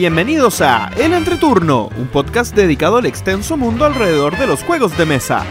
Bienvenidos 0.00 0.62
a 0.62 0.90
El 0.96 1.12
Entreturno, 1.12 1.90
un 1.98 2.08
podcast 2.08 2.54
dedicado 2.54 2.96
al 2.96 3.04
extenso 3.04 3.58
mundo 3.58 3.84
alrededor 3.84 4.38
de 4.38 4.46
los 4.46 4.62
juegos 4.62 4.96
de 4.96 5.04
mesa. 5.04 5.44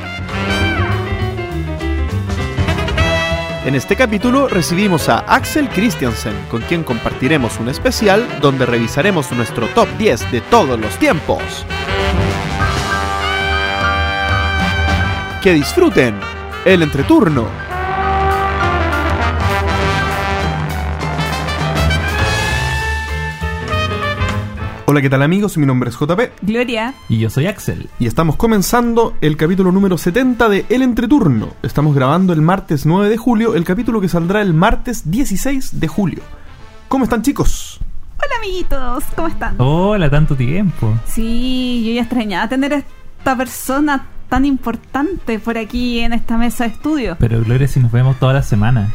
En 3.63 3.75
este 3.75 3.95
capítulo 3.95 4.47
recibimos 4.47 5.07
a 5.07 5.19
Axel 5.19 5.69
Christiansen, 5.69 6.33
con 6.49 6.63
quien 6.63 6.83
compartiremos 6.83 7.59
un 7.59 7.69
especial 7.69 8.27
donde 8.41 8.65
revisaremos 8.65 9.31
nuestro 9.33 9.67
top 9.67 9.87
10 9.99 10.31
de 10.31 10.41
todos 10.41 10.79
los 10.79 10.97
tiempos. 10.97 11.43
Que 15.43 15.53
disfruten 15.53 16.15
el 16.65 16.81
entreturno. 16.81 17.68
Hola, 24.91 25.03
¿qué 25.03 25.09
tal 25.11 25.21
amigos? 25.21 25.55
Mi 25.55 25.67
nombre 25.67 25.91
es 25.91 25.99
JP 25.99 26.19
Gloria. 26.41 26.95
Y 27.09 27.19
yo 27.19 27.29
soy 27.29 27.45
Axel. 27.45 27.91
y 27.99 28.07
estamos 28.07 28.37
comenzando 28.37 29.15
el 29.21 29.37
capítulo 29.37 29.71
número 29.71 29.99
70 29.99 30.49
de 30.49 30.65
El 30.67 30.81
Entreturno. 30.81 31.49
Estamos 31.61 31.93
grabando 31.93 32.33
el 32.33 32.41
martes 32.41 32.87
9 32.87 33.07
de 33.07 33.15
julio, 33.15 33.53
el 33.53 33.65
capítulo 33.65 34.01
que 34.01 34.09
saldrá 34.09 34.41
el 34.41 34.55
martes 34.55 35.11
16 35.11 35.79
de 35.79 35.87
julio. 35.87 36.23
¿Cómo 36.87 37.03
están 37.03 37.21
chicos? 37.21 37.79
Hola 38.17 38.35
amiguitos, 38.39 39.03
¿cómo 39.15 39.27
están? 39.27 39.53
Hola, 39.59 40.09
tanto 40.09 40.35
tiempo. 40.35 40.97
Sí, 41.05 41.83
yo 41.85 41.93
ya 41.93 42.01
extrañaba 42.01 42.49
tener 42.49 42.73
a 42.73 42.77
esta 42.77 43.37
persona 43.37 44.07
tan 44.27 44.43
importante 44.43 45.37
por 45.37 45.59
aquí 45.59 45.99
en 45.99 46.13
esta 46.13 46.35
mesa 46.35 46.63
de 46.63 46.71
estudio. 46.71 47.15
Pero 47.19 47.43
Gloria, 47.43 47.67
si 47.67 47.79
nos 47.79 47.91
vemos 47.91 48.17
todas 48.17 48.33
las 48.33 48.47
semanas. 48.47 48.91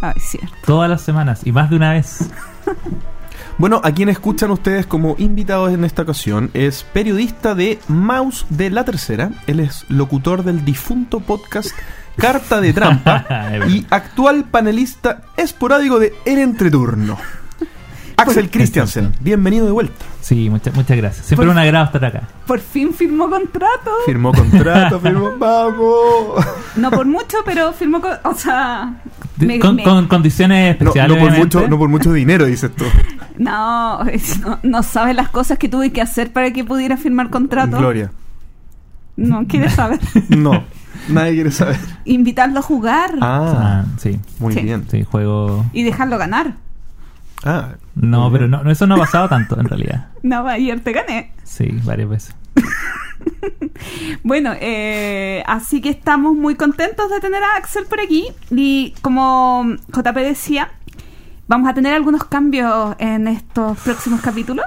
Ay, 0.00 0.18
cierto. 0.20 0.56
Todas 0.64 0.88
las 0.88 1.02
semanas. 1.02 1.42
Y 1.46 1.52
más 1.52 1.68
de 1.68 1.76
una 1.76 1.92
vez. 1.92 2.30
Bueno, 3.56 3.80
a 3.84 3.92
quien 3.92 4.08
escuchan 4.08 4.50
ustedes 4.50 4.84
como 4.86 5.14
invitados 5.18 5.72
en 5.72 5.84
esta 5.84 6.02
ocasión 6.02 6.50
es 6.54 6.82
periodista 6.82 7.54
de 7.54 7.78
Mouse 7.88 8.46
de 8.50 8.70
la 8.70 8.84
Tercera. 8.84 9.30
Él 9.46 9.60
es 9.60 9.84
locutor 9.88 10.42
del 10.42 10.64
difunto 10.64 11.20
podcast 11.20 11.70
Carta 12.16 12.60
de 12.60 12.72
Trampa 12.72 13.24
y 13.68 13.86
actual 13.90 14.44
panelista 14.50 15.22
esporádico 15.36 16.00
de 16.00 16.14
El 16.24 16.38
Entreturno. 16.38 17.16
Axel 18.16 18.48
Christiansen, 18.50 19.12
bienvenido 19.20 19.66
de 19.66 19.72
vuelta. 19.72 20.04
Sí, 20.20 20.48
muchas 20.48 20.74
muchas 20.74 20.96
gracias. 20.96 21.26
Siempre 21.26 21.46
Por- 21.46 21.52
un 21.52 21.58
agrado 21.58 21.86
estar 21.86 22.04
acá. 22.04 22.28
Por 22.46 22.60
fin 22.60 22.92
firmó 22.94 23.28
contrato. 23.28 23.90
Firmó 24.06 24.32
contrato, 24.32 25.00
firmó. 25.00 25.30
¡Vamos! 25.38 26.44
No 26.76 26.90
por 26.90 27.06
mucho, 27.06 27.38
pero 27.44 27.72
firmó, 27.72 28.00
con- 28.00 28.18
o 28.24 28.34
sea, 28.34 29.00
me- 29.38 29.58
con, 29.58 29.76
me- 29.76 29.82
con 29.84 30.06
condiciones 30.08 30.76
No, 30.80 30.86
especiales. 30.90 31.16
no 31.18 31.24
por 31.28 31.36
mucho, 31.38 31.68
no 31.68 31.78
por 31.78 31.88
mucho 31.88 32.12
dinero, 32.12 32.46
dices 32.46 32.70
tú. 32.74 32.84
no, 33.38 34.04
no, 34.04 34.58
no 34.62 34.82
sabes 34.82 35.14
las 35.16 35.28
cosas 35.28 35.58
que 35.58 35.68
tuve 35.68 35.92
que 35.92 36.00
hacer 36.00 36.32
para 36.32 36.52
que 36.52 36.64
pudiera 36.64 36.96
firmar 36.96 37.30
contrato. 37.30 37.78
Gloria. 37.78 38.10
No 39.16 39.46
quieres 39.46 39.72
saber. 39.74 40.00
No, 40.28 40.64
nadie 41.08 41.34
quiere 41.34 41.50
saber. 41.50 41.78
Invitarlo 42.04 42.58
a 42.60 42.62
jugar 42.62 43.12
Ah, 43.20 43.84
Ah, 43.84 43.84
sí. 43.98 44.18
muy 44.38 44.54
Sí. 44.54 44.60
bien. 44.60 44.84
Sí, 44.90 45.04
juego. 45.04 45.64
y 45.72 45.82
dejarlo 45.84 46.18
ganar. 46.18 46.54
Ah, 47.44 47.70
No, 47.94 48.30
pero 48.32 48.48
no, 48.48 48.68
eso 48.70 48.86
no 48.86 48.94
ha 48.94 48.98
pasado 48.98 49.28
tanto 49.28 49.58
en 49.60 49.66
realidad. 49.68 50.06
No, 50.22 50.46
ayer 50.48 50.80
te 50.80 50.92
gané. 50.92 51.32
Sí, 51.44 51.68
varias 51.84 52.08
veces. 52.08 52.34
Bueno, 54.22 54.52
eh, 54.60 55.42
así 55.46 55.80
que 55.80 55.90
estamos 55.90 56.34
muy 56.34 56.54
contentos 56.54 57.10
de 57.10 57.20
tener 57.20 57.42
a 57.42 57.56
Axel 57.56 57.84
por 57.86 58.00
aquí. 58.00 58.26
Y 58.50 58.94
como 59.02 59.66
JP 59.92 60.16
decía, 60.16 60.70
vamos 61.46 61.68
a 61.68 61.74
tener 61.74 61.94
algunos 61.94 62.24
cambios 62.24 62.96
en 62.98 63.28
estos 63.28 63.78
próximos 63.80 64.20
capítulos. 64.20 64.64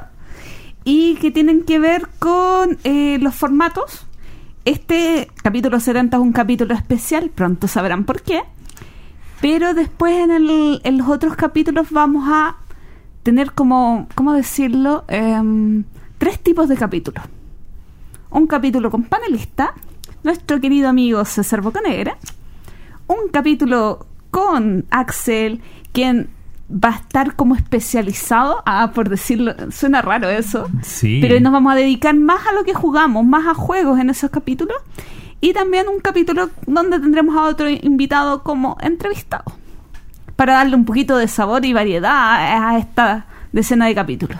Y 0.83 1.15
que 1.15 1.31
tienen 1.31 1.63
que 1.63 1.79
ver 1.79 2.07
con 2.19 2.77
eh, 2.83 3.17
los 3.21 3.35
formatos. 3.35 4.05
Este 4.65 5.29
capítulo 5.43 5.79
70 5.79 6.17
es 6.17 6.21
un 6.23 6.33
capítulo 6.33 6.73
especial, 6.73 7.29
pronto 7.33 7.67
sabrán 7.67 8.03
por 8.03 8.21
qué. 8.21 8.41
Pero 9.41 9.73
después 9.73 10.13
en, 10.17 10.31
el- 10.31 10.81
en 10.83 10.97
los 10.97 11.07
otros 11.09 11.35
capítulos 11.35 11.87
vamos 11.91 12.25
a 12.27 12.57
tener 13.23 13.51
como, 13.53 14.07
¿cómo 14.15 14.33
decirlo? 14.33 15.03
Em, 15.07 15.83
tres 16.17 16.39
tipos 16.39 16.67
de 16.69 16.75
capítulos 16.77 17.23
un 18.29 18.47
capítulo 18.47 18.91
con 18.91 19.03
panelista, 19.03 19.73
nuestro 20.23 20.59
querido 20.59 20.89
amigo 20.89 21.23
César 21.25 21.61
Bocanegra, 21.61 22.17
un 23.07 23.29
capítulo 23.31 24.05
con 24.31 24.85
Axel, 24.89 25.61
quien 25.93 26.29
va 26.69 26.89
a 26.89 26.95
estar 26.97 27.35
como 27.35 27.55
especializado, 27.55 28.61
ah, 28.65 28.91
por 28.93 29.07
decirlo, 29.09 29.53
suena 29.71 30.01
raro 30.01 30.29
eso, 30.29 30.67
Sí. 30.81 31.19
pero 31.21 31.39
nos 31.39 31.53
vamos 31.53 31.71
a 31.71 31.75
dedicar 31.75 32.13
más 32.15 32.45
a 32.45 32.51
lo 32.53 32.65
que 32.65 32.73
jugamos, 32.73 33.23
más 33.25 33.47
a 33.47 33.53
juegos 33.53 33.99
en 33.99 34.09
esos 34.09 34.29
capítulos, 34.29 34.75
y 35.39 35.53
también 35.53 35.87
un 35.87 35.99
capítulo 35.99 36.49
donde 36.65 36.99
tendremos 36.99 37.37
a 37.37 37.43
otro 37.43 37.69
invitado 37.69 38.43
como 38.43 38.75
entrevistado, 38.81 39.45
para 40.35 40.55
darle 40.55 40.75
un 40.75 40.83
poquito 40.83 41.15
de 41.15 41.29
sabor 41.29 41.63
y 41.63 41.71
variedad 41.71 42.11
a 42.65 42.77
esta 42.77 43.25
decena 43.53 43.85
de 43.85 43.95
capítulos. 43.95 44.37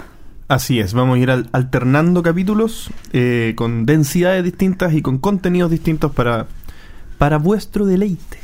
Así 0.47 0.79
es, 0.79 0.93
vamos 0.93 1.17
a 1.17 1.19
ir 1.19 1.29
al- 1.31 1.49
alternando 1.51 2.23
capítulos 2.23 2.89
eh, 3.11 3.53
con 3.57 3.85
densidades 3.85 4.43
distintas 4.45 4.93
y 4.93 5.01
con 5.01 5.17
contenidos 5.17 5.69
distintos 5.71 6.11
para, 6.13 6.47
para 7.17 7.37
vuestro 7.37 7.85
deleite. 7.85 8.37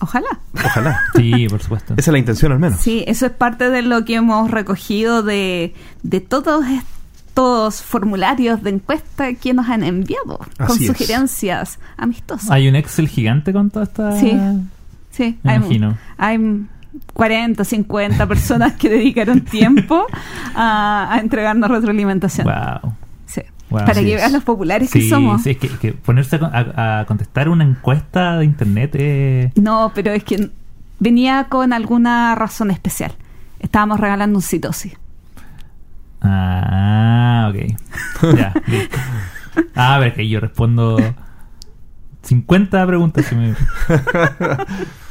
Ojalá. 0.00 0.40
Ojalá. 0.54 1.00
Sí, 1.14 1.46
por 1.48 1.62
supuesto. 1.62 1.94
Esa 1.96 2.10
es 2.10 2.12
la 2.12 2.18
intención 2.18 2.52
al 2.52 2.58
menos. 2.58 2.80
Sí, 2.80 3.04
eso 3.06 3.26
es 3.26 3.32
parte 3.32 3.70
de 3.70 3.82
lo 3.82 4.04
que 4.04 4.16
hemos 4.16 4.50
recogido 4.50 5.22
de, 5.22 5.74
de 6.02 6.20
todos 6.20 6.64
estos 6.66 7.80
formularios 7.82 8.62
de 8.62 8.70
encuesta 8.70 9.32
que 9.34 9.54
nos 9.54 9.68
han 9.68 9.84
enviado 9.84 10.38
con 10.66 10.76
es. 10.78 10.86
sugerencias 10.86 11.78
amistosas. 11.96 12.50
Hay 12.50 12.68
un 12.68 12.76
Excel 12.76 13.08
gigante 13.08 13.52
con 13.54 13.70
toda 13.70 13.84
esta. 13.86 14.18
Sí. 14.20 14.38
sí, 15.12 15.38
Me 15.44 15.52
hay, 15.52 15.56
imagino. 15.58 15.96
hay 16.18 16.66
40, 17.14 17.64
50 17.64 18.26
personas 18.26 18.72
que 18.74 18.88
dedicaron 18.90 19.40
tiempo 19.42 20.06
a, 20.54 21.08
a 21.12 21.18
entregarnos 21.20 21.70
retroalimentación. 21.70 22.46
Wow. 22.46 22.94
Sí. 23.26 23.42
Wow, 23.70 23.80
Para 23.80 23.92
así 23.92 24.04
que 24.04 24.14
veas 24.16 24.32
los 24.32 24.44
populares 24.44 24.90
que 24.90 25.00
Sí, 25.00 25.08
somos. 25.08 25.42
sí, 25.42 25.50
es 25.50 25.56
que, 25.58 25.68
que 25.68 25.92
ponerse 25.92 26.36
a, 26.36 26.38
con- 26.40 26.50
a- 26.54 27.00
a 27.00 27.04
contestar 27.06 27.48
una 27.48 27.64
encuesta 27.64 28.36
de 28.38 28.44
internet 28.44 28.94
es. 28.96 29.56
No, 29.56 29.92
pero 29.94 30.10
es 30.12 30.24
que 30.24 30.50
venía 30.98 31.46
con 31.48 31.72
alguna 31.72 32.34
razón 32.34 32.70
especial. 32.70 33.12
Estábamos 33.60 33.98
regalando 34.00 34.38
un 34.38 34.42
citosis. 34.42 34.94
Ah, 36.20 37.50
ok. 37.50 38.34
Ya, 38.36 38.52
listo. 38.66 38.98
Ah, 39.74 39.94
a 39.96 39.98
ver, 39.98 40.14
que 40.14 40.28
yo 40.28 40.40
respondo 40.40 40.98
50 42.22 42.86
preguntas. 42.86 43.24
si 43.26 43.34
me- 43.34 43.54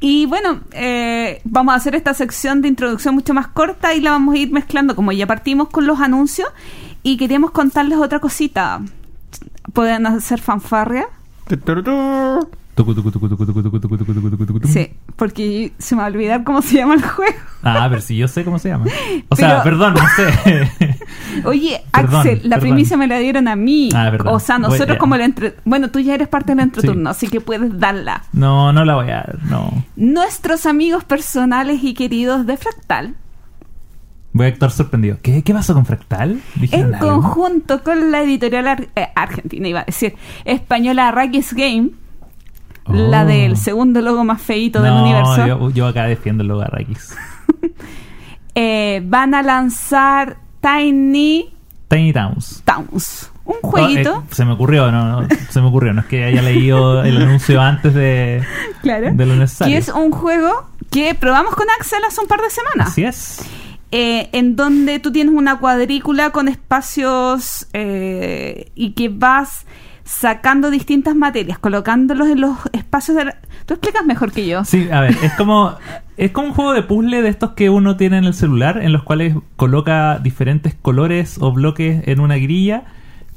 Y 0.00 0.24
bueno, 0.24 0.60
eh, 0.72 1.42
vamos 1.44 1.74
a 1.74 1.76
hacer 1.76 1.94
esta 1.94 2.14
sección 2.14 2.62
de 2.62 2.68
introducción 2.68 3.14
mucho 3.14 3.34
más 3.34 3.48
corta 3.48 3.94
y 3.94 4.00
la 4.00 4.12
vamos 4.12 4.34
a 4.34 4.38
ir 4.38 4.50
mezclando, 4.50 4.96
como 4.96 5.12
ya 5.12 5.26
partimos 5.26 5.68
con 5.68 5.86
los 5.86 6.00
anuncios 6.00 6.48
y 7.02 7.18
queríamos 7.18 7.50
contarles 7.50 7.98
otra 7.98 8.18
cosita. 8.18 8.80
¿Pueden 9.74 10.06
hacer 10.06 10.40
fanfarria? 10.40 11.06
Sí, 14.68 14.92
porque 15.16 15.72
se 15.78 15.94
me 15.94 16.00
va 16.00 16.06
a 16.06 16.10
olvidar 16.10 16.44
cómo 16.44 16.62
se 16.62 16.76
llama 16.76 16.94
el 16.94 17.02
juego. 17.02 17.36
Ah, 17.62 17.84
a 17.84 17.88
ver 17.88 18.02
si 18.02 18.16
yo 18.16 18.26
sé 18.28 18.44
cómo 18.44 18.58
se 18.58 18.70
llama. 18.70 18.86
O 19.28 19.36
sea, 19.36 19.62
perdón, 19.62 19.94
no 19.94 20.00
sé. 20.16 20.98
Oye, 21.44 21.82
perdón, 21.92 22.20
Axel, 22.20 22.40
la 22.44 22.58
primicia 22.58 22.96
me 22.96 23.06
la 23.06 23.18
dieron 23.18 23.48
a 23.48 23.56
mí. 23.56 23.90
Ah, 23.94 24.08
perdón. 24.10 24.34
o 24.34 24.40
sea, 24.40 24.58
nosotros 24.58 24.98
como 24.98 25.16
la 25.16 25.24
entre... 25.24 25.56
Bueno, 25.64 25.90
tú 25.90 26.00
ya 26.00 26.14
eres 26.14 26.28
parte 26.28 26.52
del 26.52 26.60
entreturno, 26.60 27.10
así 27.10 27.28
que 27.28 27.40
puedes 27.40 27.78
darla. 27.78 28.24
No, 28.32 28.72
no 28.72 28.84
la 28.84 28.94
voy 28.94 29.10
a 29.10 29.16
dar, 29.16 29.38
no. 29.44 29.84
Nuestros 29.96 30.66
amigos 30.66 31.04
personales 31.04 31.84
y 31.84 31.94
queridos 31.94 32.46
de 32.46 32.56
Fractal 32.56 33.14
Voy 34.32 34.46
a 34.46 34.48
actuar 34.50 34.70
sorprendido. 34.70 35.18
¿Qué, 35.22 35.42
qué 35.42 35.52
pasó 35.52 35.74
con 35.74 35.84
Fractal? 35.84 36.40
En 36.70 36.92
conjunto 36.92 37.82
con 37.82 38.12
la 38.12 38.22
editorial 38.22 38.88
eh, 38.94 39.08
argentina, 39.16 39.68
iba 39.68 39.80
a 39.80 39.84
decir, 39.84 40.14
española 40.44 41.08
Arrakis 41.08 41.52
Game, 41.52 41.90
la 42.86 43.22
Oh. 43.22 43.26
del 43.26 43.56
segundo 43.56 44.00
logo 44.00 44.24
más 44.24 44.40
feito 44.42 44.82
del 44.82 44.92
universo, 44.92 45.46
Yo, 45.46 45.70
yo 45.70 45.86
acá 45.86 46.04
defiendo 46.04 46.42
el 46.42 46.48
logo 46.48 46.60
de 46.60 46.66
Arrakis. 46.66 47.14
eh, 48.54 49.02
van 49.04 49.34
a 49.34 49.42
lanzar 49.42 50.36
Tiny 50.60 51.52
Tiny 51.88 52.12
Towns. 52.12 52.62
Towns, 52.64 53.30
un 53.44 53.56
jueguito, 53.62 54.22
eh, 54.24 54.34
se 54.34 54.44
me 54.44 54.52
ocurrió, 54.52 54.92
no, 54.92 55.22
no, 55.22 55.28
se 55.48 55.60
me 55.60 55.66
ocurrió. 55.68 55.92
No 55.92 56.02
es 56.02 56.06
que 56.06 56.24
haya 56.24 56.40
leído 56.42 57.02
el 57.02 57.16
anuncio 57.16 57.60
antes 57.60 57.94
de, 57.94 58.44
claro, 58.82 59.10
de 59.12 59.26
lo 59.26 59.34
necesario. 59.36 59.74
que 59.74 59.78
es 59.78 59.88
un 59.88 60.10
juego 60.12 60.68
que 60.90 61.14
probamos 61.14 61.54
con 61.56 61.66
Axel 61.78 62.00
hace 62.06 62.20
un 62.20 62.28
par 62.28 62.40
de 62.40 62.50
semanas. 62.50 62.88
Así 62.88 63.02
es. 63.04 63.40
eh, 63.92 64.28
en 64.32 64.54
donde 64.54 65.00
tú 65.00 65.10
tienes 65.10 65.34
una 65.34 65.58
cuadrícula 65.58 66.30
con 66.30 66.46
espacios 66.48 67.66
eh, 67.72 68.70
y 68.76 68.92
que 68.92 69.08
vas 69.08 69.66
sacando 70.04 70.70
distintas 70.70 71.14
materias, 71.14 71.58
colocándolos 71.58 72.28
en 72.28 72.40
los 72.40 72.56
espacios 72.72 73.16
de... 73.16 73.24
la- 73.26 73.36
Tú 73.66 73.74
explicas 73.74 74.04
mejor 74.04 74.32
que 74.32 74.46
yo. 74.46 74.64
Sí, 74.64 74.88
a 74.90 75.00
ver, 75.00 75.16
es 75.22 75.32
como 75.34 75.74
es 76.16 76.32
como 76.32 76.48
un 76.48 76.54
juego 76.54 76.72
de 76.74 76.82
puzzle 76.82 77.22
de 77.22 77.28
estos 77.28 77.50
que 77.52 77.70
uno 77.70 77.96
tiene 77.96 78.18
en 78.18 78.24
el 78.24 78.34
celular, 78.34 78.78
en 78.82 78.92
los 78.92 79.02
cuales 79.04 79.34
coloca 79.56 80.18
diferentes 80.18 80.74
colores 80.74 81.38
o 81.40 81.52
bloques 81.52 82.02
en 82.06 82.20
una 82.20 82.36
grilla 82.36 82.84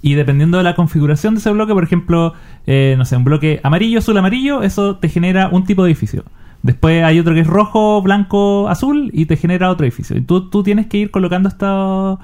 y 0.01 0.15
dependiendo 0.15 0.57
de 0.57 0.63
la 0.65 0.75
configuración 0.75 1.36
de 1.36 1.39
ese 1.39 1.51
bloque, 1.51 1.74
por 1.74 1.83
ejemplo, 1.83 2.33
eh, 2.68 2.95
no 2.98 3.06
sé, 3.06 3.15
un 3.15 3.24
bloque 3.24 3.62
amarillo, 3.63 4.00
azul, 4.00 4.18
amarillo, 4.18 4.63
eso 4.63 4.98
te 4.98 5.07
genera 5.07 5.48
un 5.50 5.63
tipo 5.63 5.83
de 5.83 5.92
edificio. 5.92 6.25
Después 6.62 7.04
hay 7.04 7.19
otro 7.19 7.33
que 7.33 7.42
es 7.42 7.48
rojo, 7.48 8.01
blanco, 8.01 8.68
azul 8.69 9.12
y 9.13 9.27
te 9.27 9.38
genera 9.38 9.69
otro 9.69 9.86
edificio. 9.86 10.18
Y 10.18 10.21
tú, 10.21 10.50
tú 10.50 10.63
tienes 10.63 10.88
que 10.88 10.98
ir 10.98 11.12
colocando 11.12 11.48
estos 11.50 12.19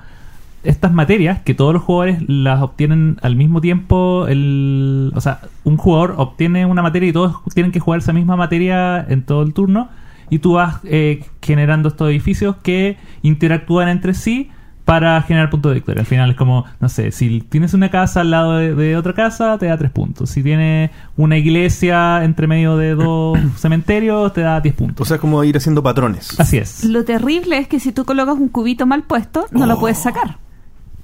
estas 0.64 0.92
materias 0.92 1.40
que 1.40 1.54
todos 1.54 1.74
los 1.74 1.84
jugadores 1.84 2.22
las 2.28 2.62
obtienen 2.62 3.18
al 3.22 3.36
mismo 3.36 3.62
tiempo 3.62 4.26
el 4.28 5.12
o 5.16 5.22
sea 5.22 5.40
un 5.64 5.78
jugador 5.78 6.16
obtiene 6.18 6.66
una 6.66 6.82
materia 6.82 7.10
y 7.10 7.14
todos 7.14 7.36
tienen 7.54 7.72
que 7.72 7.80
jugar 7.80 8.00
esa 8.00 8.14
misma 8.14 8.36
materia 8.36 9.06
en 9.08 9.24
todo 9.24 9.42
el 9.44 9.54
turno 9.54 9.90
y 10.30 10.40
tú 10.40 10.54
vas 10.54 10.80
eh, 10.84 11.24
generando 11.42 11.90
estos 11.90 12.10
edificios 12.10 12.58
que 12.62 12.98
interactúan 13.22 13.88
entre 13.90 14.14
sí 14.14 14.52
para 14.86 15.22
generar 15.22 15.52
puntos 15.52 15.70
de 15.70 15.76
victoria. 15.76 16.00
Al 16.02 16.08
final 16.08 16.32
es 16.32 16.36
como, 16.36 16.66
no 16.80 16.90
sé, 16.90 17.12
si 17.12 17.42
tienes 17.42 17.76
una 17.76 17.90
casa 17.92 18.22
al 18.22 18.32
lado 18.32 18.58
de, 18.58 18.74
de 18.74 18.98
otra 18.98 19.14
casa, 19.14 19.56
te 19.60 19.68
da 19.68 19.78
tres 19.78 19.92
puntos. 19.92 20.32
Si 20.32 20.42
tienes 20.42 20.90
una 21.16 21.38
iglesia 21.38 22.24
entre 22.24 22.48
medio 22.48 22.76
de 22.76 22.96
dos 22.96 23.38
cementerios, 23.58 24.34
te 24.34 24.42
da 24.42 24.60
10 24.62 24.74
O 24.74 24.78
puntos. 24.78 25.08
sea, 25.08 25.16
es 25.16 25.22
como 25.22 25.44
ir 25.44 25.56
haciendo 25.58 25.84
patrones. 25.84 26.40
Así 26.40 26.58
es. 26.58 26.84
Lo 26.86 27.06
terrible 27.06 27.60
es 27.60 27.68
que 27.68 27.80
si 27.80 27.92
tú 27.92 28.04
colocas 28.04 28.36
un 28.40 28.50
cubito 28.50 28.88
mal 28.88 29.04
puesto, 29.04 29.46
no 29.52 29.68
lo 29.68 29.80
puedes 29.80 30.00
sacar. 30.00 30.38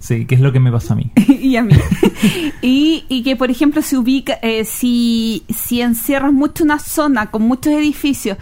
Sí, 0.06 0.26
que 0.26 0.36
es 0.36 0.42
lo 0.42 0.52
que 0.54 0.60
me 0.60 0.72
pasó 0.72 0.94
a 0.94 0.96
mí. 0.98 1.12
y 1.28 1.56
a 1.56 1.64
mí. 1.64 1.74
y, 2.62 3.06
y 3.10 3.24
que, 3.24 3.36
por 3.36 3.50
ejemplo, 3.50 3.82
se 3.82 3.98
ubica, 3.98 4.38
eh, 4.44 4.64
si, 4.66 5.44
si 5.50 5.82
encierras 5.82 6.32
mucho 6.32 6.64
una 6.64 6.78
zona 6.78 7.32
con 7.32 7.42
muchos 7.42 7.74
edificios 7.74 8.38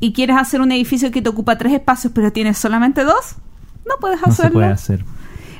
y 0.00 0.12
quieres 0.12 0.36
hacer 0.36 0.60
un 0.60 0.72
edificio 0.72 1.10
que 1.12 1.22
te 1.22 1.28
ocupa 1.28 1.56
tres 1.56 1.72
espacios, 1.72 2.12
pero 2.14 2.32
tienes 2.32 2.58
solamente 2.58 3.04
dos, 3.04 3.36
no 3.86 3.94
puedes 4.00 4.18
No 4.20 4.26
se 4.26 4.30
hacerlo. 4.42 4.52
puede 4.54 4.66
hacer. 4.72 5.04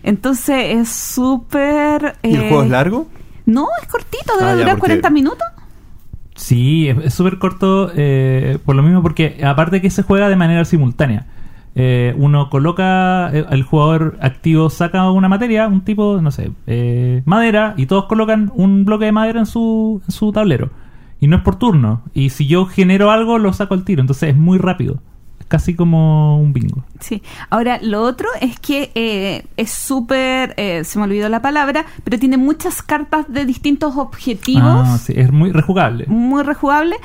Entonces 0.02 0.56
es 0.76 0.88
súper... 0.88 2.16
¿Y 2.22 2.34
el 2.34 2.42
eh, 2.42 2.48
juego 2.48 2.64
es 2.64 2.70
largo? 2.70 3.08
No, 3.46 3.68
es 3.80 3.86
cortito, 3.88 4.36
debe 4.38 4.50
Ah, 4.50 4.54
ya, 4.54 4.58
durar 4.60 4.78
porque- 4.78 4.98
40 5.00 5.10
minutos. 5.10 5.46
Sí, 6.36 6.88
es 6.88 6.98
es 6.98 7.14
súper 7.14 7.38
corto 7.38 7.92
eh, 7.94 8.58
por 8.64 8.74
lo 8.74 8.82
mismo 8.82 9.02
porque 9.02 9.40
aparte 9.44 9.80
que 9.80 9.88
se 9.88 10.02
juega 10.02 10.28
de 10.28 10.34
manera 10.34 10.64
simultánea. 10.64 11.26
Eh, 11.76 12.14
uno 12.16 12.50
coloca, 12.50 13.30
eh, 13.32 13.44
el 13.50 13.64
jugador 13.64 14.16
activo 14.20 14.70
saca 14.70 15.10
una 15.10 15.28
materia, 15.28 15.66
un 15.66 15.80
tipo, 15.82 16.20
no 16.20 16.30
sé, 16.30 16.52
eh, 16.66 17.22
madera, 17.24 17.74
y 17.76 17.86
todos 17.86 18.04
colocan 18.04 18.52
un 18.54 18.84
bloque 18.84 19.06
de 19.06 19.12
madera 19.12 19.40
en 19.40 19.46
su, 19.46 20.00
en 20.06 20.12
su 20.12 20.30
tablero. 20.32 20.70
Y 21.20 21.26
no 21.26 21.36
es 21.36 21.42
por 21.42 21.56
turno. 21.56 22.02
Y 22.12 22.30
si 22.30 22.46
yo 22.46 22.66
genero 22.66 23.10
algo, 23.10 23.38
lo 23.38 23.52
saco 23.52 23.74
al 23.74 23.84
tiro. 23.84 24.02
Entonces 24.02 24.30
es 24.30 24.36
muy 24.36 24.58
rápido. 24.58 25.00
Es 25.40 25.46
casi 25.46 25.74
como 25.74 26.38
un 26.38 26.52
bingo. 26.52 26.84
Sí. 27.00 27.22
Ahora, 27.48 27.78
lo 27.80 28.02
otro 28.02 28.28
es 28.40 28.60
que 28.60 28.92
eh, 28.94 29.46
es 29.56 29.70
súper, 29.70 30.54
eh, 30.58 30.84
se 30.84 30.98
me 30.98 31.04
olvidó 31.04 31.28
la 31.30 31.40
palabra, 31.40 31.86
pero 32.04 32.18
tiene 32.18 32.36
muchas 32.36 32.82
cartas 32.82 33.24
de 33.28 33.46
distintos 33.46 33.96
objetivos. 33.96 34.86
Ah, 34.86 34.98
sí, 34.98 35.14
es 35.16 35.32
muy 35.32 35.50
rejugable. 35.50 36.04
muy 36.08 36.42
rejugable, 36.42 36.96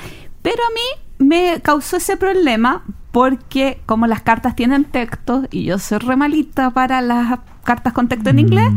pero 0.42 0.58
a 0.58 0.74
mí 0.74 1.26
me 1.26 1.62
causó 1.62 1.98
ese 1.98 2.18
problema 2.18 2.84
porque 3.12 3.80
como 3.86 4.06
las 4.08 4.22
cartas 4.22 4.56
tienen 4.56 4.86
texto 4.86 5.44
y 5.52 5.64
yo 5.64 5.80
soy 5.80 5.98
re 6.00 6.16
malita 6.16 6.70
para 6.72 7.02
las 7.02 7.40
cartas 7.64 7.94
con 7.94 8.08
texto 8.08 8.30
en 8.30 8.36
Mm. 8.38 8.40
inglés, 8.40 8.70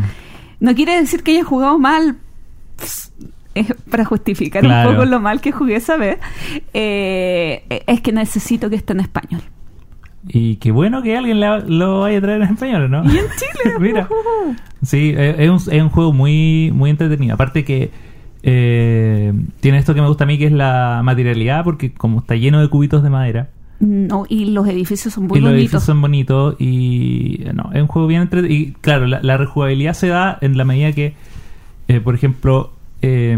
no 0.60 0.74
quiere 0.74 0.98
decir 1.00 1.22
que 1.22 1.32
haya 1.32 1.44
jugado 1.44 1.78
mal 1.78 2.16
pss, 2.78 3.12
eh, 3.54 3.66
para 3.90 4.04
justificar 4.04 4.62
Claro. 4.62 4.90
un 4.90 4.96
poco 4.96 5.06
lo 5.06 5.20
mal 5.20 5.40
que 5.40 5.52
jugué 5.52 5.76
esa 5.76 5.96
vez, 5.96 6.18
eh, 6.72 7.82
es 7.86 8.00
que 8.00 8.12
necesito 8.12 8.70
que 8.70 8.76
esté 8.76 8.92
en 8.92 9.00
español. 9.00 9.42
Y 10.28 10.56
qué 10.56 10.70
bueno 10.70 11.02
que 11.02 11.16
alguien 11.16 11.40
la- 11.40 11.58
lo 11.58 12.00
vaya 12.00 12.18
a 12.18 12.20
traer 12.20 12.42
en 12.42 12.48
español, 12.48 12.90
¿no? 12.90 13.04
Y 13.04 13.18
en 13.18 13.24
Chile, 13.36 13.74
Mira. 13.80 14.02
ujujú. 14.04 14.56
Sí, 14.82 15.12
eh, 15.16 15.34
es 15.38 15.50
un, 15.50 15.56
es 15.74 15.82
un 15.82 15.88
juego 15.90 16.12
muy, 16.12 16.70
muy 16.72 16.90
entretenido. 16.90 17.34
Aparte 17.34 17.64
que 17.64 17.90
eh, 18.44 19.32
tiene 19.60 19.78
esto 19.78 19.94
que 19.94 20.00
me 20.00 20.08
gusta 20.08 20.24
a 20.24 20.26
mí, 20.26 20.38
que 20.38 20.46
es 20.46 20.52
la 20.52 21.00
materialidad, 21.04 21.62
porque 21.64 21.92
como 21.92 22.20
está 22.20 22.34
lleno 22.36 22.60
de 22.60 22.68
cubitos 22.68 23.02
de 23.02 23.10
madera, 23.10 23.50
no, 23.82 24.26
y 24.28 24.44
los 24.44 24.68
edificios 24.68 25.12
son 25.12 25.26
muy 25.26 25.38
y 25.38 25.40
los 25.40 25.50
bonitos. 25.50 25.60
edificios 25.60 25.82
son 25.82 26.00
bonitos, 26.00 26.54
y 26.60 27.40
no, 27.52 27.72
es 27.72 27.82
un 27.82 27.88
juego 27.88 28.06
bien 28.06 28.22
entretenido. 28.22 28.60
Y 28.60 28.72
claro, 28.80 29.08
la, 29.08 29.20
la 29.22 29.36
rejugabilidad 29.36 29.94
se 29.94 30.06
da 30.06 30.38
en 30.40 30.56
la 30.56 30.64
medida 30.64 30.92
que, 30.92 31.14
eh, 31.88 32.00
por 32.00 32.14
ejemplo, 32.14 32.72
eh, 33.02 33.36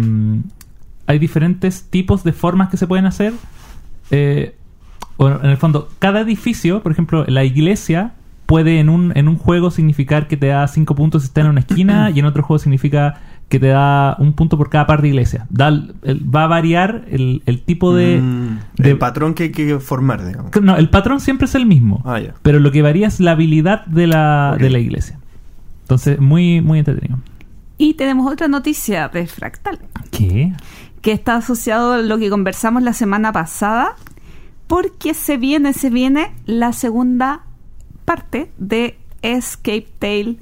hay 1.07 1.19
diferentes 1.19 1.85
tipos 1.89 2.25
de 2.25 2.35
formas 2.35 2.69
que 2.69 2.77
se 2.77 2.87
pueden 2.87 3.07
hacer. 3.07 3.33
Eh, 4.11 4.55
bueno, 5.17 5.41
en 5.43 5.49
el 5.49 5.57
fondo, 5.57 5.89
cada 5.99 6.21
edificio, 6.21 6.83
por 6.83 6.93
ejemplo, 6.93 7.25
la 7.27 7.45
iglesia 7.45 8.13
puede 8.45 8.81
en 8.81 8.91
un, 8.91 9.17
en 9.17 9.29
un 9.29 9.39
juego 9.39 9.71
significar 9.71 10.29
que 10.29 10.37
te 10.37 10.49
da 10.49 10.69
5 10.69 10.95
puntos 10.95 11.23
si 11.23 11.29
está 11.29 11.41
en 11.41 11.47
una 11.47 11.61
esquina 11.61 12.11
y 12.15 12.19
en 12.19 12.27
otro 12.27 12.43
juego 12.43 12.59
significa 12.59 13.19
que 13.55 13.61
te 13.61 13.69
da 13.69 14.17
un 14.19 14.33
punto 14.33 14.57
por 14.59 14.69
cada 14.71 14.87
par 14.87 15.01
de 15.03 15.09
iglesia. 15.09 15.47
Da 15.51 15.69
el- 15.69 15.95
el- 16.03 16.35
va 16.35 16.45
a 16.45 16.47
variar 16.49 17.05
el, 17.11 17.43
el 17.47 17.63
tipo 17.63 17.95
de... 17.95 18.21
Mm, 18.21 18.59
de- 18.77 18.91
el 18.91 18.99
patrón 18.99 19.35
que 19.35 19.45
hay 19.45 19.53
que 19.53 19.79
formar, 19.79 20.27
digamos. 20.27 20.51
No, 20.63 20.77
el 20.77 20.91
patrón 20.91 21.21
siempre 21.21 21.47
es 21.47 21.55
el 21.55 21.67
mismo, 21.67 22.03
Ah, 22.05 22.19
ya. 22.21 22.35
pero 22.43 22.59
lo 22.61 22.71
que 22.73 22.83
varía 22.83 23.07
es 23.07 23.21
la 23.21 23.33
habilidad 23.33 23.87
de 23.87 24.07
la, 24.07 24.53
Ok. 24.55 24.61
de 24.61 24.71
la 24.71 24.79
iglesia. 24.79 25.19
Entonces, 25.83 26.19
muy, 26.19 26.61
muy 26.61 26.79
entretenido. 26.81 27.19
Y 27.79 27.95
tenemos 27.95 28.33
otra 28.33 28.49
noticia 28.49 29.09
de 29.09 29.27
Fractal. 29.27 29.79
¿Qué? 30.11 30.53
que 31.01 31.13
está 31.13 31.37
asociado 31.37 31.93
a 31.93 31.99
lo 31.99 32.17
que 32.19 32.31
conversamos 32.31 32.83
la 32.83 32.95
semana 32.95 33.31
pasada, 33.31 33.95
porque 34.67 35.13
se 35.13 35.37
viene, 35.37 35.75
se 35.75 35.91
viene 35.91 36.33
la 36.47 36.73
segunda 36.73 37.43
parte 38.07 38.51
de 38.57 38.97
Escape 39.21 39.87
Tale, 39.99 40.37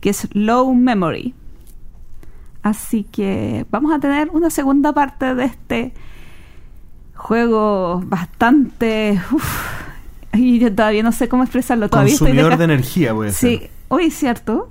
que 0.00 0.10
es 0.10 0.28
Low 0.34 0.74
Memory. 0.74 1.34
Así 2.62 3.04
que 3.04 3.66
vamos 3.70 3.92
a 3.92 3.98
tener 3.98 4.30
una 4.30 4.48
segunda 4.50 4.92
parte 4.92 5.34
de 5.34 5.44
este 5.44 5.92
juego 7.14 8.02
bastante... 8.06 9.20
uf, 9.32 9.72
y 10.34 10.58
yo 10.58 10.74
todavía 10.74 11.02
no 11.02 11.12
sé 11.12 11.28
cómo 11.28 11.42
expresarlo. 11.42 11.88
Todavía 11.88 12.12
estoy 12.12 12.28
Consumidor 12.28 12.52
deja- 12.52 12.58
de 12.58 12.64
energía, 12.64 13.14
puede 13.14 13.32
Sí, 13.32 13.58
ser. 13.58 13.70
hoy 13.88 14.04
es 14.06 14.14
cierto. 14.14 14.70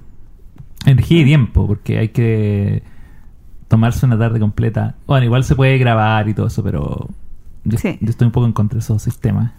Energía 0.85 1.21
y 1.21 1.25
tiempo, 1.25 1.67
porque 1.67 1.99
hay 1.99 2.09
que 2.09 2.81
tomarse 3.67 4.05
una 4.05 4.17
tarde 4.17 4.39
completa. 4.39 4.95
Bueno, 5.05 5.25
igual 5.25 5.43
se 5.43 5.55
puede 5.55 5.77
grabar 5.77 6.27
y 6.27 6.33
todo 6.33 6.47
eso, 6.47 6.63
pero 6.63 7.07
yo, 7.63 7.77
Sí. 7.77 7.97
yo 8.01 8.09
estoy 8.09 8.25
un 8.25 8.31
poco 8.31 8.47
en 8.47 8.53
contra 8.53 8.77
de 8.77 8.83
esos 8.83 9.01
sistemas. 9.03 9.51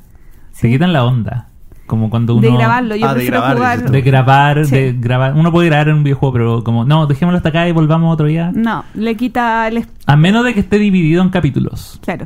Se 0.53 0.63
Sí. 0.67 0.73
quitan 0.73 0.93
la 0.93 1.05
onda. 1.05 1.49
Como 1.93 2.09
cuando 2.09 2.37
uno... 2.37 2.49
de 2.51 2.57
grabarlo, 2.57 2.97
yo 2.97 3.05
Ah, 3.07 3.09
de 3.11 3.15
prefiero 3.17 3.41
grabar, 3.41 3.57
jugar... 3.79 3.91
De 3.91 4.01
grabar, 4.01 4.65
Sí. 4.65 4.75
de 4.75 4.93
grabar. 4.95 5.35
Uno 5.35 5.53
puede 5.53 5.69
grabar 5.69 5.89
en 5.91 5.97
un 5.97 6.05
videojuego, 6.05 6.33
pero 6.33 6.65
como, 6.65 6.87
no, 6.87 7.07
dejémoslo 7.07 7.37
hasta 7.37 7.51
acá 7.51 7.69
y 7.69 7.73
volvamos 7.73 8.15
otro 8.15 8.29
día. 8.29 8.51
No, 8.55 8.83
le 8.95 9.15
quita 9.15 9.69
el... 9.69 9.85
A 10.07 10.17
menos 10.17 10.43
de 10.47 10.55
que 10.55 10.61
esté 10.61 10.79
dividido 10.79 11.21
en 11.23 11.29
capítulos. 11.29 12.01
Claro. 12.03 12.25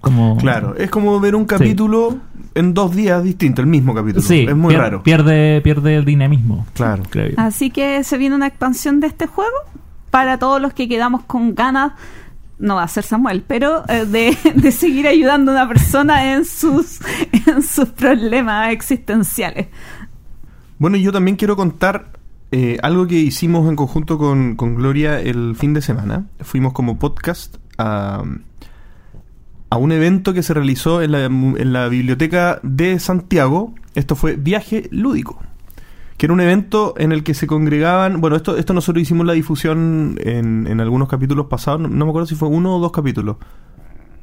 Como... 0.00 0.36
Claro, 0.38 0.74
es 0.76 0.90
como 0.90 1.20
ver 1.20 1.36
un 1.36 1.44
capítulo 1.44 2.16
en 2.56 2.74
dos 2.74 2.92
días 2.96 3.22
distintos, 3.22 3.62
el 3.62 3.70
mismo 3.70 3.94
capítulo. 3.94 4.20
Sí, 4.20 4.46
es 4.48 4.56
muy 4.56 4.74
pier- 4.74 4.78
raro. 4.80 5.02
Pierde, 5.04 5.60
pierde 5.62 5.94
el 5.94 6.04
dinamismo. 6.04 6.66
Claro. 6.74 7.04
Creo. 7.08 7.34
Así 7.36 7.70
que 7.70 8.02
se 8.02 8.18
viene 8.18 8.34
una 8.34 8.48
expansión 8.48 8.98
de 8.98 9.06
este 9.06 9.28
juego 9.28 9.54
para 10.10 10.38
todos 10.38 10.60
los 10.60 10.72
que 10.74 10.88
quedamos 10.88 11.22
con 11.22 11.54
ganas, 11.54 11.92
no 12.58 12.76
va 12.76 12.84
a 12.84 12.88
ser 12.88 13.04
Samuel, 13.04 13.42
pero 13.46 13.84
eh, 13.88 14.06
de, 14.06 14.36
de 14.54 14.72
seguir 14.72 15.06
ayudando 15.06 15.52
a 15.52 15.54
una 15.54 15.68
persona 15.68 16.34
en 16.34 16.44
sus, 16.44 17.00
en 17.46 17.62
sus 17.62 17.88
problemas 17.90 18.72
existenciales. 18.72 19.68
Bueno, 20.78 20.96
yo 20.96 21.12
también 21.12 21.36
quiero 21.36 21.56
contar 21.56 22.12
eh, 22.50 22.78
algo 22.82 23.06
que 23.06 23.16
hicimos 23.16 23.68
en 23.68 23.76
conjunto 23.76 24.18
con, 24.18 24.56
con 24.56 24.74
Gloria 24.74 25.20
el 25.20 25.56
fin 25.56 25.74
de 25.74 25.82
semana. 25.82 26.26
Fuimos 26.40 26.72
como 26.72 26.98
podcast 26.98 27.56
a, 27.78 28.22
a 29.70 29.76
un 29.76 29.92
evento 29.92 30.34
que 30.34 30.42
se 30.42 30.54
realizó 30.54 31.02
en 31.02 31.12
la, 31.12 31.24
en 31.24 31.72
la 31.72 31.88
biblioteca 31.88 32.60
de 32.62 32.98
Santiago. 32.98 33.74
Esto 33.94 34.14
fue 34.14 34.36
Viaje 34.36 34.88
Lúdico. 34.90 35.40
Que 36.16 36.26
era 36.26 36.32
un 36.32 36.40
evento 36.40 36.94
en 36.96 37.12
el 37.12 37.24
que 37.24 37.34
se 37.34 37.46
congregaban. 37.46 38.20
Bueno, 38.20 38.36
esto, 38.36 38.56
esto 38.56 38.72
nosotros 38.72 39.02
hicimos 39.02 39.26
la 39.26 39.32
difusión 39.32 40.16
en, 40.20 40.66
en 40.68 40.80
algunos 40.80 41.08
capítulos 41.08 41.46
pasados. 41.46 41.80
No, 41.80 41.88
me 42.04 42.08
acuerdo 42.10 42.26
si 42.26 42.34
fue 42.36 42.48
uno 42.48 42.76
o 42.76 42.80
dos 42.80 42.92
capítulos. 42.92 43.36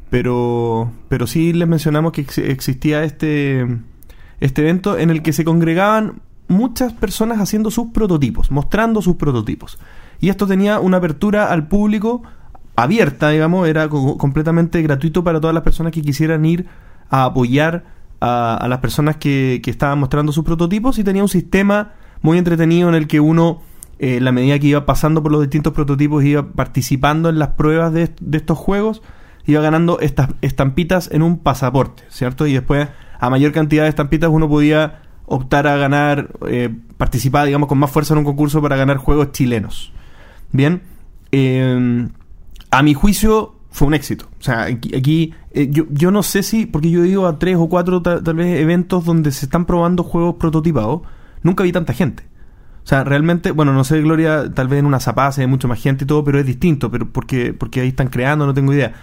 Pero, 0.09 0.91
pero 1.07 1.27
sí 1.27 1.53
les 1.53 1.67
mencionamos 1.67 2.11
que 2.11 2.21
ex- 2.21 2.37
existía 2.37 3.03
este, 3.03 3.65
este 4.39 4.61
evento 4.61 4.97
en 4.97 5.09
el 5.09 5.21
que 5.21 5.31
se 5.33 5.43
congregaban 5.45 6.21
muchas 6.47 6.91
personas 6.91 7.39
haciendo 7.39 7.71
sus 7.71 7.87
prototipos, 7.87 8.51
mostrando 8.51 9.01
sus 9.01 9.15
prototipos. 9.15 9.79
Y 10.19 10.29
esto 10.29 10.47
tenía 10.47 10.79
una 10.79 10.97
apertura 10.97 11.51
al 11.51 11.67
público 11.67 12.23
abierta, 12.75 13.29
digamos, 13.29 13.67
era 13.67 13.87
co- 13.87 14.17
completamente 14.17 14.81
gratuito 14.81 15.23
para 15.23 15.39
todas 15.39 15.53
las 15.53 15.63
personas 15.63 15.93
que 15.93 16.01
quisieran 16.01 16.43
ir 16.45 16.65
a 17.09 17.25
apoyar 17.25 17.83
a, 18.21 18.65
las 18.69 18.79
personas 18.79 19.17
que, 19.17 19.59
que 19.63 19.71
estaban 19.71 19.99
mostrando 19.99 20.31
sus 20.31 20.45
prototipos 20.45 20.97
y 20.99 21.03
tenía 21.03 21.23
un 21.23 21.29
sistema 21.29 21.93
muy 22.21 22.37
entretenido 22.37 22.87
en 22.87 22.95
el 22.95 23.07
que 23.07 23.19
uno 23.19 23.61
eh, 24.03 24.19
la 24.19 24.31
medida 24.31 24.57
que 24.57 24.65
iba 24.65 24.83
pasando 24.87 25.21
por 25.21 25.31
los 25.31 25.41
distintos 25.41 25.73
prototipos, 25.73 26.23
iba 26.23 26.53
participando 26.53 27.29
en 27.29 27.37
las 27.37 27.49
pruebas 27.49 27.93
de, 27.93 28.09
de 28.19 28.37
estos 28.37 28.57
juegos, 28.57 29.03
iba 29.45 29.61
ganando 29.61 29.99
estas 29.99 30.29
estampitas 30.41 31.07
en 31.11 31.21
un 31.21 31.37
pasaporte, 31.37 32.01
¿cierto? 32.09 32.47
Y 32.47 32.53
después, 32.53 32.87
a 33.19 33.29
mayor 33.29 33.51
cantidad 33.51 33.83
de 33.83 33.89
estampitas, 33.89 34.31
uno 34.31 34.49
podía 34.49 35.01
optar 35.27 35.67
a 35.67 35.75
ganar, 35.77 36.29
eh, 36.47 36.75
participar, 36.97 37.45
digamos, 37.45 37.69
con 37.69 37.77
más 37.77 37.91
fuerza 37.91 38.15
en 38.15 38.17
un 38.17 38.25
concurso 38.25 38.59
para 38.59 38.75
ganar 38.75 38.97
juegos 38.97 39.33
chilenos. 39.33 39.93
Bien, 40.51 40.81
eh, 41.31 42.09
a 42.71 42.81
mi 42.81 42.95
juicio 42.95 43.53
fue 43.71 43.87
un 43.87 43.93
éxito. 43.93 44.27
O 44.39 44.43
sea, 44.43 44.63
aquí, 44.63 44.95
aquí, 44.95 45.33
eh, 45.51 45.69
yo, 45.71 45.85
yo 45.89 46.11
no 46.11 46.23
sé 46.23 46.43
si, 46.43 46.65
porque 46.65 46.91
yo 46.91 47.03
he 47.03 47.07
ido 47.07 47.25
a 47.27 47.39
tres 47.39 47.55
o 47.57 47.67
cuatro 47.69 48.01
ta- 48.01 48.21
tal 48.21 48.35
vez 48.35 48.59
eventos 48.59 49.05
donde 49.05 49.31
se 49.31 49.45
están 49.45 49.65
probando 49.65 50.03
juegos 50.03 50.35
prototipados, 50.35 51.01
nunca 51.41 51.63
vi 51.63 51.71
tanta 51.71 51.93
gente. 51.93 52.23
O 52.83 52.87
sea, 52.87 53.03
realmente, 53.03 53.51
bueno, 53.51 53.73
no 53.73 53.83
sé, 53.83 54.01
Gloria, 54.01 54.51
tal 54.53 54.67
vez 54.67 54.79
en 54.79 54.85
una 54.87 54.99
zapaz 54.99 55.37
hay 55.39 55.47
mucha 55.47 55.67
más 55.67 55.79
gente 55.81 56.03
y 56.03 56.07
todo, 56.07 56.23
pero 56.23 56.39
es 56.39 56.45
distinto, 56.45 56.89
pero 56.91 57.09
porque, 57.11 57.53
porque 57.53 57.81
ahí 57.81 57.89
están 57.89 58.07
creando, 58.09 58.45
no 58.45 58.53
tengo 58.53 58.73
idea. 58.73 58.93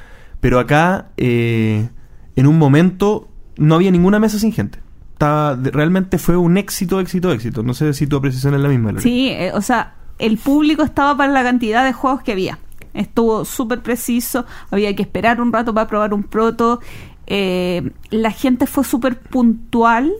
Pero 0.41 0.59
acá, 0.59 1.09
eh, 1.17 1.89
en 2.37 2.47
un 2.47 2.59
momento, 2.59 3.29
no 3.57 3.75
había 3.77 3.91
ninguna 3.91 4.19
mesa 4.19 4.39
sin 4.39 4.53
gente. 4.53 4.81
Estaba, 5.13 5.57
realmente 5.57 6.19
fue 6.19 6.37
un 6.37 6.57
éxito, 6.59 7.01
éxito, 7.01 7.33
éxito. 7.33 7.63
No 7.63 7.73
sé 7.75 7.93
si 7.95 8.07
tu 8.07 8.17
apreciación 8.17 8.55
es 8.55 8.61
la 8.61 8.69
misma. 8.69 8.91
Gloria. 8.91 9.03
Sí, 9.03 9.29
eh, 9.31 9.51
o 9.55 9.63
sea, 9.63 9.95
el 10.19 10.39
público 10.39 10.83
estaba 10.83 11.17
para 11.17 11.33
la 11.33 11.43
cantidad 11.43 11.85
de 11.85 11.93
juegos 11.93 12.23
que 12.23 12.33
había. 12.33 12.59
Estuvo 12.99 13.45
súper 13.45 13.81
preciso, 13.81 14.45
había 14.71 14.95
que 14.97 15.02
esperar 15.02 15.40
un 15.40 15.52
rato 15.52 15.73
para 15.73 15.87
probar 15.87 16.12
un 16.12 16.25
proto. 16.25 16.81
eh, 17.26 17.90
la 18.11 18.31
gente 18.31 18.67
fue 18.67 18.85
súper 18.85 19.19
puntual, 19.21 20.11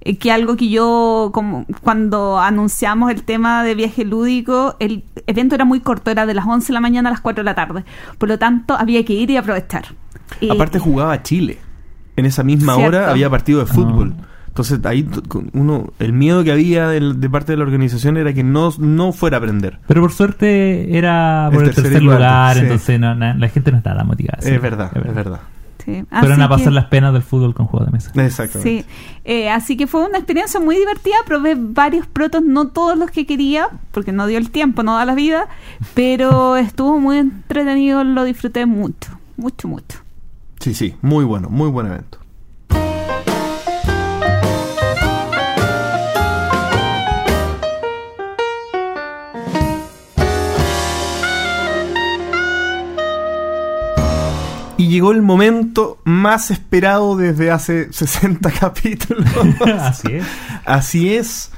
eh, 0.00 0.16
que 0.16 0.32
algo 0.32 0.56
que 0.56 0.68
yo, 0.68 1.30
como 1.32 1.66
cuando 1.82 2.38
anunciamos 2.38 3.10
el 3.10 3.22
tema 3.22 3.62
de 3.62 3.74
viaje 3.74 4.04
lúdico, 4.04 4.74
el 4.78 5.04
evento 5.26 5.54
era 5.54 5.64
muy 5.64 5.80
corto, 5.80 6.10
era 6.10 6.24
de 6.26 6.34
las 6.34 6.46
11 6.46 6.68
de 6.68 6.72
la 6.72 6.80
mañana 6.80 7.08
a 7.10 7.12
las 7.12 7.20
4 7.20 7.42
de 7.42 7.44
la 7.44 7.54
tarde. 7.54 7.84
Por 8.16 8.28
lo 8.28 8.38
tanto, 8.38 8.74
había 8.76 9.04
que 9.04 9.12
ir 9.12 9.30
y 9.30 9.36
aprovechar. 9.36 9.86
Aparte 10.50 10.78
jugaba 10.78 11.22
Chile. 11.22 11.58
En 12.16 12.24
esa 12.26 12.42
misma 12.42 12.74
Cierto. 12.74 12.96
hora 12.96 13.10
había 13.10 13.30
partido 13.30 13.60
de 13.60 13.66
fútbol. 13.66 14.14
Ah. 14.18 14.24
Entonces 14.58 14.84
ahí 14.86 15.08
uno, 15.52 15.92
el 16.00 16.12
miedo 16.12 16.42
que 16.42 16.50
había 16.50 16.88
del- 16.88 17.20
de 17.20 17.30
parte 17.30 17.52
de 17.52 17.58
la 17.58 17.62
organización 17.62 18.16
era 18.16 18.32
que 18.32 18.42
no, 18.42 18.72
no 18.78 19.12
fuera 19.12 19.36
a 19.36 19.38
aprender. 19.38 19.78
Pero 19.86 20.00
por 20.00 20.10
suerte 20.10 20.98
era 20.98 21.46
El 21.46 21.52
por 21.54 21.62
el 21.62 21.68
tercer 21.68 21.84
tercer, 21.84 22.02
lugar, 22.02 22.56
sí. 22.56 22.62
entonces 22.62 22.98
no- 22.98 23.14
na- 23.14 23.34
la 23.34 23.48
gente 23.48 23.70
no 23.70 23.78
estaba 23.78 23.98
tan 23.98 24.08
motivada. 24.08 24.42
sí, 24.42 24.50
es 24.50 24.60
verdad, 24.60 24.90
es 24.96 25.14
verdad. 25.14 25.40
sí. 25.84 26.04
Fueron 26.10 26.42
a 26.42 26.48
pasar 26.48 26.64
que- 26.68 26.74
las 26.74 26.84
penas 26.86 27.12
del 27.12 27.22
fútbol 27.22 27.54
con 27.54 27.66
juegos 27.66 27.86
de 27.86 27.92
mesa. 27.92 28.10
Exactamente. 28.20 28.82
Sí, 28.82 28.88
eh, 29.24 29.48
así 29.48 29.76
que 29.76 29.86
fue 29.86 30.04
una 30.04 30.18
experiencia 30.18 30.58
muy 30.58 30.76
divertida. 30.76 31.14
Probé 31.24 31.54
varios 31.56 32.06
protos, 32.08 32.42
no 32.42 32.66
todos 32.66 32.98
los 32.98 33.12
que 33.12 33.26
quería, 33.26 33.68
porque 33.92 34.10
no 34.10 34.26
dio 34.26 34.38
el 34.38 34.50
tiempo, 34.50 34.82
no 34.82 34.96
da 34.96 35.04
la 35.04 35.14
vida, 35.14 35.46
pero 35.94 36.56
estuvo 36.56 36.98
muy 36.98 37.18
entretenido, 37.18 38.02
lo 38.02 38.24
disfruté 38.24 38.66
mucho, 38.66 39.18
mucho, 39.36 39.68
mucho. 39.68 39.98
Sí, 40.58 40.74
sí, 40.74 40.96
muy 41.00 41.24
bueno, 41.24 41.48
muy 41.48 41.70
buen 41.70 41.86
evento. 41.86 42.17
Y 54.78 54.88
llegó 54.88 55.10
el 55.12 55.22
momento 55.22 55.98
más 56.04 56.50
esperado 56.50 57.16
desde 57.16 57.50
hace 57.50 57.92
60 57.92 58.50
capítulos. 58.52 59.26
Así 59.80 60.08
es. 60.14 60.26
Así 60.64 61.14
es, 61.14 61.50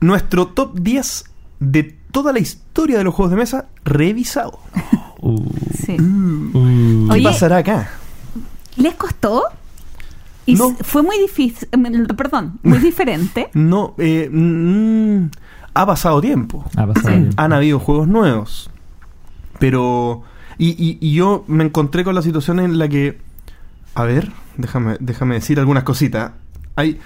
nuestro 0.00 0.48
top 0.48 0.78
10 0.80 1.24
de 1.60 1.96
toda 2.10 2.32
la 2.32 2.38
historia 2.40 2.98
de 2.98 3.04
los 3.04 3.14
juegos 3.14 3.30
de 3.30 3.36
mesa 3.36 3.66
revisado. 3.84 4.58
Uh, 5.20 5.44
Sí. 5.84 5.92
uh. 6.00 7.06
¿Qué 7.08 7.12
Oye, 7.12 7.22
pasará 7.22 7.58
acá? 7.58 7.90
¿Les 8.76 8.94
costó? 8.94 9.44
Y 10.46 10.54
No. 10.56 10.74
fue 10.82 11.02
muy 11.02 11.18
difícil, 11.18 11.68
mm, 11.76 12.06
perdón, 12.16 12.58
muy 12.62 12.78
diferente. 12.90 13.48
No, 13.54 13.94
eh, 13.98 14.28
mm, 14.30 15.26
ha 15.74 15.86
pasado 15.86 16.20
tiempo. 16.20 16.64
Ha 16.76 16.86
pasado 16.86 17.08
Sí. 17.08 17.14
tiempo. 17.20 17.34
Han 17.42 17.52
habido 17.52 17.78
juegos 17.78 18.08
nuevos. 18.08 18.70
Pero. 19.58 20.22
Y, 20.58 20.70
y- 20.70 20.98
y 21.00 21.14
yo 21.14 21.44
me 21.48 21.64
encontré 21.64 22.04
con 22.04 22.14
la 22.14 22.22
situación 22.22 22.60
en 22.60 22.78
la 22.78 22.88
que. 22.88 23.18
A 23.94 24.04
ver, 24.04 24.30
déjame, 24.56 24.96
déjame 25.00 25.34
decir 25.36 25.58
algunas 25.58 25.84
cositas. 25.84 26.32
Hay, 26.76 26.98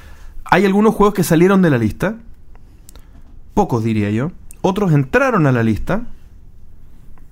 hay 0.44 0.64
algunos 0.64 0.94
juegos 0.94 1.14
que 1.14 1.22
salieron 1.24 1.60
de 1.62 1.70
la 1.70 1.78
lista. 1.78 2.16
Pocos 3.54 3.84
diría 3.84 4.10
yo. 4.10 4.32
Otros 4.60 4.92
entraron 4.92 5.46
a 5.46 5.52
la 5.52 5.62
lista. 5.62 6.02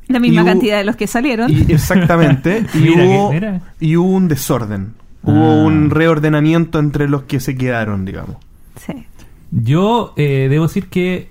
La 0.09 0.21
misma 0.21 0.43
hubo- 0.43 0.49
cantidad 0.49 0.79
de 0.79 0.85
los 0.85 0.97
que 0.97 1.07
salieron. 1.07 1.51
Y 1.51 1.73
exactamente. 1.73 2.65
y, 2.75 2.83
que- 2.83 2.91
hubo, 3.07 3.33
y 3.81 3.97
hubo 3.97 4.09
un 4.11 4.29
desorden. 4.29 4.95
Ah. 5.25 5.31
Hubo 5.31 5.65
un 5.65 5.91
reordenamiento 5.91 6.79
entre 6.79 7.09
los 7.09 7.25
que 7.25 7.41
se 7.41 7.57
quedaron, 7.57 8.05
digamos. 8.05 8.37
Sí. 8.77 9.07
Yo 9.51 10.13
eh, 10.17 10.49
debo 10.51 10.67
decir 10.67 10.89
que 10.89 11.31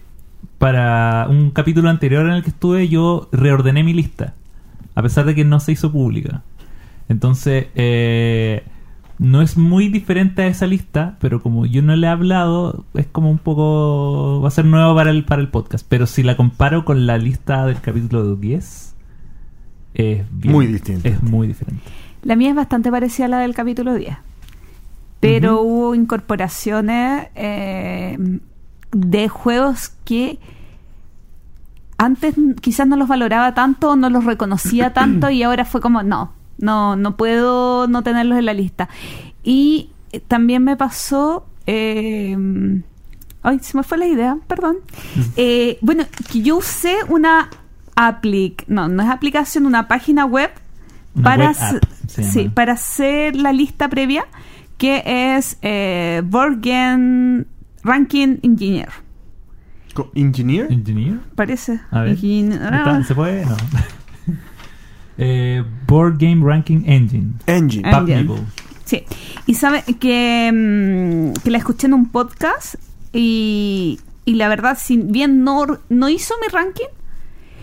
para 0.58 1.28
un 1.30 1.52
capítulo 1.52 1.90
anterior 1.90 2.26
en 2.26 2.34
el 2.34 2.44
que 2.44 2.50
estuve, 2.50 2.88
yo 2.88 3.30
reordené 3.32 3.84
mi 3.84 3.94
lista. 3.94 4.34
A 4.96 5.02
pesar 5.02 5.26
de 5.26 5.36
que 5.36 5.44
no 5.46 5.60
se 5.60 5.74
hizo 5.74 5.92
pública. 5.92 6.42
Entonces, 7.10 7.68
eh, 7.76 8.64
no 9.20 9.42
es 9.42 9.58
muy 9.58 9.90
diferente 9.90 10.42
a 10.42 10.48
esa 10.48 10.66
lista, 10.68 11.18
pero 11.20 11.42
como 11.42 11.66
yo 11.66 11.82
no 11.82 11.96
le 11.96 12.08
he 12.08 12.10
hablado, 12.10 12.86
es 12.96 13.06
como 13.06 13.30
un 13.30 13.38
poco. 13.38 14.42
Va 14.42 14.48
a 14.48 14.52
ser 14.52 14.66
nuevo 14.66 14.96
para 14.96 15.12
el, 15.12 15.24
para 15.26 15.42
el 15.42 15.50
podcast. 15.50 15.86
Pero 15.88 16.08
si 16.08 16.24
la 16.24 16.36
comparo 16.36 16.84
con 16.86 17.06
la 17.06 17.18
lista 17.18 17.66
del 17.66 17.80
capítulo 17.82 18.36
10, 18.36 18.96
es 19.94 20.26
bien- 20.32 20.52
Muy 20.54 20.68
distinta. 20.68 21.08
Es 21.10 21.22
muy 21.24 21.48
diferente. 21.48 21.84
La 22.24 22.36
mía 22.36 22.50
es 22.50 22.56
bastante 22.56 22.90
parecida 22.90 23.26
a 23.28 23.30
la 23.30 23.40
del 23.40 23.54
capítulo 23.54 23.94
10. 23.94 24.18
Pero 25.20 25.62
hubo 25.62 25.96
incorporaciones 25.96 27.28
eh, 27.36 28.18
de 28.92 29.28
juegos 29.30 29.90
que 30.04 30.40
antes 31.98 32.36
quizás 32.62 32.88
no 32.88 32.96
los 32.96 33.08
valoraba 33.08 33.54
tanto 33.54 33.92
o 33.92 33.96
no 33.96 34.10
los 34.10 34.26
reconocía 34.26 34.94
tanto 34.94 35.30
y 35.30 35.44
ahora 35.44 35.66
fue 35.66 35.82
como, 35.82 36.04
no, 36.04 36.34
no, 36.58 36.96
no 36.96 37.18
puedo 37.18 37.88
no 37.88 38.04
tenerlos 38.04 38.38
en 38.38 38.46
la 38.46 38.54
lista. 38.54 38.90
Y 39.44 39.90
eh, 40.12 40.20
también 40.20 40.64
me 40.64 40.76
pasó... 40.78 41.46
eh, 41.66 42.38
ay, 43.44 43.60
se 43.62 43.78
me 43.78 43.84
fue 43.84 43.98
la 43.98 44.08
idea, 44.08 44.38
perdón. 44.48 44.78
Eh, 45.38 45.78
bueno, 45.82 46.04
que 46.32 46.42
yo 46.42 46.58
usé 46.58 46.98
una 47.10 47.50
applic... 47.96 48.68
No, 48.68 48.88
no 48.88 49.04
es 49.04 49.10
aplicación, 49.10 49.66
una 49.66 49.88
página 49.88 50.26
web 50.26 50.52
Una 51.16 51.24
para, 51.24 51.48
web 51.48 51.58
app, 51.60 51.84
sí, 52.08 52.50
para 52.50 52.74
hacer 52.74 53.36
la 53.36 53.54
lista 53.54 53.88
previa 53.88 54.26
que 54.78 55.04
es 55.06 55.58
eh, 55.62 56.22
Game 56.58 57.46
Ranking 57.84 58.40
Engineer. 58.42 59.05
¿Engineer? 60.16 60.72
¿Engineer? 60.72 61.20
Parece. 61.36 61.80
A 61.92 62.02
ver. 62.02 62.12
Engineer- 62.18 62.62
¿Está- 62.64 63.04
¿Se 63.04 63.16
puede? 63.16 63.46
No. 63.46 63.56
Eh, 65.18 65.64
Board 65.88 66.18
Game 66.20 66.46
Ranking 66.46 66.84
Engine. 66.86 67.34
Engine. 67.48 67.88
Ah. 67.90 68.00
Engine. 68.06 68.36
Sí. 68.84 69.04
Y 69.46 69.54
sabe 69.54 69.84
que, 70.00 70.52
mm, 70.54 71.42
que 71.42 71.50
la 71.52 71.58
escuché 71.58 71.88
en 71.88 71.94
un 71.94 72.10
podcast 72.10 72.76
y, 73.14 74.00
y 74.26 74.34
la 74.36 74.50
verdad, 74.50 74.78
si 74.80 74.98
bien 74.98 75.44
no, 75.44 75.66
no 75.90 76.10
hizo 76.10 76.34
mi 76.42 76.50
ranking, 76.50 76.88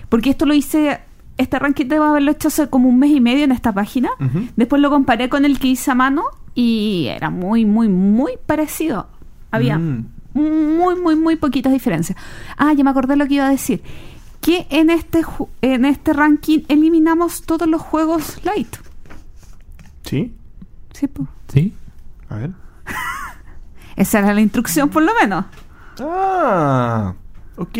porque 0.08 0.30
esto 0.30 0.46
lo 0.46 0.54
hice, 0.54 1.00
este 1.36 1.58
ranking 1.58 1.86
debo 1.88 2.04
haberlo 2.04 2.30
hecho 2.30 2.48
hace 2.48 2.68
como 2.70 2.88
un 2.88 2.98
mes 2.98 3.10
y 3.10 3.20
medio 3.20 3.44
en 3.44 3.52
esta 3.52 3.72
página. 3.72 4.08
Después 4.56 4.80
lo 4.80 4.88
comparé 4.88 5.28
con 5.28 5.44
el 5.44 5.58
que 5.58 5.68
hice 5.68 5.90
a 5.90 5.94
mano 5.94 6.22
y 6.54 7.06
era 7.14 7.28
muy, 7.28 7.66
muy, 7.66 7.88
muy 7.88 8.32
parecido. 8.46 9.08
Había 9.50 9.76
Mm. 9.78 10.06
Muy, 10.34 10.94
muy, 11.00 11.16
muy 11.16 11.36
poquitas 11.36 11.72
diferencias. 11.72 12.18
Ah, 12.56 12.72
ya 12.72 12.84
me 12.84 12.90
acordé 12.90 13.16
lo 13.16 13.26
que 13.26 13.34
iba 13.34 13.46
a 13.46 13.50
decir. 13.50 13.82
Que 14.40 14.66
en 14.70 14.90
este, 14.90 15.22
en 15.60 15.84
este 15.84 16.12
ranking 16.12 16.60
eliminamos 16.68 17.42
todos 17.42 17.68
los 17.68 17.80
juegos 17.80 18.38
light. 18.44 18.74
¿Sí? 20.04 20.34
Sí, 20.92 21.06
po. 21.06 21.26
¿Sí? 21.52 21.72
A 22.28 22.36
ver. 22.36 22.50
Esa 23.96 24.18
era 24.20 24.34
la 24.34 24.40
instrucción, 24.40 24.88
por 24.88 25.02
lo 25.02 25.12
menos. 25.20 25.44
Ah, 26.00 27.14
ok. 27.56 27.78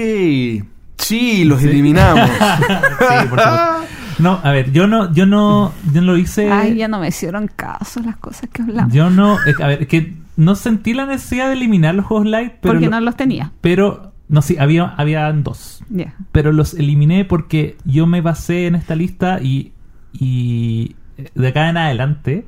Sí, 0.98 1.44
los 1.44 1.60
Sí. 1.60 1.66
eliminamos. 1.68 2.30
Sí, 2.38 3.26
por 3.28 3.40
supuesto. 3.40 3.84
No, 4.18 4.40
a 4.42 4.50
ver, 4.52 4.72
yo 4.72 4.86
no, 4.86 5.12
yo 5.12 5.26
no, 5.26 5.72
yo 5.92 6.00
no 6.00 6.12
lo 6.12 6.18
hice. 6.18 6.50
Ay, 6.50 6.76
ya 6.76 6.88
no 6.88 6.98
me 7.00 7.08
hicieron 7.08 7.48
caso 7.48 8.00
las 8.00 8.16
cosas 8.16 8.48
que 8.50 8.62
hablamos. 8.62 8.92
Yo 8.92 9.10
no, 9.10 9.36
a 9.60 9.66
ver, 9.66 9.82
es 9.82 9.88
que 9.88 10.14
no 10.36 10.54
sentí 10.54 10.94
la 10.94 11.06
necesidad 11.06 11.48
de 11.48 11.54
eliminar 11.54 11.94
los 11.94 12.06
juegos 12.06 12.26
light, 12.26 12.52
pero, 12.60 12.74
porque 12.74 12.86
lo- 12.86 12.90
no 12.92 13.00
los 13.00 13.16
tenía. 13.16 13.52
pero 13.60 14.12
no, 14.28 14.40
sí, 14.42 14.56
había, 14.58 14.84
habían 14.96 15.42
dos, 15.42 15.84
Ya. 15.90 16.14
pero 16.32 16.52
los 16.52 16.74
eliminé 16.74 17.24
porque 17.24 17.76
yo 17.84 18.06
me 18.06 18.20
basé 18.22 18.66
en 18.66 18.74
esta 18.74 18.94
lista 18.94 19.40
y, 19.42 19.72
y 20.12 20.96
de 21.34 21.48
acá 21.48 21.68
en 21.68 21.76
adelante 21.76 22.46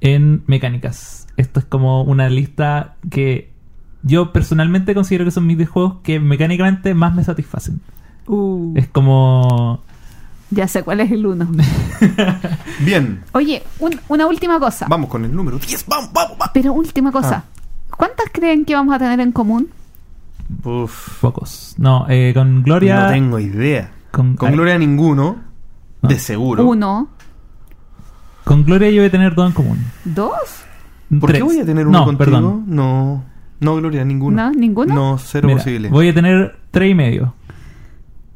en 0.00 0.42
mecánicas. 0.46 1.28
Esto 1.36 1.60
es 1.60 1.66
como 1.66 2.02
una 2.02 2.28
lista 2.28 2.96
que 3.10 3.50
yo 4.02 4.32
personalmente 4.32 4.94
considero 4.94 5.24
que 5.24 5.30
son 5.30 5.46
mis 5.46 5.68
juegos 5.68 5.98
que 6.02 6.18
mecánicamente 6.18 6.94
más 6.94 7.14
me 7.14 7.22
satisfacen. 7.24 7.80
Uh, 8.26 8.72
Es 8.76 8.88
como... 8.88 9.82
ya 10.52 10.68
sé 10.68 10.82
cuál 10.82 11.00
es 11.00 11.10
el 11.10 11.26
uno. 11.26 11.48
Bien, 12.80 13.22
Oye, 13.32 13.62
un- 13.78 13.98
una 14.08 14.26
última 14.26 14.58
cosa. 14.60 14.86
vamos 14.88 15.08
con 15.08 15.24
el 15.24 15.34
número 15.34 15.58
10. 15.58 15.86
Vamos, 15.88 16.12
vamos, 16.12 16.38
vamos. 16.38 16.50
Pero 16.54 16.72
última 16.72 17.10
cosa. 17.12 17.44
¿Cuántas 17.96 18.26
creen 18.32 18.64
que 18.64 18.74
vamos 18.74 18.94
a 18.94 18.98
tener 18.98 19.20
en 19.20 19.32
común? 19.32 19.68
Uf, 20.64 21.20
Pocos. 21.20 21.74
No, 21.78 22.06
eh, 22.08 22.32
con 22.34 22.62
Gloria... 22.62 23.04
no 23.04 23.08
tengo 23.10 23.38
idea. 23.38 23.90
Con, 24.10 24.34
Gloria 24.36 24.76
ninguno, 24.78 25.36
No. 26.02 26.08
de 26.08 26.18
seguro. 26.18 26.64
Uno, 26.66 27.08
con 28.44 28.64
Gloria 28.64 28.90
yo 28.90 28.96
voy 29.00 29.06
a 29.06 29.10
tener 29.10 29.34
dos 29.34 29.46
en 29.48 29.52
común. 29.54 29.78
dos, 30.04 30.32
¿Por 31.20 31.32
qué 31.32 31.42
voy 31.42 31.58
a 31.60 31.64
tener 31.64 31.86
uno 31.86 32.00
no, 32.00 32.04
contigo? 32.06 32.24
perdón. 32.24 32.64
No, 32.66 33.24
no, 33.60 33.76
Gloria, 33.76 34.04
ninguno. 34.04 34.44
¿No? 34.44 34.50
¿Ninguno? 34.50 34.94
No, 34.94 35.18
cero 35.18 35.46
Mira, 35.48 35.58
posible. 35.58 35.88
voy 35.88 36.08
a 36.08 36.14
tener 36.14 36.58
tres 36.70 36.90
y 36.90 36.94
medio. 36.94 37.34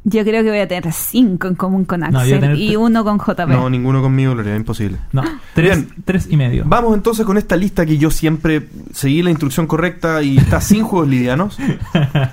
Yo 0.09 0.23
creo 0.23 0.45
que 0.45 0.51
voy 0.51 0.61
a 0.61 0.69
tener 0.69 0.93
cinco 0.93 1.49
en 1.49 1.57
común 1.57 1.85
con 1.85 2.05
Axel 2.05 2.57
y 2.57 2.77
uno 2.77 3.03
con 3.03 3.19
JP. 3.19 3.49
No, 3.49 3.69
ninguno 3.69 4.01
conmigo, 4.01 4.35
Gloria, 4.35 4.55
imposible. 4.55 4.99
No, 5.11 5.25
tres, 5.53 5.79
Bien. 5.85 6.03
tres 6.05 6.29
y 6.31 6.37
medio. 6.37 6.63
Vamos 6.65 6.95
entonces 6.95 7.27
con 7.27 7.37
esta 7.37 7.57
lista 7.57 7.85
que 7.85 7.99
yo 7.99 8.13
siempre 8.13 8.69
seguí 8.93 9.21
la 9.25 9.31
instrucción 9.31 9.67
correcta 9.67 10.23
y 10.23 10.39
está 10.39 10.61
sin 10.61 10.85
juegos 10.85 11.09
livianos. 11.09 11.59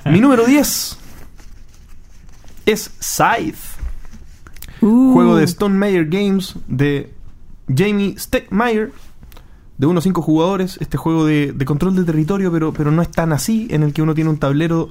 Mi 0.05 0.19
número 0.21 0.45
10 0.45 0.97
es 2.67 2.91
Scythe, 3.01 3.57
Uh, 4.81 5.13
juego 5.13 5.37
de 5.37 5.45
Stone 5.45 5.75
Meyer 5.77 6.05
Games 6.09 6.55
de 6.67 7.13
Jamie 7.73 8.15
Steckmeyer, 8.19 8.91
de 9.77 9.87
unos 9.87 10.03
5 10.03 10.21
jugadores. 10.21 10.77
Este 10.81 10.97
juego 10.97 11.25
de, 11.25 11.53
de 11.53 11.65
control 11.65 11.95
de 11.95 12.03
territorio, 12.03 12.51
pero, 12.51 12.73
pero 12.73 12.91
no 12.91 13.01
es 13.01 13.09
tan 13.09 13.31
así, 13.31 13.67
en 13.71 13.81
el 13.83 13.93
que 13.93 14.01
uno 14.01 14.13
tiene 14.13 14.29
un 14.29 14.37
tablero 14.39 14.89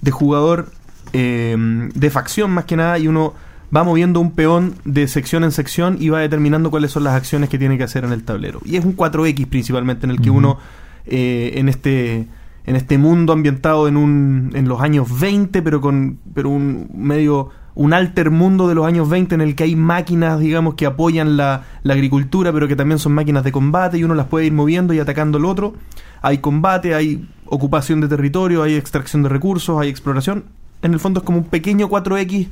de 0.00 0.10
jugador 0.10 0.72
eh, 1.12 1.56
de 1.94 2.10
facción 2.10 2.50
más 2.50 2.64
que 2.64 2.76
nada 2.76 2.98
y 2.98 3.08
uno 3.08 3.34
va 3.74 3.82
moviendo 3.82 4.20
un 4.20 4.32
peón 4.32 4.74
de 4.84 5.08
sección 5.08 5.44
en 5.44 5.52
sección 5.52 5.96
y 5.98 6.08
va 6.08 6.20
determinando 6.20 6.70
cuáles 6.70 6.92
son 6.92 7.04
las 7.04 7.14
acciones 7.14 7.48
que 7.48 7.58
tiene 7.58 7.76
que 7.76 7.84
hacer 7.84 8.04
en 8.04 8.12
el 8.12 8.22
tablero. 8.22 8.60
Y 8.64 8.76
es 8.76 8.84
un 8.84 8.96
4X 8.96 9.46
principalmente 9.48 10.06
en 10.06 10.10
el 10.10 10.20
que 10.20 10.30
uno 10.30 10.58
eh, 11.06 11.52
en 11.56 11.68
este 11.68 12.26
en 12.66 12.76
este 12.76 12.96
mundo 12.96 13.32
ambientado 13.32 13.88
en 13.88 13.96
un 13.96 14.50
en 14.54 14.68
los 14.68 14.80
años 14.80 15.20
20, 15.20 15.60
pero 15.62 15.80
con 15.80 16.18
pero 16.34 16.50
un 16.50 16.88
medio 16.94 17.50
un 17.74 17.92
alter 17.92 18.30
mundo 18.30 18.68
de 18.68 18.76
los 18.76 18.86
años 18.86 19.08
20 19.08 19.34
en 19.34 19.40
el 19.40 19.56
que 19.56 19.64
hay 19.64 19.74
máquinas, 19.74 20.38
digamos, 20.38 20.74
que 20.74 20.86
apoyan 20.86 21.36
la, 21.36 21.64
la 21.82 21.94
agricultura, 21.94 22.52
pero 22.52 22.68
que 22.68 22.76
también 22.76 23.00
son 23.00 23.12
máquinas 23.12 23.42
de 23.42 23.50
combate 23.50 23.98
y 23.98 24.04
uno 24.04 24.14
las 24.14 24.28
puede 24.28 24.46
ir 24.46 24.52
moviendo 24.52 24.94
y 24.94 25.00
atacando 25.00 25.38
al 25.38 25.44
otro. 25.44 25.74
Hay 26.22 26.38
combate, 26.38 26.94
hay 26.94 27.28
ocupación 27.46 28.00
de 28.00 28.06
territorio, 28.06 28.62
hay 28.62 28.76
extracción 28.76 29.24
de 29.24 29.28
recursos, 29.28 29.80
hay 29.80 29.88
exploración. 29.88 30.44
En 30.84 30.92
el 30.92 31.00
fondo 31.00 31.20
es 31.20 31.24
como 31.26 31.38
un 31.38 31.44
pequeño 31.44 31.88
4X 31.88 32.48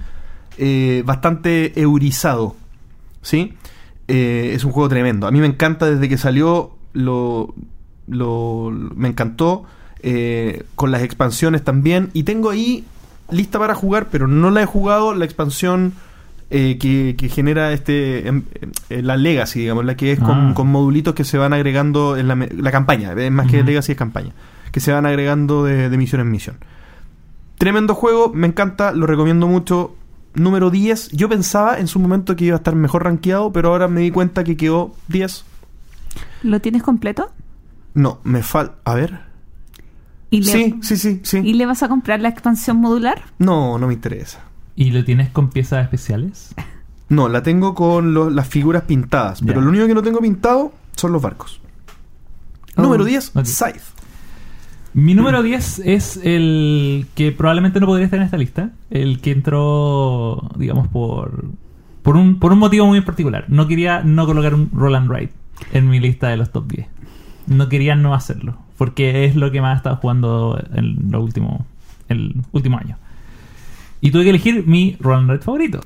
eh, 0.58 1.02
bastante 1.06 1.78
eurizado. 1.80 2.56
¿Sí? 3.22 3.54
Eh, 4.08 4.52
es 4.54 4.64
un 4.64 4.72
juego 4.72 4.88
tremendo. 4.88 5.26
A 5.26 5.30
mí 5.30 5.38
me 5.40 5.46
encanta 5.46 5.86
desde 5.86 6.08
que 6.08 6.18
salió, 6.18 6.72
lo, 6.92 7.54
lo- 8.08 8.70
me 8.96 9.08
encantó. 9.08 9.64
eh, 10.04 10.64
con 10.74 10.90
las 10.90 11.02
expansiones 11.02 11.62
también. 11.62 12.10
Y 12.12 12.24
tengo 12.24 12.50
ahí 12.50 12.84
lista 13.30 13.58
para 13.60 13.74
jugar, 13.76 14.08
pero 14.10 14.26
no 14.26 14.50
la 14.50 14.62
he 14.62 14.66
jugado, 14.66 15.14
la 15.14 15.24
expansión 15.24 15.92
eh, 16.50 16.76
que, 16.78 17.14
que 17.16 17.28
genera 17.28 17.72
este 17.72 18.26
em, 18.26 18.42
eh, 18.90 19.00
la 19.00 19.16
Legacy, 19.16 19.60
digamos, 19.60 19.84
la 19.84 19.94
que 19.96 20.10
es 20.12 20.18
con, 20.18 20.50
Ah. 20.50 20.54
con 20.54 20.66
modulitos 20.66 21.14
que 21.14 21.22
se 21.24 21.38
van 21.38 21.52
agregando 21.52 22.16
en 22.16 22.26
la, 22.26 22.34
la 22.34 22.72
campaña, 22.72 23.12
es 23.12 23.30
más 23.30 23.46
que. 23.48 23.62
Legacy 23.62 23.92
es 23.92 23.98
campaña, 23.98 24.32
que 24.72 24.80
se 24.80 24.90
van 24.92 25.06
agregando 25.06 25.64
de, 25.64 25.88
de 25.88 25.96
misión 25.96 26.20
en 26.20 26.30
misión. 26.32 26.56
Tremendo 27.62 27.94
juego, 27.94 28.32
me 28.34 28.48
encanta, 28.48 28.90
lo 28.90 29.06
recomiendo 29.06 29.46
mucho. 29.46 29.94
Número 30.34 30.68
10, 30.68 31.10
yo 31.10 31.28
pensaba 31.28 31.78
en 31.78 31.86
su 31.86 32.00
momento 32.00 32.34
que 32.34 32.46
iba 32.46 32.56
a 32.56 32.58
estar 32.58 32.74
mejor 32.74 33.04
rankeado, 33.04 33.52
pero 33.52 33.68
ahora 33.68 33.86
me 33.86 34.00
di 34.00 34.10
cuenta 34.10 34.42
que 34.42 34.56
quedó 34.56 34.96
10. 35.06 35.44
¿Lo 36.42 36.60
tienes 36.60 36.82
completo? 36.82 37.30
No, 37.94 38.18
me 38.24 38.42
falta... 38.42 38.74
A 38.82 38.94
ver. 38.96 39.20
¿Y 40.28 40.40
le, 40.42 40.50
Sí, 40.50 40.74
sí, 40.82 40.96
sí, 40.96 41.20
sí. 41.22 41.36
¿Y 41.38 41.52
le 41.54 41.64
vas 41.66 41.84
a 41.84 41.88
comprar 41.88 42.18
la 42.20 42.30
expansión 42.30 42.78
modular? 42.78 43.22
No, 43.38 43.78
no 43.78 43.86
me 43.86 43.94
interesa. 43.94 44.40
¿Y 44.74 44.90
lo 44.90 45.04
tienes 45.04 45.30
con 45.30 45.48
piezas 45.50 45.84
especiales? 45.84 46.56
No, 47.10 47.28
la 47.28 47.44
tengo 47.44 47.76
con 47.76 48.12
lo- 48.12 48.30
las 48.30 48.48
figuras 48.48 48.82
pintadas, 48.84 49.40
pero 49.46 49.60
lo 49.60 49.68
único 49.68 49.86
que 49.86 49.94
no 49.94 50.02
tengo 50.02 50.18
pintado 50.20 50.72
son 50.96 51.12
los 51.12 51.22
barcos. 51.22 51.60
Oh. 52.76 52.82
Número 52.82 53.04
10, 53.04 53.36
Ok. 53.36 53.44
Scythe. 53.44 53.82
Mi 54.94 55.14
número 55.14 55.42
10 55.42 55.80
es 55.80 56.20
el 56.22 57.06
que 57.14 57.32
probablemente 57.32 57.80
no 57.80 57.86
podría 57.86 58.04
estar 58.04 58.18
en 58.18 58.26
esta 58.26 58.36
lista. 58.36 58.72
El 58.90 59.20
que 59.20 59.30
entró, 59.30 60.50
digamos, 60.56 60.88
por, 60.88 61.46
por, 62.02 62.16
un, 62.16 62.38
por 62.38 62.52
un 62.52 62.58
motivo 62.58 62.86
muy 62.86 63.00
particular. 63.00 63.46
No 63.48 63.66
quería 63.68 64.02
no 64.02 64.26
colocar 64.26 64.54
un 64.54 64.70
Roland 64.72 65.08
Wright 65.08 65.30
en 65.72 65.88
mi 65.88 65.98
lista 65.98 66.28
de 66.28 66.36
los 66.36 66.52
top 66.52 66.70
10. 66.70 66.86
No 67.46 67.68
quería 67.68 67.94
no 67.94 68.14
hacerlo. 68.14 68.58
Porque 68.76 69.24
es 69.24 69.34
lo 69.34 69.50
que 69.50 69.62
más 69.62 69.74
he 69.74 69.76
estado 69.78 69.96
jugando 69.96 70.62
en 70.74 71.10
lo 71.10 71.22
último, 71.22 71.64
el 72.08 72.34
último 72.52 72.78
año. 72.78 72.98
Y 74.02 74.10
tuve 74.10 74.24
que 74.24 74.30
elegir 74.30 74.66
mi 74.66 74.96
Roland 75.00 75.28
Wright 75.28 75.42
favorito. 75.42 75.80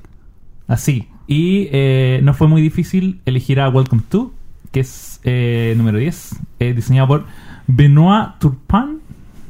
Así. 0.66 1.08
Y 1.28 1.68
eh, 1.70 2.20
no 2.24 2.34
fue 2.34 2.48
muy 2.48 2.60
difícil 2.60 3.20
elegir 3.24 3.60
a 3.60 3.68
Welcome 3.68 4.02
to, 4.08 4.32
que 4.72 4.80
es 4.80 5.20
eh, 5.22 5.74
número 5.76 5.98
10, 5.98 6.36
eh, 6.60 6.72
diseñado 6.74 7.08
por 7.08 7.26
Benoit 7.66 8.38
Turpin, 8.38 8.95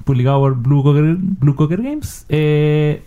publicado 0.06 0.38
por 0.38 0.54
Blue 0.54 0.82
Cocker, 0.82 1.16
Blue 1.18 1.54
Cocker 1.54 1.82
Games. 1.82 2.24
Eh, 2.30 3.02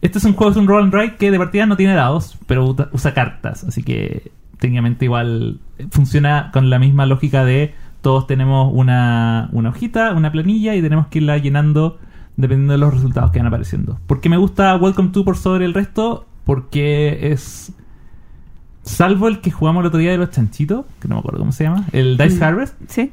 este 0.00 0.18
es 0.18 0.24
un 0.24 0.32
juego, 0.32 0.50
es 0.50 0.56
un 0.56 0.66
roll 0.66 0.82
and 0.82 0.94
write 0.94 1.16
que 1.16 1.30
de 1.30 1.38
partida 1.38 1.66
no 1.66 1.76
tiene 1.76 1.94
dados, 1.94 2.38
pero 2.46 2.74
usa 2.92 3.14
cartas, 3.14 3.62
así 3.64 3.82
que 3.82 4.32
técnicamente 4.58 5.04
igual 5.04 5.60
funciona 5.90 6.50
con 6.52 6.70
la 6.70 6.78
misma 6.78 7.06
lógica 7.06 7.44
de 7.44 7.74
todos 8.00 8.26
tenemos 8.26 8.70
una, 8.72 9.48
una 9.52 9.70
hojita, 9.70 10.12
una 10.14 10.30
planilla 10.32 10.74
y 10.74 10.82
tenemos 10.82 11.08
que 11.08 11.18
irla 11.18 11.38
llenando 11.38 11.98
dependiendo 12.36 12.72
de 12.72 12.78
los 12.78 12.94
resultados 12.94 13.30
que 13.32 13.40
van 13.40 13.48
apareciendo. 13.48 13.98
¿Por 14.06 14.20
qué 14.20 14.28
me 14.28 14.36
gusta 14.36 14.76
Welcome 14.76 15.10
to 15.10 15.24
por 15.24 15.36
sobre 15.36 15.64
el 15.64 15.74
resto? 15.74 16.26
Porque 16.44 17.32
es... 17.32 17.72
Salvo 18.82 19.26
el 19.26 19.40
que 19.40 19.50
jugamos 19.50 19.80
el 19.80 19.88
otro 19.88 19.98
día 19.98 20.12
de 20.12 20.18
los 20.18 20.30
chanchitos, 20.30 20.86
que 21.00 21.08
no 21.08 21.16
me 21.16 21.18
acuerdo 21.18 21.40
cómo 21.40 21.50
se 21.50 21.64
llama, 21.64 21.86
el 21.92 22.16
Dice. 22.16 22.44
Harvest, 22.44 22.74
Sí. 22.86 23.10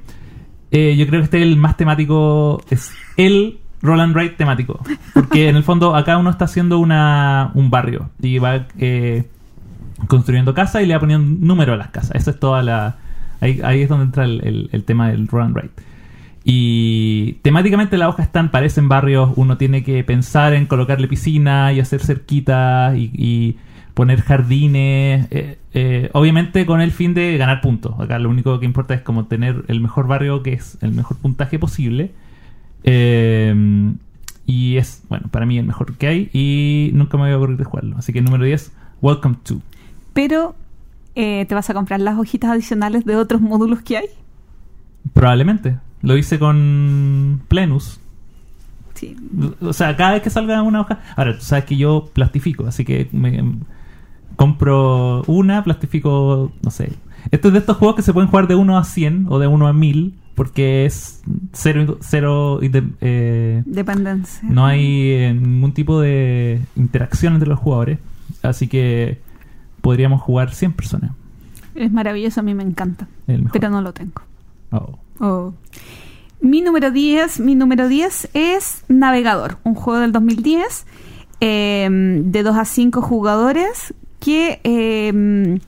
Eh, 0.73 0.95
yo 0.97 1.07
creo 1.07 1.21
que 1.21 1.25
este 1.25 1.37
es 1.37 1.43
el 1.43 1.55
más 1.55 1.77
temático, 1.77 2.61
es 2.69 2.91
el 3.15 3.59
Roland 3.81 4.13
Wright 4.15 4.35
temático. 4.35 4.79
Porque 5.13 5.47
en 5.47 5.55
el 5.55 5.63
fondo 5.63 5.95
acá 5.95 6.17
uno 6.17 6.29
está 6.29 6.45
haciendo 6.45 6.79
una, 6.79 7.51
un 7.53 7.69
barrio 7.69 8.09
y 8.21 8.39
va 8.39 8.65
eh, 8.79 9.23
construyendo 10.07 10.53
casas 10.53 10.81
y 10.83 10.85
le 10.85 10.93
va 10.95 10.99
poniendo 10.99 11.45
número 11.45 11.73
a 11.73 11.77
las 11.77 11.89
casas. 11.89 12.15
Eso 12.15 12.31
es 12.31 12.39
toda 12.39 12.61
la... 12.63 12.97
Ahí, 13.39 13.59
ahí 13.63 13.81
es 13.81 13.89
donde 13.89 14.05
entra 14.05 14.23
el, 14.25 14.69
el- 14.71 14.83
tema 14.83 15.09
del 15.09 15.27
Roland 15.27 15.53
Wright. 15.55 15.71
Y 16.45 17.33
temáticamente 17.41 17.97
las 17.97 18.09
hojas 18.09 18.25
están, 18.25 18.51
parecen 18.51 18.89
barrios, 18.89 19.31
uno 19.35 19.57
tiene 19.57 19.83
que 19.83 20.03
pensar 20.03 20.53
en 20.53 20.65
colocarle 20.65 21.07
piscina 21.07 21.71
y 21.73 21.79
hacer 21.79 22.01
cerquitas 22.01 22.97
y 22.97 23.57
poner 23.93 24.21
jardines, 24.21 25.27
eh, 25.31 25.59
eh, 25.73 26.09
obviamente 26.13 26.65
con 26.65 26.81
el 26.81 26.91
fin 26.91 27.13
de 27.13 27.37
ganar 27.37 27.61
puntos. 27.61 27.99
Acá 27.99 28.19
lo 28.19 28.29
único 28.29 28.59
que 28.59 28.65
importa 28.65 28.93
es 28.93 29.01
como 29.01 29.25
tener 29.25 29.65
el 29.67 29.81
mejor 29.81 30.07
barrio 30.07 30.41
que 30.43 30.53
es 30.53 30.77
el 30.81 30.93
mejor 30.93 31.17
puntaje 31.17 31.59
posible. 31.59 32.11
Eh, 32.83 33.93
y 34.45 34.77
es, 34.77 35.03
bueno, 35.09 35.27
para 35.31 35.45
mí 35.45 35.57
el 35.57 35.65
mejor 35.65 35.95
que 35.95 36.07
hay 36.07 36.29
y 36.33 36.91
nunca 36.93 37.17
me 37.17 37.23
voy 37.23 37.31
a 37.31 37.37
ocurrir 37.37 37.57
de 37.57 37.63
jugarlo. 37.63 37.97
Así 37.97 38.11
que 38.11 38.21
número 38.21 38.43
10, 38.43 38.71
Welcome 39.01 39.37
to. 39.43 39.61
Pero, 40.13 40.55
eh, 41.15 41.45
¿te 41.47 41.55
vas 41.55 41.69
a 41.69 41.73
comprar 41.73 41.99
las 41.99 42.17
hojitas 42.17 42.51
adicionales 42.51 43.05
de 43.05 43.15
otros 43.15 43.41
módulos 43.41 43.81
que 43.81 43.97
hay? 43.97 44.07
Probablemente. 45.13 45.77
Lo 46.01 46.17
hice 46.17 46.39
con 46.39 47.41
Plenus. 47.47 47.99
Sí. 48.95 49.15
O 49.61 49.73
sea, 49.73 49.95
cada 49.95 50.13
vez 50.13 50.21
que 50.21 50.29
salga 50.29 50.61
una 50.61 50.81
hoja. 50.81 50.99
Ahora, 51.15 51.37
tú 51.37 51.43
sabes 51.43 51.65
que 51.65 51.77
yo 51.77 52.09
plastifico, 52.13 52.67
así 52.67 52.85
que 52.85 53.07
me 53.11 53.41
compro 54.35 55.23
una, 55.27 55.63
plastifico, 55.63 56.51
no 56.61 56.71
sé. 56.71 56.91
Esto 57.31 57.47
es 57.47 57.53
de 57.53 57.59
estos 57.59 57.77
juegos 57.77 57.95
que 57.95 58.01
se 58.01 58.13
pueden 58.13 58.29
jugar 58.29 58.47
de 58.47 58.55
1 58.55 58.77
a 58.77 58.83
100 58.83 59.27
o 59.29 59.39
de 59.39 59.47
1 59.47 59.67
a 59.67 59.73
1000, 59.73 60.13
porque 60.35 60.85
es 60.85 61.21
cero, 61.53 61.97
cero 62.01 62.59
inde- 62.61 62.91
eh, 63.01 63.63
Dependencia. 63.65 64.41
no 64.49 64.65
hay 64.65 65.11
eh, 65.11 65.33
ningún 65.33 65.73
tipo 65.73 66.01
de 66.01 66.59
interacción 66.75 67.33
entre 67.33 67.47
los 67.49 67.59
jugadores. 67.59 67.99
Así 68.41 68.67
que 68.67 69.21
podríamos 69.81 70.21
jugar 70.21 70.53
100 70.53 70.73
personas. 70.73 71.11
Es 71.75 71.91
maravilloso, 71.91 72.41
a 72.41 72.43
mí 72.43 72.53
me 72.53 72.63
encanta. 72.63 73.07
Pero 73.51 73.69
no 73.69 73.81
lo 73.81 73.93
tengo. 73.93 74.21
Oh. 74.71 74.97
Oh. 75.19 75.53
Mi 76.41 76.61
número 76.61 76.91
10, 76.91 77.39
mi 77.39 77.55
número 77.55 77.87
10 77.87 78.29
es 78.33 78.83
Navegador, 78.89 79.57
un 79.63 79.75
juego 79.75 80.01
del 80.01 80.11
2010 80.11 80.85
eh, 81.39 81.87
de 82.25 82.43
2 82.43 82.55
a 82.57 82.65
5 82.65 83.01
jugadores 83.01 83.93
que 84.23 84.61
eh, 84.63 85.59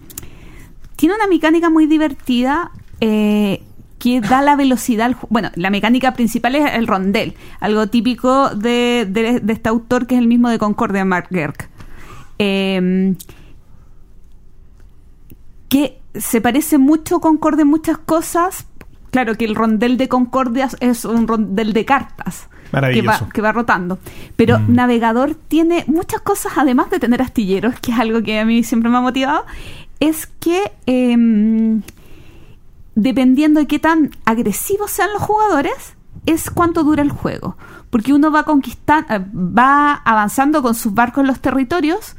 tiene 0.95 1.15
una 1.15 1.27
mecánica 1.27 1.69
muy 1.69 1.87
divertida 1.87 2.71
eh, 3.01 3.61
que 3.99 4.21
da 4.21 4.41
la 4.41 4.55
velocidad 4.55 5.07
al 5.07 5.17
Bueno, 5.29 5.49
la 5.55 5.69
mecánica 5.69 6.13
principal 6.13 6.55
es 6.55 6.73
el 6.73 6.87
rondel, 6.87 7.33
algo 7.59 7.87
típico 7.87 8.49
de, 8.51 9.05
de- 9.09 9.41
este 9.51 9.67
autor 9.67 10.07
que 10.07 10.15
es 10.15 10.21
el 10.21 10.27
mismo 10.27 10.47
de 10.49 10.57
Concordia, 10.57 11.03
Mark 11.03 11.27
Gerk. 11.31 11.69
Eh, 12.39 13.15
que 15.67 15.99
se 16.13 16.39
parece 16.39 16.77
mucho 16.77 17.19
Concordia 17.19 17.63
en 17.63 17.67
muchas 17.69 17.97
cosas. 17.97 18.67
Claro 19.11 19.35
que 19.35 19.45
el 19.45 19.55
rondel 19.55 19.97
de 19.97 20.07
Concordia 20.07 20.69
es 20.79 21.03
un 21.03 21.27
rondel 21.27 21.73
de 21.73 21.83
cartas. 21.83 22.47
Que 22.81 23.01
va, 23.01 23.29
que 23.33 23.41
va 23.41 23.51
rotando. 23.51 23.99
Pero 24.35 24.59
Mm. 24.59 24.75
Navegador 24.75 25.35
tiene 25.35 25.83
muchas 25.88 26.21
cosas, 26.21 26.53
además 26.57 26.89
de 26.89 26.99
tener 26.99 27.21
astilleros, 27.21 27.79
que 27.79 27.91
es 27.91 27.99
algo 27.99 28.21
que 28.21 28.39
a 28.39 28.45
mí 28.45 28.63
siempre 28.63 28.89
me 28.89 28.97
ha 28.97 29.01
motivado. 29.01 29.45
Es 29.99 30.27
que 30.27 30.71
em, 30.85 31.81
dependiendo 32.95 33.59
de 33.59 33.67
qué 33.67 33.79
tan 33.79 34.11
agresivos 34.25 34.91
sean 34.91 35.13
los 35.13 35.21
jugadores, 35.21 35.95
es 36.25 36.49
cuánto 36.49 36.83
dura 36.83 37.01
el 37.01 37.11
juego. 37.11 37.57
Porque 37.89 38.13
uno 38.13 38.31
va 38.31 38.43
conquistando, 38.43 39.25
va 39.33 39.93
avanzando 39.93 40.61
con 40.61 40.75
sus 40.75 40.93
barcos 40.93 41.21
en 41.21 41.27
los 41.27 41.39
territorios, 41.39 42.15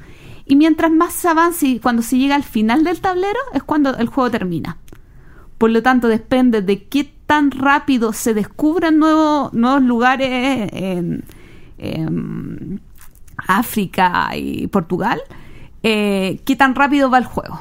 y 0.47 0.57
mientras 0.57 0.92
más 0.92 1.12
se 1.12 1.29
avance 1.29 1.66
y 1.66 1.81
cuando 1.81 2.03
se 2.03 2.19
llega 2.19 2.37
al 2.37 2.45
final 2.45 2.85
del 2.85 3.01
tablero, 3.01 3.40
es 3.53 3.62
cuando 3.62 3.97
el 3.97 4.07
juego 4.07 4.31
termina. 4.31 4.79
Por 5.59 5.71
lo 5.71 5.83
tanto, 5.83 6.07
depende 6.09 6.62
de 6.62 6.85
qué 6.85 7.12
tan 7.27 7.51
rápido 7.51 8.12
se 8.12 8.35
descubran 8.35 8.99
nuevos, 8.99 9.53
nuevos 9.53 9.83
lugares 9.83 10.71
en, 10.73 11.25
África 13.49 14.31
y 14.35 14.67
Portugal, 14.69 15.21
eh, 15.83 16.41
qué 16.45 16.57
tan 16.57 16.75
rápido 16.75 17.11
va 17.11 17.19
el 17.19 17.27
juego. 17.27 17.61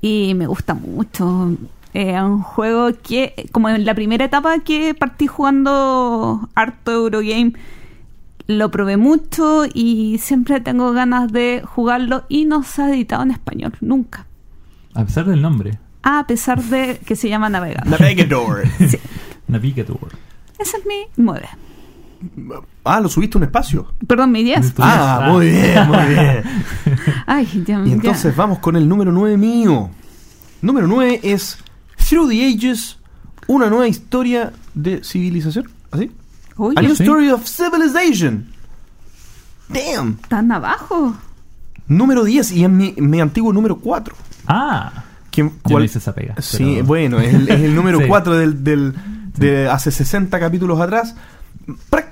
Y 0.00 0.34
me 0.34 0.46
gusta 0.46 0.74
mucho. 0.74 1.56
Es 1.92 2.20
un 2.20 2.42
juego 2.42 2.90
que, 3.02 3.48
como 3.52 3.68
en 3.68 3.84
la 3.84 3.94
primera 3.94 4.24
etapa 4.24 4.60
que 4.60 4.94
partí 4.94 5.26
jugando 5.26 6.48
harto 6.54 6.92
Eurogame, 6.92 7.54
lo 8.46 8.70
probé 8.70 8.96
mucho 8.96 9.64
y 9.72 10.18
siempre 10.18 10.60
tengo 10.60 10.92
ganas 10.92 11.32
de 11.32 11.62
jugarlo 11.64 12.24
y 12.28 12.44
no 12.44 12.62
se 12.62 12.82
ha 12.82 12.90
editado 12.90 13.22
en 13.22 13.30
español, 13.30 13.72
nunca. 13.80 14.26
A 14.94 15.04
pesar 15.04 15.26
del 15.26 15.42
nombre, 15.42 15.78
A 16.04 16.26
pesar 16.26 16.62
de 16.62 16.98
que 17.04 17.16
se 17.16 17.28
llama 17.28 17.48
Navegador. 17.48 17.88
Navigator. 18.00 18.62
Sí. 18.88 18.98
Navigator. 19.48 20.08
Ese 20.58 20.76
es 20.76 20.86
mi 20.86 21.06
9. 21.16 21.48
ah, 22.84 23.00
lo 23.00 23.08
subiste 23.08 23.36
un 23.38 23.44
espacio. 23.44 23.92
Perdón, 24.06 24.30
mi 24.32 24.42
10. 24.44 24.74
Tú 24.74 24.82
Ah, 24.84 25.20
ya- 25.26 25.32
muy 25.32 25.50
bien, 25.50 25.88
muy 25.88 25.98
bien. 26.08 26.42
Ay, 27.26 27.64
ya, 27.66 27.82
Y 27.84 27.92
entonces 27.92 28.34
ya. 28.34 28.36
vamos 28.42 28.58
con 28.60 28.76
el 28.76 28.88
número 28.88 29.10
9 29.12 29.36
mío. 29.36 29.90
Número 30.62 30.86
9 30.86 31.20
es 31.22 31.58
Through 32.08 32.30
the 32.30 32.46
Ages, 32.46 32.98
una 33.46 33.68
nueva 33.68 33.88
historia 33.88 34.52
de 34.74 35.02
civilización. 35.04 35.70
¿Así? 35.90 36.10
Uy, 36.56 36.74
A 36.76 36.82
new 36.82 36.94
sí. 36.94 37.02
story 37.02 37.30
of 37.30 37.44
civilization. 37.46 38.46
Damn. 39.68 40.16
tan 40.28 40.52
abajo. 40.52 41.14
Número 41.88 42.24
10 42.24 42.52
y 42.52 42.64
es 42.64 42.70
mi, 42.70 42.92
mi 42.98 43.20
antiguo 43.20 43.52
número 43.52 43.76
4. 43.76 44.14
Ah, 44.46 45.03
¿Quién, 45.34 45.48
yo 45.50 45.54
cuál- 45.62 45.84
hice 45.84 45.98
esa 45.98 46.14
pega. 46.14 46.34
Sí, 46.40 46.74
pero- 46.74 46.84
bueno, 46.86 47.18
es 47.20 47.34
el, 47.34 47.48
es 47.48 47.60
el 47.62 47.74
número 47.74 47.98
Sí. 48.02 48.06
4 48.06 48.36
del, 48.36 48.62
del- 48.64 48.94
de 49.36 49.68
hace 49.68 49.90
60 49.90 50.38
capítulos 50.38 50.80
atrás. 50.80 51.16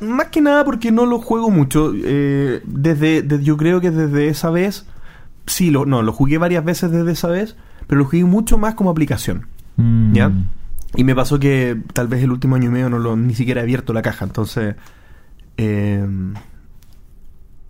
Más 0.01 0.27
que 0.29 0.41
nada 0.41 0.65
porque 0.65 0.91
no 0.91 1.07
lo 1.07 1.19
juego 1.21 1.51
mucho. 1.51 1.93
eh, 1.95 2.61
desde, 2.65 3.25
yo 3.43 3.57
creo 3.57 3.81
que 3.81 3.91
desde 3.91 4.29
esa 4.29 4.51
vez, 4.51 4.87
sí, 5.47 5.71
lo, 5.71 5.85
no, 5.87 6.03
lo 6.03 6.13
jugué 6.13 6.39
varias 6.39 6.65
veces 6.65 6.91
desde 6.91 7.13
esa 7.13 7.29
vez, 7.29 7.55
pero 7.87 8.01
lo 8.01 8.05
jugué 8.07 8.25
mucho 8.25 8.59
más 8.59 8.75
como 8.75 8.91
aplicación. 8.91 9.47
Mm. 9.77 10.13
¿Ya? 10.15 10.33
Y 10.97 11.05
me 11.05 11.15
pasó 11.15 11.39
que 11.39 11.79
tal 11.95 12.09
vez 12.09 12.23
el 12.23 12.33
último 12.33 12.57
año 12.57 12.69
y 12.69 12.73
medio 12.73 12.91
no 12.91 12.99
lo 12.99 13.17
ni 13.17 13.35
siquiera 13.35 13.61
he 13.61 13.65
abierto 13.65 13.93
la 13.93 14.03
caja, 14.03 14.25
entonces... 14.25 14.75
eh, 15.59 16.05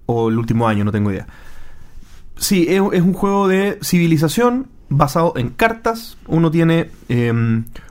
o 0.06 0.28
el 0.28 0.38
último 0.38 0.66
año, 0.68 0.84
no 0.84 0.92
tengo 0.92 1.10
idea. 1.12 1.26
Sí, 2.36 2.66
es, 2.68 2.82
es 2.92 3.02
un 3.02 3.12
juego 3.12 3.48
de 3.48 3.78
civilización 3.82 4.66
basado 4.96 5.34
en 5.36 5.50
cartas. 5.50 6.16
Uno 6.26 6.50
tiene 6.50 6.90
eh, 7.08 7.32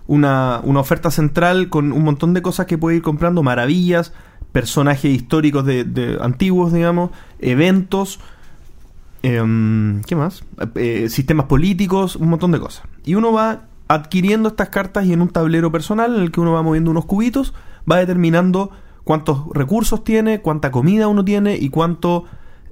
una, 0.07 0.61
una 0.63 0.79
oferta 0.79 1.11
central 1.11 1.69
con 1.69 1.91
un 1.91 2.03
montón 2.03 2.33
de 2.33 2.41
cosas 2.41 2.65
que 2.65 2.77
puede 2.77 2.97
ir 2.97 3.01
comprando, 3.01 3.43
maravillas, 3.43 4.13
personajes 4.51 5.11
históricos 5.11 5.65
de, 5.65 5.83
de 5.83 6.17
antiguos, 6.21 6.73
digamos, 6.73 7.11
eventos, 7.39 8.19
em, 9.23 10.01
¿qué 10.03 10.15
más? 10.15 10.43
Eh, 10.75 11.07
sistemas 11.09 11.45
políticos, 11.45 12.15
un 12.15 12.29
montón 12.29 12.51
de 12.51 12.59
cosas. 12.59 12.83
Y 13.05 13.15
uno 13.15 13.31
va 13.31 13.63
adquiriendo 13.87 14.49
estas 14.49 14.69
cartas 14.69 15.05
y 15.05 15.13
en 15.13 15.21
un 15.21 15.29
tablero 15.29 15.71
personal 15.71 16.15
en 16.15 16.21
el 16.21 16.31
que 16.31 16.39
uno 16.39 16.53
va 16.53 16.61
moviendo 16.61 16.91
unos 16.91 17.05
cubitos, 17.05 17.53
va 17.89 17.97
determinando 17.97 18.71
cuántos 19.03 19.47
recursos 19.53 20.03
tiene, 20.03 20.41
cuánta 20.41 20.71
comida 20.71 21.07
uno 21.07 21.25
tiene 21.25 21.57
y 21.57 21.69
cuánto 21.69 22.25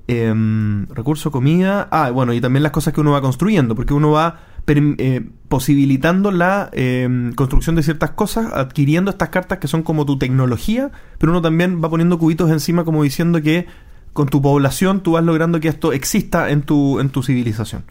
em, 0.10 0.88
recurso, 0.88 1.32
comida. 1.32 1.88
Ah, 1.92 2.12
bueno, 2.12 2.34
y 2.34 2.42
también 2.42 2.64
las 2.64 2.72
cosas 2.72 2.94
que 2.94 3.02
uno 3.02 3.12
va 3.12 3.22
construyendo, 3.22 3.76
porque 3.76 3.94
uno 3.94 4.12
va 4.12 4.40
eh, 4.68 5.28
posibilitando 5.48 6.32
la 6.32 6.70
em, 6.74 7.34
construcción 7.34 7.76
de 7.76 7.84
ciertas 7.84 8.12
cosas, 8.12 8.52
adquiriendo 8.54 9.12
estas 9.12 9.30
cartas 9.30 9.60
que 9.60 9.68
son 9.68 9.84
como 9.84 10.06
tu 10.06 10.18
tecnología, 10.18 10.92
pero 11.18 11.32
uno 11.32 11.42
también 11.42 11.84
va 11.84 11.90
poniendo 11.90 12.20
cubitos 12.20 12.52
encima 12.52 12.84
como 12.84 13.04
diciendo 13.04 13.42
que 13.42 13.68
con 14.14 14.28
tu 14.28 14.42
población 14.42 15.02
tú 15.02 15.14
vas 15.14 15.24
logrando 15.24 15.60
que 15.60 15.68
esto 15.68 15.94
exista 15.94 16.50
en 16.50 16.62
tu, 16.62 17.00
en 17.00 17.10
tu 17.10 17.24
civilización. 17.24 17.84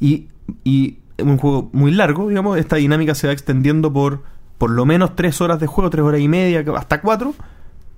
Y, 0.00 0.28
y 0.64 0.98
un 1.18 1.36
juego 1.38 1.70
muy 1.72 1.90
largo, 1.90 2.28
digamos, 2.28 2.58
esta 2.58 2.76
dinámica 2.76 3.14
se 3.14 3.26
va 3.26 3.32
extendiendo 3.32 3.92
por 3.92 4.22
por 4.60 4.70
lo 4.70 4.84
menos 4.84 5.16
tres 5.16 5.40
horas 5.40 5.58
de 5.58 5.66
juego, 5.66 5.88
tres 5.88 6.04
horas 6.04 6.20
y 6.20 6.28
media, 6.28 6.62
hasta 6.76 7.00
cuatro, 7.00 7.32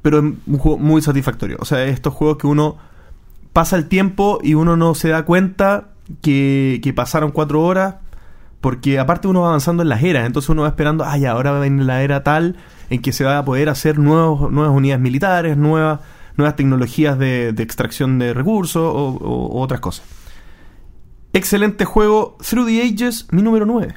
pero 0.00 0.18
es 0.18 0.24
un 0.46 0.58
juego 0.58 0.78
muy 0.78 1.02
satisfactorio. 1.02 1.56
O 1.58 1.64
sea, 1.64 1.82
estos 1.86 2.14
juegos 2.14 2.36
que 2.36 2.46
uno 2.46 2.76
pasa 3.52 3.76
el 3.76 3.88
tiempo 3.88 4.38
y 4.42 4.54
uno 4.54 4.76
no 4.76 4.94
se 4.94 5.08
da 5.08 5.24
cuenta 5.24 5.88
que, 6.22 6.80
que 6.82 6.92
pasaron 6.92 7.30
cuatro 7.30 7.62
horas, 7.62 7.96
porque 8.60 8.98
aparte 8.98 9.28
uno 9.28 9.40
va 9.42 9.48
avanzando 9.48 9.82
en 9.82 9.88
las 9.88 10.02
eras, 10.02 10.26
entonces 10.26 10.48
uno 10.50 10.62
va 10.62 10.68
esperando, 10.68 11.04
ay, 11.04 11.24
ahora 11.26 11.50
va 11.52 11.58
a 11.58 11.60
venir 11.60 11.84
la 11.84 12.02
era 12.02 12.22
tal 12.22 12.56
en 12.90 13.02
que 13.02 13.12
se 13.12 13.24
va 13.24 13.38
a 13.38 13.44
poder 13.44 13.68
hacer 13.68 13.98
nuevos, 13.98 14.50
nuevas 14.52 14.74
unidades 14.74 15.02
militares, 15.02 15.56
nuevas, 15.56 16.00
nuevas 16.36 16.56
tecnologías 16.56 17.18
de, 17.18 17.52
de 17.52 17.62
extracción 17.62 18.18
de 18.18 18.34
recursos 18.34 18.82
o, 18.82 19.08
o- 19.08 19.46
o 19.48 19.60
otras 19.60 19.80
cosas. 19.80 20.04
Excelente 21.32 21.84
juego, 21.84 22.36
Through 22.46 22.66
the 22.66 22.82
Ages, 22.82 23.26
mi 23.30 23.42
número 23.42 23.64
9. 23.64 23.94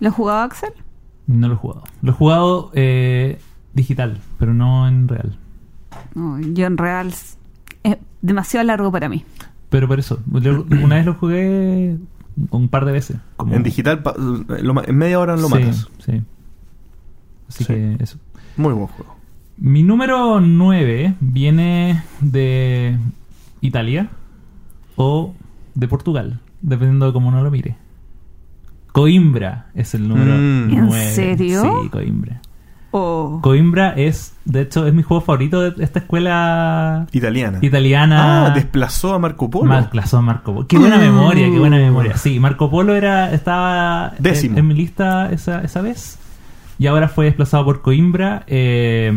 ¿Lo 0.00 0.08
has 0.08 0.14
jugado, 0.14 0.40
Axel? 0.40 0.72
No 1.26 1.46
lo 1.48 1.54
he 1.54 1.56
jugado. 1.56 1.82
Lo 2.00 2.10
he 2.10 2.14
jugado 2.14 2.70
eh, 2.74 3.38
digital, 3.74 4.18
pero 4.38 4.54
no 4.54 4.88
en 4.88 5.08
real. 5.08 5.36
No, 6.14 6.40
yo 6.40 6.66
en 6.66 6.78
real 6.78 7.12
es 7.82 7.96
demasiado 8.20 8.66
largo 8.66 8.90
para 8.92 9.08
mí. 9.08 9.24
Pero 9.70 9.88
por 9.88 9.98
eso, 9.98 10.20
una 10.30 10.96
vez 10.96 11.06
lo 11.06 11.14
jugué 11.14 11.96
un 12.50 12.68
par 12.68 12.84
de 12.84 12.92
veces. 12.92 13.16
Como, 13.36 13.54
En 13.54 13.62
digital, 13.62 14.02
pa- 14.02 14.14
lo 14.16 14.84
en 14.84 14.96
media 14.96 15.18
hora 15.18 15.36
lo 15.36 15.48
sí, 15.48 15.54
matas. 15.54 15.88
Sí. 16.04 16.22
Así 17.48 17.64
Sí. 17.64 17.72
que 17.72 17.96
eso. 18.00 18.18
Muy 18.56 18.74
buen 18.74 18.86
juego. 18.88 19.16
Mi 19.56 19.82
número 19.82 20.40
9 20.40 21.14
viene 21.20 22.02
de 22.20 22.98
Italia 23.60 24.10
o 24.96 25.34
de 25.74 25.88
Portugal, 25.88 26.40
dependiendo 26.60 27.06
de 27.06 27.12
cómo 27.12 27.28
uno 27.28 27.42
lo 27.42 27.50
mire. 27.50 27.76
Coimbra 28.92 29.68
es 29.74 29.94
el 29.94 30.06
número 30.06 30.32
Mm. 30.34 30.70
¿En 30.70 30.86
9. 30.86 31.10
serio? 31.12 31.62
Sí, 31.82 31.88
Coimbra. 31.88 32.41
Oh. 32.94 33.40
Coimbra 33.42 33.94
es, 33.96 34.34
de 34.44 34.60
hecho, 34.60 34.86
es 34.86 34.92
mi 34.92 35.02
juego 35.02 35.22
favorito 35.22 35.60
de 35.62 35.82
esta 35.82 36.00
escuela 36.00 37.06
Italiana. 37.10 37.58
italiana. 37.62 38.46
Ah, 38.46 38.50
desplazó 38.50 39.14
a 39.14 39.18
Marco 39.18 39.48
Polo. 39.50 39.64
Marco 39.64 39.98
a 40.16 40.20
Marco 40.20 40.52
Polo. 40.54 40.66
Qué 40.68 40.78
buena 40.78 40.98
memoria, 40.98 41.48
qué 41.50 41.58
buena 41.58 41.78
memoria. 41.78 42.16
Sí, 42.18 42.38
Marco 42.38 42.70
Polo 42.70 42.94
era, 42.94 43.32
estaba 43.32 44.12
en, 44.16 44.22
Décimo. 44.22 44.58
en 44.58 44.66
mi 44.68 44.74
lista 44.74 45.30
esa, 45.32 45.62
esa 45.62 45.80
vez. 45.80 46.18
Y 46.78 46.86
ahora 46.86 47.08
fue 47.08 47.24
desplazado 47.24 47.64
por 47.64 47.80
Coimbra. 47.82 48.44
eh, 48.46 49.12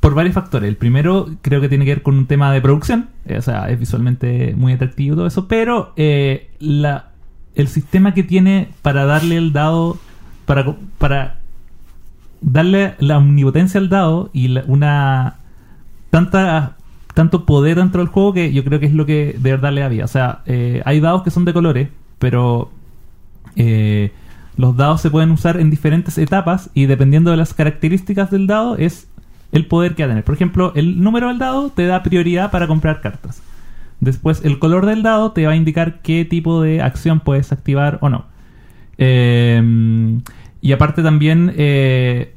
por 0.00 0.14
varios 0.14 0.34
factores. 0.34 0.68
El 0.68 0.76
primero 0.76 1.28
creo 1.42 1.60
que 1.60 1.68
tiene 1.68 1.84
que 1.84 1.90
ver 1.92 2.02
con 2.02 2.16
un 2.16 2.26
tema 2.26 2.52
de 2.52 2.60
producción. 2.60 3.08
eh, 3.24 3.38
o 3.38 3.42
sea, 3.42 3.68
es 3.70 3.78
visualmente 3.78 4.54
muy 4.56 4.72
atractivo 4.72 5.16
todo 5.16 5.26
eso. 5.26 5.48
Pero 5.48 5.92
eh, 5.96 6.50
la, 6.60 7.06
el 7.54 7.68
sistema 7.68 8.14
que 8.14 8.22
tiene 8.22 8.68
para 8.82 9.04
darle 9.04 9.36
el 9.36 9.52
dado. 9.52 9.98
Para, 10.44 10.64
para 10.98 11.40
darle 12.40 12.94
la 12.98 13.18
omnipotencia 13.18 13.80
al 13.80 13.88
dado 13.88 14.30
y 14.32 14.58
una 14.66 15.36
tanta 16.10 16.76
tanto 17.16 17.46
poder 17.46 17.78
dentro 17.78 18.02
del 18.02 18.08
juego 18.08 18.34
que 18.34 18.52
yo 18.52 18.62
creo 18.62 18.78
que 18.78 18.84
es 18.84 18.92
lo 18.92 19.06
que 19.06 19.36
de 19.38 19.50
verdad 19.50 19.72
le 19.72 19.88
vida. 19.88 20.04
O 20.04 20.08
sea, 20.08 20.42
eh, 20.44 20.82
hay 20.84 21.00
dados 21.00 21.22
que 21.22 21.30
son 21.30 21.46
de 21.46 21.54
colores, 21.54 21.88
pero 22.18 22.70
eh, 23.56 24.12
los 24.58 24.76
dados 24.76 25.00
se 25.00 25.10
pueden 25.10 25.30
usar 25.30 25.58
en 25.58 25.70
diferentes 25.70 26.18
etapas 26.18 26.68
y 26.74 26.84
dependiendo 26.84 27.30
de 27.30 27.38
las 27.38 27.54
características 27.54 28.30
del 28.30 28.46
dado 28.46 28.76
es 28.76 29.08
el 29.50 29.64
poder 29.64 29.94
que 29.94 30.02
va 30.02 30.08
a 30.08 30.10
tener. 30.10 30.24
Por 30.24 30.34
ejemplo, 30.34 30.72
el 30.74 31.02
número 31.02 31.28
del 31.28 31.38
dado 31.38 31.70
te 31.70 31.86
da 31.86 32.02
prioridad 32.02 32.50
para 32.50 32.66
comprar 32.66 33.00
cartas. 33.00 33.42
Después, 34.00 34.44
el 34.44 34.58
color 34.58 34.84
del 34.84 35.02
dado 35.02 35.32
te 35.32 35.46
va 35.46 35.52
a 35.52 35.56
indicar 35.56 36.02
qué 36.02 36.26
tipo 36.26 36.60
de 36.60 36.82
acción 36.82 37.20
puedes 37.20 37.50
activar 37.50 37.96
o 38.02 38.10
no. 38.10 38.26
Eh, 38.98 40.18
Y 40.66 40.72
aparte 40.72 41.00
también, 41.00 41.52
eh, 41.56 42.34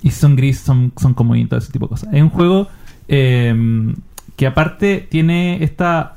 y 0.00 0.10
son 0.10 0.36
gris, 0.36 0.58
son, 0.58 0.90
son 0.96 1.12
como 1.12 1.36
y 1.36 1.44
todo 1.44 1.58
ese 1.58 1.70
tipo 1.70 1.84
de 1.84 1.90
cosas. 1.90 2.08
Es 2.14 2.22
un 2.22 2.30
juego 2.30 2.68
eh, 3.08 3.92
que 4.36 4.46
aparte 4.46 5.06
tiene 5.10 5.62
esta 5.62 6.16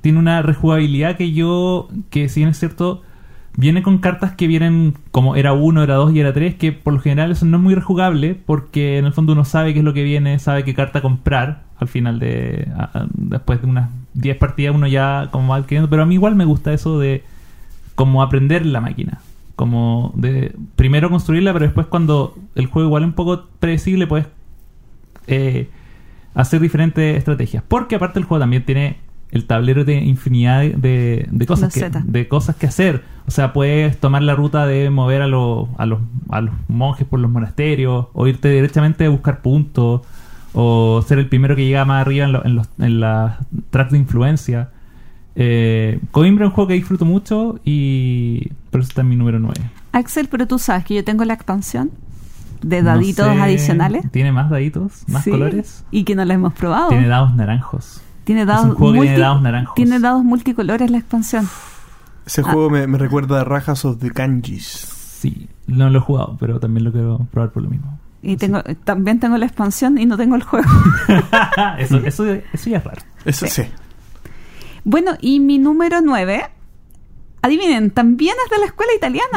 tiene 0.00 0.18
una 0.18 0.40
rejugabilidad 0.40 1.18
que 1.18 1.32
yo, 1.32 1.90
que 2.08 2.30
si 2.30 2.40
bien 2.40 2.48
es 2.48 2.58
cierto, 2.58 3.02
viene 3.58 3.82
con 3.82 3.98
cartas 3.98 4.32
que 4.32 4.46
vienen 4.46 4.94
como 5.10 5.36
era 5.36 5.52
1, 5.52 5.82
era 5.82 5.96
2 5.96 6.14
y 6.14 6.20
era 6.20 6.32
3, 6.32 6.54
que 6.54 6.72
por 6.72 6.94
lo 6.94 7.00
general 7.00 7.30
eso 7.30 7.44
no 7.44 7.58
es 7.58 7.62
muy 7.62 7.74
rejugable, 7.74 8.34
porque 8.34 8.96
en 8.96 9.04
el 9.04 9.12
fondo 9.12 9.34
uno 9.34 9.44
sabe 9.44 9.74
qué 9.74 9.80
es 9.80 9.84
lo 9.84 9.92
que 9.92 10.02
viene, 10.02 10.38
sabe 10.38 10.64
qué 10.64 10.72
carta 10.72 11.02
comprar 11.02 11.64
al 11.78 11.88
final 11.88 12.18
de... 12.20 12.68
después 13.12 13.60
de 13.60 13.68
unas 13.68 13.90
10 14.14 14.38
partidas 14.38 14.74
uno 14.74 14.86
ya 14.86 15.28
como 15.30 15.48
va 15.48 15.56
adquiriendo, 15.56 15.90
pero 15.90 16.04
a 16.04 16.06
mí 16.06 16.14
igual 16.14 16.36
me 16.36 16.46
gusta 16.46 16.72
eso 16.72 16.98
de 16.98 17.22
como 17.94 18.22
aprender 18.22 18.64
la 18.64 18.80
máquina. 18.80 19.20
Como 19.58 20.12
de 20.14 20.54
primero 20.76 21.10
construirla, 21.10 21.52
pero 21.52 21.64
después 21.64 21.88
cuando 21.88 22.36
el 22.54 22.66
juego 22.66 22.86
igual 22.86 23.02
es 23.02 23.08
un 23.08 23.14
poco 23.14 23.46
predecible, 23.58 24.06
puedes 24.06 24.28
eh, 25.26 25.68
hacer 26.32 26.60
diferentes 26.60 27.16
estrategias. 27.18 27.64
Porque 27.66 27.96
aparte 27.96 28.20
el 28.20 28.24
juego 28.24 28.40
también 28.40 28.64
tiene 28.64 28.98
el 29.32 29.46
tablero 29.46 29.84
de 29.84 29.96
infinidad 29.96 30.60
de, 30.62 31.26
de 31.28 31.44
cosas 31.46 31.74
que, 31.74 31.80
de 32.06 32.28
cosas 32.28 32.54
que 32.54 32.66
hacer. 32.68 33.02
O 33.26 33.32
sea, 33.32 33.52
puedes 33.52 33.98
tomar 33.98 34.22
la 34.22 34.36
ruta 34.36 34.64
de 34.64 34.90
mover 34.90 35.22
a, 35.22 35.26
los 35.26 35.66
a, 35.76 35.86
los, 35.86 35.98
a 36.28 36.40
los 36.40 36.54
monjes 36.68 37.04
por 37.08 37.18
los 37.18 37.28
monasterios, 37.30 38.06
o 38.12 38.26
irte 38.28 38.48
directamente 38.50 39.06
a 39.06 39.10
buscar 39.10 39.42
puntos, 39.42 40.02
o 40.54 41.02
ser 41.04 41.18
el 41.18 41.28
primero 41.28 41.56
que 41.56 41.64
llega 41.66 41.84
más 41.84 42.02
arriba 42.02 42.26
en, 42.26 42.32
lo- 42.32 42.44
en 42.46 42.54
los 42.54 42.68
en 42.78 43.00
las 43.00 43.38
tracks 43.70 43.90
de 43.90 43.98
influencia. 43.98 44.70
Eh, 45.40 46.00
Coimbra 46.10 46.46
es 46.46 46.48
un 46.50 46.54
juego 46.56 46.66
que 46.68 46.74
disfruto 46.74 47.04
mucho 47.04 47.60
y 47.64 48.48
por 48.70 48.80
eso 48.80 48.88
está 48.88 49.02
en 49.02 49.08
mi 49.10 49.14
número 49.16 49.38
9. 49.38 49.54
Axel, 49.92 50.26
pero 50.28 50.46
tú 50.48 50.58
sabes 50.58 50.84
que 50.84 50.94
yo 50.94 51.04
tengo 51.04 51.24
la 51.24 51.34
expansión 51.34 51.92
de 52.60 52.82
daditos 52.82 53.24
No 53.28 53.34
sé, 53.34 53.40
adicionales. 53.42 54.10
¿Tiene 54.10 54.32
más 54.32 54.50
daditos? 54.50 55.04
¿Más 55.06 55.22
Sí, 55.22 55.30
colores? 55.30 55.84
Y 55.92 56.02
que 56.02 56.16
no 56.16 56.24
la 56.24 56.34
hemos 56.34 56.54
probado. 56.54 56.88
Tiene 56.88 57.06
dados 57.06 57.34
naranjos. 57.36 58.00
Tiene 58.24 58.40
es 58.42 58.46
dados, 58.48 58.66
un 58.66 58.74
juego 58.74 58.94
que 58.94 59.00
tiene 59.02 59.18
dados 59.18 59.40
naranjos. 59.40 59.74
tiene 59.76 60.00
dados 60.00 60.24
multicolores 60.24 60.90
la 60.90 60.98
expansión. 60.98 61.48
Ese 62.26 62.40
Ah. 62.40 62.44
juego 62.52 62.68
me, 62.68 62.86
me 62.88 62.98
recuerda 62.98 63.40
a 63.40 63.44
Rajas 63.44 63.84
of 63.84 63.98
the 64.00 64.10
Kanjis. 64.10 64.64
Sí, 64.66 65.48
no 65.68 65.88
lo 65.88 65.98
he 65.98 66.02
jugado, 66.02 66.36
pero 66.40 66.58
también 66.60 66.82
lo 66.84 66.90
quiero 66.92 67.26
probar 67.30 67.50
por 67.52 67.62
lo 67.62 67.70
mismo. 67.70 67.98
Y 68.22 68.36
tengo, 68.36 68.60
también 68.84 69.20
tengo 69.20 69.38
la 69.38 69.46
expansión 69.46 69.96
y 69.98 70.04
no 70.06 70.16
tengo 70.16 70.34
el 70.34 70.42
juego. 70.42 70.68
eso, 71.78 71.96
eso, 72.04 72.24
eso 72.26 72.70
ya 72.70 72.78
es 72.78 72.84
raro. 72.84 73.02
Eso 73.24 73.46
Sí. 73.46 73.62
sí. 73.62 73.68
Bueno, 74.84 75.12
y 75.20 75.40
mi 75.40 75.58
número 75.58 76.00
9, 76.00 76.44
adivinen, 77.42 77.90
también 77.90 78.34
es 78.44 78.50
de 78.50 78.58
la 78.58 78.66
escuela 78.66 78.92
italiana. 78.96 79.28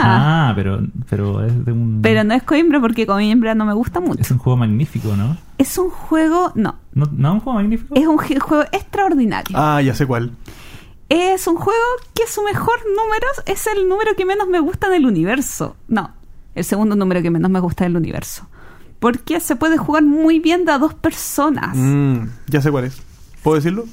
Ah, 0.49 0.53
pero, 0.55 0.81
pero 1.09 1.45
es 1.45 1.65
de 1.65 1.71
un... 1.71 1.99
Pero 2.01 2.23
no 2.23 2.33
es 2.33 2.43
Coimbra 2.43 2.79
porque 2.79 3.05
Coimbra 3.05 3.55
no 3.55 3.65
me 3.65 3.73
gusta 3.73 3.99
mucho. 3.99 4.21
Es 4.21 4.31
un 4.31 4.37
juego 4.37 4.57
magnífico, 4.57 5.15
¿no? 5.15 5.37
Es 5.57 5.77
un 5.77 5.89
juego, 5.89 6.51
no, 6.55 6.75
¿No, 6.93 7.05
no 7.11 7.29
es 7.29 7.33
un 7.35 7.39
juego 7.41 7.59
magnífico? 7.59 7.95
es 7.95 8.07
un 8.07 8.17
juego 8.17 8.63
extraordinario. 8.71 9.57
Ah, 9.57 9.81
ya 9.81 9.93
sé 9.95 10.05
cuál. 10.05 10.31
Es 11.09 11.45
un 11.47 11.57
juego 11.57 11.79
que 12.13 12.25
su 12.27 12.41
mejor 12.43 12.79
número 12.85 13.27
es 13.45 13.67
el 13.67 13.87
número 13.89 14.15
que 14.15 14.25
menos 14.25 14.47
me 14.47 14.59
gusta 14.59 14.89
del 14.89 15.05
universo. 15.05 15.75
No, 15.87 16.11
el 16.55 16.63
segundo 16.63 16.95
número 16.95 17.21
que 17.21 17.29
menos 17.29 17.51
me 17.51 17.59
gusta 17.59 17.83
del 17.83 17.97
universo. 17.97 18.47
Porque 18.99 19.39
se 19.39 19.55
puede 19.55 19.77
jugar 19.77 20.03
muy 20.03 20.39
bien 20.39 20.63
de 20.63 20.71
a 20.71 20.77
dos 20.77 20.93
personas. 20.93 21.75
Mm, 21.75 22.27
ya 22.47 22.61
sé 22.61 22.71
cuál 22.71 22.85
es. 22.85 23.01
¿Puedo 23.43 23.55
decirlo? 23.55 23.85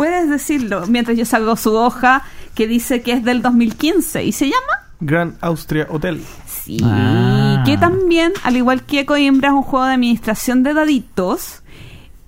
Puedes 0.00 0.30
decirlo 0.30 0.86
mientras 0.86 1.14
yo 1.18 1.26
salgo 1.26 1.56
su 1.56 1.74
hoja 1.74 2.22
que 2.54 2.66
dice 2.66 3.02
que 3.02 3.12
es 3.12 3.22
del 3.22 3.42
2015 3.42 4.24
y 4.24 4.32
se 4.32 4.46
llama 4.46 4.88
Grand 5.00 5.36
Austria 5.42 5.86
Hotel. 5.90 6.24
Sí, 6.46 6.78
Ah. 6.82 7.62
que 7.66 7.76
también, 7.76 8.32
al 8.42 8.56
igual 8.56 8.82
que 8.84 9.04
Coimbra, 9.04 9.48
es 9.48 9.54
un 9.54 9.62
juego 9.62 9.84
de 9.84 9.92
administración 9.92 10.62
de 10.62 10.72
daditos. 10.72 11.62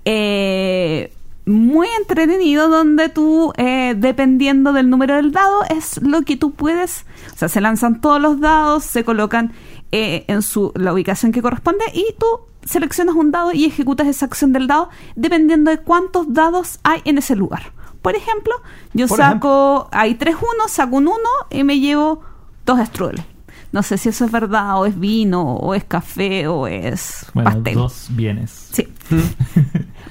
eh, 0.05 1.11
muy 1.47 1.87
entretenido 1.99 2.69
donde 2.69 3.09
tú, 3.09 3.53
eh, 3.57 3.95
dependiendo 3.97 4.71
del 4.71 4.89
número 4.91 5.15
del 5.15 5.31
dado, 5.31 5.63
es 5.75 5.99
lo 6.03 6.21
que 6.21 6.37
tú 6.37 6.51
puedes... 6.51 7.05
O 7.33 7.37
sea, 7.37 7.49
se 7.49 7.59
lanzan 7.59 8.01
todos 8.01 8.21
los 8.21 8.39
dados, 8.39 8.83
se 8.83 9.03
colocan 9.03 9.51
eh, 9.95 10.25
en 10.27 10.41
su, 10.41 10.71
la 10.73 10.91
ubicación 10.91 11.31
que 11.31 11.43
corresponde 11.43 11.85
y 11.93 12.15
tú 12.17 12.25
seleccionas 12.65 13.13
un 13.13 13.29
dado 13.29 13.51
y 13.53 13.65
ejecutas 13.65 14.07
esa 14.07 14.25
acción 14.25 14.51
del 14.51 14.65
dado 14.65 14.89
dependiendo 15.15 15.69
de 15.69 15.77
cuántos 15.77 16.33
dados 16.33 16.79
hay 16.81 17.01
en 17.05 17.19
ese 17.19 17.35
lugar. 17.35 17.71
Por 18.01 18.15
ejemplo, 18.15 18.55
yo 18.93 19.07
Por 19.07 19.17
saco, 19.19 19.89
hay 19.91 20.15
tres 20.15 20.35
unos, 20.37 20.71
saco 20.71 20.95
un 20.95 21.09
uno 21.09 21.29
y 21.51 21.63
me 21.63 21.79
llevo 21.79 22.21
dos 22.65 22.79
strudeles. 22.87 23.23
No 23.71 23.83
sé 23.83 23.99
si 23.99 24.09
eso 24.09 24.25
es 24.25 24.31
verdad, 24.31 24.79
o 24.79 24.87
es 24.87 24.99
vino, 24.99 25.57
o 25.57 25.75
es 25.75 25.83
café, 25.83 26.47
o 26.47 26.65
es 26.65 27.27
bueno, 27.35 27.51
pastel. 27.51 27.75
dos 27.75 28.07
bienes. 28.09 28.69
Sí. 28.71 28.87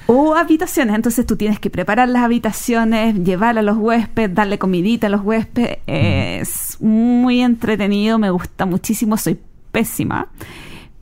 o 0.07 0.35
habitaciones. 0.35 0.95
Entonces 0.95 1.25
tú 1.25 1.35
tienes 1.35 1.59
que 1.59 1.69
preparar 1.69 2.07
las 2.07 2.23
habitaciones, 2.23 3.15
llevar 3.15 3.57
a 3.57 3.61
los 3.61 3.75
huéspedes, 3.75 4.33
darle 4.33 4.57
comidita 4.57 5.07
a 5.07 5.09
los 5.09 5.21
huéspedes. 5.23 5.79
Es 5.87 6.77
muy 6.79 7.41
entretenido, 7.41 8.17
me 8.17 8.29
gusta 8.29 8.65
muchísimo, 8.65 9.17
soy 9.17 9.37
pésima. 9.73 10.29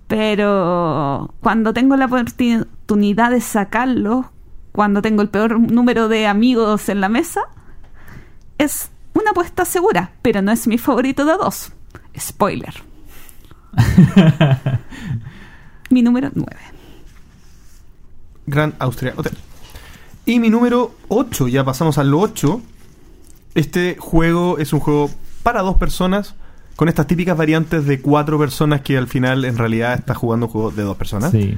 Pero 0.08 1.36
cuando 1.42 1.74
tengo 1.74 1.96
la 1.96 2.08
oportunidad 2.08 3.30
de 3.30 3.42
sacarlo, 3.42 4.32
cuando 4.72 5.04
tengo 5.04 5.22
el 5.22 5.30
peor 5.30 5.60
número 5.60 6.08
de 6.08 6.26
amigos 6.26 6.90
en 6.90 7.00
la 7.00 7.10
mesa, 7.10 7.42
es 8.58 8.90
una 9.14 9.32
apuesta 9.32 9.66
segura, 9.66 10.12
pero 10.24 10.42
no 10.42 10.52
es 10.52 10.68
mi 10.68 10.80
favorito 10.80 11.26
de 11.26 11.34
dos. 11.34 11.72
Spoiler. 12.18 12.74
mi 15.90 16.02
número 16.02 16.30
9. 16.34 16.52
Grand 18.48 18.74
Austria 18.80 19.14
Hotel. 19.16 19.38
Y 20.26 20.40
mi 20.40 20.50
número 20.50 20.94
8, 21.08 21.48
ya 21.48 21.64
pasamos 21.64 21.98
al 21.98 22.14
8. 22.14 22.62
Este 23.56 23.98
juego 23.98 24.58
es 24.58 24.74
un 24.74 24.80
juego 24.80 25.10
para 25.44 25.62
dos 25.62 25.78
personas, 25.78 26.36
con 26.82 26.90
estas 26.90 27.06
típicas 27.06 27.38
variantes 27.38 27.86
de 27.86 28.02
cuatro 28.02 28.40
personas 28.40 28.82
que 28.82 28.98
al 28.98 29.06
final 29.08 29.46
en 29.46 29.56
realidad 29.56 29.94
está 29.94 30.16
jugando 30.16 30.48
un 30.48 30.52
juego 30.52 30.72
de 30.72 30.82
dos 30.82 30.98
personas. 30.98 31.30
Sí. 31.30 31.56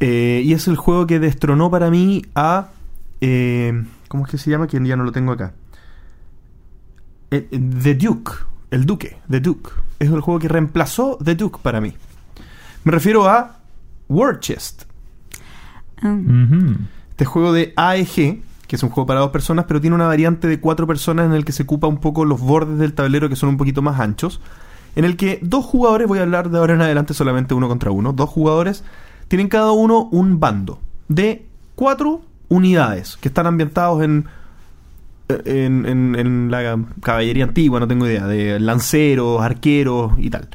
Eh, 0.00 0.40
y 0.42 0.54
es 0.54 0.66
el 0.68 0.76
juego 0.76 1.06
que 1.06 1.18
destronó 1.18 1.70
para 1.70 1.90
mí 1.90 2.24
a... 2.34 2.68
eh, 3.20 3.84
¿Cómo 4.08 4.24
es 4.24 4.30
que 4.30 4.38
se 4.38 4.50
llama? 4.50 4.66
Que 4.66 4.82
ya 4.82 4.96
no 4.96 5.04
lo 5.04 5.12
tengo 5.12 5.32
acá. 5.32 5.52
Eh, 7.30 7.46
The 7.82 7.94
Duke. 7.94 8.32
El 8.70 8.86
Duque. 8.86 9.18
The 9.28 9.40
Duke. 9.40 9.68
Es 9.98 10.08
el 10.08 10.22
juego 10.22 10.40
que 10.40 10.48
reemplazó 10.48 11.18
The 11.22 11.34
Duke 11.34 11.58
para 11.60 11.82
mí. 11.82 11.92
Me 12.84 12.92
refiero 12.92 13.28
a 13.28 13.58
War 14.08 14.40
Chest. 14.40 14.84
Mm. 16.00 16.72
Este 17.10 17.26
juego 17.26 17.52
de 17.52 17.74
AEG, 17.76 18.40
que 18.74 18.76
es 18.76 18.82
un 18.82 18.90
juego 18.90 19.06
para 19.06 19.20
dos 19.20 19.30
personas, 19.30 19.64
pero 19.68 19.80
tiene 19.80 19.94
una 19.94 20.06
variante 20.08 20.48
de 20.48 20.58
cuatro 20.60 20.86
personas 20.86 21.26
en 21.26 21.32
el 21.32 21.44
que 21.44 21.52
se 21.52 21.62
ocupa 21.62 21.86
un 21.86 21.98
poco 21.98 22.24
los 22.24 22.40
bordes 22.40 22.78
del 22.78 22.92
tablero 22.92 23.28
que 23.28 23.36
son 23.36 23.48
un 23.50 23.56
poquito 23.56 23.80
más 23.82 24.00
anchos. 24.00 24.40
En 24.96 25.04
el 25.04 25.16
que 25.16 25.38
dos 25.42 25.64
jugadores, 25.64 26.06
voy 26.08 26.18
a 26.18 26.22
hablar 26.22 26.50
de 26.50 26.58
ahora 26.58 26.74
en 26.74 26.82
adelante 26.82 27.14
solamente 27.14 27.54
uno 27.54 27.68
contra 27.68 27.90
uno, 27.90 28.12
dos 28.12 28.28
jugadores 28.30 28.84
tienen 29.28 29.48
cada 29.48 29.72
uno 29.72 30.08
un 30.12 30.38
bando 30.40 30.80
de 31.08 31.46
cuatro 31.74 32.22
unidades 32.48 33.16
que 33.20 33.28
están 33.28 33.46
ambientados 33.46 34.02
en, 34.02 34.26
en, 35.28 35.86
en- 35.86 36.14
en 36.16 36.50
la 36.50 36.78
caballería 37.00 37.44
antigua, 37.44 37.80
no 37.80 37.88
tengo 37.88 38.06
idea, 38.06 38.26
de 38.26 38.60
lanceros, 38.60 39.40
arqueros 39.42 40.12
y 40.18 40.30
tal. 40.30 40.48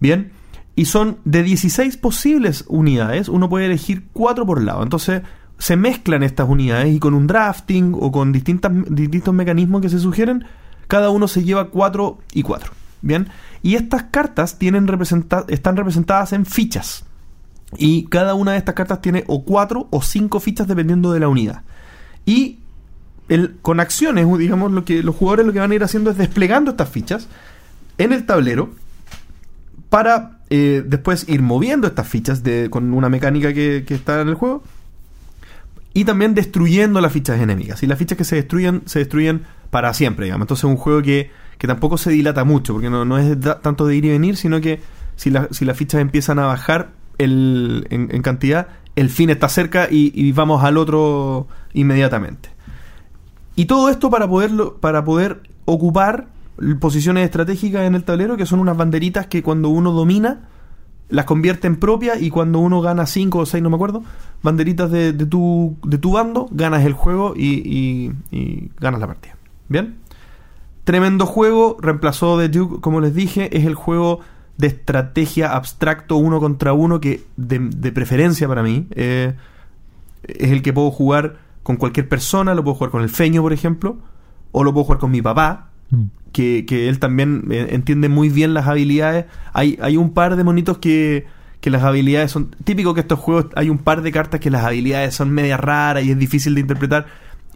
Bien, 0.00 0.30
y 0.76 0.86
son 0.86 1.18
de 1.24 1.42
16 1.42 1.96
posibles 1.98 2.64
unidades, 2.68 3.28
uno 3.28 3.48
puede 3.48 3.66
elegir 3.66 4.04
cuatro 4.12 4.46
por 4.46 4.62
lado. 4.62 4.82
Entonces 4.82 5.22
se 5.64 5.76
mezclan 5.76 6.22
estas 6.22 6.46
unidades 6.46 6.94
y 6.94 6.98
con 6.98 7.14
un 7.14 7.26
drafting 7.26 7.94
o 7.98 8.12
con 8.12 8.32
distintas, 8.32 8.70
distintos 8.86 9.32
mecanismos 9.32 9.80
que 9.80 9.88
se 9.88 9.98
sugieren, 9.98 10.44
cada 10.88 11.08
uno 11.08 11.26
se 11.26 11.42
lleva 11.42 11.70
cuatro 11.70 12.18
y 12.34 12.42
cuatro. 12.42 12.72
Bien, 13.00 13.30
y 13.62 13.76
estas 13.76 14.02
cartas 14.02 14.58
tienen 14.58 14.86
representa- 14.86 15.46
están 15.48 15.78
representadas 15.78 16.34
en 16.34 16.44
fichas. 16.44 17.06
Y 17.78 18.04
cada 18.08 18.34
una 18.34 18.52
de 18.52 18.58
estas 18.58 18.74
cartas 18.74 19.00
tiene 19.00 19.24
o 19.26 19.42
cuatro 19.42 19.88
o 19.90 20.02
cinco 20.02 20.38
fichas 20.38 20.68
dependiendo 20.68 21.12
de 21.12 21.20
la 21.20 21.28
unidad. 21.28 21.62
Y 22.26 22.58
el, 23.30 23.56
con 23.62 23.80
acciones, 23.80 24.26
digamos, 24.36 24.70
lo 24.70 24.84
que 24.84 25.02
los 25.02 25.16
jugadores 25.16 25.46
lo 25.46 25.54
que 25.54 25.60
van 25.60 25.72
a 25.72 25.76
ir 25.76 25.82
haciendo 25.82 26.10
es 26.10 26.18
desplegando 26.18 26.72
estas 26.72 26.90
fichas 26.90 27.26
en 27.96 28.12
el 28.12 28.26
tablero 28.26 28.68
para 29.88 30.40
eh, 30.50 30.84
después 30.86 31.26
ir 31.26 31.40
moviendo 31.40 31.86
estas 31.86 32.06
fichas 32.06 32.42
de, 32.42 32.68
con 32.68 32.92
una 32.92 33.08
mecánica 33.08 33.54
que 33.54 33.82
está 33.88 34.20
en 34.20 34.28
el 34.28 34.34
juego 34.34 34.62
y 35.94 36.04
también 36.04 36.34
destruyendo 36.34 37.00
las 37.00 37.12
fichas 37.12 37.40
enemigas. 37.40 37.82
Y 37.82 37.86
las 37.86 37.98
fichas 37.98 38.18
que 38.18 38.24
se 38.24 38.36
destruyen, 38.36 38.82
se 38.84 38.98
destruyen 38.98 39.44
para 39.70 39.94
siempre, 39.94 40.26
digamos. 40.26 40.44
Entonces 40.44 40.64
es 40.64 40.70
un 40.70 40.76
juego 40.76 41.00
que, 41.02 41.30
que 41.56 41.66
tampoco 41.66 41.96
se 41.96 42.10
dilata 42.10 42.44
mucho, 42.44 42.72
porque 42.74 42.90
no, 42.90 43.04
no 43.04 43.16
es 43.16 43.38
tanto 43.62 43.86
de 43.86 43.96
ir 43.96 44.04
y 44.04 44.10
venir, 44.10 44.36
sino 44.36 44.60
que 44.60 44.80
si, 45.16 45.30
la- 45.30 45.48
si 45.52 45.64
las 45.64 45.76
fichas 45.76 46.00
empiezan 46.00 46.38
a 46.40 46.46
bajar 46.46 46.90
el, 47.18 47.86
en, 47.90 48.08
en 48.12 48.22
cantidad, 48.22 48.66
el 48.96 49.08
fin 49.08 49.30
está 49.30 49.48
cerca 49.48 49.88
y, 49.90 50.12
y 50.14 50.32
vamos 50.32 50.62
al 50.64 50.76
otro 50.78 51.46
inmediatamente. 51.72 52.50
Y 53.56 53.66
todo 53.66 53.88
esto 53.88 54.10
para 54.10 54.28
poderlo, 54.28 54.78
para 54.78 55.04
poder 55.04 55.42
ocupar 55.64 56.26
posiciones 56.80 57.24
estratégicas 57.24 57.82
en 57.82 57.94
el 57.94 58.04
tablero 58.04 58.36
que 58.36 58.46
son 58.46 58.58
unas 58.60 58.76
banderitas 58.76 59.26
que 59.28 59.42
cuando 59.42 59.68
uno 59.68 59.92
domina 59.92 60.48
las 61.08 61.24
convierte 61.24 61.66
en 61.66 61.76
propias 61.76 62.20
y 62.20 62.30
cuando 62.30 62.58
uno 62.58 62.80
gana 62.80 63.06
5 63.06 63.38
o 63.38 63.46
6, 63.46 63.62
no 63.62 63.70
me 63.70 63.76
acuerdo, 63.76 64.02
banderitas 64.42 64.90
de, 64.90 65.12
tu, 65.12 65.76
de 65.84 65.98
tu 65.98 66.12
bando, 66.12 66.48
ganas 66.50 66.84
el 66.84 66.92
juego 66.92 67.34
y, 67.36 68.12
ganas 68.80 69.00
la 69.00 69.06
partida. 69.06 69.36
¿Bien? 69.68 69.96
Tremendo 70.84 71.26
juego, 71.26 71.76
reemplazó 71.80 72.38
de 72.38 72.48
Duke, 72.48 72.80
como 72.80 73.00
les 73.00 73.14
dije, 73.14 73.56
es 73.56 73.64
el 73.64 73.74
juego 73.74 74.20
de 74.58 74.68
estrategia 74.68 75.54
abstracto 75.54 76.16
uno 76.16 76.40
contra 76.40 76.72
uno 76.72 77.00
que 77.00 77.24
de, 77.36 77.58
de 77.58 77.92
preferencia 77.92 78.46
para 78.46 78.62
mí 78.62 78.86
eh, 78.92 79.34
es 80.22 80.50
el 80.50 80.62
que 80.62 80.72
puedo 80.72 80.90
jugar 80.90 81.38
con 81.62 81.76
cualquier 81.76 82.08
persona, 82.08 82.54
lo 82.54 82.62
puedo 82.62 82.76
jugar 82.76 82.90
con 82.90 83.02
el 83.02 83.08
feño, 83.08 83.42
por 83.42 83.52
ejemplo, 83.52 83.96
o 84.52 84.62
lo 84.62 84.72
puedo 84.72 84.84
jugar 84.84 85.00
con 85.00 85.10
mi 85.10 85.22
papá, 85.22 85.70
Mm. 85.90 86.04
Que, 86.34 86.66
que 86.66 86.88
él 86.90 86.98
también 86.98 87.44
eh, 87.50 87.68
entiende 87.70 88.10
muy 88.10 88.28
bien 88.28 88.52
las 88.52 88.66
habilidades. 88.66 89.24
Hay, 89.54 89.78
hay 89.80 89.96
un 89.96 90.10
par 90.12 90.36
de 90.36 90.44
monitos 90.44 90.76
que, 90.78 91.24
que 91.62 91.70
las 91.70 91.82
habilidades 91.84 92.30
son... 92.32 92.54
Típico 92.64 92.92
que 92.92 93.00
estos 93.00 93.18
juegos 93.20 93.46
hay 93.56 93.70
un 93.70 93.78
par 93.78 94.02
de 94.02 94.12
cartas 94.12 94.40
que 94.40 94.50
las 94.50 94.64
habilidades 94.64 95.14
son 95.14 95.30
media 95.30 95.56
raras 95.56 96.04
y 96.04 96.10
es 96.10 96.18
difícil 96.18 96.54
de 96.56 96.60
interpretar. 96.60 97.06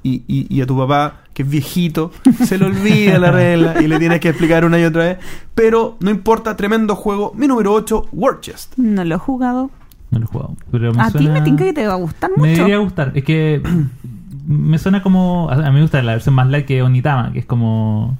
Y, 0.04 0.22
y, 0.28 0.46
y 0.48 0.60
a 0.62 0.66
tu 0.66 0.78
papá, 0.78 1.22
que 1.34 1.42
es 1.42 1.50
viejito, 1.50 2.12
se 2.46 2.56
le 2.56 2.66
olvida 2.66 3.18
la 3.18 3.32
regla 3.32 3.82
y 3.82 3.88
le 3.88 3.98
tienes 3.98 4.20
que 4.20 4.28
explicar 4.28 4.64
una 4.64 4.78
y 4.78 4.84
otra 4.84 5.04
vez. 5.04 5.18
Pero 5.56 5.96
no 6.00 6.10
importa, 6.10 6.56
tremendo 6.56 6.94
juego. 6.94 7.32
Mi 7.34 7.48
número 7.48 7.72
8, 7.74 8.10
War 8.12 8.40
Chest. 8.40 8.74
No 8.78 9.04
lo 9.04 9.16
he 9.16 9.18
jugado. 9.18 9.70
No 10.12 10.20
lo 10.20 10.24
he 10.24 10.28
jugado. 10.28 10.56
Pero 10.70 10.94
me 10.94 11.02
A 11.02 11.06
ti 11.10 11.18
suena- 11.18 11.32
me 11.34 11.40
tinca 11.42 11.64
que 11.64 11.72
te 11.72 11.84
va 11.86 11.94
a 11.94 11.96
gustar 11.96 12.30
Me 12.30 12.36
mucho. 12.36 12.50
debería 12.52 12.78
gustar. 12.78 13.10
Es 13.16 13.24
que 13.24 13.60
me 14.46 14.78
suena 14.78 15.02
como. 15.02 15.50
A 15.50 15.56
mí 15.56 15.72
me 15.74 15.82
gusta 15.82 16.00
la 16.02 16.12
versión 16.12 16.34
más 16.36 16.46
light 16.48 16.64
que 16.64 16.80
Onitama, 16.80 17.32
que 17.32 17.40
es 17.40 17.44
como. 17.44 18.16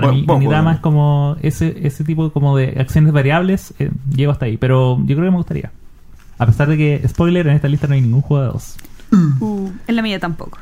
Para 0.00 0.12
Buen- 0.12 0.20
mí, 0.20 0.26
Onitama 0.28 0.62
juego. 0.62 0.70
es 0.76 0.80
como 0.80 1.36
ese, 1.42 1.86
ese 1.86 2.04
tipo 2.04 2.30
como 2.32 2.56
de 2.56 2.76
acciones 2.80 3.12
variables. 3.12 3.74
eh, 3.78 3.90
llego 4.14 4.32
hasta 4.32 4.46
ahí. 4.46 4.56
Pero 4.56 4.98
yo 5.00 5.16
creo 5.16 5.26
que 5.26 5.30
me 5.30 5.36
gustaría. 5.36 5.72
A 6.38 6.46
pesar 6.46 6.68
de 6.68 6.76
que, 6.76 7.08
spoiler, 7.08 7.46
en 7.48 7.56
esta 7.56 7.68
lista 7.68 7.86
no 7.88 7.94
hay 7.94 8.00
ningún 8.00 8.20
juego 8.22 8.44
de 8.44 8.48
dos. 8.52 8.76
Uh, 9.40 9.70
en 9.86 9.96
la 9.96 10.02
mía 10.02 10.18
tampoco. 10.20 10.58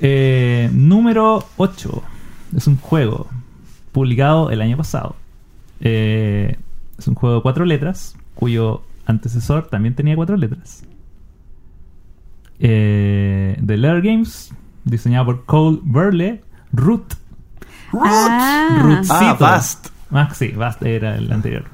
Eh, 0.00 0.70
número 0.72 1.44
8. 1.56 2.02
Es 2.56 2.66
un 2.66 2.76
juego 2.78 3.26
publicado 3.92 4.50
el 4.50 4.60
año 4.62 4.76
pasado. 4.76 5.16
Eh, 5.80 6.56
es 6.98 7.06
un 7.08 7.14
juego 7.14 7.36
de 7.36 7.42
cuatro 7.42 7.64
letras, 7.64 8.16
cuyo 8.34 8.82
antecesor 9.06 9.66
también 9.68 9.94
tenía 9.94 10.16
cuatro 10.16 10.36
letras. 10.36 10.84
Eh, 12.58 13.56
de 13.60 13.76
Letter 13.76 14.02
Games, 14.02 14.52
diseñado 14.84 15.26
por 15.26 15.44
Cole 15.44 15.78
Burley, 15.82 16.40
Root. 16.72 17.14
Ah, 17.92 18.80
Rootcito. 18.82 19.44
Ah. 19.44 19.60
Ah, 20.12 20.28
sí, 20.34 20.48
Vast 20.48 20.82
era 20.82 21.16
el 21.16 21.30
anterior. 21.32 21.64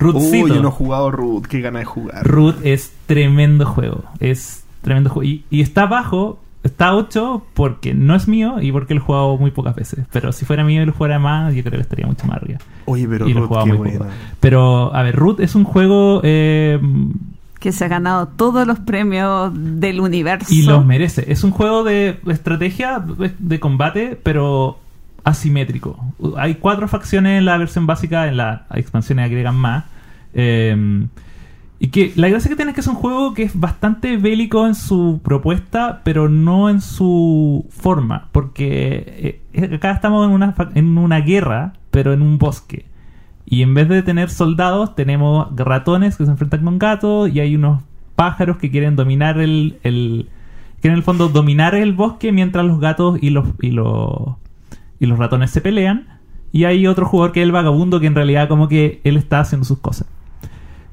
Uy, 0.00 0.12
Rootcito. 0.12 0.48
yo 0.48 0.62
no 0.62 0.68
he 0.68 0.72
jugado 0.72 1.10
Root, 1.10 1.46
qué 1.46 1.60
gana 1.60 1.78
de 1.78 1.84
jugar. 1.84 2.26
Root 2.26 2.56
es 2.64 2.92
tremendo 3.06 3.66
juego. 3.66 4.04
Es 4.20 4.64
tremendo 4.82 5.10
juego. 5.10 5.24
Y, 5.28 5.44
y 5.50 5.60
está 5.60 5.86
bajo, 5.86 6.40
está 6.64 6.94
8 6.94 7.44
porque 7.54 7.94
no 7.94 8.14
es 8.14 8.26
mío 8.28 8.56
y 8.60 8.72
porque 8.72 8.94
lo 8.94 9.00
he 9.00 9.04
jugado 9.04 9.36
muy 9.36 9.50
pocas 9.52 9.74
veces. 9.76 10.04
Pero 10.12 10.32
si 10.32 10.44
fuera 10.44 10.64
mío 10.64 10.82
y 10.82 10.86
lo 10.86 10.92
jugara 10.92 11.18
más, 11.18 11.54
yo 11.54 11.62
creo 11.62 11.74
que 11.74 11.82
estaría 11.82 12.06
mucho 12.06 12.26
más 12.26 12.36
arriba. 12.38 12.58
Oye, 12.86 13.06
pero 13.08 13.28
y 13.28 13.32
Root, 13.34 13.50
qué 13.64 13.68
muy 13.70 13.76
buena. 13.78 13.98
poco. 13.98 14.10
Pero, 14.40 14.94
a 14.94 15.02
ver, 15.02 15.14
Root 15.16 15.40
es 15.40 15.54
un 15.54 15.64
juego 15.64 16.20
eh, 16.24 16.78
que 17.60 17.72
se 17.72 17.84
ha 17.84 17.88
ganado 17.88 18.26
todos 18.28 18.66
los 18.66 18.80
premios 18.80 19.52
del 19.54 20.00
universo. 20.00 20.52
y 20.52 20.62
los 20.62 20.84
merece. 20.84 21.30
Es 21.32 21.44
un 21.44 21.50
juego 21.52 21.84
de 21.84 22.18
estrategia, 22.26 23.02
de 23.38 23.60
combate, 23.60 24.18
pero 24.22 24.80
asimétrico. 25.24 25.98
Hay 26.36 26.56
cuatro 26.56 26.86
facciones 26.86 27.38
en 27.38 27.46
la 27.46 27.56
versión 27.56 27.86
básica, 27.86 28.28
en 28.28 28.36
las 28.36 28.62
expansiones 28.74 29.24
agregan 29.24 29.56
más. 29.56 29.84
Eh, 30.34 31.06
y 31.84 31.88
que 31.88 32.12
la 32.16 32.28
gracia 32.28 32.48
que 32.48 32.56
tiene 32.56 32.70
es 32.70 32.74
que 32.74 32.80
es 32.80 32.86
un 32.86 32.94
juego 32.94 33.34
que 33.34 33.42
es 33.42 33.58
bastante 33.58 34.16
bélico 34.16 34.66
en 34.66 34.74
su 34.74 35.20
propuesta, 35.22 36.00
pero 36.04 36.28
no 36.28 36.70
en 36.70 36.80
su 36.80 37.66
forma. 37.68 38.28
Porque 38.32 39.42
eh, 39.52 39.74
acá 39.74 39.90
estamos 39.90 40.26
en 40.26 40.32
una, 40.32 40.54
en 40.74 40.96
una 40.96 41.20
guerra, 41.20 41.74
pero 41.90 42.12
en 42.12 42.22
un 42.22 42.38
bosque. 42.38 42.86
Y 43.44 43.62
en 43.62 43.74
vez 43.74 43.88
de 43.88 44.02
tener 44.02 44.30
soldados, 44.30 44.94
tenemos 44.94 45.48
ratones 45.56 46.16
que 46.16 46.24
se 46.24 46.30
enfrentan 46.30 46.64
con 46.64 46.78
gatos 46.78 47.28
y 47.30 47.40
hay 47.40 47.54
unos 47.54 47.82
pájaros 48.16 48.56
que 48.56 48.70
quieren 48.70 48.96
dominar 48.96 49.38
el, 49.38 49.78
el 49.82 50.28
que 50.80 50.88
en 50.88 50.94
el 50.94 51.02
fondo 51.02 51.28
dominar 51.28 51.74
el 51.74 51.92
bosque 51.92 52.32
mientras 52.32 52.64
los 52.64 52.80
gatos 52.80 53.18
y 53.20 53.30
los 53.30 53.48
y 53.60 53.72
los 53.72 54.36
y 55.00 55.06
los 55.06 55.18
ratones 55.18 55.50
se 55.50 55.60
pelean 55.60 56.20
y 56.54 56.64
hay 56.64 56.86
otro 56.86 57.04
jugador 57.04 57.32
que 57.32 57.40
es 57.40 57.44
el 57.44 57.50
vagabundo 57.50 57.98
que 57.98 58.06
en 58.06 58.14
realidad 58.14 58.48
como 58.48 58.68
que 58.68 59.00
él 59.02 59.16
está 59.16 59.40
haciendo 59.40 59.64
sus 59.64 59.80
cosas. 59.80 60.06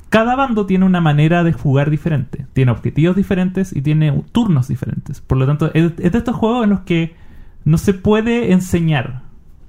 Cada 0.09 0.35
bando 0.35 0.65
tiene 0.65 0.85
una 0.85 1.01
manera 1.01 1.43
de 1.43 1.53
jugar 1.53 1.89
diferente, 1.91 2.47
tiene 2.53 2.71
objetivos 2.71 3.15
diferentes 3.15 3.73
y 3.73 3.81
tiene 3.81 4.23
turnos 4.31 4.67
diferentes. 4.67 5.21
Por 5.21 5.37
lo 5.37 5.45
tanto, 5.45 5.71
es, 5.73 5.95
de 5.95 6.17
estos 6.17 6.35
juegos 6.35 6.63
en 6.63 6.71
los 6.71 6.79
que 6.81 7.15
no 7.63 7.77
se 7.77 7.93
puede 7.93 8.51
enseñar. 8.51 9.21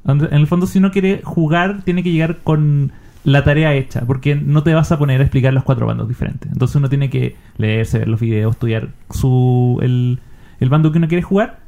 En 0.06 0.32
el 0.32 0.46
fondo, 0.46 0.66
si 0.66 0.78
uno 0.78 0.90
quiere 0.90 1.20
jugar, 1.22 1.82
tiene 1.84 2.02
que 2.02 2.10
llegar 2.10 2.38
con 2.38 2.90
la 3.24 3.44
tarea 3.44 3.74
hecha, 3.74 4.00
porque 4.06 4.34
no 4.34 4.62
te 4.62 4.74
vas 4.74 4.90
a 4.92 4.98
poner 4.98 5.20
a 5.20 5.24
explicar 5.24 5.52
los 5.52 5.62
cuatro 5.62 5.86
bandos 5.86 6.08
diferentes. 6.08 6.50
Entonces 6.50 6.74
uno 6.74 6.88
tiene 6.88 7.10
que 7.10 7.36
leerse, 7.58 7.98
ver 7.98 8.08
los 8.08 8.18
videos, 8.18 8.54
estudiar 8.54 8.88
su, 9.10 9.78
el, 9.82 10.20
el 10.58 10.68
bando 10.70 10.90
que 10.90 10.98
uno 10.98 11.06
quiere 11.06 11.22
jugar. 11.22 11.60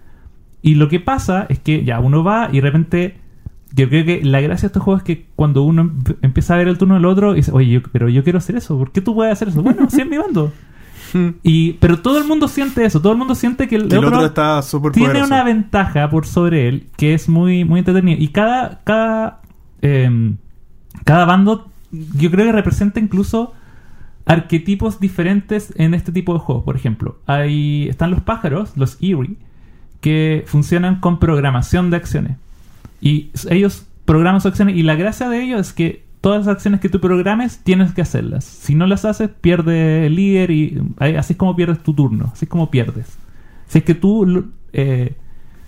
Y 0.65 0.75
lo 0.77 0.89
que 0.89 0.99
pasa 0.99 1.47
es 1.49 1.59
que 1.61 1.85
ya 1.85 2.01
uno 2.01 2.25
va 2.25 2.49
y 2.51 2.57
de 2.57 2.61
repente. 2.63 3.17
Yo 3.77 3.89
creo 3.89 4.05
que 4.05 4.23
la 4.25 4.41
gracia 4.41 4.63
de 4.63 4.67
estos 4.69 4.83
juegos 4.85 5.03
es 5.03 5.05
que 5.05 5.27
cuando 5.35 5.63
uno 5.65 5.83
em- 5.83 5.99
empieza 6.23 6.55
a 6.55 6.59
ver 6.59 6.69
el 6.69 6.79
turno 6.79 6.95
del 6.95 7.05
otro 7.07 7.35
dice, 7.35 7.51
oye, 7.53 7.71
yo- 7.73 7.83
pero 7.93 8.09
yo 8.09 8.23
quiero 8.23 8.39
hacer 8.39 8.55
eso, 8.57 8.79
¿por 8.79 8.93
qué 8.93 9.01
tú 9.01 9.15
puedes 9.17 9.33
hacer 9.33 9.49
eso? 9.49 9.63
Bueno, 9.63 9.91
sí 9.91 10.01
es 10.01 10.09
mi 10.09 10.17
bando. 10.17 10.53
Y, 11.45 11.75
pero 11.75 12.01
todo 12.01 12.19
el 12.19 12.25
mundo 12.27 12.49
siente 12.49 12.85
eso, 12.85 13.01
todo 13.01 13.13
el 13.13 13.19
mundo 13.19 13.35
siente 13.37 13.69
que 13.69 13.77
el, 13.77 13.89
Que 13.89 13.95
el 13.97 14.05
otro, 14.05 14.17
otro 14.19 14.27
está 14.27 14.63
súper 14.63 14.91
tiene 14.93 15.09
poderoso. 15.11 15.33
una 15.33 15.45
ventaja 15.45 16.11
por 16.11 16.27
sobre 16.27 16.67
él 16.69 16.87
que 16.97 17.15
es 17.15 17.29
muy, 17.29 17.65
muy 17.65 17.79
entretenido. 17.81 18.21
Y 18.21 18.29
cada, 18.29 18.81
cada, 18.85 19.41
em, 19.83 20.37
cada 21.05 21.25
bando, 21.25 21.69
yo 21.93 22.31
creo 22.33 22.47
que 22.47 22.53
representa 22.53 22.99
incluso 23.01 23.53
arquetipos 24.27 25.01
diferentes 25.01 25.73
en 25.77 25.95
este 25.95 26.11
tipo 26.13 26.33
de 26.33 26.41
juegos. 26.41 26.65
Por 26.65 26.77
ejemplo, 26.77 27.19
hay, 27.27 27.89
están 27.89 28.11
los 28.11 28.21
pájaros, 28.21 28.73
los 28.77 28.97
Eerie, 29.01 29.37
que 30.05 30.45
funcionan 30.47 31.01
con 31.01 31.19
programación 31.19 31.89
de 31.89 31.97
acciones. 31.97 32.37
Y 33.01 33.31
ellos 33.49 33.87
programan 34.05 34.43
sus 34.43 34.51
acciones 34.51 34.77
y 34.77 34.83
la 34.83 34.97
gracia 34.97 35.31
de 35.31 35.43
ellos 35.43 35.61
es 35.69 35.73
que 35.73 36.05
todas 36.21 36.45
las 36.45 36.55
acciones 36.57 36.81
que 36.81 36.91
tú 36.91 37.01
programes 37.01 37.61
tienes 37.65 37.95
que 37.95 38.03
hacerlas. 38.03 38.45
Si 38.45 38.75
no 38.75 38.87
las 38.87 39.07
haces, 39.07 39.31
pierde 39.41 40.05
el 40.07 40.15
líder 40.17 40.51
y 40.51 40.83
ahí- 40.99 41.17
así 41.17 41.33
es 41.33 41.39
como 41.39 41.57
pierdes 41.57 41.83
tu 41.83 41.95
turno, 41.95 42.29
así 42.35 42.45
es 42.45 42.51
como 42.51 42.71
pierdes. 42.71 43.17
Si 43.67 43.79
es 43.79 43.85
que 43.85 43.95
tú, 43.95 44.51
eh, 44.75 45.15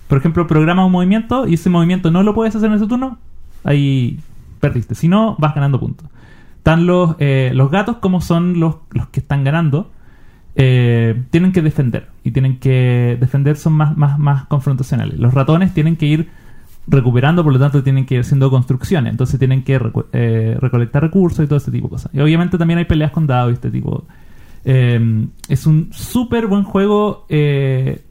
por 0.07 0.19
ejemplo, 0.19 0.45
programas 0.45 0.85
un 0.85 0.91
movimiento 0.91 1.47
y 1.47 1.55
ese 1.55 1.71
movimiento 1.71 2.11
no 2.11 2.21
lo 2.21 2.35
puedes 2.35 2.55
hacer 2.55 2.69
en 2.69 2.75
ese 2.77 2.85
turno, 2.85 3.17
ahí 3.63 4.19
perdiste. 4.59 4.93
Si 4.93 5.07
no, 5.07 5.35
vas 5.39 5.55
ganando 5.55 5.79
puntos. 5.79 6.07
Están 6.57 6.85
los, 6.85 7.15
eh, 7.17 7.51
los 7.55 7.71
gatos, 7.71 7.97
como 7.97 8.21
son 8.21 8.59
los, 8.59 8.75
los 8.91 9.07
que 9.09 9.19
están 9.19 9.43
ganando, 9.43 9.89
eh, 10.59 11.23
tienen 11.29 11.51
que 11.51 11.61
defender. 11.61 12.07
Y 12.23 12.31
tienen 12.31 12.57
que 12.59 13.15
defender 13.19 13.55
son 13.57 13.73
más, 13.73 13.95
más, 13.95 14.17
más 14.19 14.45
confrontacionales. 14.47 15.17
Los 15.19 15.33
ratones 15.33 15.73
tienen 15.73 15.95
que 15.95 16.07
ir 16.07 16.27
recuperando, 16.87 17.43
por 17.43 17.53
lo 17.53 17.59
tanto 17.59 17.83
tienen 17.83 18.05
que 18.05 18.15
ir 18.15 18.21
haciendo 18.21 18.49
construcciones. 18.49 19.11
Entonces 19.11 19.37
tienen 19.39 19.63
que 19.63 19.79
eh, 20.13 20.57
recolectar 20.59 21.03
recursos 21.03 21.43
y 21.45 21.47
todo 21.47 21.57
ese 21.57 21.69
tipo 21.71 21.87
de 21.87 21.91
cosas. 21.91 22.11
Y 22.13 22.19
obviamente 22.19 22.57
también 22.57 22.79
hay 22.79 22.85
peleas 22.85 23.11
con 23.11 23.27
dados 23.27 23.51
y 23.51 23.53
este 23.53 23.69
tipo. 23.71 24.05
Eh, 24.65 25.27
es 25.47 25.65
un 25.67 25.89
súper 25.91 26.47
buen 26.47 26.63
juego. 26.63 27.25
eh, 27.29 28.01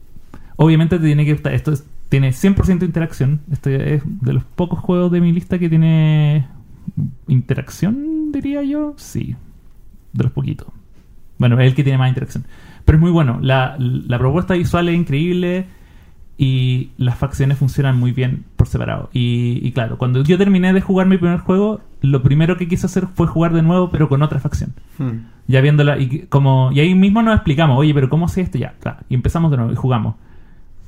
obviamente 0.56 0.98
te 0.98 1.04
tiene 1.04 1.24
que 1.24 1.32
gustar. 1.32 1.52
Esto 1.52 1.72
es- 1.72 1.84
tiene 2.08 2.32
100% 2.32 2.84
interacción. 2.84 3.40
Este 3.50 3.94
es 3.94 4.02
de 4.22 4.32
los 4.32 4.44
pocos 4.44 4.78
juegos 4.78 5.10
de 5.10 5.20
mi 5.20 5.32
lista 5.32 5.58
que 5.58 5.68
tiene 5.68 6.46
interacción, 7.28 8.30
diría 8.32 8.62
yo. 8.62 8.94
Sí, 8.96 9.34
de 10.12 10.22
los 10.22 10.32
poquitos. 10.32 10.68
Bueno, 11.38 11.60
es 11.60 11.68
el 11.68 11.74
que 11.74 11.84
tiene 11.84 11.98
más 11.98 12.08
interacción. 12.08 12.44
Pero 12.84 12.98
es 12.98 13.02
muy 13.02 13.10
bueno. 13.10 13.38
La, 13.42 13.76
la 13.78 14.18
propuesta 14.18 14.54
visual 14.54 14.88
es 14.88 14.96
increíble 14.96 15.66
y 16.38 16.90
las 16.98 17.16
facciones 17.16 17.58
funcionan 17.58 17.98
muy 17.98 18.12
bien 18.12 18.44
por 18.56 18.66
separado. 18.66 19.08
Y, 19.12 19.60
y 19.62 19.72
claro, 19.72 19.98
cuando 19.98 20.22
yo 20.22 20.36
terminé 20.38 20.72
de 20.72 20.80
jugar 20.80 21.06
mi 21.06 21.16
primer 21.16 21.38
juego, 21.38 21.80
lo 22.02 22.22
primero 22.22 22.56
que 22.56 22.68
quise 22.68 22.86
hacer 22.86 23.06
fue 23.14 23.26
jugar 23.26 23.52
de 23.52 23.62
nuevo, 23.62 23.90
pero 23.90 24.08
con 24.08 24.22
otra 24.22 24.38
facción. 24.38 24.74
Hmm. 24.98 25.28
Ya 25.46 25.60
viéndola, 25.60 25.98
y 25.98 26.26
como 26.28 26.70
y 26.72 26.80
ahí 26.80 26.94
mismo 26.94 27.22
nos 27.22 27.34
explicamos, 27.34 27.78
oye, 27.78 27.94
pero 27.94 28.08
¿cómo 28.08 28.28
sé 28.28 28.42
esto? 28.42 28.58
Ya, 28.58 28.74
claro. 28.80 28.98
Y 29.08 29.14
empezamos 29.14 29.50
de 29.50 29.56
nuevo 29.56 29.72
y 29.72 29.76
jugamos. 29.76 30.16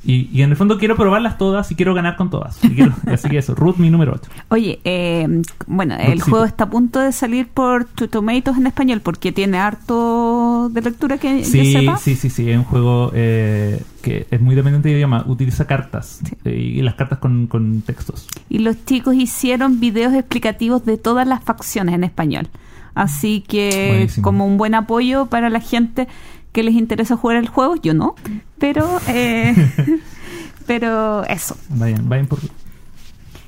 Y, 0.05 0.31
y 0.33 0.43
en 0.43 0.51
el 0.51 0.57
fondo 0.57 0.79
quiero 0.79 0.95
probarlas 0.97 1.39
todas 1.39 1.71
y 1.73 1.75
quiero 1.75 1.93
ganar 1.93 2.17
con 2.17 2.31
todas. 2.31 2.63
Y 2.65 2.69
quiero- 2.71 2.95
así 3.07 3.29
que 3.29 3.39
eso, 3.39 3.55
Root 3.55 3.79
mi 3.79 3.91
número 3.91 4.13
8. 4.15 4.31
Oye, 4.49 4.79
eh, 4.85 5.43
bueno, 5.67 5.97
el 5.97 6.21
juego 6.23 6.45
está 6.45 6.65
a 6.65 6.71
punto 6.71 7.01
de 7.01 7.11
salir 7.13 7.49
por 7.49 7.85
Tomatoes 7.85 8.57
en 8.59 8.67
español 8.69 9.01
porque 9.03 9.33
tiene 9.33 9.59
harto 9.59 10.69
de 10.73 10.83
lectura 10.83 11.19
que 11.19 11.45
Sí, 11.45 11.73
sepa. 11.73 11.97
sí, 11.99 12.15
sí, 12.15 12.31
sí, 12.31 12.51
es 12.51 12.57
un 12.57 12.65
juego 12.65 13.11
eh, 13.15 13.83
que 14.03 14.27
es 14.31 14.41
muy 14.41 14.55
dependiente 14.55 14.89
de 14.89 14.95
idioma, 14.97 15.25
utiliza 15.27 15.67
cartas 15.67 16.21
Sí. 16.25 16.35
eh, 16.45 16.57
y 16.57 16.83
las 16.83 16.95
cartas 16.95 17.19
con, 17.19 17.47
con 17.49 17.83
textos. 17.83 18.29
Y 18.49 18.61
los 18.61 18.85
chicos 18.85 19.15
hicieron 19.17 19.81
videos 19.81 20.15
explicativos 20.15 20.85
de 20.85 20.97
todas 20.97 21.27
las 21.27 21.43
facciones 21.43 21.95
en 21.95 22.05
español. 22.05 22.49
Así 22.95 23.45
que 23.47 23.89
Buenísimo. 23.91 24.25
como 24.25 24.47
un 24.47 24.57
buen 24.57 24.75
apoyo 24.75 25.27
para 25.27 25.51
la 25.51 25.61
gente 25.61 26.09
que 26.53 26.63
les 26.63 26.75
interesa 26.75 27.17
jugar 27.17 27.37
el 27.37 27.49
juego, 27.49 27.77
yo 27.77 27.95
no, 27.95 28.15
pero 28.59 29.01
eh, 29.09 29.55
pero 30.67 31.25
eso. 31.25 31.57
Vayan, 31.71 32.09
vayan 32.09 32.27
por 32.27 32.39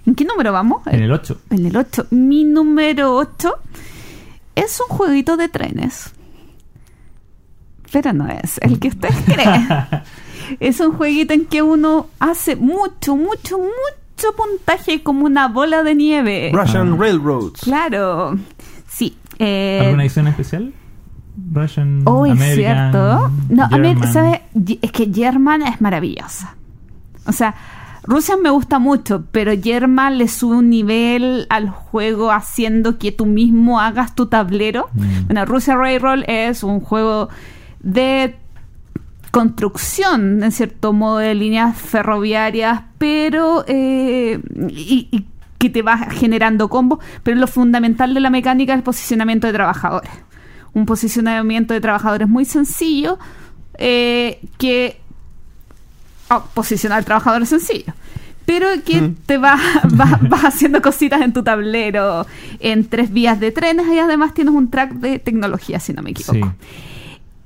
¿En 0.07 0.15
qué 0.15 0.25
número 0.25 0.53
vamos? 0.53 0.83
en 0.87 1.03
el 1.03 1.13
8. 1.13 1.41
En 1.51 1.67
el 1.67 1.77
8. 1.77 2.07
Mi 2.11 2.45
número 2.45 3.15
8 3.17 3.55
es 4.57 4.81
un 4.89 4.97
jueguito 4.97 5.37
de 5.37 5.49
trenes. 5.49 6.13
Pero 7.93 8.13
no 8.13 8.27
es 8.29 8.59
el 8.63 8.79
que 8.79 8.89
ustedes 8.89 9.17
creen. 9.27 9.67
es 10.61 10.81
un 10.81 10.93
jueguito 10.93 11.35
en 11.35 11.45
que 11.47 11.61
uno 11.63 12.07
hace 12.19 12.57
mucho, 12.57 13.15
mucho, 13.17 13.59
mucho 13.59 14.37
puntaje 14.37 15.03
como 15.03 15.27
una 15.27 15.49
bola 15.49 15.83
de 15.83 15.95
nieve. 15.95 16.51
Russian 16.55 16.95
Ah. 16.95 16.97
Railroads. 16.99 17.61
Claro. 17.63 18.39
Sí. 18.89 19.17
eh, 19.39 19.81
¿Alguna 19.85 20.05
edición 20.05 20.29
especial? 20.29 20.73
Russian, 21.53 22.03
Oh, 22.05 22.27
es 22.27 22.33
American, 22.33 22.93
cierto. 22.93 23.31
No, 23.49 23.69
German. 23.69 24.13
¿sabes? 24.13 24.41
Ye- 24.55 24.79
Es 24.83 24.93
que 24.93 25.11
German 25.13 25.63
es 25.63 25.81
maravillosa. 25.81 26.55
O 27.27 27.33
sea, 27.33 27.55
Rusia 28.03 28.37
me 28.43 28.51
gusta 28.51 28.79
mucho, 28.79 29.25
pero 29.31 29.53
German 29.63 30.17
le 30.19 30.27
sube 30.29 30.57
un 30.57 30.71
nivel 30.71 31.47
al 31.51 31.69
juego 31.69 32.33
haciendo 32.33 32.99
que 32.99 33.13
tú 33.13 33.27
mismo 33.27 33.79
hagas 33.81 34.15
tu 34.15 34.27
tablero. 34.27 34.89
Mm. 34.95 35.27
Bueno, 35.27 35.45
Rusia 35.45 35.77
Railroad 35.77 36.21
es 36.27 36.63
un 36.63 36.81
juego 36.81 37.29
de 37.81 38.37
construcción, 39.31 40.43
en 40.43 40.51
cierto 40.53 40.93
modo, 40.93 41.19
de 41.19 41.35
líneas 41.35 41.77
ferroviarias, 41.77 42.83
pero 42.99 43.65
eh, 43.69 44.41
y, 44.71 45.09
y 45.11 45.27
que 45.59 45.71
te 45.71 45.83
va 45.83 45.99
generando 45.99 46.69
combos, 46.69 46.99
pero 47.23 47.37
lo 47.39 47.47
fundamental 47.47 48.15
de 48.15 48.21
la 48.21 48.31
mecánica 48.31 48.73
es 48.73 48.79
el 48.79 48.83
posicionamiento 48.83 49.47
de 49.47 49.53
trabajadores. 49.53 50.11
Un 50.73 50.87
posicionamiento 50.87 51.75
de 51.75 51.81
trabajadores 51.81 52.29
muy 52.29 52.45
sencillo 52.45 53.19
eh, 53.79 54.41
que 54.59 54.97
oh, 56.31 56.45
posicionar 56.55 57.05
trabajadores 57.05 57.49
sencillo. 57.49 57.93
Pero 58.47 58.67
que 58.85 59.01
Mm. 59.01 59.15
te 59.27 59.39
va, 59.39 59.57
va- 60.01 60.19
vas 60.29 60.45
haciendo 60.45 60.83
cositas 60.83 61.21
en 61.23 61.33
tu 61.33 61.43
tablero, 61.43 62.27
en 62.61 62.85
tres 62.89 63.13
vías 63.13 63.39
de 63.41 63.53
trenes 63.53 63.87
y 63.93 63.99
además 63.99 64.35
tienes 64.35 64.55
un 64.55 64.71
track 64.71 64.93
de 64.95 65.19
tecnología, 65.19 65.81
si 65.81 65.93
no 65.93 66.03
me 66.03 66.11
equivoco. 66.11 66.47
Sí. 66.47 66.77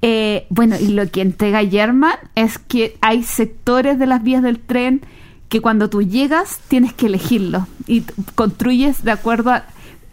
Eh, 0.03 0.47
bueno, 0.51 0.77
y 0.79 0.89
lo 0.89 1.09
que 1.11 1.23
entrega 1.23 1.65
German 1.65 2.15
es 2.35 2.59
que 2.59 2.97
hay 3.01 3.23
sectores 3.23 3.99
de 3.99 4.07
las 4.07 4.23
vías 4.23 4.43
del 4.43 4.59
tren 4.59 5.01
que 5.49 5.61
cuando 5.63 5.89
tú 5.89 6.03
llegas 6.03 6.59
tienes 6.69 6.93
que 6.93 7.07
elegirlo 7.07 7.67
y 7.87 8.03
construyes 8.35 9.03
de 9.05 9.13
acuerdo 9.13 9.51
a 9.53 9.65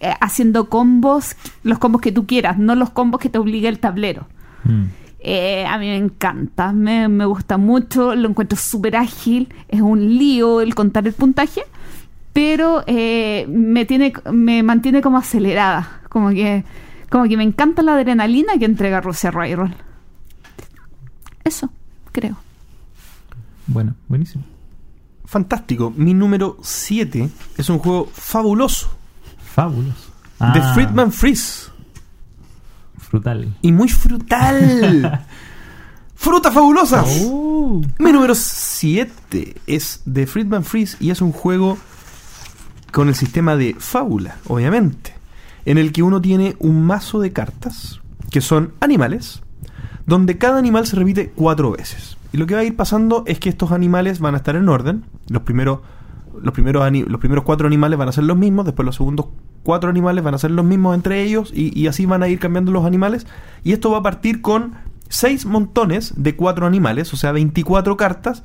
eh, 0.01 0.15
haciendo 0.19 0.67
combos, 0.67 1.35
los 1.61 1.77
combos 1.77 2.01
que 2.01 2.11
tú 2.11 2.25
quieras, 2.25 2.57
no 2.57 2.73
los 2.73 2.89
combos 2.89 3.21
que 3.21 3.29
te 3.29 3.37
obliga 3.37 3.69
el 3.69 3.77
tablero. 3.77 4.25
Mm. 4.63 4.85
Eh, 5.19 5.63
a 5.67 5.77
mí 5.77 5.85
me 5.85 5.97
encanta, 5.97 6.73
me, 6.73 7.07
me 7.07 7.25
gusta 7.25 7.57
mucho, 7.57 8.15
lo 8.15 8.29
encuentro 8.29 8.57
súper 8.57 8.95
ágil, 8.95 9.53
es 9.67 9.79
un 9.79 10.17
lío 10.17 10.59
el 10.61 10.73
contar 10.73 11.05
el 11.05 11.13
puntaje, 11.13 11.61
pero 12.33 12.83
eh, 12.87 13.45
me 13.47 13.85
tiene, 13.85 14.11
me 14.31 14.63
mantiene 14.63 15.01
como 15.01 15.19
acelerada, 15.19 16.01
como 16.09 16.29
que, 16.31 16.63
como 17.11 17.25
que 17.25 17.37
me 17.37 17.43
encanta 17.43 17.83
la 17.83 17.93
adrenalina 17.93 18.57
que 18.57 18.65
entrega 18.65 19.01
Rusia 19.01 19.29
Railroad. 19.29 19.73
Eso, 21.43 21.69
creo. 22.11 22.37
Bueno, 23.67 23.93
buenísimo. 24.07 24.43
Fantástico. 25.25 25.93
Mi 25.95 26.15
número 26.15 26.57
7 26.63 27.29
es 27.57 27.69
un 27.69 27.77
juego 27.77 28.09
fabuloso. 28.11 28.97
Fabuloso. 29.53 30.11
De 30.39 30.59
Ah, 30.59 30.71
Friedman 30.73 31.11
Freeze. 31.11 31.69
Frutal. 32.97 33.53
Y 33.61 33.71
muy 33.71 33.89
frutal. 33.89 35.25
¡Frutas 36.15 36.53
fabulosas! 36.53 37.21
Oh. 37.25 37.81
Mi 37.99 38.11
número 38.11 38.35
7 38.35 39.55
es 39.67 40.01
de 40.05 40.27
Friedman 40.27 40.63
Freeze 40.63 40.97
y 40.99 41.09
es 41.09 41.21
un 41.21 41.31
juego 41.31 41.77
con 42.91 43.07
el 43.07 43.15
sistema 43.15 43.55
de 43.55 43.75
fábula, 43.79 44.37
obviamente, 44.47 45.13
en 45.65 45.77
el 45.77 45.91
que 45.91 46.03
uno 46.03 46.21
tiene 46.21 46.55
un 46.59 46.83
mazo 46.83 47.19
de 47.19 47.33
cartas 47.33 47.99
que 48.29 48.41
son 48.41 48.73
animales, 48.81 49.41
donde 50.05 50.37
cada 50.37 50.59
animal 50.59 50.85
se 50.85 50.95
repite 50.95 51.31
cuatro 51.35 51.71
veces. 51.71 52.17
Y 52.33 52.37
lo 52.37 52.45
que 52.47 52.53
va 52.55 52.61
a 52.61 52.65
ir 52.65 52.75
pasando 52.75 53.23
es 53.27 53.39
que 53.39 53.49
estos 53.49 53.71
animales 53.71 54.19
van 54.19 54.35
a 54.35 54.37
estar 54.37 54.55
en 54.55 54.69
orden. 54.69 55.03
Los 55.27 55.41
primeros, 55.43 55.79
los 56.41 56.53
primeros, 56.53 56.89
los 57.07 57.19
primeros 57.19 57.43
cuatro 57.43 57.67
animales 57.67 57.97
van 57.97 58.09
a 58.09 58.11
ser 58.11 58.23
los 58.23 58.37
mismos, 58.37 58.65
después 58.65 58.85
los 58.85 58.95
segundos 58.95 59.27
cuatro 59.63 59.89
animales 59.89 60.23
van 60.23 60.33
a 60.33 60.37
ser 60.37 60.51
los 60.51 60.65
mismos 60.65 60.95
entre 60.95 61.21
ellos 61.23 61.51
y, 61.55 61.85
así 61.87 62.05
van 62.05 62.23
a 62.23 62.27
ir 62.27 62.39
cambiando 62.39 62.71
los 62.71 62.85
animales. 62.85 63.27
Y 63.63 63.73
esto 63.73 63.91
va 63.91 63.99
a 63.99 64.03
partir 64.03 64.41
con 64.41 64.73
seis 65.09 65.45
montones 65.45 66.13
de 66.15 66.35
cuatro 66.35 66.65
animales, 66.65 67.13
o 67.13 67.17
sea, 67.17 67.31
24 67.31 67.97
cartas, 67.97 68.43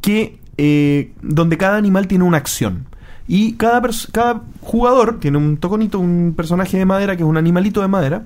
que 0.00 0.38
eh, 0.58 1.12
donde 1.22 1.56
cada 1.56 1.76
animal 1.76 2.06
tiene 2.06 2.24
una 2.24 2.36
acción. 2.38 2.86
Y 3.28 3.52
cada, 3.54 3.80
cada 4.10 4.42
jugador 4.60 5.20
tiene 5.20 5.38
un 5.38 5.56
toconito, 5.56 5.98
un 5.98 6.34
personaje 6.36 6.76
de 6.76 6.84
madera 6.84 7.16
que 7.16 7.22
es 7.22 7.28
un 7.28 7.36
animalito 7.36 7.80
de 7.80 7.88
madera. 7.88 8.24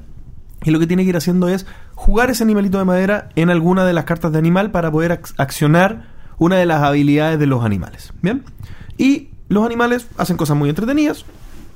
Y 0.65 0.71
lo 0.71 0.79
que 0.81 0.87
tiene 0.87 1.05
que 1.05 1.11
ir 1.11 1.17
haciendo 1.17 1.49
es 1.49 1.67
jugar 1.95 2.31
ese 2.31 2.43
animalito 2.43 2.79
de 2.79 2.85
madera 2.87 3.29
en 3.37 3.51
alguna 3.51 3.85
de 3.85 3.93
las 3.93 4.05
cartas 4.05 4.33
de 4.33 4.39
animal 4.39 4.71
para 4.71 4.91
poder 4.91 5.13
ac- 5.23 5.35
accionar 5.37 6.07
una 6.39 6.57
de 6.57 6.67
las 6.67 6.83
habilidades 6.83 7.39
de 7.39 7.47
los 7.47 7.63
animales. 7.65 8.13
¿Bien? 8.23 8.43
Y 8.99 9.29
los 9.49 9.65
animales 9.65 10.07
hacen 10.17 10.37
cosas 10.37 10.57
muy 10.57 10.69
entretenidas. 10.69 11.25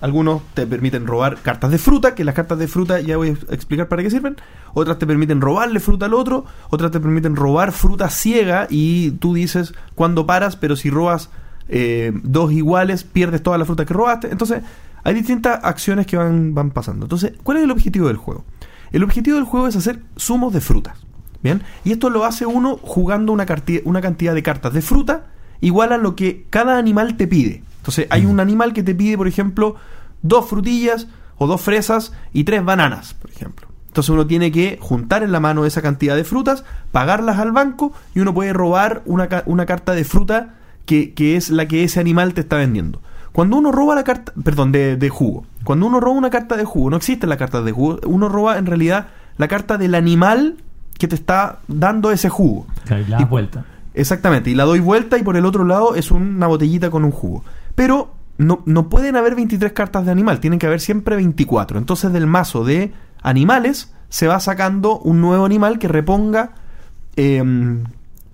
Algunos 0.00 0.40
te 0.54 0.66
permiten 0.66 1.06
robar 1.06 1.38
cartas 1.42 1.70
de 1.70 1.78
fruta, 1.78 2.14
que 2.14 2.24
las 2.24 2.34
cartas 2.34 2.58
de 2.58 2.68
fruta 2.68 3.00
ya 3.00 3.18
voy 3.18 3.28
a 3.28 3.54
explicar 3.54 3.88
para 3.88 4.02
qué 4.02 4.10
sirven. 4.10 4.36
Otras 4.72 4.98
te 4.98 5.06
permiten 5.06 5.42
robarle 5.42 5.78
fruta 5.78 6.06
al 6.06 6.14
otro. 6.14 6.46
Otras 6.70 6.90
te 6.90 7.00
permiten 7.00 7.36
robar 7.36 7.72
fruta 7.72 8.08
ciega 8.08 8.66
y 8.70 9.10
tú 9.12 9.34
dices 9.34 9.74
cuándo 9.94 10.26
paras, 10.26 10.56
pero 10.56 10.74
si 10.74 10.88
robas 10.88 11.28
eh, 11.68 12.12
dos 12.22 12.50
iguales, 12.52 13.04
pierdes 13.04 13.42
toda 13.42 13.58
la 13.58 13.66
fruta 13.66 13.84
que 13.84 13.92
robaste. 13.92 14.30
Entonces, 14.30 14.62
hay 15.04 15.14
distintas 15.14 15.62
acciones 15.62 16.06
que 16.06 16.16
van, 16.16 16.54
van 16.54 16.70
pasando. 16.70 17.04
Entonces, 17.04 17.32
¿cuál 17.42 17.58
es 17.58 17.64
el 17.64 17.70
objetivo 17.70 18.08
del 18.08 18.16
juego? 18.16 18.44
El 18.92 19.04
objetivo 19.04 19.36
del 19.36 19.44
juego 19.44 19.68
es 19.68 19.76
hacer 19.76 20.00
zumos 20.18 20.52
de 20.54 20.62
frutas. 20.62 20.98
¿Bien? 21.42 21.62
Y 21.84 21.92
esto 21.92 22.10
lo 22.10 22.26
hace 22.26 22.44
uno 22.44 22.76
jugando 22.82 23.32
una, 23.32 23.46
una 23.84 24.00
cantidad 24.02 24.34
de 24.34 24.42
cartas 24.42 24.74
de 24.74 24.82
fruta 24.82 25.24
igual 25.60 25.92
a 25.92 25.98
lo 25.98 26.14
que 26.16 26.44
cada 26.50 26.78
animal 26.78 27.16
te 27.16 27.26
pide. 27.26 27.62
Entonces, 27.78 28.06
hay 28.10 28.26
un 28.26 28.40
animal 28.40 28.72
que 28.72 28.82
te 28.82 28.94
pide, 28.94 29.16
por 29.16 29.26
ejemplo, 29.28 29.76
dos 30.22 30.46
frutillas 30.48 31.06
o 31.38 31.46
dos 31.46 31.60
fresas 31.60 32.12
y 32.32 32.44
tres 32.44 32.64
bananas, 32.64 33.14
por 33.14 33.30
ejemplo. 33.30 33.66
Entonces 33.88 34.10
uno 34.10 34.26
tiene 34.26 34.52
que 34.52 34.78
juntar 34.80 35.22
en 35.24 35.32
la 35.32 35.40
mano 35.40 35.64
esa 35.64 35.82
cantidad 35.82 36.14
de 36.14 36.22
frutas, 36.24 36.64
pagarlas 36.92 37.38
al 37.38 37.50
banco 37.50 37.92
y 38.14 38.20
uno 38.20 38.32
puede 38.32 38.52
robar 38.52 39.02
una, 39.04 39.28
una 39.46 39.66
carta 39.66 39.92
de 39.94 40.04
fruta 40.04 40.54
que, 40.86 41.12
que 41.12 41.36
es 41.36 41.50
la 41.50 41.66
que 41.66 41.82
ese 41.82 41.98
animal 41.98 42.32
te 42.34 42.42
está 42.42 42.56
vendiendo. 42.56 43.00
Cuando 43.32 43.56
uno 43.56 43.72
roba 43.72 43.94
la 43.96 44.04
carta, 44.04 44.32
perdón, 44.44 44.70
de, 44.70 44.96
de 44.96 45.08
jugo, 45.08 45.44
cuando 45.64 45.86
uno 45.86 45.98
roba 45.98 46.16
una 46.18 46.30
carta 46.30 46.56
de 46.56 46.64
jugo, 46.64 46.90
no 46.90 46.96
existen 46.96 47.28
las 47.30 47.38
cartas 47.38 47.64
de 47.64 47.72
jugo, 47.72 47.98
uno 48.06 48.28
roba 48.28 48.58
en 48.58 48.66
realidad 48.66 49.08
la 49.38 49.48
carta 49.48 49.76
del 49.78 49.94
animal 49.96 50.56
que 50.98 51.08
te 51.08 51.14
está 51.16 51.58
dando 51.66 52.12
ese 52.12 52.28
jugo. 52.28 52.66
Y 52.86 52.90
la 52.90 53.00
Y- 53.00 53.08
das 53.22 53.30
vuelta. 53.30 53.64
Exactamente, 54.00 54.48
y 54.48 54.54
la 54.54 54.64
doy 54.64 54.80
vuelta 54.80 55.18
y 55.18 55.22
por 55.22 55.36
el 55.36 55.44
otro 55.44 55.62
lado 55.62 55.94
es 55.94 56.10
una 56.10 56.46
botellita 56.46 56.90
con 56.90 57.04
un 57.04 57.10
jugo. 57.10 57.44
Pero 57.74 58.14
no, 58.38 58.62
no 58.64 58.88
pueden 58.88 59.14
haber 59.14 59.34
23 59.34 59.72
cartas 59.72 60.06
de 60.06 60.10
animal, 60.10 60.40
tienen 60.40 60.58
que 60.58 60.64
haber 60.64 60.80
siempre 60.80 61.16
24. 61.16 61.76
Entonces 61.76 62.10
del 62.10 62.26
mazo 62.26 62.64
de 62.64 62.94
animales 63.20 63.92
se 64.08 64.26
va 64.26 64.40
sacando 64.40 64.98
un 65.00 65.20
nuevo 65.20 65.44
animal 65.44 65.78
que 65.78 65.86
reponga 65.86 66.54
em, 67.16 67.84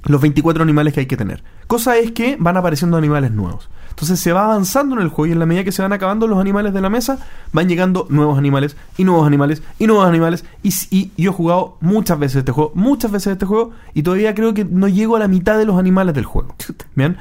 los 0.05 0.21
24 0.21 0.63
animales 0.63 0.95
que 0.95 1.01
hay 1.01 1.07
que 1.07 1.17
tener. 1.17 1.43
Cosa 1.67 1.97
es 1.97 2.13
que 2.13 2.37
van 2.39 2.57
apareciendo 2.57 2.97
animales 2.97 3.33
nuevos. 3.33 3.69
Entonces 3.97 4.21
se 4.21 4.35
va 4.35 4.45
avanzando 4.45 4.95
en 4.95 5.01
el 5.01 5.09
juego 5.09 5.29
y 5.29 5.33
en 5.33 5.39
la 5.39 5.47
medida 5.47 5.65
que 5.65 5.73
se 5.73 5.81
van 5.81 5.91
acabando 5.91 6.27
los 6.27 6.39
animales 6.39 6.75
de 6.75 6.83
la 6.83 6.91
mesa, 6.91 7.19
van 7.55 7.67
llegando 7.67 8.07
nuevos 8.11 8.37
animales 8.37 8.77
y 8.99 9.05
nuevos 9.05 9.27
animales 9.27 9.63
y 9.79 9.87
nuevos 9.87 10.07
animales. 10.07 10.45
Y, 10.63 11.13
yo 11.17 11.31
he 11.31 11.33
jugado 11.33 11.79
muchas 11.81 12.19
veces 12.19 12.37
este 12.37 12.53
juego, 12.53 12.73
muchas 12.75 13.11
veces 13.11 13.33
este 13.33 13.47
juego, 13.47 13.71
y 13.95 14.03
todavía 14.03 14.35
creo 14.35 14.53
que 14.53 14.67
no 14.67 14.87
llego 14.89 15.17
a 15.17 15.19
la 15.19 15.29
mitad 15.29 15.57
de 15.57 15.65
los 15.65 15.79
animales 15.79 16.15
del 16.15 16.27
juego. 16.27 16.55
Bien. 16.95 17.17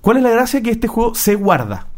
¿Cuál 0.00 0.18
es 0.18 0.22
la 0.22 0.30
gracia? 0.30 0.62
Que 0.62 0.70
este 0.70 0.86
juego 0.86 1.16
se 1.16 1.34
guarda. 1.34 1.88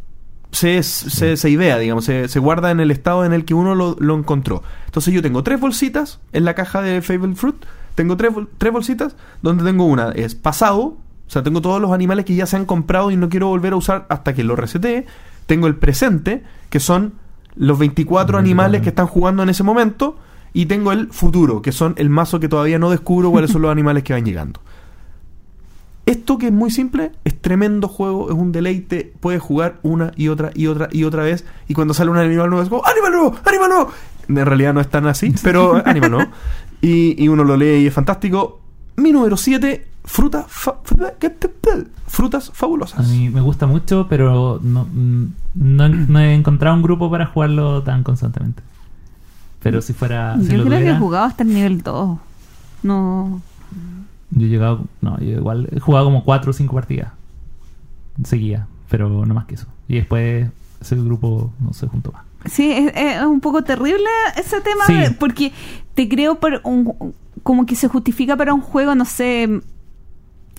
Se, 0.52 0.82
se, 0.82 1.36
se 1.36 1.50
idea, 1.50 1.76
digamos, 1.76 2.06
se, 2.06 2.28
se 2.28 2.38
guarda 2.38 2.70
en 2.70 2.80
el 2.80 2.90
estado 2.90 3.26
en 3.26 3.34
el 3.34 3.44
que 3.44 3.52
uno 3.52 3.74
lo, 3.74 3.94
lo 4.00 4.16
encontró. 4.16 4.62
Entonces 4.86 5.12
yo 5.12 5.20
tengo 5.20 5.42
tres 5.42 5.60
bolsitas 5.60 6.18
en 6.32 6.46
la 6.46 6.54
caja 6.54 6.80
de 6.80 7.02
Fable 7.02 7.34
Fruit. 7.34 7.62
Tengo 7.94 8.16
tres, 8.16 8.32
tres 8.56 8.72
bolsitas 8.72 9.16
donde 9.42 9.64
tengo 9.64 9.84
una 9.84 10.12
es 10.12 10.34
pasado, 10.34 10.96
sea, 11.32 11.42
tengo 11.42 11.62
todos 11.62 11.80
los 11.80 11.92
animales 11.92 12.24
que 12.24 12.34
ya 12.34 12.46
se 12.46 12.56
han 12.56 12.66
comprado 12.66 13.10
y 13.10 13.16
no 13.16 13.28
quiero 13.28 13.48
volver 13.48 13.72
a 13.72 13.76
usar 13.76 14.06
hasta 14.10 14.34
que 14.34 14.44
lo 14.44 14.54
resete. 14.54 15.06
Tengo 15.46 15.66
el 15.66 15.76
presente, 15.76 16.42
que 16.68 16.78
son 16.78 17.14
los 17.56 17.78
24 17.78 18.38
animales 18.38 18.82
que 18.82 18.90
están 18.90 19.06
jugando 19.06 19.42
en 19.42 19.48
ese 19.48 19.62
momento. 19.62 20.16
Y 20.52 20.66
tengo 20.66 20.92
el 20.92 21.10
futuro, 21.10 21.62
que 21.62 21.72
son 21.72 21.94
el 21.96 22.10
mazo 22.10 22.38
que 22.38 22.48
todavía 22.48 22.78
no 22.78 22.90
descubro 22.90 23.30
cuáles 23.30 23.50
son 23.50 23.62
los 23.62 23.72
animales 23.72 24.02
que 24.02 24.12
van 24.12 24.26
llegando. 24.26 24.60
Esto 26.04 26.36
que 26.36 26.48
es 26.48 26.52
muy 26.52 26.70
simple, 26.70 27.12
es 27.24 27.40
tremendo 27.40 27.88
juego, 27.88 28.28
es 28.28 28.34
un 28.34 28.52
deleite, 28.52 29.14
puedes 29.20 29.40
jugar 29.40 29.78
una 29.82 30.12
y 30.16 30.28
otra 30.28 30.50
y 30.54 30.66
otra 30.66 30.88
y 30.90 31.04
otra 31.04 31.22
vez 31.22 31.46
y 31.68 31.74
cuando 31.74 31.94
sale 31.94 32.10
un 32.10 32.18
animal 32.18 32.50
nuevo 32.50 32.62
es 32.62 32.68
como 32.68 32.84
¡Animal 32.84 33.12
nuevo! 33.12 33.36
¡Animal 33.44 33.68
nuevo! 33.70 33.90
En 34.28 34.46
realidad 34.46 34.74
no 34.74 34.80
es 34.80 34.90
tan 34.90 35.06
así, 35.06 35.32
pero 35.42 35.80
animal 35.86 36.10
nuevo. 36.10 36.30
Y, 36.80 37.22
y 37.22 37.28
uno 37.28 37.44
lo 37.44 37.56
lee 37.56 37.84
y 37.84 37.86
es 37.86 37.94
fantástico. 37.94 38.60
Mi 38.96 39.12
número 39.12 39.36
7, 39.36 39.91
fruta 40.04 40.44
fa- 40.48 40.76
frutas 42.06 42.50
A 42.50 42.52
fabulosas. 42.54 43.08
mí 43.08 43.28
me 43.30 43.40
gusta 43.40 43.66
mucho, 43.66 44.06
pero 44.08 44.58
no, 44.62 44.86
no, 45.54 45.88
no 45.88 46.18
he 46.20 46.34
encontrado 46.34 46.76
un 46.76 46.82
grupo 46.82 47.10
para 47.10 47.26
jugarlo 47.26 47.82
tan 47.82 48.02
constantemente. 48.02 48.62
Pero 49.62 49.80
si 49.80 49.92
fuera. 49.92 50.36
si 50.40 50.48
Yo 50.48 50.58
lo 50.58 50.64
creo 50.64 50.80
que 50.80 50.90
he 50.90 50.98
jugado 50.98 51.24
hasta 51.26 51.44
el 51.44 51.50
nivel 51.54 51.82
2. 51.82 52.18
No. 52.82 53.40
Yo 54.32 54.46
he 54.46 54.48
llegado. 54.48 54.84
No, 55.00 55.18
yo 55.20 55.30
igual 55.38 55.68
he 55.70 55.78
jugado 55.78 56.06
como 56.06 56.24
4 56.24 56.50
o 56.50 56.52
5 56.52 56.74
partidas. 56.74 57.12
Seguía, 58.24 58.66
pero 58.90 59.24
no 59.24 59.34
más 59.34 59.46
que 59.46 59.54
eso. 59.54 59.66
Y 59.88 59.94
después 59.96 60.50
ese 60.80 60.96
grupo 60.96 61.52
no 61.60 61.72
se 61.72 61.86
juntó 61.86 62.10
más. 62.12 62.22
Sí, 62.46 62.72
es, 62.72 62.92
es 62.96 63.22
un 63.24 63.40
poco 63.40 63.62
terrible 63.62 64.08
ese 64.36 64.60
tema, 64.60 64.84
Sí. 64.86 65.14
porque 65.20 65.52
te 65.94 66.08
creo 66.08 66.40
por 66.40 66.60
un, 66.64 67.14
como 67.44 67.64
que 67.66 67.76
se 67.76 67.86
justifica 67.86 68.36
para 68.36 68.52
un 68.52 68.60
juego, 68.62 68.96
no 68.96 69.04
sé, 69.04 69.60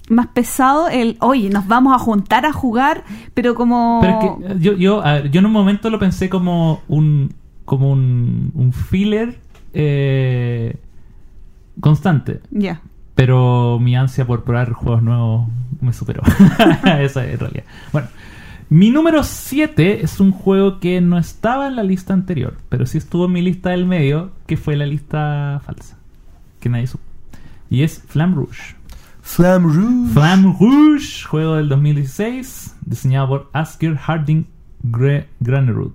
más 0.10 0.28
pesado 0.28 0.90
el, 0.90 1.18
oye, 1.20 1.50
nos 1.50 1.68
vamos 1.68 1.94
a 1.96 2.00
juntar 2.00 2.46
a 2.46 2.54
jugar, 2.54 3.04
pero 3.34 3.56
como... 3.56 4.00
Pero 4.02 4.20
es 4.20 4.56
que 4.56 4.60
yo, 4.60 4.74
yo, 4.74 5.02
ver, 5.02 5.32
yo 5.32 5.40
en 5.40 5.46
un 5.46 5.52
momento 5.52 5.90
lo 5.90 6.00
pensé 6.00 6.30
como 6.30 6.82
un 6.88 7.34
como 7.66 7.92
un, 7.92 8.52
un 8.56 8.74
filler 8.74 9.40
eh, 9.74 10.76
constante. 11.80 12.42
Ya. 12.52 12.82
Pero 13.16 13.80
mi 13.80 13.96
ansia 13.96 14.26
por 14.26 14.44
probar 14.44 14.74
juegos 14.74 15.04
nuevos 15.04 15.48
me 15.82 15.94
superó. 15.94 16.22
Esa 17.00 17.26
es 17.26 17.40
realidad. 17.40 17.64
Bueno, 17.92 18.08
mi 18.70 18.90
número 18.90 19.24
7 19.24 20.04
es 20.04 20.20
un 20.20 20.32
juego 20.32 20.80
que 20.80 21.00
no 21.02 21.18
estaba 21.18 21.68
en 21.68 21.76
la 21.76 21.84
lista 21.84 22.14
anterior, 22.14 22.58
pero 22.70 22.86
sí 22.86 22.98
estuvo 22.98 23.26
en 23.26 23.34
mi 23.34 23.42
lista 23.42 23.70
del 23.70 23.86
medio, 23.86 24.32
que 24.48 24.58
fue 24.58 24.76
la 24.76 24.86
lista 24.86 25.62
falsa, 25.66 25.98
que 26.60 26.70
nadie 26.70 26.88
supo. 26.88 27.04
Y 27.70 27.84
es 27.84 28.02
Flam 28.08 28.36
Rouge. 28.36 28.76
Flam 29.26 29.64
Rouge. 29.66 30.14
Flam 30.14 30.56
Rouge, 30.60 31.24
juego 31.26 31.56
del 31.56 31.70
2016, 31.70 32.76
diseñado 32.86 33.28
por 33.30 33.50
Asker 33.54 33.96
Harding 33.96 34.46
Gre- 34.84 35.26
Granerud. 35.40 35.92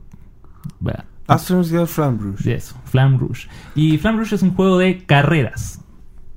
Vea, 0.80 1.04
Astronaut 1.26 1.86
Flam 1.86 2.18
Rouge. 2.18 2.54
eso, 2.54 2.74
Flam 2.86 3.18
Rouge. 3.18 3.46
Y 3.74 3.98
Flam 3.98 4.16
Rouge 4.16 4.34
es 4.34 4.42
un 4.42 4.54
juego 4.54 4.78
de 4.78 5.04
carreras, 5.04 5.80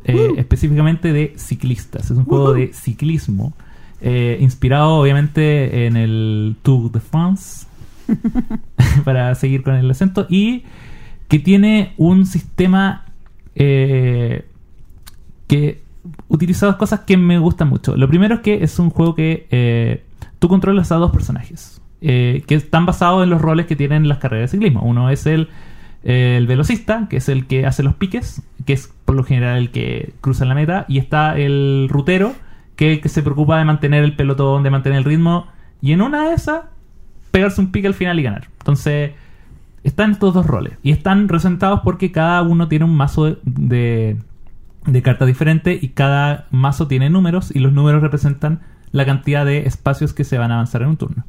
eh, 0.03 0.31
específicamente 0.37 1.13
de 1.13 1.33
ciclistas. 1.37 2.11
Es 2.11 2.17
un 2.17 2.25
juego 2.25 2.53
de 2.53 2.73
ciclismo, 2.73 3.53
eh, 4.01 4.37
inspirado 4.41 4.95
obviamente 4.95 5.85
en 5.87 5.95
el 5.95 6.57
Tour 6.61 6.91
de 6.91 6.99
France, 6.99 7.67
para 9.05 9.33
seguir 9.35 9.63
con 9.63 9.75
el 9.75 9.89
acento, 9.89 10.27
y 10.29 10.65
que 11.29 11.39
tiene 11.39 11.93
un 11.97 12.25
sistema 12.25 13.05
eh, 13.55 14.45
que 15.47 15.81
utiliza 16.33 16.65
dos 16.65 16.77
cosas 16.77 17.01
que 17.01 17.17
me 17.17 17.37
gustan 17.39 17.67
mucho. 17.67 17.95
Lo 17.97 18.07
primero 18.07 18.35
es 18.35 18.41
que 18.41 18.63
es 18.63 18.79
un 18.79 18.89
juego 18.89 19.15
que 19.15 19.47
eh, 19.51 20.03
tú 20.39 20.47
controlas 20.47 20.91
a 20.91 20.95
dos 20.95 21.11
personajes, 21.11 21.81
eh, 22.01 22.43
que 22.47 22.55
están 22.55 22.85
basados 22.85 23.23
en 23.23 23.29
los 23.29 23.41
roles 23.41 23.65
que 23.65 23.75
tienen 23.75 24.07
las 24.07 24.17
carreras 24.19 24.49
de 24.49 24.57
ciclismo. 24.57 24.81
Uno 24.81 25.09
es 25.09 25.25
el, 25.25 25.49
el 26.03 26.47
velocista, 26.47 27.07
que 27.09 27.17
es 27.17 27.27
el 27.29 27.45
que 27.47 27.65
hace 27.65 27.83
los 27.83 27.95
piques, 27.95 28.41
que 28.65 28.73
es 28.73 28.91
por 29.05 29.15
lo 29.15 29.23
general 29.23 29.57
el 29.57 29.71
que 29.71 30.13
cruza 30.21 30.45
la 30.45 30.55
meta, 30.55 30.85
y 30.87 30.99
está 30.99 31.37
el 31.37 31.87
rutero, 31.89 32.33
que, 32.77 33.01
que 33.01 33.09
se 33.09 33.21
preocupa 33.21 33.57
de 33.59 33.65
mantener 33.65 34.03
el 34.03 34.15
pelotón, 34.15 34.63
de 34.63 34.71
mantener 34.71 34.99
el 34.99 35.03
ritmo, 35.03 35.47
y 35.81 35.91
en 35.91 36.01
una 36.01 36.29
de 36.29 36.35
esas, 36.35 36.61
pegarse 37.31 37.59
un 37.59 37.71
pique 37.71 37.87
al 37.87 37.93
final 37.93 38.19
y 38.19 38.23
ganar. 38.23 38.47
Entonces, 38.59 39.11
están 39.83 40.11
estos 40.11 40.33
dos 40.33 40.45
roles, 40.47 40.73
y 40.81 40.91
están 40.91 41.23
representados 41.23 41.81
porque 41.83 42.11
cada 42.11 42.41
uno 42.41 42.67
tiene 42.69 42.85
un 42.85 42.95
mazo 42.95 43.25
de- 43.25 43.37
de 43.43 44.17
de 44.85 45.01
cartas 45.01 45.27
diferentes 45.27 45.81
y 45.81 45.89
cada 45.89 46.47
mazo 46.51 46.87
tiene 46.87 47.09
números 47.09 47.55
y 47.55 47.59
los 47.59 47.73
números 47.73 48.01
representan 48.01 48.61
la 48.91 49.05
cantidad 49.05 49.45
de 49.45 49.59
espacios 49.67 50.13
que 50.13 50.23
se 50.23 50.37
van 50.37 50.51
a 50.51 50.55
avanzar 50.55 50.81
en 50.81 50.89
un 50.89 50.97
turno. 50.97 51.25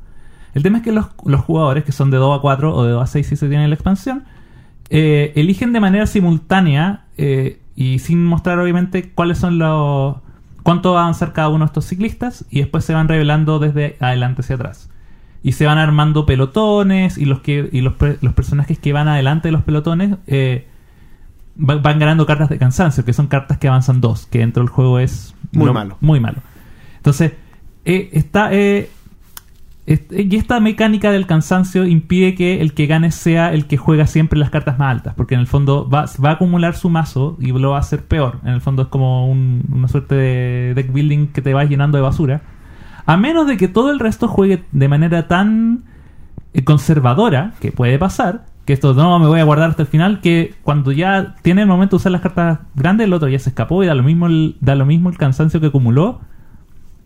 El 0.54 0.62
tema 0.62 0.78
es 0.78 0.84
que 0.84 0.92
los, 0.92 1.06
los 1.24 1.40
jugadores, 1.40 1.84
que 1.84 1.92
son 1.92 2.10
de 2.10 2.18
2 2.18 2.38
a 2.38 2.42
4 2.42 2.74
o 2.74 2.84
de 2.84 2.92
2 2.92 3.02
a 3.02 3.06
6 3.06 3.26
si 3.26 3.36
se 3.36 3.48
tiene 3.48 3.68
la 3.68 3.74
expansión, 3.74 4.24
eh, 4.90 5.32
eligen 5.36 5.72
de 5.72 5.80
manera 5.80 6.06
simultánea 6.06 7.04
eh, 7.16 7.60
y 7.74 7.98
sin 8.00 8.24
mostrar 8.24 8.58
obviamente 8.58 9.10
cuáles 9.10 9.38
son 9.38 9.58
los... 9.58 10.16
cuánto 10.62 10.92
va 10.92 11.00
a 11.00 11.02
avanzar 11.04 11.32
cada 11.32 11.48
uno 11.48 11.60
de 11.60 11.66
estos 11.66 11.86
ciclistas 11.86 12.44
y 12.50 12.58
después 12.58 12.84
se 12.84 12.92
van 12.92 13.08
revelando 13.08 13.58
desde 13.58 13.96
adelante 14.00 14.42
hacia 14.42 14.56
atrás. 14.56 14.90
Y 15.42 15.52
se 15.52 15.66
van 15.66 15.78
armando 15.78 16.26
pelotones 16.26 17.18
y 17.18 17.24
los, 17.24 17.40
que, 17.40 17.68
y 17.72 17.80
los, 17.80 17.94
los 18.20 18.34
personajes 18.34 18.78
que 18.78 18.92
van 18.92 19.08
adelante 19.08 19.48
de 19.48 19.52
los 19.52 19.62
pelotones 19.62 20.16
eh, 20.26 20.68
va- 21.68 21.76
van 21.76 21.98
ganando 21.98 22.26
cartas 22.26 22.48
de 22.48 22.58
cansancio, 22.58 23.04
que 23.04 23.12
son 23.12 23.26
cartas 23.26 23.58
que 23.58 23.68
avanzan 23.68 24.00
dos, 24.00 24.26
que 24.26 24.38
dentro 24.38 24.62
del 24.62 24.70
juego 24.70 24.98
es 24.98 25.34
Muy 25.52 25.70
malo. 25.72 25.96
Muy 26.00 26.20
malo. 26.20 26.38
Entonces, 26.96 27.32
eh, 27.84 28.10
está. 28.12 28.52
eh, 28.52 28.90
y 29.84 30.36
esta 30.36 30.60
mecánica 30.60 31.10
del 31.10 31.26
cansancio 31.26 31.84
impide 31.84 32.36
que 32.36 32.60
el 32.60 32.72
que 32.72 32.86
gane 32.86 33.10
sea 33.10 33.52
el 33.52 33.66
que 33.66 33.76
juega 33.76 34.06
siempre 34.06 34.38
las 34.38 34.48
cartas 34.48 34.78
más 34.78 34.92
altas, 34.92 35.14
porque 35.16 35.34
en 35.34 35.40
el 35.40 35.48
fondo 35.48 35.88
va, 35.90 36.04
va 36.24 36.30
a 36.30 36.32
acumular 36.34 36.76
su 36.76 36.88
mazo 36.88 37.36
y 37.40 37.48
lo 37.50 37.70
va 37.70 37.78
a 37.78 37.80
hacer 37.80 38.04
peor. 38.04 38.38
En 38.44 38.50
el 38.52 38.60
fondo 38.60 38.82
es 38.82 38.88
como 38.88 39.28
un- 39.28 39.64
una 39.72 39.88
suerte 39.88 40.14
de 40.14 40.72
deck 40.74 40.92
building 40.92 41.26
que 41.28 41.42
te 41.42 41.52
vas 41.52 41.68
llenando 41.68 41.98
de 41.98 42.02
basura. 42.02 42.42
A 43.06 43.16
menos 43.16 43.48
de 43.48 43.56
que 43.56 43.66
todo 43.66 43.90
el 43.90 43.98
resto 43.98 44.28
juegue 44.28 44.62
de 44.70 44.88
manera 44.88 45.26
tan 45.26 45.82
eh, 46.54 46.62
conservadora, 46.64 47.54
que 47.60 47.72
puede 47.72 47.98
pasar, 47.98 48.44
que 48.64 48.72
esto 48.72 48.94
no 48.94 49.18
me 49.18 49.26
voy 49.26 49.40
a 49.40 49.44
guardar 49.44 49.70
hasta 49.70 49.82
el 49.82 49.88
final, 49.88 50.20
que 50.20 50.54
cuando 50.62 50.92
ya 50.92 51.34
tiene 51.42 51.62
el 51.62 51.68
momento 51.68 51.96
de 51.96 52.00
usar 52.00 52.12
las 52.12 52.20
cartas 52.20 52.60
grandes, 52.74 53.06
el 53.06 53.12
otro 53.12 53.28
ya 53.28 53.38
se 53.38 53.48
escapó 53.50 53.82
y 53.82 53.86
da 53.86 53.94
lo 53.94 54.02
mismo 54.02 54.26
el, 54.26 54.56
da 54.60 54.74
lo 54.74 54.86
mismo 54.86 55.08
el 55.10 55.18
cansancio 55.18 55.60
que 55.60 55.66
acumuló, 55.66 56.20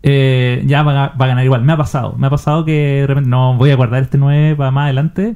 eh, 0.03 0.63
ya 0.65 0.83
va, 0.83 1.05
a- 1.05 1.09
va 1.17 1.25
a 1.25 1.27
ganar 1.27 1.43
igual. 1.45 1.63
Me 1.63 1.73
ha 1.73 1.77
pasado, 1.77 2.15
me 2.17 2.27
ha 2.27 2.29
pasado 2.29 2.63
que 2.65 2.71
de 3.01 3.07
repente 3.07 3.29
no 3.29 3.55
voy 3.57 3.71
a 3.71 3.75
guardar 3.75 4.03
este 4.03 4.17
9 4.17 4.55
para 4.55 4.71
más 4.71 4.85
adelante 4.85 5.35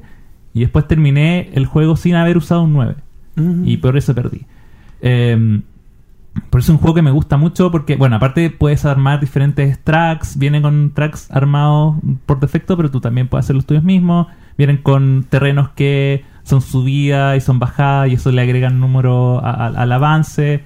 y 0.54 0.60
después 0.62 0.88
terminé 0.88 1.50
el 1.54 1.66
juego 1.66 1.96
sin 1.96 2.16
haber 2.16 2.38
usado 2.38 2.64
un 2.64 2.74
9 2.74 2.96
Ujú. 3.38 3.62
y 3.66 3.78
por 3.78 3.98
eso 3.98 4.14
perdí. 4.14 4.46
Eh, 5.02 5.62
por 6.50 6.62
eso 6.62 6.72
es 6.72 6.76
un 6.78 6.82
juego 6.82 6.94
que 6.96 7.02
me 7.02 7.12
gusta 7.12 7.36
mucho 7.36 7.72
porque, 7.72 7.96
bueno, 7.98 8.16
aparte 8.16 8.50
puedes 8.52 8.86
armar 8.86 9.20
diferentes 9.20 9.80
tracks, 9.84 10.38
vienen 10.38 10.62
con 10.62 10.92
tracks 10.94 11.30
armados 11.32 11.96
por 12.26 12.40
defecto, 12.40 12.78
pero 12.78 12.90
tú 12.90 13.02
también 13.02 13.28
puedes 13.28 13.46
hacer 13.46 13.56
los 13.56 13.66
tuyos 13.66 13.84
mismos, 13.84 14.28
vienen 14.58 14.78
con 14.78 15.26
terrenos 15.30 15.70
que 15.70 16.24
son 16.44 16.62
subidas 16.62 17.38
y 17.38 17.42
son 17.42 17.60
bajadas 17.60 18.10
y 18.10 18.14
eso 18.16 18.32
le 18.32 18.42
agregan 18.42 18.80
número 18.80 19.40
a- 19.44 19.52
a- 19.52 19.68
al 19.68 19.92
avance. 19.92 20.64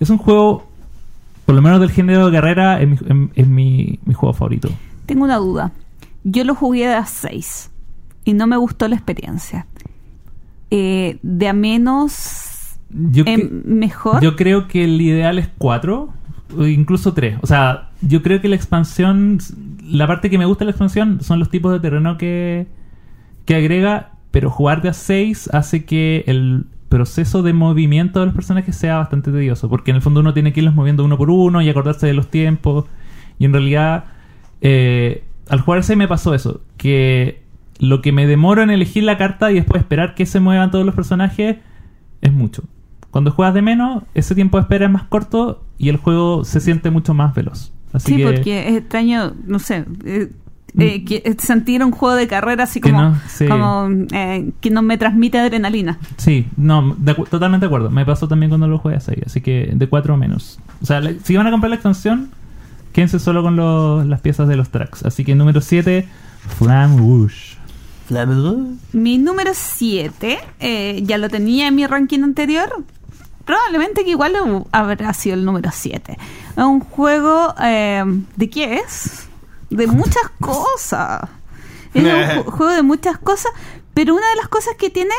Es 0.00 0.10
un 0.10 0.18
juego, 0.18 0.68
por 1.46 1.54
lo 1.54 1.62
menos 1.62 1.80
del 1.80 1.90
género 1.90 2.26
de 2.26 2.32
carrera, 2.32 2.80
es 2.80 2.88
mi, 2.88 2.94
es- 2.96 3.30
es 3.36 3.46
mi- 3.46 3.98
mi 4.04 4.14
juego 4.14 4.32
favorito. 4.32 4.68
Tengo 5.06 5.24
una 5.24 5.36
duda. 5.36 5.72
Yo 6.24 6.44
lo 6.44 6.54
jugué 6.54 6.86
de 6.88 6.94
a 6.94 7.06
6 7.06 7.70
y 8.24 8.32
no 8.32 8.46
me 8.46 8.56
gustó 8.56 8.88
la 8.88 8.96
experiencia. 8.96 9.66
Eh, 10.70 11.18
de 11.22 11.48
a 11.48 11.52
menos 11.52 12.76
Yo, 12.90 13.24
em, 13.26 13.40
que- 13.40 13.50
mejor. 13.64 14.20
Yo 14.22 14.34
creo 14.36 14.66
que 14.68 14.84
el 14.84 15.00
ideal 15.00 15.38
es 15.38 15.48
4 15.58 16.12
o 16.56 16.66
incluso 16.66 17.12
3. 17.14 17.36
O 17.42 17.46
sea, 17.46 17.90
yo 18.00 18.22
creo 18.22 18.40
que 18.40 18.48
la 18.48 18.56
expansión, 18.56 19.38
la 19.84 20.06
parte 20.06 20.30
que 20.30 20.38
me 20.38 20.46
gusta 20.46 20.60
de 20.60 20.66
la 20.66 20.70
expansión 20.72 21.20
son 21.22 21.38
los 21.38 21.50
tipos 21.50 21.72
de 21.72 21.80
terreno 21.80 22.16
que, 22.18 22.66
que 23.44 23.54
agrega, 23.54 24.12
pero 24.30 24.50
jugar 24.50 24.82
de 24.82 24.88
a 24.88 24.92
6 24.92 25.50
hace 25.52 25.84
que 25.84 26.24
el 26.26 26.66
proceso 26.88 27.42
de 27.42 27.52
movimiento 27.52 28.20
de 28.20 28.26
los 28.26 28.34
personajes 28.34 28.76
sea 28.76 28.98
bastante 28.98 29.32
tedioso, 29.32 29.68
porque 29.68 29.90
en 29.90 29.96
el 29.96 30.02
fondo 30.02 30.20
uno 30.20 30.32
tiene 30.32 30.52
que 30.52 30.60
irlos 30.60 30.74
moviendo 30.74 31.04
uno 31.04 31.18
por 31.18 31.30
uno 31.30 31.60
y 31.60 31.68
acordarse 31.68 32.06
de 32.06 32.14
los 32.14 32.30
tiempos. 32.30 32.84
Y 33.38 33.46
en 33.46 33.52
realidad, 33.52 34.04
eh, 34.60 35.24
al 35.48 35.60
jugar 35.60 35.82
6 35.82 35.98
me 35.98 36.08
pasó 36.08 36.34
eso, 36.34 36.60
que 36.76 37.42
lo 37.78 38.00
que 38.00 38.12
me 38.12 38.26
demoro 38.26 38.62
en 38.62 38.70
elegir 38.70 39.02
la 39.02 39.18
carta 39.18 39.50
y 39.50 39.54
después 39.54 39.82
esperar 39.82 40.14
que 40.14 40.26
se 40.26 40.40
muevan 40.40 40.70
todos 40.70 40.86
los 40.86 40.94
personajes 40.94 41.56
es 42.20 42.32
mucho. 42.32 42.62
Cuando 43.10 43.30
juegas 43.30 43.54
de 43.54 43.62
menos, 43.62 44.04
ese 44.14 44.34
tiempo 44.34 44.58
de 44.58 44.62
espera 44.62 44.86
es 44.86 44.92
más 44.92 45.04
corto 45.04 45.64
y 45.78 45.88
el 45.88 45.96
juego 45.96 46.44
se 46.44 46.60
siente 46.60 46.90
mucho 46.90 47.14
más 47.14 47.34
veloz. 47.34 47.72
Así 47.92 48.12
sí, 48.12 48.16
que, 48.16 48.24
porque 48.24 48.68
es 48.68 48.76
extraño, 48.76 49.34
no 49.46 49.58
sé, 49.60 49.84
eh, 50.78 50.86
eh, 50.96 51.04
que- 51.04 51.22
eh, 51.24 51.36
sentir 51.38 51.84
un 51.84 51.90
juego 51.92 52.14
de 52.16 52.26
carrera 52.28 52.64
así 52.64 52.80
Que 52.80 52.90
como, 52.90 53.02
no, 53.02 53.20
sí. 53.28 53.46
como 53.46 53.88
eh, 54.12 54.50
que 54.60 54.70
no 54.70 54.82
me 54.82 54.98
transmite 54.98 55.38
adrenalina. 55.38 55.98
Sí, 56.16 56.46
no, 56.56 56.94
de 56.98 57.16
acu- 57.16 57.28
totalmente 57.28 57.64
de 57.64 57.68
acuerdo. 57.68 57.90
Me 57.90 58.04
pasó 58.04 58.26
también 58.28 58.50
cuando 58.50 58.66
lo 58.68 58.78
jugué 58.78 58.96
a 58.96 59.00
6, 59.00 59.18
así 59.26 59.40
que 59.40 59.70
de 59.72 59.88
4 59.88 60.14
o 60.14 60.16
menos. 60.16 60.58
O 60.82 60.86
sea, 60.86 61.00
le- 61.00 61.20
si 61.20 61.36
van 61.36 61.46
a 61.46 61.50
comprar 61.50 61.70
la 61.70 61.76
expansión, 61.76 62.30
quédense 62.92 63.18
solo 63.18 63.42
con 63.42 63.56
los- 63.56 64.06
las 64.06 64.20
piezas 64.20 64.48
de 64.48 64.56
los 64.56 64.70
tracks. 64.70 65.04
Así 65.04 65.24
que 65.24 65.34
número 65.34 65.60
7, 65.60 66.08
Flam 66.58 66.98
Rouge. 66.98 67.56
Mi 68.92 69.16
número 69.16 69.52
7, 69.54 70.38
ya 71.02 71.16
lo 71.18 71.28
tenía 71.30 71.68
en 71.68 71.74
mi 71.74 71.86
ranking 71.86 72.20
anterior. 72.22 72.84
Probablemente 73.46 74.04
que 74.04 74.10
igual 74.10 74.34
habrá 74.72 75.12
sido 75.14 75.36
el 75.36 75.44
número 75.44 75.70
7. 75.72 76.16
Es 76.56 76.62
un 76.64 76.80
juego 76.80 77.54
eh, 77.62 78.04
de 78.36 78.50
qué 78.50 78.74
es? 78.76 79.28
De 79.70 79.86
muchas 79.86 80.28
cosas. 80.40 81.28
Es 81.94 82.02
un 82.02 82.10
ju- 82.10 82.44
juego 82.50 82.72
de 82.72 82.82
muchas 82.82 83.18
cosas, 83.18 83.52
pero 83.94 84.14
una 84.14 84.28
de 84.30 84.36
las 84.36 84.48
cosas 84.48 84.74
que 84.76 84.90
tiene 84.90 85.14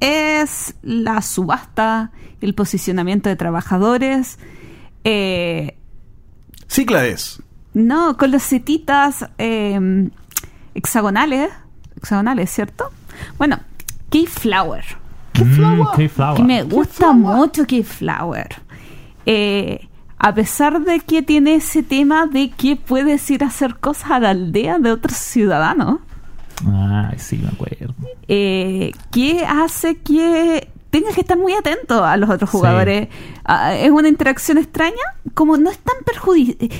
es 0.00 0.74
la 0.82 1.22
subasta, 1.22 2.10
el 2.40 2.54
posicionamiento 2.54 3.28
de 3.28 3.36
trabajadores. 3.36 4.38
Eh, 5.04 5.78
Cíclades. 6.68 7.42
no, 7.74 8.16
con 8.16 8.30
las 8.30 8.42
setitas 8.42 9.28
eh, 9.38 10.08
hexagonales. 10.74 11.50
Hexagonales, 11.96 12.50
¿cierto? 12.50 12.90
Bueno, 13.38 13.60
Keyflower. 14.10 14.84
Mm, 15.38 15.84
Keyflower. 15.96 16.40
Y 16.40 16.42
me 16.42 16.62
gusta 16.64 17.12
mucho 17.12 17.64
Keyflower. 17.66 18.48
Eh, 19.26 19.88
a 20.18 20.34
pesar 20.34 20.80
de 20.82 21.00
que 21.00 21.22
tiene 21.22 21.56
ese 21.56 21.82
tema 21.82 22.26
de 22.26 22.50
que 22.50 22.76
puedes 22.76 23.30
ir 23.30 23.44
a 23.44 23.48
hacer 23.48 23.76
cosas 23.76 24.10
a 24.10 24.20
la 24.20 24.30
aldea 24.30 24.78
de 24.78 24.90
otros 24.92 25.16
ciudadanos, 25.16 26.00
Ay, 26.66 27.18
sí, 27.18 27.36
me 27.38 27.48
acuerdo. 27.48 27.94
eh, 28.28 28.92
que 29.10 29.44
hace 29.44 29.96
que 29.96 30.68
tengas 30.90 31.14
que 31.14 31.22
estar 31.22 31.36
muy 31.36 31.52
atento 31.52 32.04
a 32.04 32.16
los 32.16 32.30
otros 32.30 32.48
Sí. 32.50 32.56
jugadores. 32.56 33.08
Ah, 33.44 33.74
es 33.74 33.90
una 33.90 34.08
interacción 34.08 34.58
extraña, 34.58 35.02
como 35.34 35.56
no 35.56 35.68
es 35.70 35.78
tan 35.78 35.96
perjudicial. 36.06 36.70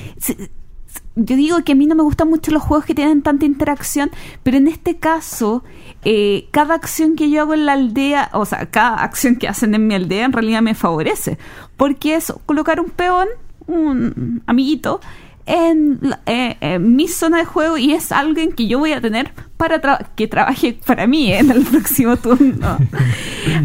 Yo 1.17 1.37
digo 1.37 1.63
que 1.65 1.73
a 1.73 1.75
mí 1.77 1.87
no 1.87 1.95
me 1.95 2.03
gustan 2.03 2.29
mucho 2.29 2.51
los 2.51 2.63
juegos 2.63 2.85
que 2.87 2.95
tienen 2.95 3.23
tanta 3.23 3.45
interacción, 3.47 4.11
pero 4.43 4.57
en 4.57 4.67
este 4.67 4.97
caso, 4.97 5.63
eh, 6.05 6.49
cada 6.51 6.75
acción 6.75 7.15
que 7.15 7.31
yo 7.31 7.43
hago 7.43 7.55
en 7.55 7.67
la 7.67 7.75
aldea, 7.75 8.31
o 8.33 8.45
sea, 8.45 8.67
cada 8.71 8.97
acción 8.97 9.37
que 9.37 9.47
hacen 9.47 9.75
en 9.75 9.87
mi 9.87 9.95
aldea 9.95 10.25
en 10.25 10.33
realidad 10.33 10.61
me 10.63 10.75
favorece, 10.75 11.39
porque 11.77 12.17
es 12.17 12.33
colocar 12.47 12.81
un 12.81 12.91
peón, 12.91 13.29
un 13.69 14.43
amiguito, 14.47 15.01
en, 15.47 16.01
eh, 16.27 16.79
mi 16.81 17.07
zona 17.07 17.37
de 17.39 17.45
juego 17.45 17.77
y 17.77 17.93
es 17.93 18.13
alguien 18.13 18.53
que 18.53 18.67
yo 18.67 18.79
voy 18.79 18.93
a 18.93 19.01
tener 19.03 19.31
para 19.59 19.81
tra- 19.81 20.09
que 20.17 20.27
trabaje 20.27 20.79
para 20.87 21.07
mí 21.07 21.31
en 21.33 21.51
el 21.51 21.63
próximo 21.71 22.17
turno. 22.17 22.79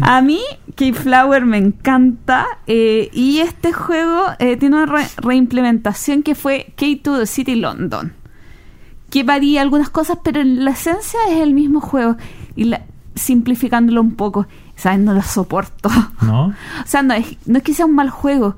A 0.02 0.20
mí, 0.20 0.40
Keyflower 0.80 1.44
me 1.44 1.58
encanta 1.58 2.46
eh, 2.66 3.10
y 3.12 3.40
este 3.40 3.70
juego 3.72 4.22
eh, 4.38 4.56
tiene 4.56 4.76
una 4.76 4.86
re- 4.86 5.06
reimplementación 5.18 6.22
que 6.22 6.34
fue 6.34 6.72
K 6.74 6.86
to 7.02 7.18
the 7.18 7.26
City 7.26 7.54
London, 7.54 8.14
que 9.10 9.22
varía 9.22 9.60
algunas 9.60 9.90
cosas, 9.90 10.16
pero 10.24 10.40
en 10.40 10.64
la 10.64 10.70
esencia 10.70 11.20
es 11.28 11.40
el 11.42 11.52
mismo 11.52 11.82
juego 11.82 12.16
y 12.56 12.64
la- 12.64 12.80
simplificándolo 13.14 14.00
un 14.00 14.14
poco, 14.14 14.46
¿sabes? 14.74 15.00
No 15.00 15.12
lo 15.12 15.20
soporto. 15.22 15.90
¿No? 16.22 16.46
O 16.46 16.86
sea, 16.86 17.02
no 17.02 17.12
es, 17.12 17.36
no 17.46 17.58
es 17.58 17.62
que 17.62 17.74
sea 17.74 17.84
un 17.84 17.94
mal 17.94 18.08
juego, 18.08 18.56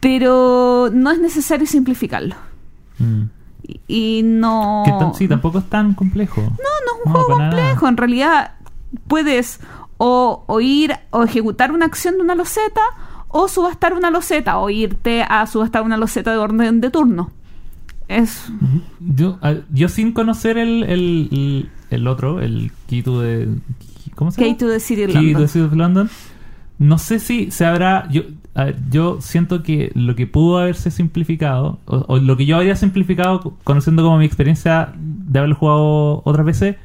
pero 0.00 0.88
no 0.92 1.10
es 1.10 1.20
necesario 1.20 1.66
simplificarlo. 1.66 2.34
Mm. 2.98 3.22
Y, 3.62 3.80
y 4.18 4.22
no... 4.22 4.84
Sí, 5.18 5.28
tampoco 5.28 5.58
es 5.58 5.68
tan 5.68 5.92
complejo. 5.92 6.40
No, 6.40 6.48
no 6.48 6.54
es 6.56 7.06
un 7.06 7.12
No, 7.12 7.18
juego 7.18 7.38
nada. 7.38 7.50
complejo. 7.50 7.88
En 7.88 7.96
realidad 7.98 8.52
puedes 9.06 9.60
o, 10.02 10.44
o 10.46 10.60
ir 10.62 10.94
o 11.10 11.22
ejecutar 11.24 11.72
una 11.72 11.84
acción 11.84 12.14
de 12.16 12.22
una 12.22 12.34
loseta 12.34 12.80
o 13.28 13.48
subastar 13.48 13.92
una 13.92 14.10
loseta 14.10 14.56
o 14.58 14.70
irte 14.70 15.22
a 15.28 15.46
subastar 15.46 15.82
una 15.82 15.98
loseta 15.98 16.30
de 16.32 16.38
orden 16.38 16.80
de 16.80 16.90
turno. 16.90 17.30
Es... 18.08 18.50
Yo, 18.98 19.38
a- 19.42 19.56
yo 19.70 19.88
sin 19.90 20.12
conocer 20.12 20.56
el, 20.56 20.84
el, 20.84 21.68
el, 21.90 22.06
otro, 22.08 22.40
el 22.40 22.72
Key 22.88 23.02
to 23.02 23.20
the... 23.20 23.46
¿Cómo 24.14 24.30
se 24.30 24.40
llama? 24.40 24.52
Key 24.52 24.58
to 24.58 24.68
the 24.72 24.80
City 24.80 25.04
Key 25.06 25.12
to 25.12 25.20
London. 25.20 25.42
the 25.42 25.48
City 25.48 25.64
of 25.66 25.72
London. 25.74 26.10
No 26.78 26.96
sé 26.96 27.18
si 27.20 27.50
se 27.50 27.66
habrá... 27.66 28.08
Yo, 28.10 28.22
a 28.54 28.64
ver, 28.64 28.78
yo 28.90 29.18
siento 29.20 29.62
que 29.62 29.92
lo 29.94 30.16
que 30.16 30.26
pudo 30.26 30.58
haberse 30.60 30.90
simplificado, 30.90 31.78
o, 31.84 32.04
o 32.08 32.16
lo 32.18 32.36
que 32.38 32.46
yo 32.46 32.56
habría 32.56 32.74
simplificado, 32.74 33.40
co- 33.42 33.58
conociendo 33.64 34.02
como 34.02 34.16
mi 34.16 34.24
experiencia 34.24 34.92
de 34.96 35.38
haberlo 35.38 35.56
jugado 35.56 36.22
otras 36.24 36.46
veces, 36.46 36.76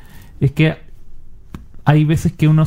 es 0.41 0.51
que 0.51 0.78
hay 1.86 2.03
veces 2.03 2.34
que 2.34 2.47
uno 2.47 2.66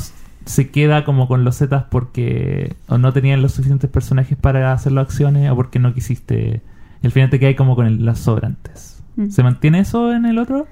se 0.48 0.70
queda 0.70 1.04
como 1.04 1.28
con 1.28 1.44
los 1.44 1.56
zetas 1.58 1.84
porque 1.90 2.74
o 2.88 2.98
no 2.98 3.12
tenían 3.12 3.42
los 3.42 3.52
suficientes 3.52 3.88
personajes 3.90 4.36
para 4.36 4.72
hacer 4.72 4.92
las 4.92 5.06
acciones 5.06 5.50
o 5.50 5.56
porque 5.56 5.78
no 5.78 5.94
quisiste. 5.94 6.62
Al 7.02 7.12
final 7.12 7.30
te 7.30 7.38
quedas 7.38 7.54
como 7.56 7.76
con 7.76 7.86
el- 7.86 8.04
las 8.04 8.18
sobrantes. 8.18 9.02
Mm. 9.16 9.28
¿Se 9.30 9.42
mantiene 9.42 9.80
eso 9.80 10.12
en 10.12 10.26
el 10.26 10.38
otro? 10.38 10.66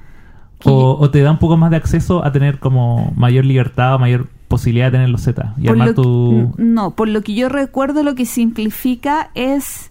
O, 0.64 0.96
o 0.98 1.10
te 1.10 1.20
da 1.20 1.30
un 1.32 1.38
poco 1.38 1.56
más 1.58 1.70
de 1.70 1.76
acceso 1.76 2.24
a 2.24 2.32
tener 2.32 2.58
como 2.58 3.12
mayor 3.16 3.44
libertad 3.44 3.94
o 3.94 3.98
mayor 3.98 4.26
posibilidad 4.48 4.86
de 4.86 4.92
tener 4.92 5.08
los 5.10 5.22
zetas 5.22 5.52
y 5.58 5.62
Por 5.62 5.72
armar 5.72 5.88
que- 5.88 5.94
tu... 5.94 6.54
No, 6.56 6.92
por 6.92 7.08
lo 7.08 7.20
que 7.22 7.34
yo 7.34 7.48
recuerdo, 7.50 8.02
lo 8.02 8.14
que 8.14 8.24
simplifica 8.24 9.30
es 9.34 9.90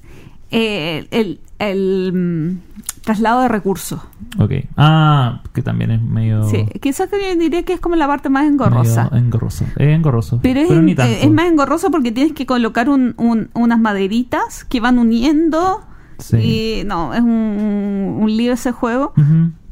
eh, 0.51 1.05
el, 1.11 1.39
el, 1.59 2.57
traslado 3.05 3.41
de 3.41 3.47
recursos. 3.47 4.01
Ok. 4.37 4.51
Ah, 4.75 5.41
que 5.53 5.61
también 5.61 5.91
es 5.91 6.01
medio... 6.01 6.43
Sí, 6.49 6.65
quizás 6.81 7.07
que 7.09 7.35
diría 7.37 7.63
que 7.63 7.73
es 7.73 7.79
como 7.79 7.95
la 7.95 8.07
parte 8.07 8.29
más 8.29 8.45
engorrosa. 8.45 9.05
medio 9.11 9.25
engorroso. 9.25 9.65
Es 9.77 9.87
engorroso. 9.87 10.39
Pero 10.41 10.59
es, 10.59 10.69
ni 10.71 10.91
eh, 10.91 10.95
tanto. 10.95 11.15
es 11.21 11.31
más 11.31 11.45
engorroso 11.47 11.91
porque 11.91 12.11
tienes 12.11 12.33
que 12.33 12.45
colocar 12.45 12.89
un- 12.89 13.13
un- 13.17 13.49
unas 13.53 13.79
maderitas 13.79 14.65
que 14.65 14.79
van 14.81 14.99
uniendo. 14.99 15.81
Sí. 16.19 16.37
Y 16.37 16.83
no, 16.85 17.13
es 17.13 17.21
un, 17.21 18.17
un 18.21 18.35
lío 18.35 18.53
ese 18.53 18.71
juego. 18.71 19.13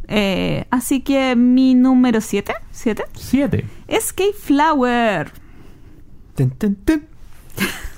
Eh, 0.07 0.65
así 0.69 1.01
que 1.01 1.35
mi 1.35 1.73
número 1.75 2.19
7 2.21 2.53
¿siete? 2.71 3.03
Siete. 3.13 3.65
es 3.87 4.13
Keyflower. 4.13 5.31
Ten, 6.35 6.51
ten, 6.51 6.75
ten. 6.75 7.07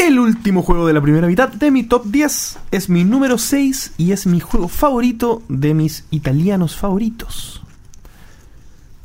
El 0.00 0.18
último 0.18 0.62
juego 0.62 0.86
de 0.86 0.94
la 0.94 1.02
primera 1.02 1.26
mitad 1.26 1.50
de 1.50 1.70
mi 1.70 1.82
top 1.82 2.06
10 2.06 2.58
es 2.70 2.88
mi 2.88 3.04
número 3.04 3.36
6 3.36 3.92
y 3.98 4.12
es 4.12 4.26
mi 4.26 4.40
juego 4.40 4.66
favorito 4.66 5.42
de 5.50 5.74
mis 5.74 6.04
italianos 6.10 6.74
favoritos. 6.74 7.60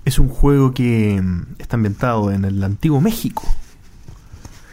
Es 0.05 0.19
un 0.19 0.29
juego 0.29 0.73
que 0.73 1.21
mm, 1.21 1.55
está 1.59 1.75
ambientado 1.75 2.31
en 2.31 2.45
el 2.45 2.63
antiguo 2.63 3.01
México. 3.01 3.43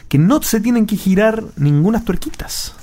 Que 0.09 0.17
no 0.17 0.41
se 0.43 0.61
tienen 0.61 0.87
que 0.87 0.97
girar 0.97 1.43
ningunas 1.57 2.05
tuerquitas. 2.05 2.77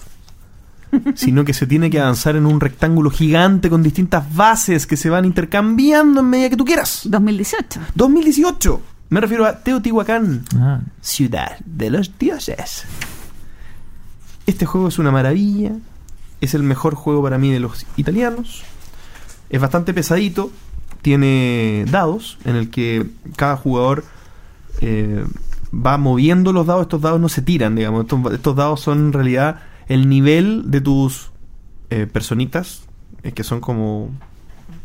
Sino 1.16 1.46
que 1.46 1.54
se 1.54 1.66
tiene 1.66 1.90
que 1.90 2.02
avanzar 2.02 2.36
en 2.36 2.46
un 2.46 2.60
rectángulo 2.60 3.10
gigante 3.10 3.70
con 3.70 3.82
distintas 3.82 4.36
bases 4.36 4.86
que 4.86 4.98
se 4.98 5.10
van 5.10 5.24
intercambiando 5.24 6.20
en 6.20 6.30
medida 6.30 6.50
que 6.50 6.58
tú 6.58 6.66
quieras. 6.66 7.04
2018. 7.06 7.80
2018. 7.96 8.82
Me 9.12 9.22
refiero 9.22 9.46
a 9.46 9.60
Teotihuacán. 9.60 10.44
Ah, 10.58 10.82
Ciudad 11.00 11.58
de 11.66 11.90
los 11.90 12.20
dioses. 12.20 12.84
Este 14.50 14.66
juego 14.66 14.88
es 14.88 14.98
una 14.98 15.12
maravilla. 15.12 15.74
Es 16.42 16.56
el 16.56 16.64
mejor 16.64 16.96
juego 16.96 17.22
para 17.22 17.38
mí 17.38 17.52
de 17.52 17.60
los 17.60 17.86
italianos. 17.98 18.64
Es 19.52 19.62
bastante 19.62 19.94
pesadito. 19.94 20.52
Tiene 21.04 21.86
dados 21.92 22.40
en 22.46 22.56
el 22.56 22.72
que 22.72 23.06
cada 23.36 23.58
jugador 23.58 24.06
eh, 24.82 25.24
va 25.72 26.00
moviendo 26.00 26.52
los 26.52 26.66
dados. 26.66 26.82
Estos 26.82 27.00
dados 27.00 27.22
no 27.22 27.30
se 27.30 27.44
tiran, 27.44 27.76
digamos. 27.76 28.06
Estos, 28.06 28.34
estos 28.34 28.56
dados 28.56 28.82
son 28.82 28.98
en 28.98 29.14
realidad 29.14 29.60
el 29.88 30.10
nivel 30.10 30.72
de 30.72 30.82
tus 30.82 31.30
eh, 31.92 32.08
personitas, 32.12 32.82
eh, 33.22 33.34
que 33.34 33.44
son 33.44 33.62
como 33.62 34.10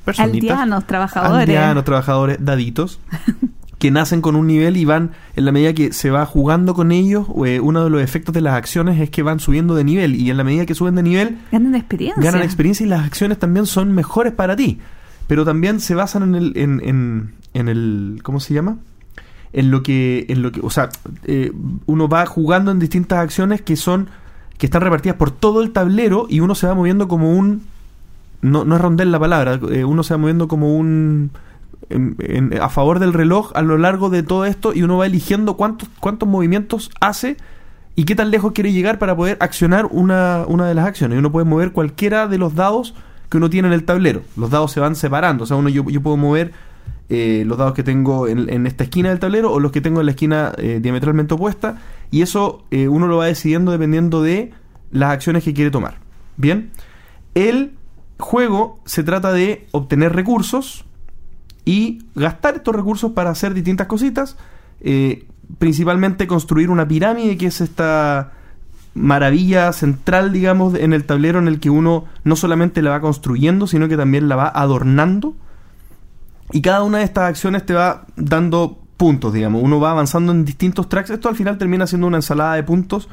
personitas. 0.05 0.51
Aldeanos, 0.51 0.87
trabajadores. 0.87 1.41
Aldeanos, 1.41 1.85
trabajadores, 1.85 2.37
daditos, 2.39 3.01
que 3.85 3.91
nacen 3.91 4.22
con 4.22 4.35
un 4.35 4.47
nivel 4.47 4.78
y 4.78 4.87
van, 4.87 5.11
en 5.37 5.45
la 5.45 5.53
medida 5.53 5.74
que 5.74 5.93
se 5.93 6.09
va 6.11 6.24
jugando 6.24 6.72
con 6.72 6.91
ellos, 6.91 7.26
eh, 7.45 7.61
uno 7.61 7.85
de 7.85 7.91
los 7.91 8.01
efectos 8.01 8.32
de 8.32 8.41
las 8.41 8.55
acciones 8.55 8.99
es 8.99 9.11
que 9.11 9.22
van 9.22 9.41
subiendo 9.41 9.74
de 9.74 9.85
nivel 9.85 10.14
y 10.14 10.30
en 10.30 10.39
la 10.39 10.43
medida 10.43 10.64
que 10.64 10.74
suben 10.74 10.95
de 10.95 11.03
nivel, 11.03 11.37
Ganan 11.53 11.74
experiencia. 11.74 12.22
ganan 12.22 12.41
experiencia 12.41 12.87
y 12.87 12.89
las 12.89 13.05
acciones 13.05 13.39
también 13.39 13.66
son 13.66 13.93
mejores 13.93 14.32
para 14.32 14.57
ti. 14.57 14.78
Pero 15.26 15.45
también 15.45 15.80
se 15.80 15.95
basan 15.95 16.22
en 16.22 16.35
el, 16.35 16.57
en, 16.57 16.80
en, 16.82 17.35
en 17.53 17.68
el, 17.68 18.20
¿cómo 18.22 18.41
se 18.41 18.55
llama? 18.55 18.78
En 19.53 19.70
lo 19.70 19.82
que, 19.82 20.24
en 20.30 20.41
lo 20.41 20.51
que, 20.51 20.61
o 20.62 20.70
sea, 20.70 20.89
eh, 21.24 21.53
uno 21.85 22.09
va 22.09 22.24
jugando 22.24 22.70
en 22.70 22.78
distintas 22.78 23.18
acciones 23.18 23.61
que 23.61 23.76
son, 23.76 24.09
que 24.57 24.64
están 24.64 24.80
repartidas 24.80 25.18
por 25.18 25.30
todo 25.30 25.61
el 25.62 25.72
tablero 25.72 26.26
y 26.30 26.41
uno 26.41 26.55
se 26.55 26.66
va 26.66 26.72
moviendo 26.72 27.07
como 27.07 27.37
un, 27.37 27.64
no, 28.41 28.64
no 28.64 28.76
es 28.76 28.80
rondel 28.80 29.12
la 29.12 29.20
palabra, 29.20 29.61
eh, 29.70 29.85
uno 29.85 30.03
se 30.03 30.14
va 30.14 30.18
moviendo 30.18 30.49
como 30.49 30.74
un, 30.74 31.32
en- 31.91 32.59
a 32.61 32.68
favor 32.68 32.99
del 32.99 33.12
reloj 33.12 33.51
a 33.55 33.62
lo 33.62 33.76
largo 33.78 34.11
de 34.11 34.22
todo 34.22 34.45
esto 34.45 34.72
y 34.74 34.82
uno 34.82 34.97
va 34.99 35.07
eligiendo 35.07 35.57
cuántos, 35.57 35.89
cuántos 36.01 36.28
movimientos 36.28 36.91
hace 37.01 37.37
y 37.97 38.05
qué 38.05 38.14
tan 38.14 38.30
lejos 38.30 38.53
quiere 38.53 38.72
llegar 38.72 38.99
para 38.99 39.16
poder 39.16 39.37
accionar 39.41 39.87
una, 39.91 40.45
una 40.49 40.66
de 40.66 40.74
las 40.74 40.87
acciones. 40.87 41.16
Y 41.16 41.18
uno 41.18 41.30
puede 41.30 41.45
mover 41.47 41.72
cualquiera 41.72 42.26
de 42.26 42.39
los 42.39 42.55
dados 42.55 42.95
que 43.28 43.37
uno 43.37 43.51
tiene 43.51 43.68
en 43.68 43.74
el 43.74 43.85
tablero. 43.85 44.22
Los 44.37 44.51
dados 44.51 44.72
se 44.72 44.80
van 44.80 44.97
separando. 44.97 45.45
O 45.45 45.47
sea, 45.47 45.57
uno 45.57 45.68
yo, 45.68 45.85
yo 45.89 46.01
puedo 46.01 46.16
mover 46.16 46.53
eh, 47.09 47.45
los 47.47 47.57
dados 47.59 47.74
que 47.74 47.82
tengo 47.82 48.26
en, 48.28 48.49
en 48.49 48.66
esta 48.66 48.85
esquina 48.85 49.11
del 49.11 49.18
tablero 49.20 49.53
o 49.53 49.61
los 49.61 49.70
que 49.72 49.80
tengo 49.80 50.01
en 50.01 50.07
la 50.07 50.12
esquina 50.12 50.53
eh, 50.59 50.80
diametralmente 50.82 51.35
opuesta. 51.35 51.78
Y 52.11 52.22
eso 52.22 52.64
eh, 52.70 52.89
uno 52.89 53.07
lo 53.07 53.18
va 53.18 53.26
decidiendo 53.26 53.70
dependiendo 53.72 54.22
de 54.22 54.53
las 54.91 55.11
acciones 55.12 55.45
que 55.45 55.55
quiere 55.55 55.70
tomar. 55.70 55.99
Bien, 56.37 56.70
el 57.35 57.72
juego 58.18 58.78
se 58.85 59.03
trata 59.03 59.32
de 59.32 59.66
obtener 59.72 60.12
recursos 60.14 60.85
y 61.65 62.05
gastar 62.15 62.57
estos 62.57 62.75
recursos 62.75 63.12
para 63.12 63.31
hacer 63.31 63.55
distintas 63.55 63.87
cositas, 63.87 64.37
eh, 64.81 65.27
principalmente 65.59 66.27
construir 66.27 66.71
una 66.71 66.87
pirámide 66.87 67.37
que 67.37 67.47
es 67.47 67.61
esta 67.61 68.33
maravilla 68.95 69.73
central, 69.73 70.33
digamos, 70.33 70.75
en 70.75 70.93
el 70.93 71.05
tablero 71.05 71.39
en 71.39 71.49
el 71.49 71.59
que 71.61 71.71
uno 71.71 72.05
no 72.23 72.37
solamente 72.37 72.81
la 72.83 72.91
va 72.91 73.01
construyendo, 73.01 73.67
sino 73.67 73.89
que 73.89 73.97
también 73.97 74.29
la 74.29 74.37
va 74.37 74.49
adornando. 74.49 75.35
Y 76.53 76.62
cada 76.62 76.83
una 76.83 76.99
de 76.99 77.05
estas 77.05 77.25
acciones 77.25 77.67
te 77.67 77.75
va 77.75 78.05
dando 78.17 78.79
puntos, 78.97 79.33
digamos. 79.33 79.62
Uno 79.62 79.81
va 79.81 79.91
avanzando 79.91 80.31
en 80.31 80.45
distintos 80.45 80.89
tracks. 80.89 81.11
Esto 81.11 81.29
al 81.29 81.37
final 81.37 81.59
termina 81.59 81.87
siendo 81.87 82.07
una 82.07 82.19
ensalada 82.19 82.55
de 82.55 82.62
puntos 82.62 83.09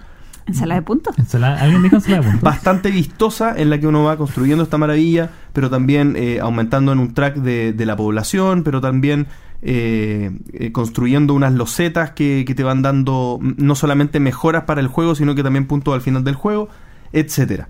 ¿Ensalada 0.47 0.79
de 0.81 0.85
puntos? 0.85 1.17
Ensalada- 1.17 1.61
¿Alguien 1.61 1.83
dijo 1.83 1.95
ensalada 1.95 2.21
de 2.23 2.27
puntos? 2.31 2.43
bastante 2.43 2.91
vistosa 2.91 3.53
en 3.57 3.69
la 3.69 3.79
que 3.79 3.87
uno 3.87 4.03
va 4.03 4.17
construyendo 4.17 4.63
esta 4.63 4.77
maravilla, 4.77 5.29
pero 5.53 5.69
también 5.69 6.15
eh, 6.17 6.39
aumentando 6.41 6.91
en 6.91 6.99
un 6.99 7.13
track 7.13 7.35
de, 7.37 7.73
de 7.73 7.85
la 7.85 7.95
población, 7.95 8.63
pero 8.63 8.81
también 8.81 9.27
eh, 9.61 10.31
eh, 10.53 10.71
construyendo 10.71 11.33
unas 11.35 11.53
losetas 11.53 12.11
que, 12.11 12.43
que 12.47 12.55
te 12.55 12.63
van 12.63 12.81
dando 12.81 13.39
no 13.41 13.75
solamente 13.75 14.19
mejoras 14.19 14.63
para 14.63 14.81
el 14.81 14.87
juego, 14.87 15.13
sino 15.15 15.35
que 15.35 15.43
también 15.43 15.67
puntos 15.67 15.93
al 15.93 16.01
final 16.01 16.23
del 16.23 16.35
juego, 16.35 16.67
etcétera. 17.13 17.69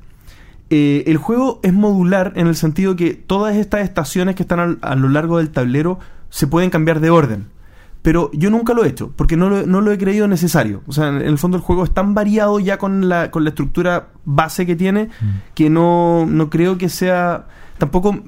Eh, 0.69 1.03
el 1.07 1.17
juego 1.17 1.59
es 1.63 1.74
modular 1.74 2.32
en 2.38 2.47
el 2.47 2.55
sentido 2.55 2.95
que 2.95 3.13
todas 3.13 3.57
estas 3.57 3.82
estaciones 3.82 4.36
que 4.36 4.43
están 4.43 4.59
al- 4.61 4.80
a 4.82 4.95
lo 4.95 5.09
largo 5.09 5.38
del 5.39 5.49
tablero 5.49 5.99
se 6.30 6.47
pueden 6.47 6.69
cambiar 6.69 7.01
de 7.01 7.09
orden. 7.09 7.47
Pero 8.01 8.31
yo 8.33 8.49
nunca 8.49 8.73
lo 8.73 8.83
he 8.83 8.87
hecho, 8.87 9.11
porque 9.15 9.37
no 9.37 9.49
lo, 9.49 9.65
no 9.67 9.81
lo 9.81 9.91
he 9.91 9.97
creído 9.97 10.27
necesario. 10.27 10.81
O 10.87 10.91
sea, 10.91 11.09
en 11.09 11.21
el 11.21 11.37
fondo 11.37 11.57
el 11.57 11.63
juego 11.63 11.83
es 11.83 11.91
tan 11.91 12.15
variado 12.15 12.59
ya 12.59 12.77
con 12.77 13.07
la, 13.09 13.29
con 13.29 13.43
la 13.43 13.49
estructura 13.49 14.09
base 14.25 14.65
que 14.65 14.75
tiene, 14.75 15.09
que 15.53 15.69
no, 15.69 16.25
no 16.25 16.49
creo 16.49 16.77
que 16.77 16.89
sea... 16.89 17.47
Tampoco 17.77 18.23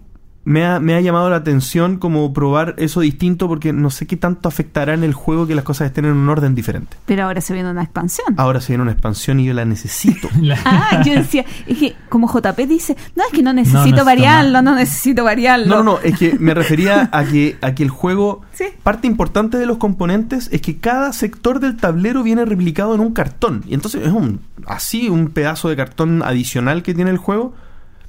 me 0.45 0.65
ha, 0.65 0.79
me 0.79 0.93
ha 0.95 0.99
llamado 1.01 1.29
la 1.29 1.37
atención 1.37 1.97
como 1.97 2.33
probar 2.33 2.75
eso 2.77 2.99
distinto, 2.99 3.47
porque 3.47 3.71
no 3.71 3.89
sé 3.89 4.05
qué 4.07 4.17
tanto 4.17 4.49
afectará 4.49 4.93
en 4.93 5.03
el 5.05 5.13
juego 5.13 5.47
que 5.47 5.55
las 5.55 5.63
cosas 5.63 5.87
estén 5.87 6.03
en 6.05 6.11
un 6.11 6.27
orden 6.27 6.53
diferente. 6.53 6.97
Pero 7.05 7.23
ahora 7.23 7.39
se 7.39 7.53
viene 7.53 7.69
una 7.71 7.83
expansión. 7.83 8.27
Ahora 8.37 8.59
se 8.59 8.73
viene 8.73 8.83
una 8.83 8.91
expansión 8.91 9.39
y 9.39 9.45
yo 9.45 9.53
la 9.53 9.63
necesito. 9.65 10.27
La- 10.41 10.59
Ah, 10.65 11.01
yo 11.05 11.13
decía, 11.13 11.45
es 11.67 11.77
que 11.77 11.95
como 12.09 12.27
JP 12.27 12.57
dice, 12.67 12.97
no, 13.15 13.23
es 13.23 13.31
que 13.31 13.41
no 13.41 13.53
necesito 13.53 14.03
variarlo, 14.03 14.61
no 14.61 14.75
necesito 14.75 15.23
variarlo. 15.23 15.67
No, 15.67 15.77
no, 15.77 15.83
no, 15.93 15.99
es 15.99 16.17
que 16.19 16.37
me 16.39 16.53
refería 16.53 17.09
a 17.11 17.23
que, 17.25 17.57
a 17.61 17.73
que 17.73 17.83
el 17.83 17.89
juego, 17.89 18.41
Sí. 18.53 18.65
parte 18.83 19.07
importante 19.07 19.57
de 19.57 19.65
los 19.65 19.77
componentes 19.77 20.49
es 20.51 20.61
que 20.61 20.77
cada 20.77 21.11
sector 21.13 21.59
del 21.59 21.77
tablero 21.77 22.21
viene 22.21 22.43
replicado 22.45 22.93
en 22.95 23.01
un 23.01 23.13
cartón. 23.13 23.63
Y 23.67 23.73
entonces 23.73 24.05
es 24.05 24.11
un 24.11 24.41
así 24.67 25.09
un 25.09 25.29
pedazo 25.29 25.69
de 25.69 25.75
cartón 25.75 26.21
adicional 26.23 26.83
que 26.83 26.93
tiene 26.93 27.11
el 27.11 27.17
juego, 27.17 27.53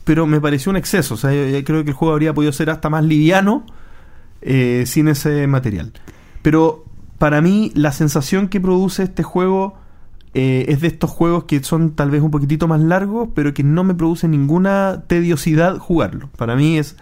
pero 0.05 0.27
me 0.27 0.41
pareció 0.41 0.71
un 0.71 0.77
exceso. 0.77 1.15
O 1.15 1.17
sea, 1.17 1.33
yo, 1.33 1.65
creo 1.65 1.83
que 1.85 1.91
el 1.91 1.97
juego 1.97 2.13
habría 2.13 2.35
podido 2.35 2.53
ser 2.53 2.71
hasta 2.71 2.91
más 2.91 3.05
liviano 3.05 3.65
eh, 4.43 4.85
sin 4.87 5.09
ese 5.09 5.47
material. 5.47 5.93
Pero 6.43 6.85
para 7.19 7.41
mí 7.41 7.73
la 7.75 7.93
sensación 7.93 8.49
que 8.49 8.61
produce 8.61 9.03
este 9.05 9.23
juego 9.23 9.77
eh, 10.35 10.67
es 10.69 10.81
de 10.81 10.89
estos 10.89 11.11
juegos 11.11 11.45
que 11.45 11.63
son 11.63 11.93
tal 11.93 12.11
vez 12.11 12.21
un 12.21 12.31
poquitito 12.31 12.69
más 12.69 12.81
largos, 12.81 13.29
pero 13.35 13.55
que 13.55 13.63
no 13.63 13.85
me 13.85 13.95
produce 13.95 14.29
ninguna 14.29 15.05
tediosidad 15.07 15.79
jugarlo. 15.79 16.29
Para 16.37 16.57
mí 16.57 16.77
es 16.79 16.97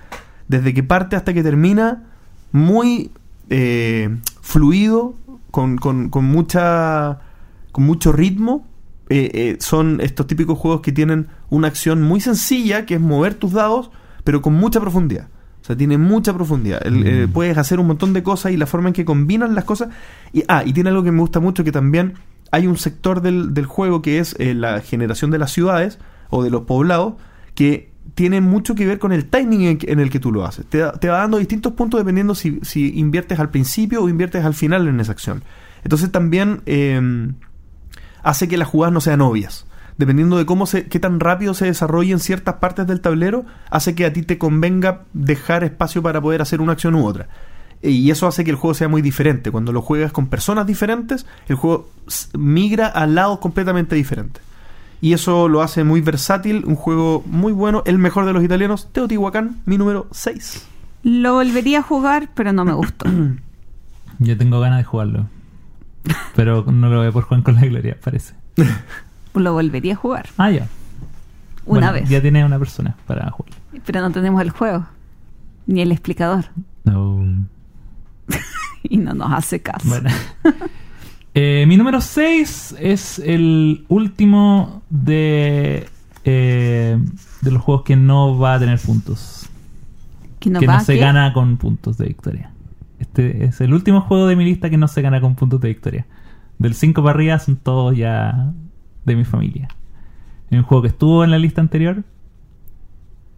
desde 0.49 0.75
que 0.75 0.83
parte 0.83 1.17
hasta 1.17 1.33
que 1.33 1.43
termina 1.43 2.05
muy 2.53 3.11
eh, 3.51 4.15
fluido, 4.43 5.15
con, 5.51 5.77
con- 5.77 6.09
con 6.09 6.25
mucha 6.25 7.21
con 7.73 7.85
mucho 7.85 8.13
ritmo. 8.13 8.67
Eh, 9.15 9.31
eh, 9.35 9.57
son 9.61 10.01
estos 10.01 10.27
típicos 10.27 10.59
juegos 10.59 10.81
que 10.81 10.93
tienen 10.93 11.27
una 11.51 11.69
acción 11.69 12.03
muy 12.03 12.21
sencilla, 12.21 12.87
que 12.87 12.95
es 12.95 13.01
mover 13.01 13.35
tus 13.35 13.53
dados, 13.53 13.91
pero 14.25 14.41
con 14.41 14.55
mucha 14.55 14.81
profundidad. 14.81 15.29
O 15.61 15.65
sea, 15.65 15.77
tiene 15.77 15.99
mucha 15.99 16.33
profundidad. 16.33 16.81
El- 16.87 17.07
eh, 17.07 17.27
Mm. 17.27 17.33
puedes 17.33 17.59
hacer 17.59 17.79
un 17.79 17.87
montón 17.87 18.13
de 18.15 18.23
cosas 18.23 18.53
y 18.53 18.57
la 18.57 18.67
forma 18.67 18.89
en 18.89 18.95
que 18.95 19.05
combinan 19.05 19.55
las 19.55 19.65
cosas. 19.65 19.91
Y, 20.33 20.43
ah, 20.49 20.63
y 20.65 20.73
tiene 20.73 20.91
algo 20.91 21.03
que 21.03 21.13
me 21.13 21.21
gusta 21.21 21.41
mucho, 21.41 21.63
que 21.63 21.73
también 21.73 22.15
hay 22.51 22.67
un 22.67 22.77
sector 22.79 23.21
del, 23.23 23.53
del 23.55 23.67
juego 23.67 24.03
que 24.03 24.19
es 24.19 24.35
la 24.39 24.81
generación 24.81 25.31
de 25.31 25.39
las 25.39 25.53
ciudades 25.53 25.99
o 26.31 26.43
de 26.43 26.51
los 26.51 26.63
poblados, 26.63 27.15
que 27.55 27.91
tiene 28.15 28.41
mucho 28.41 28.75
que 28.75 28.87
ver 28.87 28.99
con 28.99 29.13
el 29.13 29.27
timing 29.27 29.61
en, 29.63 29.79
en 29.83 30.01
el 30.01 30.11
que 30.11 30.19
tú 30.21 30.33
lo 30.33 30.45
haces. 30.45 30.65
Te, 30.67 30.83
te 31.01 31.09
va 31.09 31.19
dando 31.19 31.39
distintos 31.39 31.73
puntos 31.75 32.01
dependiendo 32.01 32.35
si, 32.35 32.59
si 32.63 32.99
inviertes 32.99 33.39
al 33.39 33.51
principio 33.51 34.03
o 34.03 34.09
inviertes 34.09 34.45
al 34.45 34.55
final 34.55 34.89
en 34.89 34.99
esa 35.01 35.13
acción. 35.13 35.45
Entonces 35.85 36.11
también 36.11 36.63
eh, 36.67 37.01
hace 38.23 38.49
que 38.49 38.57
las 38.57 38.69
jugadas 38.69 38.93
no 38.93 39.01
sean 39.01 39.21
obvias. 39.21 39.67
Dependiendo 39.99 40.39
de 40.39 40.47
cómo 40.47 40.67
se, 40.67 40.87
qué 40.89 40.99
tan 40.99 41.21
rápido 41.21 41.55
se 41.55 41.67
desarrollen 41.67 42.19
ciertas 42.19 42.57
partes 42.57 42.87
del 42.87 43.01
tablero, 43.01 43.45
hace 43.71 43.95
que 43.95 44.07
a 44.07 44.13
ti 44.13 44.23
te 44.23 44.39
convenga 44.39 45.03
dejar 45.13 45.65
espacio 45.65 46.03
para 46.03 46.21
poder 46.21 46.43
hacer 46.43 46.61
una 46.61 46.73
acción 46.73 46.95
u 46.95 47.07
otra. 47.07 47.29
Y 47.83 48.11
eso 48.11 48.27
hace 48.27 48.45
que 48.45 48.51
el 48.51 48.57
juego 48.57 48.75
sea 48.75 48.89
muy 48.89 49.03
diferente. 49.03 49.51
Cuando 49.51 49.73
lo 49.73 49.83
juegas 49.83 50.13
con 50.13 50.29
personas 50.29 50.67
diferentes, 50.67 51.27
el 51.49 51.57
juego 51.57 51.89
migra 52.39 52.87
a 52.87 53.07
lados 53.07 53.41
completamente 53.41 53.97
diferentes. 53.97 54.43
Y 55.01 55.15
eso 55.15 55.49
lo 55.49 55.63
hace 55.63 55.83
muy 55.83 56.01
versátil, 56.01 56.65
un 56.65 56.77
juego 56.77 57.25
muy 57.27 57.53
bueno, 57.53 57.83
el 57.87 57.99
mejor 57.99 58.25
de 58.25 58.33
los 58.33 58.45
italianos, 58.45 58.89
Teotihuacán, 58.93 59.61
mi 59.67 59.77
número 59.77 60.07
6. 60.13 60.69
Lo 61.03 61.35
volvería 61.35 61.81
a 61.81 61.83
jugar, 61.83 62.29
pero 62.35 62.53
no 62.53 62.65
me 62.65 62.73
gustó. 62.73 63.07
Yo 64.21 64.39
tengo 64.39 64.61
ganas 64.61 64.79
de 64.79 64.85
jugarlo. 64.85 65.27
Pero 66.35 66.65
no 66.71 66.89
lo 66.89 66.99
voy 66.99 67.09
a 67.09 67.13
por 67.13 67.25
jugar 67.25 67.43
con 67.43 67.55
la 67.55 67.63
gloria, 67.63 67.97
parece. 68.03 68.35
Lo 69.35 69.53
volvería 69.55 69.95
a 69.95 69.97
jugar 69.97 70.29
Ah, 70.37 70.51
ya. 70.51 70.67
una 71.65 71.91
Bueno, 71.91 71.93
vez. 71.93 72.09
Ya 72.09 72.21
tiene 72.21 72.45
una 72.45 72.59
persona 72.59 72.97
para 73.07 73.31
jugarlo. 73.31 73.57
Pero 73.87 74.01
no 74.01 74.11
tenemos 74.11 74.41
el 74.43 74.51
juego, 74.51 74.87
ni 75.67 75.81
el 75.81 75.93
explicador. 75.93 76.47
No. 76.85 77.25
Y 78.85 78.97
no 78.97 79.15
nos 79.15 79.33
hace 79.33 79.63
caso. 79.63 79.89
Bueno. 79.89 80.11
Eh, 81.35 81.65
mi 81.69 81.77
número 81.77 82.01
6 82.01 82.75
es 82.81 83.19
el 83.21 83.85
último 83.89 84.83
de, 84.91 85.89
eh, 86.25 86.99
de 87.41 87.51
los 87.51 87.63
juegos 87.63 87.85
que 87.85 87.95
no 87.97 88.37
va 88.39 88.55
a 88.55 88.59
tener 88.59 88.79
puntos. 88.81 89.49
que 90.41 90.51
no 90.51 90.59
que 90.61 90.67
va 90.67 90.79
no 90.79 90.85
se 90.85 90.95
¿qué? 90.95 91.01
gana 91.01 91.33
con 91.33 91.57
puntos 91.59 91.97
de 91.97 92.07
victoria. 92.07 92.51
Este 93.03 93.45
es 93.47 93.61
el 93.61 93.75
último 93.75 94.01
juego 94.03 94.29
de 94.29 94.37
mi 94.37 94.45
lista 94.45 94.71
que 94.71 94.77
no 94.77 94.87
se 94.87 95.03
gana 95.03 95.21
con 95.21 95.35
puntos 95.35 95.61
de 95.61 95.69
victoria. 95.69 96.07
Del 96.59 96.75
5 96.75 97.03
para 97.03 97.15
arriba 97.17 97.39
son 97.41 97.57
todos 97.57 97.97
ya 97.97 98.53
de 99.05 99.17
mi 99.17 99.25
familia. 99.25 99.67
Es 100.51 100.59
un 100.59 100.63
juego 100.65 100.83
que 100.83 100.89
estuvo 100.89 101.25
en 101.25 101.33
la 101.33 101.39
lista 101.39 101.61
anterior. 101.61 102.05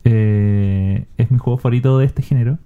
Eh, 0.04 1.06
es 1.16 1.30
mi 1.30 1.38
juego 1.38 1.56
favorito 1.56 1.96
de 1.98 2.04
este 2.04 2.20
género. 2.20 2.58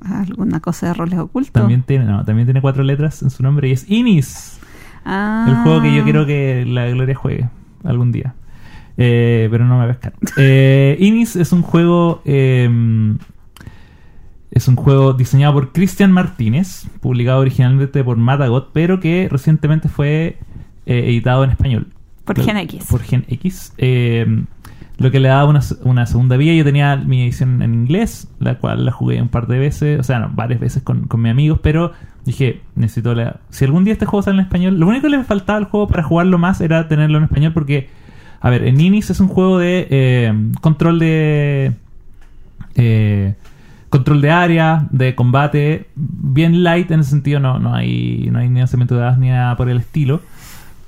¿Alguna 0.00 0.58
cosa 0.58 0.88
de 0.88 0.94
roles 0.94 1.18
ocultos? 1.20 1.52
También 1.52 1.84
tiene, 1.84 2.04
no, 2.04 2.24
también 2.24 2.46
tiene 2.48 2.60
cuatro 2.60 2.82
letras 2.82 3.22
en 3.22 3.30
su 3.30 3.44
nombre 3.44 3.68
y 3.68 3.72
es 3.72 3.88
Inis. 3.88 4.58
Ah. 5.04 5.46
El 5.48 5.54
juego 5.62 5.82
que 5.82 5.94
yo 5.94 6.02
quiero 6.02 6.26
que 6.26 6.64
la 6.66 6.88
Gloria 6.88 7.14
juegue 7.14 7.48
algún 7.84 8.10
día. 8.10 8.34
Eh, 8.96 9.46
pero 9.52 9.64
no 9.66 9.78
me 9.78 9.86
va 9.86 9.92
a 9.92 9.94
pescar. 9.94 10.14
Eh, 10.36 10.96
Inis 10.98 11.36
es 11.36 11.52
un 11.52 11.62
juego. 11.62 12.22
eh, 12.24 12.68
es 14.56 14.68
un 14.68 14.76
juego 14.76 15.12
diseñado 15.12 15.52
por 15.52 15.72
Cristian 15.72 16.12
Martínez, 16.12 16.86
publicado 17.00 17.40
originalmente 17.40 18.02
por 18.02 18.16
Matagot, 18.16 18.70
pero 18.72 19.00
que 19.00 19.28
recientemente 19.30 19.90
fue 19.90 20.38
eh, 20.86 21.04
editado 21.08 21.44
en 21.44 21.50
español. 21.50 21.88
Por 22.24 22.40
Gen 22.40 22.56
X. 22.56 22.86
Por 22.88 23.02
Gen 23.02 23.26
X. 23.28 23.74
Eh, 23.76 24.44
lo 24.96 25.10
que 25.10 25.20
le 25.20 25.28
daba 25.28 25.44
una, 25.44 25.60
una 25.84 26.06
segunda 26.06 26.38
vía. 26.38 26.54
Yo 26.54 26.64
tenía 26.64 26.96
mi 26.96 27.24
edición 27.24 27.60
en 27.60 27.74
inglés, 27.74 28.28
la 28.38 28.54
cual 28.54 28.86
la 28.86 28.92
jugué 28.92 29.20
un 29.20 29.28
par 29.28 29.46
de 29.46 29.58
veces, 29.58 30.00
o 30.00 30.02
sea, 30.02 30.20
no, 30.20 30.30
varias 30.32 30.58
veces 30.58 30.82
con, 30.82 31.02
con 31.02 31.20
mis 31.20 31.32
amigos, 31.32 31.60
pero 31.62 31.92
dije, 32.24 32.62
necesito 32.76 33.14
la... 33.14 33.40
Si 33.50 33.66
algún 33.66 33.84
día 33.84 33.92
este 33.92 34.06
juego 34.06 34.22
sale 34.22 34.38
en 34.38 34.44
español, 34.44 34.80
lo 34.80 34.86
único 34.86 35.02
que 35.02 35.18
le 35.18 35.24
faltaba 35.24 35.58
al 35.58 35.66
juego 35.66 35.86
para 35.86 36.02
jugarlo 36.02 36.38
más 36.38 36.62
era 36.62 36.88
tenerlo 36.88 37.18
en 37.18 37.24
español 37.24 37.52
porque, 37.52 37.90
a 38.40 38.48
ver, 38.48 38.64
en 38.64 38.80
Inis 38.80 39.10
es 39.10 39.20
un 39.20 39.28
juego 39.28 39.58
de 39.58 39.86
eh, 39.90 40.32
control 40.62 40.98
de... 40.98 41.72
eh, 42.74 43.34
control 43.88 44.20
de 44.20 44.30
área, 44.30 44.86
de 44.90 45.14
combate, 45.14 45.88
bien 45.94 46.62
light 46.64 46.90
en 46.90 47.00
ese 47.00 47.10
sentido, 47.10 47.40
no, 47.40 47.58
no 47.58 47.74
hay 47.74 48.28
no 48.32 48.38
hay 48.38 48.48
ni 48.48 48.58
lanzamiento 48.58 48.94
de 48.94 49.00
dados 49.02 49.18
ni 49.18 49.28
nada 49.28 49.56
por 49.56 49.68
el 49.68 49.78
estilo, 49.78 50.20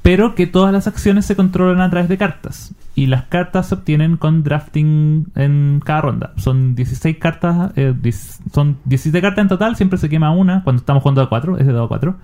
pero 0.03 0.34
que 0.34 0.46
todas 0.46 0.72
las 0.72 0.86
acciones 0.86 1.26
se 1.26 1.36
controlan 1.36 1.80
a 1.80 1.90
través 1.90 2.09
de 2.09 2.18
cartas. 2.18 2.74
Y 2.94 3.07
las 3.07 3.24
cartas 3.24 3.68
se 3.68 3.74
obtienen 3.76 4.16
con 4.16 4.42
drafting 4.42 5.26
en 5.36 5.80
cada 5.84 6.01
ronda. 6.01 6.32
Son 6.36 6.74
16 6.74 7.16
cartas, 7.18 7.70
eh, 7.76 7.94
son 8.53 8.78
17 8.86 9.20
cartas 9.20 9.42
en 9.42 9.49
total, 9.49 9.76
siempre 9.76 9.99
se 9.99 10.09
quema 10.09 10.32
una 10.32 10.64
cuando 10.64 10.80
estamos 10.80 11.03
jugando 11.03 11.22
a 11.22 11.28
4, 11.28 11.59
es 11.59 11.66
de 11.66 11.72
2 11.72 11.84
a 11.84 11.88
4. 11.88 12.16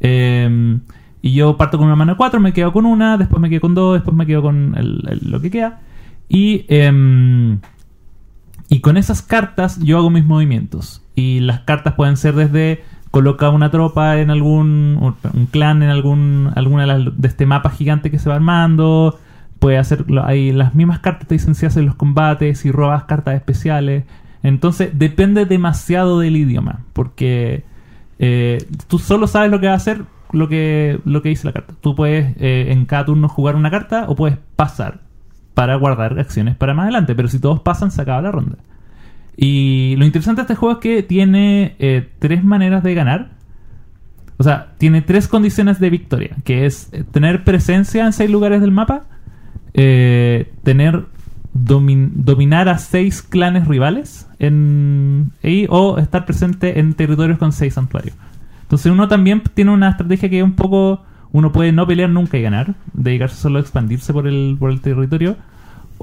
Eh, 0.00 0.78
y 1.22 1.34
yo 1.34 1.56
parto 1.56 1.78
con 1.78 1.86
una 1.86 1.96
mano 1.96 2.12
de 2.12 2.16
4, 2.16 2.40
me 2.40 2.52
quedo 2.52 2.72
con 2.72 2.84
una, 2.84 3.16
después 3.16 3.40
me 3.40 3.48
quedo 3.48 3.60
con 3.60 3.74
dos, 3.74 3.94
después 3.94 4.16
me 4.16 4.26
quedo 4.26 4.42
con 4.42 4.74
el- 4.76 5.20
lo 5.30 5.40
que 5.40 5.50
queda. 5.50 5.80
Y, 6.28 6.64
em, 6.68 7.60
y 8.72 8.80
con 8.80 8.96
esas 8.96 9.20
cartas 9.20 9.78
yo 9.80 9.98
hago 9.98 10.08
mis 10.08 10.24
movimientos. 10.24 11.02
Y 11.14 11.40
las 11.40 11.60
cartas 11.60 11.92
pueden 11.92 12.16
ser 12.16 12.34
desde 12.34 12.82
coloca 13.10 13.50
una 13.50 13.70
tropa 13.70 14.18
en 14.18 14.30
algún 14.30 14.96
un, 15.34 15.46
clan 15.46 15.82
en 15.82 15.90
algún 15.90 16.50
alguna 16.56 16.86
de, 16.86 17.28
este 17.28 17.44
mapa 17.44 17.68
gigante 17.68 18.10
que 18.10 18.18
se 18.18 18.30
va 18.30 18.36
armando 18.36 19.18
puedes 19.58 19.78
hacer 19.78 20.06
hay 20.24 20.52
las 20.52 20.74
mismas 20.74 21.00
cartas 21.00 21.28
te 21.28 21.34
dicen 21.34 21.54
si 21.54 21.66
haces 21.66 21.84
los 21.84 21.96
combates, 21.96 22.60
si 22.60 22.72
robas 22.72 23.04
cartas 23.04 23.34
especiales. 23.34 24.04
Entonces 24.42 24.92
depende 24.94 25.44
demasiado 25.44 26.18
del 26.20 26.34
idioma, 26.38 26.80
porque 26.94 27.64
eh, 28.18 28.66
tú 28.88 28.98
solo 28.98 29.26
sabes 29.26 29.50
lo 29.50 29.60
que 29.60 29.66
va 29.66 29.74
a 29.74 29.76
hacer 29.76 30.04
lo 30.32 30.48
que 30.48 30.98
lo 31.04 31.20
que 31.20 31.28
dice 31.28 31.46
la 31.46 31.52
carta. 31.52 31.74
Tú 31.82 31.94
puedes 31.94 32.34
eh, 32.38 32.68
en 32.70 32.86
cada 32.86 33.04
turno 33.04 33.28
jugar 33.28 33.54
una 33.54 33.70
carta 33.70 34.06
o 34.08 34.16
puedes 34.16 34.38
pasar 34.56 35.11
para 35.54 35.76
guardar 35.76 36.18
acciones 36.18 36.56
para 36.56 36.74
más 36.74 36.84
adelante, 36.84 37.14
pero 37.14 37.28
si 37.28 37.38
todos 37.38 37.60
pasan 37.60 37.90
se 37.90 38.02
acaba 38.02 38.22
la 38.22 38.32
ronda. 38.32 38.58
Y 39.36 39.94
lo 39.96 40.04
interesante 40.04 40.40
de 40.40 40.44
este 40.44 40.54
juego 40.54 40.74
es 40.74 40.80
que 40.80 41.02
tiene 41.02 41.76
eh, 41.78 42.10
tres 42.18 42.44
maneras 42.44 42.82
de 42.82 42.94
ganar. 42.94 43.30
O 44.38 44.44
sea, 44.44 44.72
tiene 44.78 45.02
tres 45.02 45.28
condiciones 45.28 45.78
de 45.78 45.90
victoria, 45.90 46.36
que 46.44 46.66
es 46.66 46.88
eh, 46.92 47.04
tener 47.10 47.44
presencia 47.44 48.04
en 48.04 48.12
seis 48.12 48.30
lugares 48.30 48.60
del 48.60 48.72
mapa, 48.72 49.04
eh, 49.74 50.52
tener 50.64 51.04
domin- 51.54 52.10
dominar 52.14 52.68
a 52.68 52.78
seis 52.78 53.22
clanes 53.22 53.68
rivales 53.68 54.26
en 54.38 55.32
ahí, 55.44 55.66
o 55.70 55.98
estar 55.98 56.24
presente 56.24 56.80
en 56.80 56.94
territorios 56.94 57.38
con 57.38 57.52
seis 57.52 57.74
santuarios. 57.74 58.16
Entonces 58.62 58.90
uno 58.90 59.06
también 59.06 59.42
tiene 59.54 59.70
una 59.70 59.90
estrategia 59.90 60.28
que 60.28 60.38
es 60.38 60.44
un 60.44 60.54
poco 60.54 61.04
uno 61.32 61.50
puede 61.52 61.72
no 61.72 61.86
pelear 61.86 62.10
nunca 62.10 62.36
y 62.38 62.42
ganar, 62.42 62.74
dedicarse 62.92 63.36
solo 63.36 63.58
a 63.58 63.62
expandirse 63.62 64.12
por 64.12 64.26
el, 64.26 64.56
por 64.58 64.70
el 64.70 64.80
territorio. 64.80 65.36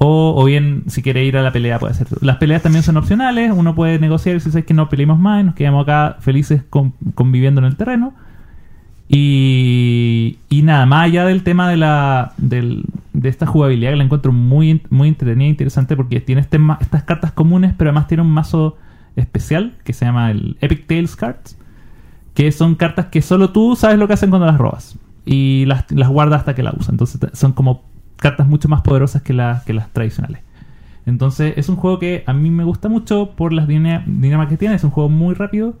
O, 0.02 0.34
o 0.36 0.44
bien, 0.46 0.84
si 0.86 1.02
quiere 1.02 1.24
ir 1.24 1.36
a 1.36 1.42
la 1.42 1.52
pelea, 1.52 1.78
puede 1.78 1.92
hacer. 1.92 2.08
Las 2.22 2.38
peleas 2.38 2.62
también 2.62 2.82
son 2.82 2.96
opcionales. 2.96 3.52
Uno 3.54 3.74
puede 3.74 3.98
negociar 3.98 4.40
si 4.40 4.50
sabes 4.50 4.64
que 4.64 4.72
no 4.72 4.88
peleemos 4.88 5.18
más 5.18 5.44
nos 5.44 5.54
quedamos 5.54 5.82
acá 5.82 6.16
felices 6.20 6.62
con- 6.70 6.94
conviviendo 7.14 7.60
en 7.60 7.66
el 7.66 7.76
terreno. 7.76 8.14
Y, 9.12 10.38
y 10.48 10.62
nada, 10.62 10.86
más 10.86 11.04
allá 11.06 11.24
del 11.26 11.42
tema 11.42 11.68
de 11.68 11.76
la 11.76 12.32
del- 12.38 12.84
de 13.12 13.28
esta 13.28 13.44
jugabilidad 13.44 13.90
que 13.90 13.96
la 13.96 14.04
encuentro 14.04 14.32
muy, 14.32 14.80
muy 14.88 15.08
entretenida 15.08 15.46
e 15.46 15.50
interesante 15.50 15.96
porque 15.96 16.20
tiene 16.20 16.40
este 16.40 16.58
estas 16.80 17.02
cartas 17.02 17.32
comunes, 17.32 17.74
pero 17.76 17.90
además 17.90 18.06
tiene 18.06 18.22
un 18.22 18.30
mazo 18.30 18.78
especial 19.16 19.74
que 19.84 19.92
se 19.92 20.04
llama 20.06 20.30
el 20.30 20.56
Epic 20.60 20.86
Tales 20.86 21.16
Cards, 21.16 21.58
que 22.34 22.50
son 22.52 22.76
cartas 22.76 23.06
que 23.06 23.20
solo 23.20 23.50
tú 23.50 23.74
sabes 23.76 23.98
lo 23.98 24.06
que 24.06 24.14
hacen 24.14 24.30
cuando 24.30 24.46
las 24.46 24.56
robas 24.58 24.96
y 25.24 25.64
las, 25.66 25.86
guardas 26.08 26.40
hasta 26.40 26.54
que 26.54 26.62
las 26.62 26.74
usas. 26.74 26.90
Entonces 26.90 27.20
son 27.34 27.52
como 27.52 27.82
cartas 28.16 28.46
mucho 28.46 28.68
más 28.68 28.82
poderosas 28.82 29.22
que, 29.22 29.32
las 29.32 29.64
que 29.64 29.72
las 29.72 29.90
tradicionales. 29.92 30.42
Entonces 31.06 31.54
es 31.56 31.68
un 31.68 31.76
juego 31.76 31.98
que 31.98 32.24
a 32.26 32.32
mí 32.32 32.50
me 32.50 32.64
gusta 32.64 32.88
mucho 32.88 33.30
por 33.36 33.52
las 33.52 33.66
dinámicas 33.66 34.48
que 34.48 34.56
tiene. 34.56 34.74
Es 34.74 34.84
un 34.84 34.90
juego 34.90 35.08
muy 35.08 35.34
rápido 35.34 35.74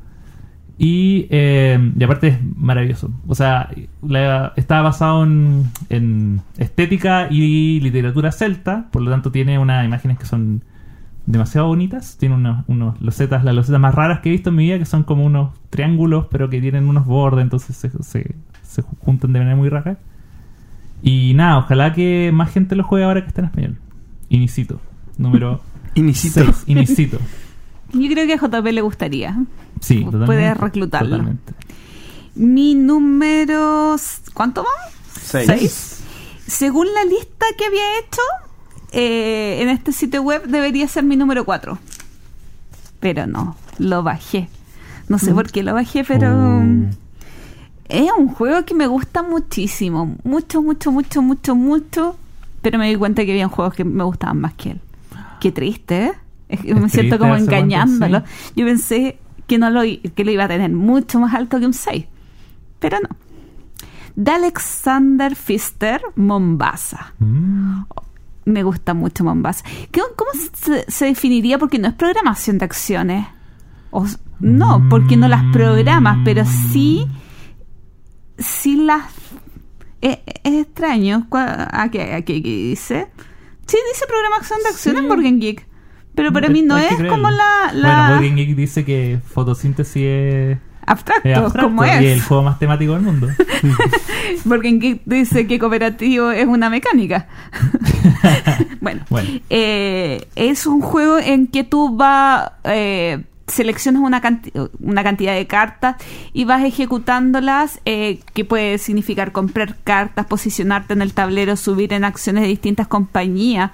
y, 0.78 1.26
eh, 1.30 1.92
y 1.98 2.04
aparte 2.04 2.28
es 2.28 2.38
maravilloso. 2.56 3.10
O 3.28 3.34
sea, 3.34 3.68
la- 4.02 4.52
está 4.56 4.80
basado 4.80 5.24
en, 5.24 5.64
en 5.90 6.40
estética 6.58 7.28
y 7.30 7.80
literatura 7.80 8.32
celta, 8.32 8.88
por 8.90 9.02
lo 9.02 9.10
tanto 9.10 9.30
tiene 9.30 9.58
unas 9.58 9.84
imágenes 9.84 10.18
que 10.18 10.24
son 10.24 10.62
demasiado 11.26 11.68
bonitas. 11.68 12.16
Tiene 12.18 12.34
unos, 12.36 12.64
unos 12.66 13.00
losetas, 13.02 13.44
las 13.44 13.54
losetas 13.54 13.80
más 13.80 13.94
raras 13.94 14.20
que 14.20 14.30
he 14.30 14.32
visto 14.32 14.48
en 14.50 14.56
mi 14.56 14.64
vida, 14.64 14.78
que 14.78 14.86
son 14.86 15.04
como 15.04 15.24
unos 15.24 15.50
triángulos, 15.68 16.26
pero 16.30 16.48
que 16.48 16.60
tienen 16.62 16.88
unos 16.88 17.04
bordes, 17.06 17.42
entonces 17.42 17.76
se, 17.76 18.34
se 18.70 18.82
juntan 18.82 19.32
de 19.32 19.40
manera 19.40 19.56
muy 19.56 19.68
rara. 19.68 19.98
Y 21.02 21.34
nada, 21.34 21.58
ojalá 21.58 21.92
que 21.92 22.30
más 22.32 22.50
gente 22.52 22.76
lo 22.76 22.84
juegue 22.84 23.04
ahora 23.04 23.22
que 23.22 23.28
está 23.28 23.40
en 23.40 23.46
español. 23.46 23.78
Inicito. 24.28 24.80
Número 25.18 25.60
Inicito. 25.94 26.44
6. 26.44 26.64
Inicito. 26.66 27.18
Yo 27.92 28.08
creo 28.08 28.26
que 28.26 28.34
a 28.34 28.36
JP 28.36 28.66
le 28.72 28.80
gustaría. 28.82 29.36
Sí, 29.80 29.96
Puedes 30.02 30.20
totalmente. 30.20 30.54
reclutarlo. 30.54 31.10
Totalmente. 31.10 31.52
Mi 32.36 32.74
número... 32.74 33.96
¿Cuánto 34.34 34.62
vamos? 34.62 34.94
Seis. 35.20 36.02
Según 36.46 36.86
la 36.94 37.04
lista 37.04 37.46
que 37.58 37.64
había 37.64 37.98
hecho 37.98 38.22
eh, 38.92 39.58
en 39.62 39.68
este 39.68 39.92
sitio 39.92 40.22
web, 40.22 40.46
debería 40.46 40.86
ser 40.86 41.02
mi 41.02 41.16
número 41.16 41.44
4. 41.44 41.78
Pero 43.00 43.26
no, 43.26 43.56
lo 43.78 44.02
bajé. 44.02 44.48
No 45.08 45.18
sé 45.18 45.34
por 45.34 45.50
qué 45.50 45.62
lo 45.64 45.74
bajé, 45.74 46.04
pero... 46.04 46.28
Oh. 46.36 46.62
Es 47.90 48.10
un 48.16 48.28
juego 48.28 48.64
que 48.64 48.74
me 48.74 48.86
gusta 48.86 49.22
muchísimo. 49.22 50.16
Mucho, 50.24 50.62
mucho, 50.62 50.92
mucho, 50.92 51.22
mucho, 51.22 51.54
mucho. 51.54 52.16
Pero 52.62 52.78
me 52.78 52.88
di 52.88 52.96
cuenta 52.96 53.24
que 53.24 53.32
había 53.32 53.48
juegos 53.48 53.74
que 53.74 53.84
me 53.84 54.04
gustaban 54.04 54.40
más 54.40 54.54
que 54.54 54.72
él. 54.72 54.80
Qué 55.40 55.50
triste, 55.52 56.06
¿eh? 56.06 56.12
Es 56.48 56.60
que 56.60 56.74
me 56.74 56.88
siento 56.88 57.18
como 57.18 57.34
engañándolo. 57.36 58.20
sí. 58.26 58.52
Yo 58.56 58.66
pensé 58.66 59.18
que 59.46 59.58
no 59.58 59.70
lo 59.70 59.82
que 60.14 60.24
lo 60.24 60.30
iba 60.30 60.44
a 60.44 60.48
tener 60.48 60.70
mucho 60.70 61.18
más 61.20 61.34
alto 61.34 61.58
que 61.58 61.66
un 61.66 61.72
6. 61.74 62.04
Pero 62.78 62.98
no. 63.00 63.08
De 64.16 64.30
Alexander 64.32 65.34
Pfister, 65.34 66.02
Mombasa. 66.16 67.14
Mm. 67.20 67.82
Me 68.46 68.62
gusta 68.62 68.94
mucho 68.94 69.24
Mombasa. 69.24 69.64
¿Qué- 69.90 70.00
¿Cómo 70.16 70.30
se, 70.54 70.84
se 70.90 71.04
definiría? 71.06 71.58
Porque 71.58 71.78
no 71.78 71.88
es 71.88 71.94
programación 71.94 72.58
de 72.58 72.64
acciones. 72.64 73.26
O 73.90 74.04
no, 74.40 74.86
porque 74.90 75.16
no 75.16 75.28
las 75.28 75.42
programas, 75.52 76.18
pero 76.24 76.44
sí, 76.44 77.06
sí 78.40 78.76
las... 78.76 79.04
Es, 80.00 80.18
es 80.44 80.54
extraño. 80.66 81.26
Cua- 81.30 81.68
¿A 81.70 81.90
qué, 81.90 82.14
a 82.14 82.22
qué- 82.22 82.42
qué 82.42 82.48
dice? 82.48 83.06
Sí, 83.66 83.76
dice 83.92 84.06
programación 84.08 84.58
de 84.62 84.68
acciones 84.70 85.00
Sí. 85.00 85.04
en 85.04 85.08
Morgan 85.08 85.40
Geek. 85.40 85.66
Pero 86.14 86.32
para 86.32 86.48
mí 86.48 86.62
no 86.62 86.76
es 86.76 86.86
creerlo. 86.88 87.08
como 87.10 87.30
la... 87.30 87.70
la 87.72 87.88
Bueno, 87.88 88.08
Boarding 88.14 88.36
Geek 88.36 88.56
dice 88.56 88.84
que 88.84 89.20
fotosíntesis 89.32 90.02
es, 90.04 90.58
abstracto, 90.84 91.52
como 91.60 91.84
y 91.84 91.88
es 91.88 91.96
el 91.98 92.04
es. 92.18 92.24
juego 92.24 92.42
más 92.42 92.58
temático 92.58 92.94
del 92.94 93.02
mundo. 93.02 93.28
Morgan 94.44 94.80
Geek 94.80 95.02
dice 95.04 95.46
que 95.46 95.58
cooperativo 95.58 96.30
es 96.32 96.46
una 96.46 96.68
mecánica. 96.68 97.28
bueno, 98.80 99.04
Bueno. 99.08 99.28
eh, 99.50 100.26
es 100.34 100.66
un 100.66 100.80
juego 100.80 101.18
en 101.18 101.46
que 101.46 101.62
tú 101.64 101.96
vas, 101.96 102.50
eh, 102.64 103.22
seleccionas 103.50 104.02
una, 104.02 104.20
canti- 104.20 104.52
una 104.80 105.02
cantidad 105.02 105.34
de 105.34 105.46
cartas 105.46 105.96
y 106.32 106.44
vas 106.44 106.64
ejecutándolas, 106.64 107.80
eh, 107.84 108.20
que 108.34 108.44
puede 108.44 108.78
significar 108.78 109.32
comprar 109.32 109.76
cartas, 109.84 110.26
posicionarte 110.26 110.92
en 110.94 111.02
el 111.02 111.12
tablero, 111.12 111.56
subir 111.56 111.92
en 111.92 112.04
acciones 112.04 112.42
de 112.42 112.48
distintas 112.48 112.86
compañías 112.88 113.70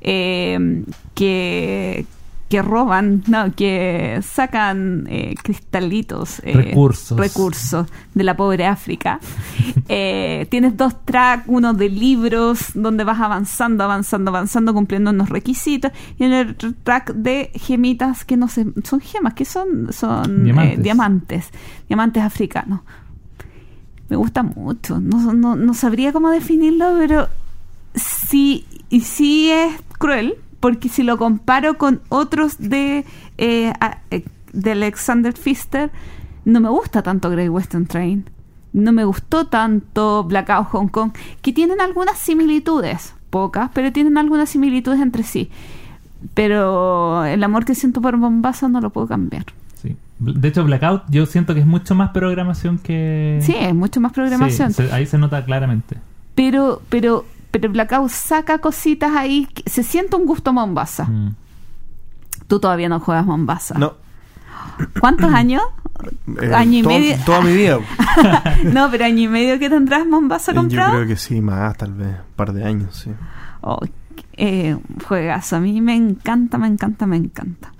eh, 0.00 0.82
que 1.14 2.06
que 2.50 2.60
roban, 2.62 3.22
no, 3.28 3.54
que 3.54 4.18
sacan 4.22 5.06
eh, 5.08 5.36
cristalitos, 5.40 6.40
eh, 6.44 6.52
Recursos. 6.52 7.16
recursos 7.18 7.86
de 8.12 8.24
la 8.24 8.36
pobre 8.36 8.66
África. 8.66 9.18
Eh, 9.92 10.46
tienes 10.50 10.76
dos 10.76 11.04
tracks, 11.04 11.44
uno 11.48 11.74
de 11.74 11.88
libros, 11.88 12.66
donde 12.74 13.02
vas 13.02 13.18
avanzando, 13.20 13.82
avanzando, 13.82 14.30
avanzando, 14.30 14.72
cumpliendo 14.72 15.10
unos 15.10 15.30
requisitos, 15.30 15.90
y 16.16 16.22
en 16.24 16.32
el 16.32 16.54
track 16.84 17.12
de 17.14 17.50
gemitas 17.56 18.24
que 18.24 18.36
no 18.36 18.46
sé, 18.46 18.66
son 18.84 19.00
gemas, 19.00 19.34
que 19.34 19.44
son? 19.44 19.92
Son 19.92 20.44
Diamantes. 20.44 20.82
diamantes, 20.84 21.48
diamantes 21.88 22.22
africanos. 22.22 22.82
Me 24.08 24.14
gusta 24.16 24.44
mucho, 24.44 25.00
no, 25.00 25.32
no, 25.32 25.56
no 25.56 25.74
sabría 25.74 26.12
cómo 26.12 26.30
definirlo, 26.30 26.94
pero 26.96 27.28
sí, 27.94 28.64
y 28.90 29.00
sí 29.00 29.50
es 29.50 29.72
cruel, 29.98 30.36
porque 30.60 30.88
si 30.88 31.02
lo 31.02 31.16
comparo 31.18 31.76
con 31.78 32.00
otros 32.10 32.58
de, 32.58 33.04
eh, 33.38 33.72
eh, 34.10 34.24
de 34.52 34.72
Alexander 34.72 35.32
Pfister, 35.34 35.90
no 36.44 36.60
me 36.60 36.68
gusta 36.68 37.02
tanto 37.02 37.30
Great 37.30 37.48
Western 37.50 37.86
Train. 37.86 38.24
No 38.72 38.92
me 38.92 39.04
gustó 39.04 39.46
tanto 39.46 40.22
Blackout 40.24 40.68
Hong 40.68 40.88
Kong, 40.88 41.10
que 41.42 41.52
tienen 41.52 41.80
algunas 41.80 42.18
similitudes, 42.18 43.14
pocas, 43.30 43.70
pero 43.74 43.90
tienen 43.92 44.16
algunas 44.16 44.48
similitudes 44.50 45.00
entre 45.00 45.22
sí. 45.24 45.50
Pero 46.34 47.24
el 47.24 47.42
amor 47.42 47.64
que 47.64 47.74
siento 47.74 48.00
por 48.00 48.16
Mombasa 48.16 48.68
no 48.68 48.80
lo 48.80 48.90
puedo 48.90 49.06
cambiar. 49.06 49.46
Sí. 49.82 49.96
De 50.18 50.48
hecho, 50.48 50.64
Blackout 50.64 51.02
yo 51.08 51.26
siento 51.26 51.54
que 51.54 51.60
es 51.60 51.66
mucho 51.66 51.94
más 51.94 52.10
programación 52.10 52.78
que... 52.78 53.38
Sí, 53.42 53.54
es 53.58 53.74
mucho 53.74 54.00
más 54.00 54.12
programación. 54.12 54.72
Sí, 54.72 54.86
se- 54.86 54.92
ahí 54.92 55.06
se 55.06 55.18
nota 55.18 55.44
claramente. 55.44 55.96
Pero, 56.34 56.82
pero, 56.90 57.24
pero 57.50 57.70
Blackout 57.70 58.10
saca 58.10 58.58
cositas 58.58 59.14
ahí. 59.16 59.48
se 59.66 59.82
siente 59.82 60.16
un 60.16 60.26
gusto 60.26 60.52
Mombasa. 60.52 61.04
Mm. 61.04 61.34
Tú 62.46 62.60
todavía 62.60 62.88
no 62.88 63.00
juegas 63.00 63.26
Mombasa. 63.26 63.78
No. 63.78 63.94
¿Cuántos 65.00 65.32
años? 65.34 65.62
eh, 66.40 66.52
Año 66.54 66.78
y 66.78 66.82
todo- 66.82 66.92
medio. 66.92 67.16
Toda 67.26 67.40
mi 67.42 67.52
vida. 67.52 67.78
no, 68.64 68.90
pero 68.90 69.04
año 69.04 69.20
y 69.20 69.28
medio 69.28 69.58
que 69.58 69.68
tendrás 69.70 70.06
Mombasa 70.06 70.52
Eh, 70.52 70.54
Yo 70.54 70.60
comprado. 70.62 70.92
creo 70.92 71.06
que 71.06 71.16
sí, 71.16 71.40
más, 71.40 71.76
tal 71.76 71.92
vez. 71.94 72.08
Un 72.08 72.34
par 72.36 72.52
de 72.52 72.64
años, 72.64 72.96
sí. 72.96 73.10
Oh, 73.60 73.78
eh, 74.36 74.76
juegazo. 75.06 75.56
A 75.56 75.60
mí 75.60 75.80
me 75.80 75.94
encanta, 75.94 76.56
me 76.58 76.66
encanta, 76.68 77.06
me 77.06 77.16
encanta. 77.16 77.72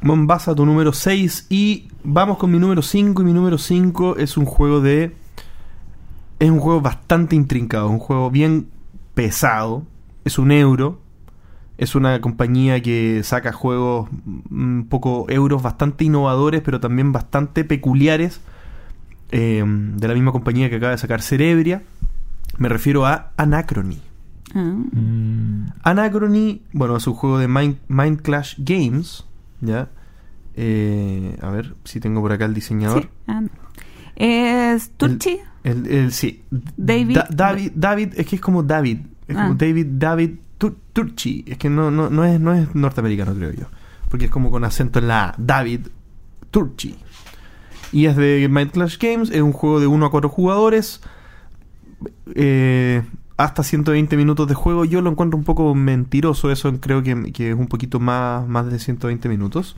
Mombasa, 0.00 0.54
tu 0.54 0.66
número 0.66 0.92
6. 0.92 1.46
Y 1.50 1.88
vamos 2.04 2.38
con 2.38 2.50
mi 2.50 2.58
número 2.58 2.82
5. 2.82 3.22
Y 3.22 3.24
mi 3.24 3.32
número 3.32 3.58
5 3.58 4.16
es 4.16 4.36
un 4.36 4.44
juego 4.44 4.80
de. 4.80 5.14
Es 6.42 6.50
un 6.50 6.58
juego 6.58 6.80
bastante 6.80 7.36
intrincado. 7.36 7.88
Un 7.88 8.00
juego 8.00 8.28
bien 8.28 8.66
pesado. 9.14 9.84
Es 10.24 10.40
un 10.40 10.50
euro. 10.50 11.00
Es 11.78 11.94
una 11.94 12.20
compañía 12.20 12.82
que 12.82 13.22
saca 13.22 13.52
juegos 13.52 14.10
un 14.50 14.88
poco 14.88 15.26
euros 15.28 15.62
bastante 15.62 16.02
innovadores, 16.02 16.60
pero 16.60 16.80
también 16.80 17.12
bastante 17.12 17.64
peculiares. 17.64 18.40
eh, 19.30 19.62
de 19.64 20.08
la 20.08 20.14
misma 20.14 20.32
compañía 20.32 20.68
que 20.68 20.76
acaba 20.76 20.90
de 20.90 20.98
sacar 20.98 21.22
Cerebria. 21.22 21.84
Me 22.58 22.68
refiero 22.68 23.06
a 23.06 23.30
Anachrony. 23.36 24.00
Ah. 24.52 24.74
Mm, 24.74 25.66
Anachrony, 25.84 26.62
bueno, 26.72 26.96
es 26.96 27.06
un 27.06 27.14
juego 27.14 27.38
de 27.38 27.46
Mind, 27.46 27.76
Mind 27.86 28.20
Clash 28.20 28.56
Games, 28.58 29.24
¿ya? 29.60 29.90
Eh, 30.56 31.38
a 31.40 31.50
ver 31.50 31.76
si 31.84 32.00
tengo 32.00 32.20
por 32.20 32.32
acá 32.32 32.46
el 32.46 32.52
diseñador. 32.52 33.04
Sí. 33.04 33.08
Ah. 33.28 33.42
Es 34.24 34.90
Turchi. 34.96 35.38
El, 35.64 35.86
el- 35.86 36.12
sí. 36.12 36.42
David- 36.76 37.14
Da- 37.16 37.28
David, 37.30 37.72
David, 37.74 38.12
es 38.16 38.26
que 38.26 38.36
es 38.36 38.42
como 38.42 38.62
David. 38.62 38.98
Es 39.26 39.36
Ah. 39.36 39.42
como 39.42 39.54
David, 39.54 39.86
David 39.90 40.30
Tur- 40.58 40.76
Turchi. 40.92 41.44
Es 41.46 41.58
que 41.58 41.68
no, 41.68 41.90
no, 41.90 42.08
no, 42.08 42.24
es, 42.24 42.38
no 42.38 42.52
es 42.54 42.72
norteamericano, 42.74 43.34
creo 43.34 43.52
yo. 43.52 43.64
Porque 44.08 44.26
es 44.26 44.30
como 44.30 44.50
con 44.50 44.62
acento 44.64 44.98
en 45.00 45.08
la 45.08 45.30
A. 45.30 45.34
David 45.38 45.88
Turchi. 46.52 46.94
Y 47.90 48.06
es 48.06 48.16
de 48.16 48.48
Mind 48.50 48.70
Clash 48.70 48.96
Games. 48.98 49.30
Es 49.30 49.42
un 49.42 49.52
juego 49.52 49.80
de 49.80 49.86
1 49.88 50.06
a 50.06 50.10
4 50.10 50.28
jugadores. 50.28 51.00
Eh, 52.34 53.02
hasta 53.36 53.62
120 53.62 54.16
minutos 54.16 54.46
de 54.48 54.54
juego. 54.54 54.84
Yo 54.84 55.00
lo 55.02 55.10
encuentro 55.10 55.36
un 55.38 55.44
poco 55.44 55.74
mentiroso. 55.74 56.50
Eso 56.52 56.72
creo 56.80 57.02
que, 57.02 57.32
que 57.32 57.50
es 57.50 57.56
un 57.58 57.66
poquito 57.66 57.98
más, 58.00 58.46
más 58.46 58.70
de 58.70 58.78
120 58.78 59.28
minutos. 59.28 59.76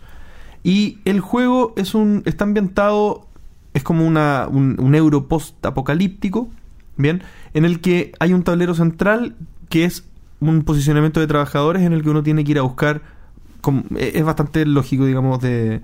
Y 0.62 0.98
el 1.04 1.20
juego 1.20 1.72
es 1.76 1.94
un 1.94 2.22
está 2.24 2.44
ambientado, 2.44 3.28
es 3.74 3.82
como 3.82 4.06
una, 4.06 4.48
un, 4.50 4.76
un 4.80 4.94
euro 4.94 5.28
post-apocalíptico, 5.28 6.48
¿bien? 6.96 7.22
En 7.52 7.64
el 7.64 7.80
que 7.80 8.12
hay 8.20 8.32
un 8.32 8.42
tablero 8.42 8.74
central 8.74 9.36
que 9.68 9.84
es 9.84 10.04
un 10.40 10.62
posicionamiento 10.62 11.20
de 11.20 11.26
trabajadores 11.26 11.82
en 11.82 11.92
el 11.92 12.02
que 12.02 12.10
uno 12.10 12.22
tiene 12.22 12.44
que 12.44 12.52
ir 12.52 12.58
a 12.58 12.62
buscar, 12.62 13.02
e- 13.96 14.12
es 14.14 14.24
bastante 14.24 14.64
lógico, 14.66 15.06
digamos, 15.06 15.40
de, 15.40 15.80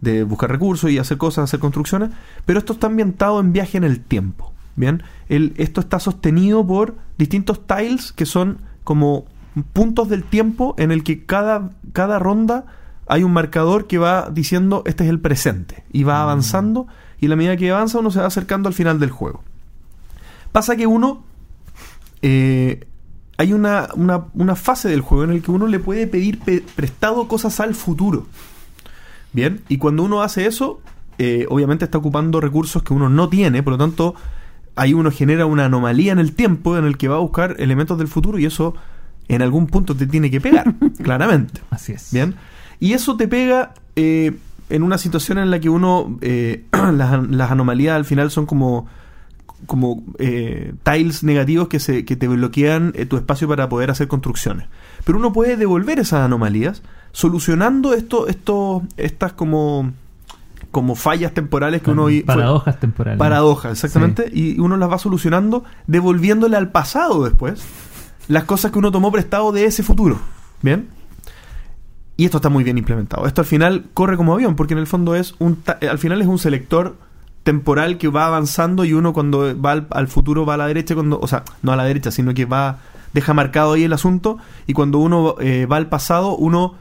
de 0.00 0.24
buscar 0.24 0.50
recursos 0.50 0.90
y 0.90 0.98
hacer 0.98 1.18
cosas, 1.18 1.44
hacer 1.44 1.60
construcciones, 1.60 2.10
pero 2.46 2.58
esto 2.58 2.72
está 2.72 2.86
ambientado 2.86 3.40
en 3.40 3.52
viaje 3.52 3.76
en 3.76 3.84
el 3.84 4.00
tiempo, 4.00 4.52
¿bien? 4.76 5.02
El, 5.28 5.52
esto 5.56 5.80
está 5.80 5.98
sostenido 6.00 6.66
por 6.66 6.96
distintos 7.18 7.66
tiles 7.66 8.12
que 8.12 8.26
son 8.26 8.58
como 8.84 9.26
puntos 9.72 10.08
del 10.08 10.24
tiempo 10.24 10.74
en 10.78 10.90
el 10.90 11.04
que 11.04 11.24
cada, 11.24 11.70
cada 11.92 12.18
ronda 12.18 12.64
hay 13.06 13.22
un 13.22 13.32
marcador 13.32 13.86
que 13.86 13.98
va 13.98 14.30
diciendo 14.32 14.82
este 14.86 15.04
es 15.04 15.10
el 15.10 15.20
presente 15.20 15.84
y 15.92 16.04
va 16.04 16.22
avanzando 16.22 16.86
y 17.24 17.28
la 17.28 17.36
medida 17.36 17.56
que 17.56 17.70
avanza 17.70 17.98
uno 17.98 18.10
se 18.10 18.20
va 18.20 18.26
acercando 18.26 18.68
al 18.68 18.74
final 18.74 19.00
del 19.00 19.10
juego. 19.10 19.42
Pasa 20.52 20.76
que 20.76 20.86
uno 20.86 21.24
eh, 22.22 22.86
hay 23.36 23.52
una, 23.52 23.88
una, 23.94 24.24
una 24.34 24.54
fase 24.56 24.88
del 24.88 25.00
juego 25.00 25.24
en 25.24 25.30
el 25.30 25.42
que 25.42 25.50
uno 25.50 25.66
le 25.66 25.78
puede 25.78 26.06
pedir 26.06 26.38
pe- 26.38 26.62
prestado 26.76 27.26
cosas 27.28 27.58
al 27.60 27.74
futuro. 27.74 28.26
Bien, 29.32 29.62
y 29.68 29.78
cuando 29.78 30.04
uno 30.04 30.22
hace 30.22 30.46
eso, 30.46 30.80
eh, 31.18 31.46
obviamente 31.48 31.84
está 31.84 31.98
ocupando 31.98 32.40
recursos 32.40 32.82
que 32.82 32.94
uno 32.94 33.08
no 33.08 33.28
tiene, 33.28 33.62
por 33.64 33.72
lo 33.72 33.78
tanto, 33.78 34.14
ahí 34.76 34.94
uno 34.94 35.10
genera 35.10 35.46
una 35.46 35.64
anomalía 35.64 36.12
en 36.12 36.20
el 36.20 36.32
tiempo 36.34 36.78
en 36.78 36.84
el 36.84 36.96
que 36.96 37.08
va 37.08 37.16
a 37.16 37.20
buscar 37.20 37.56
elementos 37.58 37.98
del 37.98 38.06
futuro 38.08 38.38
y 38.38 38.44
eso 38.46 38.74
en 39.26 39.42
algún 39.42 39.66
punto 39.66 39.96
te 39.96 40.06
tiene 40.06 40.30
que 40.30 40.40
pegar, 40.40 40.72
claramente. 41.02 41.60
así 41.70 41.92
es. 41.92 42.12
Bien. 42.12 42.36
Y 42.78 42.92
eso 42.92 43.16
te 43.16 43.26
pega 43.26 43.74
eh, 43.96 44.36
en 44.70 44.82
una 44.82 44.98
situación 44.98 45.38
en 45.38 45.50
la 45.50 45.60
que 45.60 45.68
uno. 45.68 46.18
eh, 46.20 46.64
las, 46.72 47.28
las 47.30 47.50
anomalías 47.50 47.96
al 47.96 48.04
final 48.04 48.30
son 48.30 48.46
como. 48.46 48.86
como 49.66 50.02
eh, 50.18 50.74
tiles 50.82 51.22
negativos 51.24 51.68
que, 51.68 51.80
se, 51.80 52.04
que 52.04 52.16
te 52.16 52.28
bloquean 52.28 52.92
eh, 52.96 53.06
tu 53.06 53.16
espacio 53.16 53.48
para 53.48 53.68
poder 53.68 53.90
hacer 53.90 54.08
construcciones. 54.08 54.66
Pero 55.04 55.18
uno 55.18 55.32
puede 55.32 55.56
devolver 55.56 55.98
esas 55.98 56.20
anomalías 56.24 56.82
solucionando 57.12 57.94
esto, 57.94 58.26
esto, 58.28 58.82
estas 58.96 59.32
como. 59.34 59.92
como 60.70 60.94
fallas 60.94 61.32
temporales 61.32 61.82
que 61.82 61.90
uno. 61.90 62.04
fue- 62.04 62.22
Paradojas 62.26 62.80
temporales. 62.80 63.18
Paradojas, 63.18 63.72
exactamente. 63.72 64.30
Y 64.32 64.58
uno 64.60 64.76
las 64.76 64.90
va 64.90 64.98
solucionando 64.98 65.64
devolviéndole 65.86 66.56
al 66.56 66.70
pasado 66.70 67.24
después 67.24 67.62
las 68.26 68.44
cosas 68.44 68.72
que 68.72 68.78
uno 68.78 68.90
tomó 68.90 69.12
prestado 69.12 69.52
de 69.52 69.66
ese 69.66 69.82
futuro. 69.82 70.18
¿Bien? 70.62 70.88
Y 72.16 72.24
esto 72.24 72.38
está 72.38 72.48
muy 72.48 72.64
bien 72.64 72.78
implementado. 72.78 73.26
Esto 73.26 73.40
al 73.40 73.46
final 73.46 73.86
corre 73.92 74.16
como 74.16 74.34
avión, 74.34 74.56
porque 74.56 74.74
en 74.74 74.78
el 74.78 74.86
fondo 74.86 75.14
es 75.14 75.34
un 75.38 75.58
eh, 75.80 75.88
al 75.88 75.98
final 75.98 76.22
es 76.22 76.28
un 76.28 76.38
selector 76.38 76.96
temporal 77.42 77.98
que 77.98 78.08
va 78.08 78.26
avanzando 78.26 78.84
y 78.84 78.92
uno 78.92 79.12
cuando 79.12 79.60
va 79.60 79.72
al, 79.72 79.86
al 79.90 80.08
futuro 80.08 80.46
va 80.46 80.54
a 80.54 80.56
la 80.56 80.66
derecha, 80.66 80.94
cuando, 80.94 81.18
o 81.20 81.26
sea, 81.26 81.44
no 81.62 81.72
a 81.72 81.76
la 81.76 81.84
derecha, 81.84 82.10
sino 82.10 82.32
que 82.34 82.44
va 82.44 82.78
deja 83.14 83.32
marcado 83.32 83.72
ahí 83.72 83.84
el 83.84 83.92
asunto 83.92 84.38
y 84.66 84.74
cuando 84.74 84.98
uno 84.98 85.36
eh, 85.40 85.66
va 85.66 85.76
al 85.76 85.88
pasado, 85.88 86.36
uno 86.36 86.74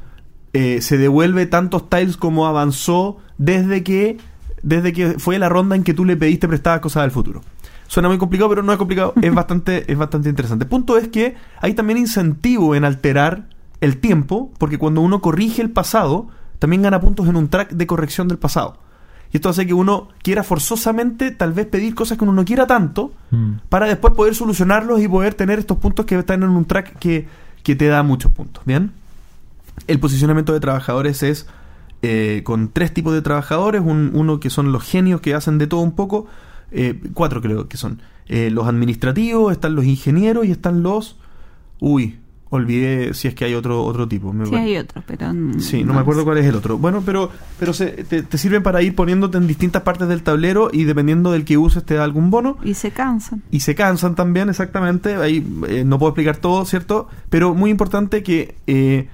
eh, 0.51 0.81
se 0.81 0.97
devuelve 0.97 1.45
tantos 1.45 1.89
tiles 1.89 2.17
como 2.17 2.47
avanzó 2.47 3.17
desde 3.37 3.83
que 3.83 4.17
desde 4.61 4.93
que 4.93 5.19
fue 5.19 5.37
la 5.39 5.49
ronda 5.49 5.75
en 5.75 5.83
que 5.83 5.93
tú 5.93 6.05
le 6.05 6.17
pediste 6.17 6.47
prestadas 6.47 6.79
cosas 6.79 7.03
del 7.03 7.11
futuro. 7.11 7.41
Suena 7.87 8.09
muy 8.09 8.17
complicado, 8.17 8.49
pero 8.49 8.63
no 8.63 8.71
es 8.71 8.77
complicado, 8.77 9.13
es 9.21 9.33
bastante 9.35 9.91
es 9.91 9.97
bastante 9.97 10.29
interesante. 10.29 10.65
Punto 10.65 10.97
es 10.97 11.07
que 11.07 11.35
hay 11.61 11.73
también 11.73 11.99
incentivo 11.99 12.75
en 12.75 12.83
alterar 12.83 13.45
el 13.83 13.97
tiempo, 13.99 14.51
porque 14.57 14.77
cuando 14.77 15.01
uno 15.01 15.21
corrige 15.21 15.61
el 15.61 15.69
pasado, 15.71 16.27
también 16.59 16.81
gana 16.81 17.01
puntos 17.01 17.27
en 17.27 17.35
un 17.35 17.47
track 17.49 17.71
de 17.71 17.85
corrección 17.87 18.27
del 18.27 18.37
pasado. 18.37 18.77
Y 19.31 19.37
esto 19.37 19.49
hace 19.49 19.65
que 19.65 19.73
uno 19.73 20.09
quiera 20.21 20.43
forzosamente 20.43 21.31
tal 21.31 21.53
vez 21.53 21.65
pedir 21.65 21.95
cosas 21.95 22.17
que 22.17 22.23
uno 22.23 22.33
no 22.33 22.45
quiera 22.45 22.67
tanto, 22.67 23.11
Mm. 23.31 23.53
para 23.69 23.87
después 23.87 24.13
poder 24.13 24.35
solucionarlos 24.35 25.01
y 25.01 25.07
poder 25.07 25.33
tener 25.33 25.57
estos 25.59 25.77
puntos 25.79 26.05
que 26.05 26.17
están 26.17 26.43
en 26.43 26.49
un 26.49 26.65
track 26.65 26.97
que, 26.99 27.27
que 27.63 27.75
te 27.75 27.87
da 27.87 28.03
muchos 28.03 28.31
puntos. 28.31 28.63
¿Bien? 28.65 28.91
El 29.87 29.99
posicionamiento 29.99 30.53
de 30.53 30.59
trabajadores 30.59 31.23
es 31.23 31.47
eh, 32.03 32.41
con 32.43 32.69
tres 32.69 32.93
tipos 32.93 33.13
de 33.13 33.21
trabajadores. 33.21 33.81
un- 33.81 34.11
uno 34.13 34.39
que 34.39 34.49
son 34.49 34.71
los 34.71 34.83
genios 34.83 35.19
que 35.21 35.33
hacen 35.33 35.57
de 35.57 35.67
todo 35.67 35.79
un 35.81 35.93
poco. 35.93 36.27
eh, 36.75 36.99
cuatro 37.13 37.39
creo 37.41 37.67
que 37.67 37.77
son. 37.77 38.01
Eh, 38.27 38.49
los 38.51 38.67
administrativos, 38.67 39.51
están 39.51 39.75
los 39.75 39.85
ingenieros 39.85 40.45
y 40.45 40.51
están 40.51 40.81
los... 40.83 41.17
Uy, 41.79 42.17
olvidé 42.55 43.13
si 43.13 43.27
es 43.27 43.35
que 43.35 43.45
hay 43.45 43.53
otro, 43.55 43.83
otro 43.83 44.07
tipo. 44.07 44.31
me 44.33 44.45
Sí, 44.45 44.51
parece. 44.51 44.69
hay 44.71 44.77
otro, 44.77 45.03
pero. 45.05 45.31
Sí, 45.59 45.83
no 45.83 45.93
me 45.93 45.99
acuerdo 45.99 46.21
sé. 46.21 46.25
cuál 46.25 46.37
es 46.37 46.45
el 46.45 46.55
otro. 46.55 46.77
Bueno, 46.77 47.01
pero, 47.05 47.29
pero 47.59 47.73
se, 47.73 47.87
te, 47.87 48.23
te 48.23 48.37
sirven 48.37 48.63
para 48.63 48.81
ir 48.81 48.95
poniéndote 48.95 49.37
en 49.37 49.47
distintas 49.47 49.81
partes 49.83 50.07
del 50.07 50.23
tablero 50.23 50.69
y 50.71 50.83
dependiendo 50.85 51.31
del 51.31 51.45
que 51.45 51.57
uses 51.57 51.83
te 51.83 51.95
da 51.95 52.03
algún 52.03 52.29
bono. 52.29 52.57
Y 52.63 52.73
se 52.75 52.91
cansan. 52.91 53.43
Y 53.51 53.61
se 53.61 53.75
cansan 53.75 54.15
también, 54.15 54.49
exactamente. 54.49 55.15
Ahí 55.15 55.45
eh, 55.67 55.83
no 55.85 55.99
puedo 55.99 56.11
explicar 56.11 56.37
todo, 56.37 56.65
¿cierto? 56.65 57.07
Pero 57.29 57.53
muy 57.53 57.71
importante 57.71 58.23
que 58.23 58.55
eh, 58.67 59.07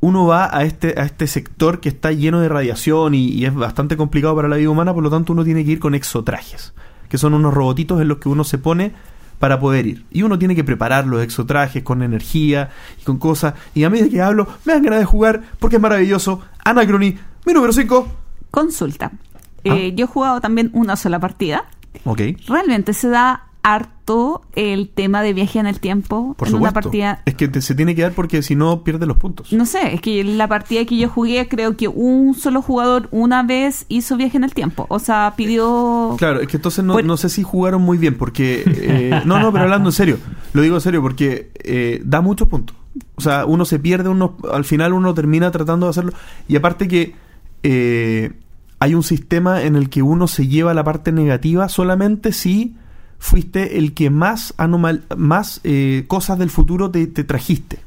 uno 0.00 0.26
va 0.26 0.54
a 0.56 0.64
este, 0.64 0.94
a 1.00 1.04
este 1.04 1.26
sector 1.26 1.80
que 1.80 1.88
está 1.88 2.10
lleno 2.12 2.40
de 2.40 2.48
radiación 2.48 3.14
y, 3.14 3.28
y 3.28 3.44
es 3.46 3.54
bastante 3.54 3.96
complicado 3.96 4.34
para 4.34 4.48
la 4.48 4.56
vida 4.56 4.68
humana, 4.70 4.92
por 4.92 5.02
lo 5.04 5.10
tanto 5.10 5.32
uno 5.32 5.44
tiene 5.44 5.64
que 5.64 5.70
ir 5.70 5.78
con 5.78 5.94
exotrajes, 5.94 6.74
que 7.08 7.18
son 7.18 7.34
unos 7.34 7.54
robotitos 7.54 8.00
en 8.00 8.08
los 8.08 8.18
que 8.18 8.28
uno 8.28 8.42
se 8.42 8.58
pone 8.58 8.92
para 9.38 9.58
poder 9.58 9.86
ir. 9.86 10.06
Y 10.10 10.22
uno 10.22 10.38
tiene 10.38 10.54
que 10.54 10.64
preparar 10.64 11.06
los 11.06 11.22
exotrajes 11.22 11.82
con 11.82 12.02
energía 12.02 12.70
y 13.00 13.04
con 13.04 13.18
cosas. 13.18 13.54
Y 13.74 13.84
a 13.84 13.90
medida 13.90 14.08
que 14.08 14.22
hablo, 14.22 14.48
me 14.64 14.72
dan 14.72 14.82
ganas 14.82 15.00
de 15.00 15.04
jugar 15.04 15.42
porque 15.58 15.76
es 15.76 15.82
maravilloso. 15.82 16.40
Anacrony, 16.64 17.14
mi 17.44 17.52
número 17.52 17.72
5. 17.72 18.08
Consulta. 18.50 19.12
Ah. 19.14 19.18
Eh, 19.64 19.94
yo 19.94 20.04
he 20.04 20.08
jugado 20.08 20.40
también 20.40 20.70
una 20.72 20.96
sola 20.96 21.18
partida. 21.18 21.64
Ok. 22.04 22.20
Realmente 22.48 22.94
se 22.94 23.08
da 23.08 23.48
harto 23.64 24.42
el 24.54 24.88
tema 24.88 25.22
de 25.22 25.32
viaje 25.32 25.58
en 25.58 25.66
el 25.66 25.78
tiempo 25.78 26.34
Por 26.36 26.48
en 26.48 26.52
supuesto. 26.52 26.58
una 26.58 26.72
partida. 26.72 27.22
Es 27.26 27.34
que 27.34 27.46
te- 27.48 27.60
se 27.62 27.74
tiene 27.74 27.94
que 27.94 28.02
dar 28.02 28.12
porque 28.12 28.42
si 28.42 28.54
no 28.56 28.82
pierde 28.82 29.06
los 29.06 29.16
puntos. 29.16 29.52
No 29.52 29.66
sé, 29.66 29.94
es 29.94 30.00
que 30.00 30.24
la 30.24 30.48
partida 30.48 30.84
que 30.84 30.96
yo 30.96 31.08
jugué, 31.08 31.46
creo 31.48 31.76
que 31.76 31.86
un 31.88 32.34
solo 32.34 32.60
jugador 32.62 33.08
una 33.12 33.42
vez 33.44 33.86
hizo 33.88 34.16
viaje 34.16 34.36
en 34.36 34.44
el 34.44 34.52
tiempo. 34.54 34.86
O 34.88 34.98
sea, 34.98 35.34
pidió. 35.36 36.16
Claro, 36.18 36.40
es 36.40 36.48
que 36.48 36.56
entonces 36.56 36.84
no, 36.84 37.00
no 37.00 37.16
sé 37.16 37.28
si 37.28 37.42
jugaron 37.42 37.82
muy 37.82 37.98
bien, 37.98 38.18
porque... 38.18 38.64
eh, 38.66 39.22
no, 39.24 39.38
no, 39.38 39.52
pero 39.52 39.64
hablando 39.64 39.88
en 39.90 39.92
serio, 39.94 40.18
lo 40.52 40.62
digo 40.62 40.74
en 40.74 40.80
serio, 40.80 41.00
porque 41.00 41.50
eh, 41.62 42.00
da 42.04 42.20
muchos 42.20 42.48
puntos. 42.48 42.76
O 43.14 43.20
sea, 43.20 43.46
uno 43.46 43.64
se 43.64 43.78
pierde, 43.78 44.08
uno 44.08 44.36
al 44.52 44.64
final 44.64 44.92
uno 44.92 45.14
termina 45.14 45.50
tratando 45.50 45.86
de 45.86 45.90
hacerlo. 45.90 46.12
Y 46.48 46.56
aparte 46.56 46.88
que 46.88 47.14
eh, 47.62 48.32
hay 48.80 48.94
un 48.94 49.02
sistema 49.02 49.62
en 49.62 49.76
el 49.76 49.88
que 49.88 50.02
uno 50.02 50.26
se 50.26 50.48
lleva 50.48 50.74
la 50.74 50.82
parte 50.84 51.12
negativa 51.12 51.68
solamente 51.68 52.32
si 52.32 52.76
fuiste 53.24 53.78
el 53.78 53.94
que 53.94 54.10
más, 54.10 54.52
anomal 54.56 55.04
más 55.16 55.60
eh, 55.62 56.06
cosas 56.08 56.40
del 56.40 56.50
futuro 56.50 56.90
te, 56.90 57.06
te 57.06 57.22
trajiste. 57.22 57.78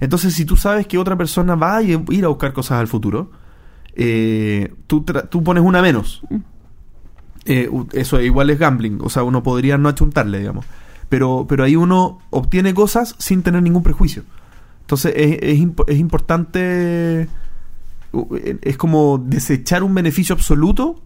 Entonces, 0.00 0.34
si 0.34 0.44
tú 0.44 0.56
sabes 0.56 0.88
que 0.88 0.98
otra 0.98 1.16
persona 1.16 1.54
va 1.54 1.76
a 1.76 1.82
ir 1.82 2.24
a 2.24 2.28
buscar 2.28 2.52
cosas 2.52 2.80
al 2.80 2.88
futuro, 2.88 3.30
eh, 3.94 4.74
tú, 4.88 5.04
tú 5.30 5.44
pones 5.44 5.62
una 5.62 5.80
menos. 5.80 6.22
Eh, 7.44 7.68
u- 7.70 7.86
eso 7.92 8.20
igual 8.20 8.50
es 8.50 8.58
gambling, 8.58 8.98
o 9.02 9.08
sea, 9.08 9.22
uno 9.22 9.42
podría 9.44 9.78
no 9.78 9.88
achuntarle, 9.88 10.40
digamos. 10.40 10.66
Pero, 11.08 11.46
pero 11.48 11.62
ahí 11.62 11.76
uno 11.76 12.18
obtiene 12.30 12.74
cosas 12.74 13.14
sin 13.18 13.42
tener 13.44 13.62
ningún 13.62 13.84
prejuicio. 13.84 14.24
Entonces 14.80 15.12
es, 15.16 15.38
es, 15.42 15.58
impo- 15.60 15.84
es 15.86 15.98
importante, 16.00 17.22
eh, 17.22 17.28
es 18.62 18.76
como 18.76 19.18
desechar 19.24 19.84
un 19.84 19.94
beneficio 19.94 20.34
absoluto 20.34 21.00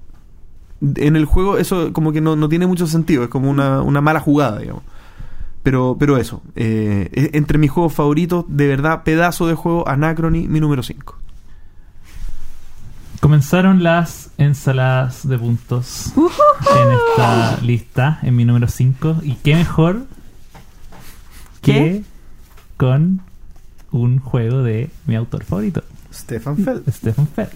en 0.80 1.16
el 1.16 1.24
juego, 1.24 1.58
eso 1.58 1.92
como 1.92 2.12
que 2.12 2.20
no, 2.20 2.36
no 2.36 2.48
tiene 2.48 2.66
mucho 2.66 2.86
sentido, 2.86 3.22
es 3.24 3.28
como 3.30 3.50
una, 3.50 3.80
una 3.82 4.00
mala 4.00 4.20
jugada, 4.20 4.58
digamos. 4.58 4.82
Pero, 5.62 5.96
pero 5.98 6.16
eso, 6.16 6.42
eh, 6.54 7.08
es- 7.12 7.30
entre 7.32 7.58
mis 7.58 7.70
juegos 7.70 7.92
favoritos, 7.94 8.44
de 8.48 8.66
verdad, 8.68 9.02
pedazo 9.02 9.46
de 9.46 9.54
juego, 9.54 9.88
Anacrony, 9.88 10.46
mi 10.48 10.60
número 10.60 10.82
5. 10.82 11.16
Comenzaron 13.20 13.82
las 13.82 14.30
ensaladas 14.38 15.26
de 15.26 15.38
puntos 15.38 16.12
en 16.16 16.92
esta 16.92 17.58
lista, 17.62 18.18
en 18.22 18.36
mi 18.36 18.44
número 18.44 18.68
5. 18.68 19.16
Y 19.22 19.34
qué 19.36 19.54
mejor 19.56 20.06
¿Qué? 21.62 21.72
que 21.72 22.04
con 22.76 23.22
un 23.90 24.18
juego 24.18 24.62
de 24.62 24.90
mi 25.06 25.16
autor 25.16 25.44
favorito, 25.44 25.82
Stefan 26.12 26.58
Feld. 26.58 26.88
Stephen 26.92 27.26
Feld. 27.26 27.48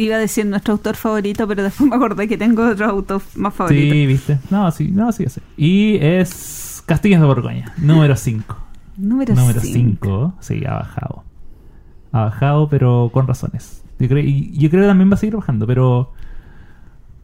Iba 0.00 0.16
a 0.16 0.18
decir 0.18 0.46
nuestro 0.46 0.72
autor 0.74 0.96
favorito, 0.96 1.46
pero 1.48 1.62
después 1.62 1.88
me 1.90 1.96
acordé 1.96 2.28
que 2.28 2.38
tengo 2.38 2.68
otro 2.68 2.86
autor 2.86 3.20
más 3.36 3.52
favorito. 3.54 3.92
Sí, 3.94 4.06
viste. 4.06 4.38
No, 4.50 4.70
sí, 4.70 4.90
no, 4.92 5.10
sí, 5.12 5.24
sí. 5.28 5.40
Y 5.56 5.96
es 6.00 6.82
Castillos 6.86 7.20
de 7.20 7.26
Borgoña, 7.26 7.72
número 7.78 8.14
5. 8.16 8.56
Número 8.96 9.34
Número 9.34 9.60
5. 9.60 9.98
5, 10.06 10.34
sí, 10.40 10.64
ha 10.66 10.74
bajado. 10.74 11.24
Ha 12.12 12.24
bajado, 12.24 12.68
pero 12.68 13.10
con 13.12 13.26
razones. 13.26 13.82
Yo 13.98 14.08
creo, 14.08 14.18
y 14.24 14.52
yo 14.56 14.70
creo 14.70 14.82
que 14.82 14.88
también 14.88 15.10
va 15.10 15.14
a 15.14 15.18
seguir 15.18 15.36
bajando, 15.36 15.66
pero. 15.66 16.12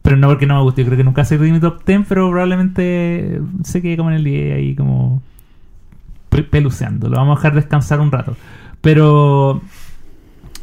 Pero 0.01 0.17
no 0.17 0.27
porque 0.27 0.45
no 0.45 0.55
me 0.55 0.61
guste. 0.61 0.81
Yo 0.83 0.85
creo 0.87 0.97
que 0.97 1.03
nunca 1.03 1.21
va 1.21 1.23
a 1.23 1.25
ser 1.25 1.39
de 1.39 1.51
mi 1.51 1.59
top 1.59 1.83
10, 1.85 2.01
pero 2.07 2.29
probablemente 2.29 3.41
se 3.63 3.81
quede 3.81 3.97
como 3.97 4.09
en 4.11 4.17
el 4.17 4.23
10 4.23 4.55
ahí, 4.55 4.75
como. 4.75 5.21
pe- 6.29 6.43
peluceando. 6.43 7.09
Lo 7.09 7.17
vamos 7.17 7.37
a 7.37 7.39
dejar 7.39 7.55
descansar 7.55 7.99
un 8.01 8.11
rato. 8.11 8.35
Pero. 8.81 9.61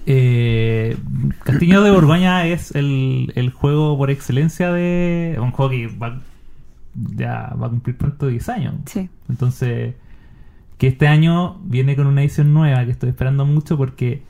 Eh, 0.06 0.96
Castillo 1.44 1.82
de 1.82 1.90
Borgoña 1.90 2.46
es 2.46 2.74
el, 2.74 3.32
el 3.36 3.50
juego 3.50 3.96
por 3.96 4.10
excelencia 4.10 4.72
de. 4.72 5.36
Un 5.40 5.50
juego 5.52 5.70
que 5.70 5.86
va, 5.88 6.20
ya 6.94 7.54
va 7.60 7.66
a 7.66 7.70
cumplir 7.70 7.96
pronto 7.96 8.26
10 8.26 8.48
años. 8.48 8.74
Sí. 8.86 9.08
Entonces, 9.28 9.94
que 10.78 10.88
este 10.88 11.06
año 11.06 11.60
viene 11.64 11.94
con 11.96 12.06
una 12.06 12.22
edición 12.22 12.52
nueva 12.52 12.84
que 12.84 12.90
estoy 12.90 13.10
esperando 13.10 13.46
mucho 13.46 13.76
porque 13.76 14.22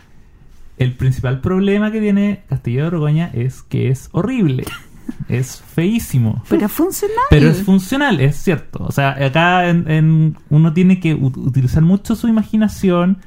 el 0.79 0.93
principal 0.95 1.41
problema 1.41 1.91
que 1.93 2.01
tiene 2.01 2.43
Castillo 2.49 2.85
de 2.85 2.91
Borgoña 2.91 3.31
es 3.33 3.63
que 3.63 3.89
es 3.89 4.09
horrible. 4.13 4.65
es 5.29 5.61
feísimo. 5.63 6.43
Pero 6.51 6.69
funcional. 6.69 7.17
Pero 7.31 7.49
es 7.49 7.63
funcional, 7.63 8.21
es 8.21 8.37
cierto. 8.37 8.85
O 8.85 8.93
sea, 8.93 9.11
acá 9.25 9.69
en, 9.69 9.91
en- 9.91 10.37
uno 10.51 10.73
tiene 10.75 11.01
que 11.01 11.15
utilizar 11.15 11.83
mucho 11.83 12.15
su 12.15 12.29
imaginación 12.29 13.19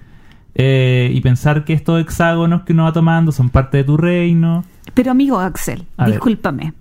eh, 0.55 1.11
y 1.13 1.21
pensar 1.21 1.65
que 1.65 1.73
estos 1.73 2.01
hexágonos 2.01 2.63
que 2.63 2.73
uno 2.73 2.83
va 2.85 2.93
tomando 2.93 3.31
son 3.31 3.49
parte 3.49 3.77
de 3.77 3.83
tu 3.83 3.97
reino. 3.97 4.63
Pero 4.93 5.11
amigo 5.11 5.39
Axel, 5.39 5.85
A 5.97 6.05
ver. 6.05 6.13
discúlpame. 6.13 6.73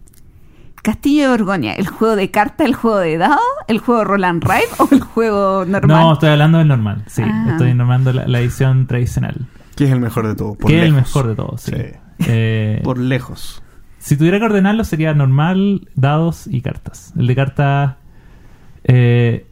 Castillo 0.82 1.22
de 1.22 1.28
Borgoña, 1.30 1.72
¿el 1.72 1.86
juego 1.86 2.14
de 2.14 2.30
carta, 2.30 2.64
el 2.64 2.74
juego 2.74 2.98
de 2.98 3.16
dado, 3.16 3.40
el 3.68 3.78
juego 3.78 4.04
Roland 4.04 4.44
Rive 4.44 4.68
o 4.78 4.88
el 4.90 5.00
juego 5.00 5.64
normal? 5.64 6.00
No, 6.00 6.12
estoy 6.12 6.28
hablando 6.28 6.58
del 6.58 6.68
normal. 6.68 7.04
Sí, 7.06 7.22
Ah. 7.24 7.46
estoy 7.52 7.72
nombrando 7.72 8.12
la, 8.12 8.26
la 8.28 8.40
edición 8.40 8.86
tradicional. 8.86 9.46
Que 9.76 9.84
es 9.84 9.90
el 9.90 10.00
mejor 10.00 10.26
de 10.28 10.34
todos. 10.34 10.56
por 10.58 10.70
que 10.70 10.78
es 10.80 10.84
el 10.84 10.92
mejor 10.92 11.26
de 11.28 11.34
todos. 11.34 11.62
Sí. 11.62 11.72
Sí. 11.74 12.26
Eh, 12.28 12.80
Por 12.84 12.98
lejos. 12.98 13.62
Si 13.98 14.16
tuviera 14.18 14.38
que 14.38 14.44
ordenarlo 14.44 14.84
sería 14.84 15.14
normal, 15.14 15.88
dados 15.96 16.46
y 16.46 16.60
cartas. 16.60 17.12
El 17.18 17.26
de 17.28 17.34
cartas... 17.34 17.94
eh, 18.84 19.46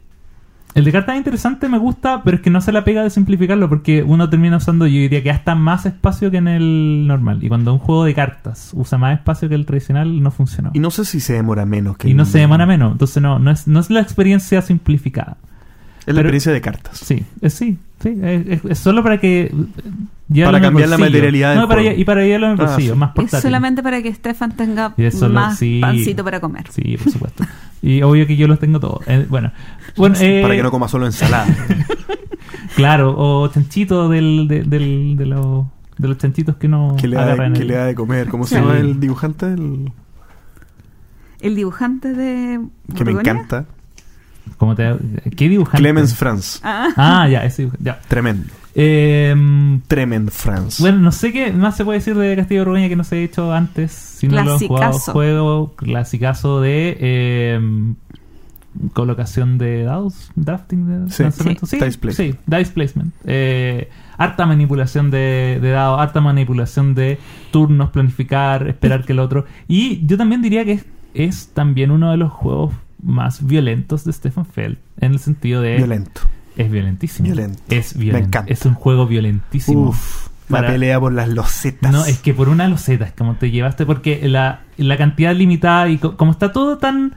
el 0.75 0.83
de 0.85 0.91
cartas 0.91 1.13
es 1.15 1.19
interesante, 1.19 1.69
me 1.69 1.77
gusta, 1.77 2.23
pero 2.23 2.37
es 2.37 2.41
que 2.43 2.49
no 2.49 2.59
se 2.61 2.71
la 2.71 2.83
pega 2.83 3.03
de 3.03 3.09
simplificarlo 3.09 3.69
porque 3.69 4.01
uno 4.03 4.29
termina 4.29 4.57
usando, 4.57 4.87
yo 4.87 4.93
diría 4.93 5.21
que 5.21 5.29
hasta 5.31 5.53
más 5.55 5.85
espacio 5.85 6.31
que 6.31 6.37
en 6.37 6.47
el 6.47 7.05
normal. 7.07 7.43
Y 7.43 7.47
cuando 7.47 7.73
un 7.73 7.79
juego 7.79 8.05
de 8.05 8.13
cartas 8.15 8.71
usa 8.73 8.97
más 8.97 9.13
espacio 9.17 9.49
que 9.49 9.55
el 9.55 9.65
tradicional, 9.65 10.21
no 10.23 10.31
funcionó. 10.31 10.71
Y 10.73 10.79
no 10.79 10.89
sé 10.91 11.05
si 11.05 11.19
se 11.19 11.33
demora 11.33 11.65
menos 11.65 11.97
que 11.97 12.09
Y 12.09 12.13
no 12.13 12.23
el- 12.23 12.29
se 12.29 12.39
demora 12.39 12.65
menos. 12.65 12.91
Entonces 12.93 13.21
no, 13.21 13.37
no 13.39 13.51
es, 13.51 13.67
no 13.67 13.79
es 13.79 13.89
la 13.89 13.99
experiencia 14.01 14.61
simplificada. 14.61 15.37
Es 16.01 16.07
la 16.07 16.15
Pero- 16.15 16.19
experiencia 16.21 16.51
de 16.51 16.61
cartas. 16.61 16.97
Sí, 16.97 17.23
es, 17.39 17.53
sí, 17.53 17.77
sí. 18.01 18.17
Es, 18.21 18.77
solo 18.79 19.03
para 19.03 19.19
que... 19.19 19.43
eh, 20.33 20.43
Para 20.43 20.59
cambiar 20.59 20.89
la 20.89 20.97
materialidad 20.97 21.51
del 21.51 21.59
No, 21.61 21.67
para, 21.69 21.81
juego. 21.81 21.97
y 21.97 22.03
para 22.03 22.23
llevarlo 22.23 22.47
en 22.47 22.53
el 22.53 22.61
Ah, 22.65 22.75
sí. 22.77 22.91
más 22.93 23.11
es 23.33 23.41
solamente 23.41 23.81
para 23.83 24.01
que 24.01 24.13
Stefan 24.13 24.51
tenga 24.55 24.93
Y 24.97 25.03
eso 25.05 25.29
lo- 25.29 25.35
más 25.35 25.59
sí. 25.59 25.79
pancito 25.79 26.23
para 26.23 26.41
comer. 26.41 26.65
Sí, 26.71 26.97
por 27.01 27.11
supuesto. 27.13 27.45
y 27.83 28.01
obvio 28.01 28.25
que 28.25 28.35
yo 28.35 28.47
los 28.47 28.57
tengo 28.59 28.79
todos. 28.79 29.07
Eh, 29.07 29.27
bueno, 29.29 29.51
bueno 29.95 30.15
eh, 30.19 30.41
Para 30.41 30.55
que 30.55 30.63
no 30.63 30.71
coma 30.71 30.87
solo 30.87 31.05
ensalada. 31.05 31.45
claro, 32.75 33.13
o 33.15 33.47
chanchito 33.49 34.09
del, 34.09 34.47
de, 34.47 34.63
del- 34.63 35.15
de, 35.17 35.25
los, 35.27 35.65
de 35.97 36.07
los 36.07 36.17
chanchitos 36.17 36.55
que 36.55 36.67
no 36.67 36.95
que, 36.97 37.07
le 37.07 37.17
da, 37.17 37.33
el- 37.33 37.67
le 37.67 37.73
da 37.75 37.85
de 37.85 37.93
comer. 37.95 38.29
¿Cómo 38.29 38.47
se 38.47 38.55
llama 38.55 38.77
el 38.79 38.99
dibujante? 38.99 39.45
El- 39.53 39.91
El 41.41 41.55
dibujante 41.55 42.13
de 42.13 42.59
que 42.95 43.05
me 43.05 43.11
encanta. 43.11 43.65
¿Cómo 44.57 44.75
te, 44.75 44.95
¿Qué 45.35 45.49
dibujante? 45.49 45.77
Clemens 45.77 46.15
Franz. 46.15 46.59
Ah, 46.63 46.89
Ah, 46.95 47.27
ya, 47.29 47.43
ese 47.45 47.63
dibujante. 47.63 47.83
Ya. 47.85 47.99
Tremendo. 48.07 48.45
Eh, 48.75 49.79
Tremend 49.87 50.29
Franz. 50.31 50.79
bueno, 50.79 50.97
no 50.99 51.11
sé 51.11 51.31
qué 51.31 51.51
más 51.51 51.77
se 51.77 51.85
puede 51.85 51.99
decir 51.99 52.15
de 52.15 52.35
Castillo 52.35 52.61
Borgoña 52.65 52.89
que 52.89 52.95
no 52.95 53.03
se 53.03 53.15
ha 53.17 53.19
hecho 53.19 53.53
antes. 53.53 53.91
Si 53.91 54.27
no 54.27 54.43
lo 54.43 54.53
han 54.53 54.59
jugado, 54.59 54.91
Clasicazo. 54.91 55.11
juego 55.11 55.73
clasicazo 55.75 56.61
de 56.61 56.97
eh, 56.99 57.59
colocación 58.93 59.57
de 59.57 59.83
dados, 59.83 60.31
drafting 60.35 61.05
de 61.05 61.11
Sí. 61.11 61.23
lanzamiento. 61.23 61.65
Sí. 61.65 61.77
Dice 61.79 61.97
placement. 61.99 62.35
sí, 62.35 62.39
dice 62.57 62.71
placement. 62.71 63.13
Eh, 63.25 63.89
harta 64.17 64.45
manipulación 64.45 65.11
de, 65.11 65.59
de 65.61 65.69
dados, 65.69 65.99
harta 66.01 66.21
manipulación 66.21 66.95
de 66.95 67.19
turnos, 67.51 67.91
planificar, 67.91 68.67
esperar 68.67 69.05
que 69.05 69.13
el 69.13 69.19
otro. 69.19 69.45
Y 69.67 70.05
yo 70.07 70.17
también 70.17 70.41
diría 70.41 70.65
que 70.65 70.71
es, 70.73 70.85
es 71.13 71.47
también 71.53 71.91
uno 71.91 72.09
de 72.11 72.17
los 72.17 72.31
juegos 72.31 72.73
más 73.03 73.45
violentos 73.45 74.05
de 74.05 74.13
Stefan 74.13 74.45
Feld, 74.45 74.77
en 74.99 75.11
el 75.11 75.19
sentido 75.19 75.61
de... 75.61 75.75
Violento. 75.77 76.21
Es 76.57 76.69
violentísimo. 76.71 77.25
Violento. 77.27 77.61
Es 77.69 77.95
Me 77.95 78.03
violento. 78.03 78.27
encanta. 78.27 78.53
Es 78.53 78.65
un 78.65 78.73
juego 78.75 79.07
violentísimo. 79.07 79.89
Uf. 79.89 80.27
La 80.49 80.57
Para- 80.59 80.67
pelea 80.73 80.99
por 80.99 81.13
las 81.13 81.29
losetas. 81.29 81.91
No, 81.91 82.05
es 82.05 82.19
que 82.19 82.33
por 82.33 82.49
una 82.49 82.67
loseta 82.67 83.05
es 83.05 83.13
como 83.13 83.35
te 83.35 83.49
llevaste, 83.49 83.85
porque 83.85 84.27
la, 84.27 84.61
la 84.77 84.97
cantidad 84.97 85.33
limitada 85.33 85.87
y 85.89 85.97
co- 85.97 86.17
como 86.17 86.31
está 86.31 86.51
todo 86.51 86.77
tan 86.77 87.15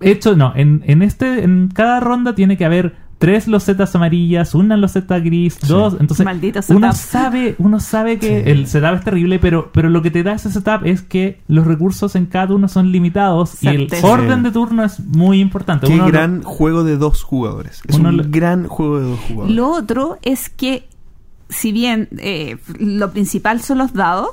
hecho, 0.00 0.36
no, 0.36 0.52
en, 0.56 0.82
en 0.86 1.02
este, 1.02 1.42
en 1.44 1.68
cada 1.68 2.00
ronda 2.00 2.34
tiene 2.34 2.56
que 2.56 2.64
haber 2.64 2.94
tres 3.22 3.46
losetas 3.46 3.94
amarillas, 3.94 4.54
una 4.54 4.76
loseta 4.76 5.18
gris, 5.20 5.54
Sí. 5.60 5.68
dos, 5.68 5.96
entonces 6.00 6.24
Maldito 6.26 6.58
uno 6.68 6.92
sabe, 6.92 7.54
uno 7.58 7.78
sabe 7.78 8.18
que 8.18 8.42
Sí. 8.42 8.50
el 8.50 8.66
setup 8.66 8.94
es 8.96 9.04
terrible, 9.04 9.38
pero, 9.38 9.70
pero 9.72 9.88
lo 9.90 10.02
que 10.02 10.10
te 10.10 10.22
da 10.24 10.32
ese 10.32 10.50
setup 10.50 10.84
es 10.84 11.02
que 11.02 11.40
los 11.46 11.66
recursos 11.66 12.16
en 12.16 12.26
cada 12.26 12.48
turno 12.48 12.66
son 12.68 12.90
limitados 12.90 13.62
y 13.62 13.68
el 13.68 13.88
orden 14.02 14.38
Sí. 14.38 14.44
de 14.44 14.50
turno 14.50 14.84
es 14.84 14.98
muy 15.00 15.40
importante. 15.40 15.86
Qué 15.86 15.94
Uno 15.94 16.06
lo- 16.06 16.10
gran 16.12 16.42
juego 16.42 16.82
de 16.84 16.96
dos 16.96 17.22
jugadores. 17.22 17.80
Es 17.86 17.96
Uno 17.96 18.08
un 18.08 18.16
lo- 18.16 18.24
gran 18.26 18.66
juego 18.66 18.98
de 18.98 19.06
dos 19.10 19.20
jugadores. 19.20 19.56
Lo 19.56 19.68
otro 19.70 20.18
es 20.22 20.48
que, 20.48 20.88
si 21.48 21.70
bien 21.70 22.08
eh, 22.18 22.56
lo 22.78 23.12
principal 23.12 23.60
son 23.60 23.78
los 23.78 23.92
dados, 23.92 24.30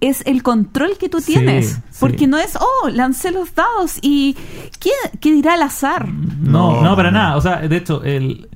es 0.00 0.22
el 0.26 0.42
control 0.42 0.92
que 0.98 1.08
tú 1.08 1.20
tienes. 1.20 1.70
sí. 1.90 1.96
Porque 2.00 2.26
no 2.26 2.38
es, 2.38 2.56
oh, 2.56 2.88
lancé 2.90 3.32
los 3.32 3.54
dados 3.54 3.98
y 4.02 4.36
¿qué, 4.80 4.90
qué 5.20 5.32
dirá 5.32 5.54
el 5.56 5.62
azar? 5.62 6.08
No, 6.08 6.76
No, 6.76 6.82
no, 6.82 6.96
para 6.96 7.10
no. 7.10 7.18
nada. 7.18 7.36
O 7.36 7.40
sea, 7.40 7.56
de 7.66 7.76
hecho, 7.76 8.02
el, 8.04 8.48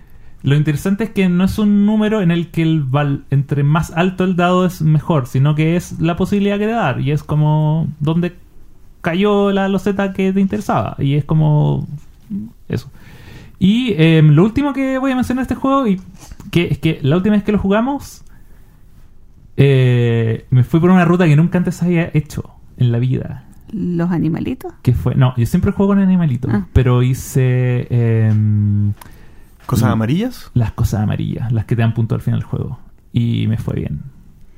lo 0.43 0.55
interesante 0.55 1.05
es 1.05 1.11
que 1.11 1.29
no 1.29 1.45
es 1.45 1.59
un 1.59 1.85
número 1.87 2.21
en 2.21 2.31
el 2.31 2.51
que 2.51 2.63
el 2.63 2.83
val- 2.83 3.25
entre 3.31 3.65
más 3.65 3.91
alto 3.97 4.23
el 4.25 4.37
dado 4.37 4.67
es 4.67 4.83
mejor, 4.83 5.27
sino 5.27 5.55
que 5.55 5.75
es 5.77 6.01
la 6.01 6.17
posibilidad 6.17 6.59
que 6.59 6.67
te 6.67 6.73
da 6.73 6.83
dar. 6.83 7.01
Y 7.01 7.11
es 7.11 7.23
como 7.25 7.89
donde 8.01 8.37
cayó 9.01 9.51
la 9.51 9.69
loseta 9.69 10.13
que 10.13 10.33
te 10.33 10.41
interesaba. 10.41 10.95
Y 10.99 11.15
es 11.15 11.25
como 11.25 11.89
eso. 12.69 12.91
Y 13.59 13.95
eh, 13.97 14.23
lo 14.25 14.45
último 14.45 14.73
que 14.73 14.99
voy 14.99 15.13
a 15.13 15.17
mencionar 15.17 15.47
de 15.47 15.55
este 15.55 15.61
juego, 15.61 15.87
y 15.87 16.01
que 16.51 16.69
es 16.71 16.79
que 16.79 16.99
la 17.03 17.17
última 17.17 17.35
vez 17.37 17.45
que 17.45 17.53
lo 17.53 17.59
jugamos, 17.59 18.23
eh, 19.57 20.47
me 20.51 20.65
fui 20.65 20.81
por 20.81 20.91
una 20.91 21.05
ruta 21.05 21.27
que 21.27 21.37
nunca 21.37 21.59
antes 21.59 21.83
había 21.83 22.11
hecho 22.15 22.51
en 22.77 22.93
la 22.93 22.99
vida. 22.99 23.45
Los 23.71 24.11
animalitos. 24.11 24.73
Que 24.83 24.93
fue, 24.93 25.15
no, 25.15 25.35
yo 25.37 25.47
siempre 25.47 25.73
juego 25.73 25.93
con 25.93 25.99
animalitos, 25.99 26.51
Ah. 26.53 26.67
pero 26.73 27.03
hice 27.03 27.87
em, 27.91 28.93
¿Cosas 29.67 29.89
Mm. 29.89 29.93
amarillas? 29.93 30.51
las 30.55 30.73
cosas 30.73 31.01
amarillas, 31.01 31.53
las 31.53 31.65
que 31.65 31.77
te 31.77 31.83
dan 31.83 31.95
punto 31.95 32.15
al 32.15 32.21
final 32.21 32.41
del 32.41 32.47
juego. 32.49 32.79
Y 33.13 33.47
me 33.47 33.57
fue 33.59 33.75
bien. 33.77 34.01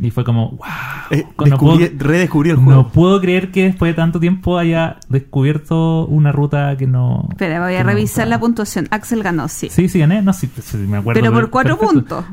Y 0.01 0.11
fue 0.11 0.25
como, 0.25 0.51
wow. 0.53 0.67
Eh, 1.11 1.25
no, 1.49 1.57
puedo, 1.59 1.79
redescubrí 1.99 2.51
el 2.51 2.57
no 2.57 2.63
juego. 2.65 2.89
puedo 2.89 3.21
creer 3.21 3.53
que 3.53 3.65
después 3.65 3.91
de 3.91 3.95
tanto 3.95 4.19
tiempo 4.19 4.59
haya 4.59 4.97
descubierto 5.09 6.07
una 6.07 6.33
ruta 6.33 6.77
que 6.77 6.89
no. 6.89 7.29
Espera, 7.31 7.61
voy 7.65 7.77
a 7.77 7.85
no 7.85 7.91
revisar 7.91 8.27
la 8.27 8.41
puntuación. 8.41 8.89
Axel 8.91 9.23
ganó, 9.23 9.47
sí. 9.47 9.69
Sí, 9.71 9.89
sí, 9.89 10.01
gané. 10.01 10.23
No, 10.23 10.33
sí, 10.33 10.51
sí, 10.61 10.77
me 10.79 10.97
acuerdo. 10.97 11.21
pero 11.21 11.33
por 11.33 11.51
cuatro 11.51 11.79
perfecto. 11.79 12.17
puntos. 12.17 12.25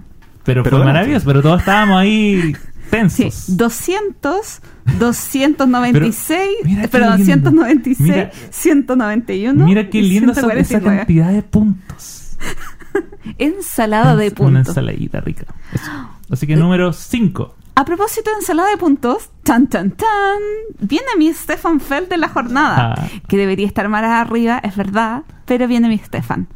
Pero, 0.43 0.63
Pero 0.63 0.77
fue 0.77 0.85
maravilloso, 0.85 1.25
pero 1.25 1.41
todos 1.41 1.59
estábamos 1.59 1.99
ahí 2.01 2.53
Sí, 2.91 2.97
tensos. 2.97 3.55
200, 3.57 4.61
296, 4.99 6.39
Pero, 6.63 6.69
mira 6.75 6.87
perdón, 6.89 7.17
lindo. 7.19 7.25
196, 7.51 7.99
Mira- 7.99 8.31
191. 8.49 9.65
Mira 9.65 9.89
qué 9.89 10.01
linda 10.01 10.31
esa, 10.33 10.41
esa 10.41 10.49
149. 10.79 10.97
cantidad 10.97 11.31
de 11.31 11.41
puntos. 11.41 12.37
Ensalada 13.37 14.15
de 14.15 14.27
Una 14.27 14.35
puntos. 14.35 14.67
ensaladita 14.69 15.21
rica. 15.21 15.45
Eso. 15.73 15.91
Así 16.29 16.47
que 16.47 16.55
número 16.55 16.91
5. 16.93 17.55
A 17.75 17.85
propósito 17.85 18.29
de 18.31 18.37
ensalada 18.37 18.69
de 18.69 18.77
puntos, 18.77 19.29
tan 19.43 19.67
tan 19.67 19.91
tan, 19.91 20.39
viene 20.79 21.05
mi 21.17 21.31
Stefan 21.33 21.79
Feld 21.79 22.09
de 22.09 22.17
la 22.17 22.27
jornada, 22.27 22.95
Ah. 22.97 23.07
que 23.27 23.37
debería 23.37 23.65
estar 23.65 23.87
más 23.87 24.03
arriba, 24.03 24.59
es 24.63 24.75
verdad, 24.75 25.23
pero 25.45 25.67
viene 25.67 25.87
mi 25.87 25.97
Stefan. 25.97 26.47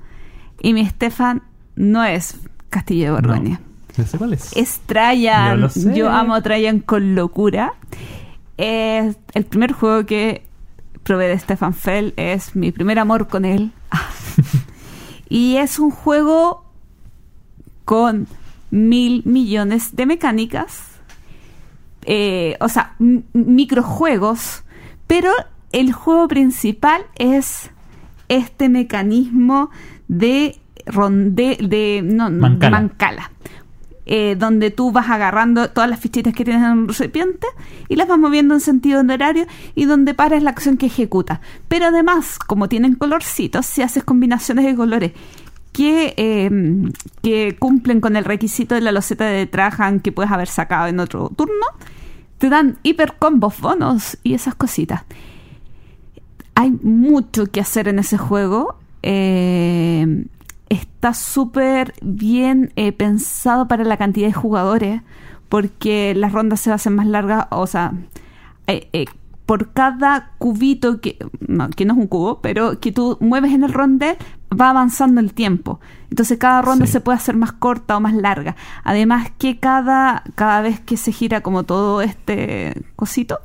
Y 0.62 0.74
mi 0.74 0.86
Stefan 0.86 1.44
no 1.76 2.04
es 2.04 2.38
Castillo 2.70 3.06
de 3.06 3.12
Borgoña. 3.22 3.62
No 3.98 4.06
sé 4.06 4.18
cuál 4.18 4.34
es. 4.34 4.56
Es 4.56 4.80
Trajan. 4.86 5.52
Yo 5.52 5.56
lo 5.58 5.70
sé. 5.70 5.96
Yo 5.96 6.10
amo 6.10 6.36
a 6.36 6.42
Trajan 6.42 6.80
con 6.80 7.16
locura. 7.16 7.74
El 8.58 9.16
primer 9.50 9.74
juego 9.74 10.06
que 10.06 10.44
probé 11.04 11.28
de 11.28 11.40
Stefan 11.40 11.74
Feld. 11.74 12.14
Es 12.18 12.56
mi 12.56 12.72
primer 12.72 13.00
amor 13.00 13.28
con 13.28 13.46
él. 13.46 13.72
Y 15.30 15.58
es 15.58 15.80
un 15.80 15.92
juego 15.92 16.66
con 17.84 18.28
mil 18.72 19.24
millones 19.26 19.96
de 19.96 20.06
mecánicas, 20.06 21.00
eh, 22.04 22.58
o 22.60 22.70
sea, 22.70 22.96
microjuegos, 23.34 24.64
pero 25.08 25.32
el 25.72 25.94
juego 25.94 26.28
principal 26.28 27.06
es 27.16 27.72
este 28.28 28.70
mecanismo 28.70 29.70
de 30.08 30.60
ronde 30.86 31.58
de 31.62 32.02
no, 32.04 32.30
no, 32.30 32.50
de 32.50 32.70
Mancala. 32.70 33.32
Eh, 34.06 34.36
donde 34.38 34.70
tú 34.70 34.92
vas 34.92 35.10
agarrando 35.10 35.70
todas 35.72 35.90
las 35.90 36.00
fichitas 36.00 36.34
que 36.34 36.46
tienes 36.46 36.64
en 36.64 36.72
un 36.72 36.88
recipiente 36.88 37.48
y 37.90 37.96
las 37.96 38.08
vas 38.08 38.20
moviendo 38.20 38.54
en 38.54 38.60
sentido 38.60 39.02
horario 39.02 39.48
y 39.74 39.86
donde 39.86 40.14
para 40.14 40.38
es 40.38 40.44
la 40.44 40.52
acción 40.52 40.78
que 40.78 40.86
ejecuta. 40.86 41.42
Pero 41.68 41.88
además, 41.88 42.38
como 42.38 42.70
tienen 42.70 42.96
colorcitos, 42.96 43.66
si 43.66 43.82
haces 43.82 44.04
combinaciones 44.04 44.66
de 44.66 44.76
colores 44.76 45.14
que, 45.72 46.14
eh, 46.18 46.50
que 47.24 47.56
cumplen 47.58 48.00
con 48.00 48.16
el 48.16 48.26
requisito 48.26 48.76
de 48.76 48.82
la 48.82 48.92
loseta 48.92 49.26
de 49.26 49.48
Trajan 49.48 50.00
que 50.00 50.12
puedes 50.12 50.32
haber 50.32 50.48
sacado 50.48 50.88
en 50.88 51.00
otro 51.00 51.32
turno, 51.36 51.66
te 52.38 52.50
dan 52.50 52.78
hiper 52.84 53.16
combos, 53.18 53.60
bonos 53.60 54.18
y 54.22 54.36
esas 54.36 54.54
cositas. 54.56 55.04
Hay 56.54 56.72
mucho 56.84 57.48
que 57.48 57.60
hacer 57.60 57.88
en 57.88 58.00
ese 58.00 58.18
juego. 58.18 58.78
eh, 59.02 60.26
está 60.70 61.14
súper 61.14 61.94
bien 62.02 62.72
eh, 62.76 62.92
pensado 62.92 63.68
para 63.68 63.84
la 63.84 63.98
cantidad 63.98 64.28
de 64.28 64.34
jugadores 64.34 65.02
porque 65.50 66.14
las 66.16 66.32
rondas 66.34 66.60
se 66.62 66.72
hacen 66.72 66.96
más 66.96 67.06
largas, 67.08 67.48
o 67.52 67.68
sea, 67.68 67.94
eh, 68.68 68.90
eh, 68.94 69.06
por 69.46 69.74
cada 69.74 70.32
cubito 70.40 71.00
que 71.02 71.18
no, 71.48 71.70
que 71.70 71.86
no 71.86 71.94
es 71.94 72.00
un 72.00 72.08
cubo, 72.08 72.42
pero 72.42 72.80
que 72.80 72.92
tú 72.92 73.18
mueves 73.22 73.54
en 73.54 73.64
el 73.64 73.74
rondel 73.74 74.18
va 74.60 74.72
avanzando 74.72 75.22
el 75.22 75.34
tiempo. 75.34 75.80
Entonces 76.10 76.38
cada 76.40 76.62
ronda 76.64 76.88
Sí. 76.88 76.94
se 76.94 77.00
puede 77.00 77.18
hacer 77.18 77.36
más 77.36 77.52
corta 77.52 77.96
o 77.96 78.00
más 78.00 78.14
larga. 78.16 78.56
Además 78.84 79.32
que 79.38 79.60
cada 79.60 80.24
cada 80.34 80.62
vez 80.62 80.80
que 80.80 80.98
se 80.98 81.12
gira 81.12 81.42
como 81.42 81.64
todo 81.64 82.02
este 82.02 82.84
cosito, 82.96 83.40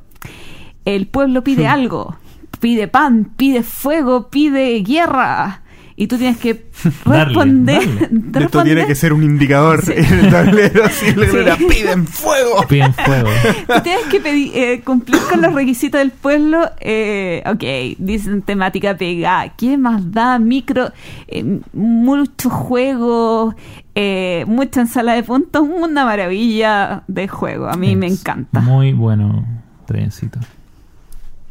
el 0.85 1.07
pueblo 1.07 1.43
pide 1.43 1.67
algo. 1.67 2.15
Pide 2.59 2.87
pan, 2.87 3.31
pide 3.37 3.61
fuego, 3.63 4.29
pide 4.29 4.79
guerra. 4.81 5.61
Y 5.95 6.07
tú 6.07 6.17
tienes 6.17 6.37
que 6.37 6.65
Darle, 7.05 7.25
responder. 7.25 7.79
darle. 7.79 8.03
Esto 8.05 8.39
responder- 8.39 8.63
tiene 8.63 8.87
que 8.87 8.95
ser 8.95 9.13
un 9.13 9.23
indicador 9.23 9.83
Sí. 9.85 9.93
en 9.95 10.19
el 10.19 10.29
tablero. 10.31 10.83
Si 10.89 11.13
le 11.15 11.27
Sí. 11.29 11.65
piden 11.69 12.07
fuego. 12.07 12.65
Piden 12.67 12.93
fuego. 12.93 13.29
Tú 13.67 13.81
tienes 13.83 14.05
que 14.05 14.19
pedir, 14.19 14.51
eh, 14.55 14.81
cumplir 14.83 15.19
con 15.29 15.41
los 15.41 15.53
requisitos 15.53 15.99
del 15.99 16.11
pueblo. 16.11 16.69
Eh, 16.79 17.43
ok, 17.45 17.97
dicen 17.99 18.41
temática 18.41 18.95
pegada. 18.97 19.49
¿Qué 19.55 19.77
más 19.77 20.11
da? 20.11 20.39
Micro, 20.39 20.91
eh, 21.27 21.59
muchos 21.73 22.51
juegos, 22.51 23.55
eh, 23.93 24.43
mucha 24.47 24.81
ensalada 24.81 25.17
de 25.17 25.23
puntos. 25.23 25.61
Una 25.61 26.05
maravilla 26.05 27.03
de 27.07 27.27
juego. 27.27 27.67
A 27.67 27.75
mí 27.75 27.95
me 27.95 28.07
Es 28.07 28.19
encanta. 28.21 28.59
Muy 28.61 28.93
bueno, 28.93 29.45
trencito. 29.85 30.39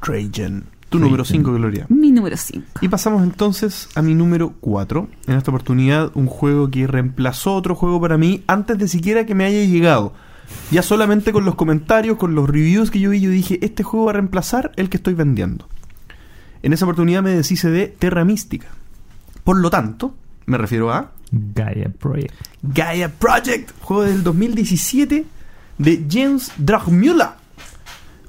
Trajan. 0.01 0.65
Tu 0.91 0.99
número 0.99 1.25
5, 1.25 1.53
Gloria. 1.53 1.87
Mi 1.89 2.11
número 2.11 2.37
5. 2.37 2.81
Y 2.81 2.89
pasamos 2.89 3.23
entonces 3.23 3.89
a 3.95 4.03
mi 4.03 4.15
número 4.15 4.55
4. 4.61 5.09
En 5.29 5.37
esta 5.37 5.53
oportunidad, 5.53 6.11
un 6.15 6.27
juego 6.27 6.69
que 6.69 6.89
reemplazó 6.89 7.55
otro 7.55 7.77
juego 7.77 8.01
para 8.01 8.19
mí 8.19 8.43
antes 8.49 8.77
de 8.77 8.89
siquiera 8.89 9.25
que 9.25 9.37
me 9.37 9.45
haya 9.45 9.65
llegado. 9.65 10.13
Ya 10.73 10.83
solamente 10.83 11.33
con 11.33 11.45
los 11.45 11.55
comentarios, 11.55 12.19
con 12.19 12.35
los 12.35 12.51
reviews 12.51 12.91
que 12.91 12.99
yo 12.99 13.11
vi, 13.11 13.21
yo 13.21 13.31
dije, 13.31 13.65
este 13.65 13.85
juego 13.85 14.07
va 14.07 14.11
a 14.11 14.15
reemplazar 14.15 14.73
el 14.75 14.89
que 14.89 14.97
estoy 14.97 15.15
vendiendo. 15.15 15.69
En 16.65 16.73
esa 16.73 16.87
oportunidad 16.87 17.23
me 17.23 17.31
deshice 17.31 17.71
de 17.71 17.87
Terra 17.87 18.25
Mística. 18.25 18.67
Por 19.45 19.59
lo 19.59 19.71
tanto, 19.71 20.17
me 20.47 20.59
refiero 20.59 20.93
a 20.93 21.13
Gaia 21.31 21.89
Project. 21.89 22.35
Gaia 22.63 23.09
Project, 23.09 23.71
juego 23.81 24.03
del 24.03 24.25
2017 24.25 25.25
de 25.79 26.07
Jens 26.11 26.53
Dragmüller. 26.59 27.40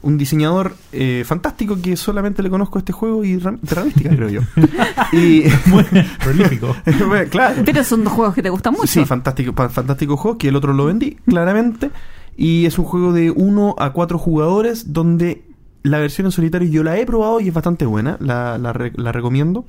Un 0.04 0.18
diseñador 0.18 0.76
eh, 0.92 1.24
fantástico 1.26 1.78
que 1.82 1.96
solamente 1.96 2.42
le 2.42 2.50
conozco 2.50 2.80
este 2.80 2.92
juego 2.92 3.24
y 3.24 3.38
Ram- 3.38 3.60
Terra 3.68 3.84
Mística, 3.86 4.10
creo 4.10 4.30
yo. 4.30 4.42
y, 5.14 5.44
Muy 5.68 5.84
prolífico. 6.24 6.76
Bueno, 7.08 7.30
claro. 7.30 7.62
Pero 7.64 7.84
son 7.84 8.04
dos 8.04 8.14
juegos 8.14 8.34
que 8.34 8.42
te 8.42 8.50
gustan 8.50 8.74
mucho. 8.74 8.88
Sí, 8.88 9.06
fantástico, 9.06 9.54
fantástico 9.70 10.18
juego, 10.18 10.38
que 10.40 10.48
el 10.50 10.56
otro 10.56 10.74
lo 10.74 10.86
vendí, 10.86 11.18
claramente. 11.28 11.92
Y 12.36 12.66
es 12.66 12.80
un 12.80 12.86
juego 12.86 13.14
de 13.14 13.30
1 13.30 13.76
a 13.78 13.94
4 13.94 14.18
jugadores, 14.18 14.92
donde 14.94 15.44
la 15.84 16.00
versión 16.00 16.26
en 16.28 16.32
solitario 16.32 16.68
yo 16.70 16.84
la 16.84 16.98
he 16.98 17.06
probado 17.06 17.40
y 17.40 17.48
es 17.50 17.54
bastante 17.54 17.86
buena, 17.86 18.18
la, 18.20 18.58
la 18.58 18.74
re- 18.74 18.94
la 18.96 19.12
recomiendo. 19.12 19.66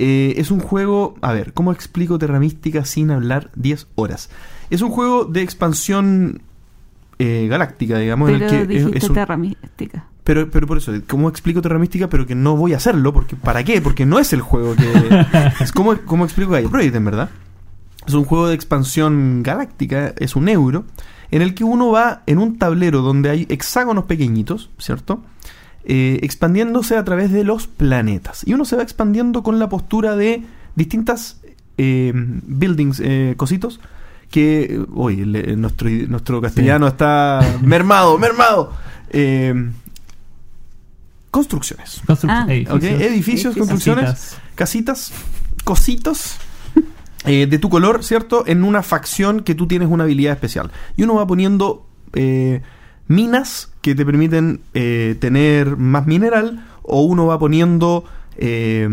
Eh, 0.00 0.34
es 0.38 0.50
un 0.50 0.58
juego, 0.58 1.14
a 1.20 1.32
ver, 1.32 1.52
¿cómo 1.52 1.70
explico 1.72 2.18
Terra 2.18 2.40
Mística 2.40 2.84
sin 2.84 3.12
hablar 3.12 3.50
10 3.54 3.86
horas? 3.94 4.30
Es 4.70 4.82
un 4.82 4.90
juego 4.90 5.24
de 5.24 5.42
expansión 5.42 6.42
eh, 7.18 7.46
galáctica, 7.48 7.98
digamos, 7.98 8.30
en 8.30 8.38
Pero 8.40 8.44
el 8.44 8.50
que 8.50 8.62
es- 8.62 8.68
dijiste 8.68 8.98
es 8.98 9.04
un- 9.08 9.14
Terra 9.14 9.36
Mística. 9.36 10.06
pero, 10.24 10.50
pero 10.50 10.66
por 10.66 10.78
eso, 10.78 10.92
¿cómo 11.08 11.28
explico 11.28 11.62
Terra 11.62 11.78
Mística? 11.78 12.08
Pero 12.08 12.26
que 12.26 12.34
no 12.34 12.56
voy 12.56 12.72
a 12.72 12.76
hacerlo, 12.78 13.12
porque 13.12 13.36
¿para 13.36 13.62
qué? 13.64 13.80
Porque 13.80 14.06
no 14.06 14.18
es 14.18 14.32
el 14.32 14.40
juego 14.40 14.74
que... 14.74 14.84
es 15.60 15.72
como, 15.72 15.96
¿Cómo 16.06 16.24
explico 16.24 16.52
Gaia 16.52 16.68
Project, 16.68 16.96
en 16.96 17.04
verdad? 17.04 17.30
Es 18.06 18.14
un 18.14 18.24
juego 18.24 18.48
de 18.48 18.54
expansión 18.54 19.42
galáctica, 19.42 20.12
es 20.18 20.36
un 20.36 20.48
euro, 20.48 20.84
en 21.30 21.40
el 21.42 21.54
que 21.54 21.64
uno 21.64 21.90
va 21.90 22.22
en 22.26 22.38
un 22.38 22.58
tablero 22.58 23.00
donde 23.00 23.30
hay 23.30 23.46
hexágonos 23.48 24.04
pequeñitos, 24.04 24.70
¿cierto? 24.78 25.22
Eh, 25.86 26.18
expandiéndose 26.22 26.96
a 26.96 27.04
través 27.04 27.30
de 27.32 27.44
los 27.44 27.66
planetas. 27.66 28.42
Y 28.46 28.54
uno 28.54 28.64
se 28.64 28.76
va 28.76 28.82
expandiendo 28.82 29.42
con 29.42 29.58
la 29.58 29.68
postura 29.68 30.16
de 30.16 30.42
distintas 30.76 31.40
eh, 31.78 32.12
buildings, 32.14 33.00
eh, 33.04 33.34
cositos, 33.36 33.80
que, 34.34 34.84
uy, 34.92 35.24
le- 35.24 35.54
nuestro, 35.56 35.88
nuestro 36.08 36.40
castellano 36.40 36.88
está 36.88 37.40
mermado, 37.62 38.18
mermado. 38.18 38.72
Eh, 39.10 39.54
construcciones. 41.30 42.00
Construcción. 42.06 42.30
Ah, 42.50 42.74
Ok, 42.74 42.82
edificios, 42.82 43.56
construcciones, 43.56 44.04
casitas. 44.10 44.40
casitas, 44.54 45.12
cositos 45.64 46.36
eh, 47.24 47.46
de 47.46 47.58
tu 47.58 47.68
color, 47.70 48.04
¿cierto? 48.04 48.44
En 48.46 48.64
una 48.64 48.82
facción 48.82 49.40
que 49.42 49.54
tú 49.54 49.66
tienes 49.66 49.88
una 49.88 50.04
habilidad 50.04 50.32
especial. 50.32 50.70
Y 50.96 51.02
uno 51.02 51.14
va 51.14 51.26
poniendo 51.26 51.86
eh, 52.14 52.62
minas 53.08 53.70
que 53.80 53.94
te 53.94 54.04
permiten 54.04 54.60
eh, 54.74 55.16
tener 55.20 55.76
más 55.76 56.06
mineral, 56.06 56.66
o 56.82 57.02
uno 57.02 57.26
va 57.26 57.38
poniendo 57.38 58.04
eh, 58.36 58.88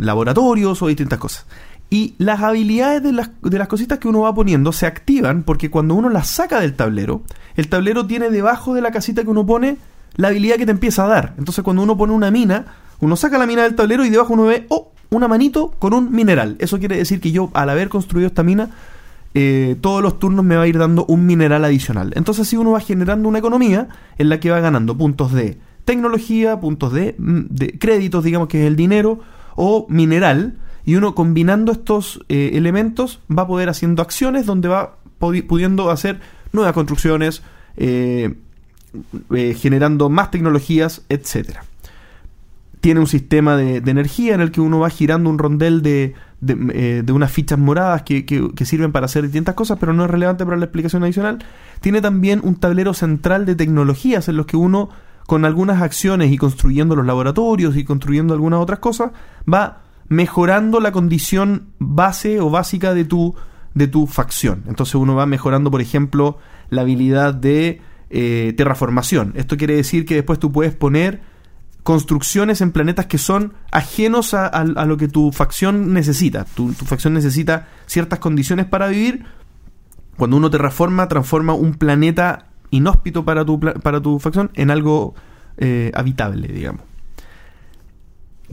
laboratorios 0.00 0.80
o 0.82 0.86
distintas 0.88 1.18
cosas. 1.18 1.46
Y 1.94 2.16
las 2.18 2.40
habilidades 2.40 3.04
de 3.04 3.12
las, 3.12 3.30
de 3.40 3.56
las 3.56 3.68
cositas 3.68 4.00
que 4.00 4.08
uno 4.08 4.22
va 4.22 4.34
poniendo 4.34 4.72
se 4.72 4.84
activan 4.84 5.44
porque 5.44 5.70
cuando 5.70 5.94
uno 5.94 6.08
las 6.10 6.26
saca 6.26 6.58
del 6.58 6.74
tablero, 6.74 7.22
el 7.54 7.68
tablero 7.68 8.04
tiene 8.04 8.30
debajo 8.30 8.74
de 8.74 8.80
la 8.80 8.90
casita 8.90 9.22
que 9.22 9.30
uno 9.30 9.46
pone 9.46 9.76
la 10.16 10.26
habilidad 10.26 10.56
que 10.56 10.66
te 10.66 10.72
empieza 10.72 11.04
a 11.04 11.06
dar. 11.06 11.34
Entonces 11.38 11.62
cuando 11.62 11.84
uno 11.84 11.96
pone 11.96 12.12
una 12.12 12.32
mina, 12.32 12.64
uno 12.98 13.14
saca 13.14 13.38
la 13.38 13.46
mina 13.46 13.62
del 13.62 13.76
tablero 13.76 14.04
y 14.04 14.10
debajo 14.10 14.32
uno 14.32 14.46
ve, 14.46 14.66
oh, 14.70 14.90
una 15.10 15.28
manito 15.28 15.70
con 15.78 15.94
un 15.94 16.10
mineral. 16.10 16.56
Eso 16.58 16.80
quiere 16.80 16.96
decir 16.96 17.20
que 17.20 17.30
yo, 17.30 17.52
al 17.54 17.70
haber 17.70 17.90
construido 17.90 18.26
esta 18.26 18.42
mina, 18.42 18.70
eh, 19.34 19.76
todos 19.80 20.02
los 20.02 20.18
turnos 20.18 20.44
me 20.44 20.56
va 20.56 20.62
a 20.62 20.66
ir 20.66 20.78
dando 20.78 21.04
un 21.06 21.24
mineral 21.24 21.64
adicional. 21.64 22.12
Entonces 22.16 22.48
así 22.48 22.56
uno 22.56 22.72
va 22.72 22.80
generando 22.80 23.28
una 23.28 23.38
economía 23.38 23.86
en 24.18 24.30
la 24.30 24.40
que 24.40 24.50
va 24.50 24.58
ganando 24.58 24.98
puntos 24.98 25.32
de 25.32 25.58
tecnología, 25.84 26.58
puntos 26.58 26.92
de, 26.92 27.14
mm, 27.16 27.42
de 27.50 27.78
créditos, 27.78 28.24
digamos 28.24 28.48
que 28.48 28.62
es 28.62 28.66
el 28.66 28.74
dinero, 28.74 29.20
o 29.54 29.86
mineral. 29.88 30.56
Y 30.86 30.96
uno 30.96 31.14
combinando 31.14 31.72
estos 31.72 32.20
eh, 32.28 32.50
elementos 32.54 33.20
va 33.30 33.42
a 33.42 33.46
poder 33.46 33.68
haciendo 33.68 34.02
acciones 34.02 34.46
donde 34.46 34.68
va 34.68 34.96
pudiendo 35.18 35.90
hacer 35.90 36.20
nuevas 36.52 36.72
construcciones, 36.74 37.42
eh, 37.76 38.34
eh, 39.34 39.54
generando 39.58 40.08
más 40.08 40.30
tecnologías, 40.30 41.02
etcétera 41.08 41.64
tiene 42.80 43.00
un 43.00 43.06
sistema 43.06 43.56
de, 43.56 43.76
energía 43.78 44.34
en 44.34 44.42
el 44.42 44.50
que 44.50 44.60
uno 44.60 44.78
va 44.80 44.90
girando 44.90 45.30
un 45.30 45.38
rondel 45.38 45.80
de, 45.80 46.12
de 46.42 47.12
unas 47.14 47.32
fichas 47.32 47.58
moradas 47.58 48.02
que, 48.02 48.26
que- 48.26 48.50
que 48.54 48.66
sirven 48.66 48.92
para 48.92 49.06
hacer 49.06 49.22
distintas 49.22 49.54
cosas, 49.54 49.78
pero 49.80 49.94
no 49.94 50.04
es 50.04 50.10
relevante 50.10 50.44
para 50.44 50.58
la 50.58 50.66
explicación 50.66 51.02
adicional. 51.02 51.38
Tiene 51.80 52.02
también 52.02 52.42
un 52.44 52.56
tablero 52.56 52.92
central 52.92 53.46
de 53.46 53.54
tecnologías 53.54 54.28
en 54.28 54.36
los 54.36 54.44
que 54.44 54.58
uno, 54.58 54.90
con 55.26 55.46
algunas 55.46 55.80
acciones 55.80 56.30
y 56.30 56.36
construyendo 56.36 56.94
los 56.94 57.06
laboratorios 57.06 57.74
y 57.74 57.84
construyendo 57.84 58.34
algunas 58.34 58.60
otras 58.60 58.80
cosas, 58.80 59.12
va 59.50 59.83
mejorando 60.08 60.80
la 60.80 60.92
condición 60.92 61.68
base 61.78 62.40
o 62.40 62.50
básica 62.50 62.94
de 62.94 63.04
tu, 63.04 63.34
de 63.74 63.88
tu 63.88 64.06
facción. 64.06 64.64
Entonces 64.68 64.94
uno 64.94 65.14
va 65.14 65.26
mejorando, 65.26 65.70
por 65.70 65.80
ejemplo, 65.80 66.38
la 66.70 66.82
habilidad 66.82 67.34
de 67.34 67.80
eh, 68.10 68.54
terraformación. 68.56 69.32
Esto 69.36 69.56
quiere 69.56 69.76
decir 69.76 70.04
que 70.04 70.14
después 70.14 70.38
tú 70.38 70.52
puedes 70.52 70.74
poner 70.74 71.22
construcciones 71.82 72.60
en 72.62 72.72
planetas 72.72 73.06
que 73.06 73.18
son 73.18 73.52
ajenos 73.70 74.32
a, 74.34 74.64
lo 74.64 74.96
que 74.96 75.06
tu 75.06 75.32
facción 75.32 75.92
necesita. 75.92 76.44
Tu, 76.54 76.72
facción 76.72 77.12
necesita 77.12 77.68
ciertas 77.86 78.18
condiciones 78.18 78.66
para 78.66 78.88
vivir. 78.88 79.24
Cuando 80.16 80.36
uno 80.36 80.50
terraforma, 80.50 81.08
transforma 81.08 81.52
un 81.52 81.74
planeta 81.74 82.46
inhóspito 82.70 83.24
para 83.24 83.44
tu, 83.44 83.60
para 83.60 84.00
tu 84.00 84.18
facción 84.18 84.50
en 84.54 84.70
algo 84.70 85.14
eh, 85.58 85.92
habitable, 85.94 86.48
digamos. 86.48 86.93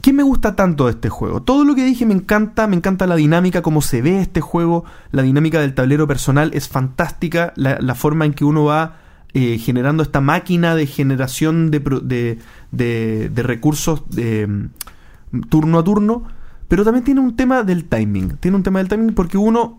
¿Qué 0.02 0.12
me 0.12 0.24
gusta 0.24 0.56
tanto 0.56 0.86
de 0.86 0.90
este 0.90 1.08
juego? 1.08 1.42
Todo 1.42 1.64
lo 1.64 1.74
que 1.76 1.84
dije 1.84 2.04
me 2.06 2.12
encanta, 2.14 2.66
me 2.66 2.74
encanta 2.76 3.06
la 3.06 3.14
dinámica, 3.16 3.62
cómo 3.62 3.80
se 3.82 4.02
ve 4.02 4.20
este 4.20 4.40
juego, 4.40 4.84
la 5.12 5.22
dinámica 5.22 5.60
del 5.60 5.74
tablero 5.74 6.06
personal 6.08 6.50
es 6.54 6.68
fantástica, 6.68 7.52
la, 7.56 7.94
forma 7.94 8.24
en 8.26 8.34
que 8.34 8.44
uno 8.44 8.64
va 8.64 8.96
eh, 9.32 9.58
generando 9.58 10.02
esta 10.02 10.20
máquina 10.20 10.74
de 10.74 10.86
generación 10.86 11.70
de, 11.70 11.78
de, 12.02 12.38
de- 12.72 13.30
de 13.32 13.42
recursos 13.44 14.02
de, 14.10 14.46
mm, 14.48 15.40
turno 15.48 15.78
a 15.78 15.84
turno, 15.84 16.24
pero 16.66 16.82
también 16.84 17.04
tiene 17.04 17.20
un 17.20 17.36
tema 17.36 17.62
del 17.62 17.84
timing, 17.84 18.38
tiene 18.38 18.56
un 18.56 18.62
tema 18.64 18.80
del 18.80 18.88
timing 18.88 19.14
porque 19.14 19.38
uno, 19.38 19.78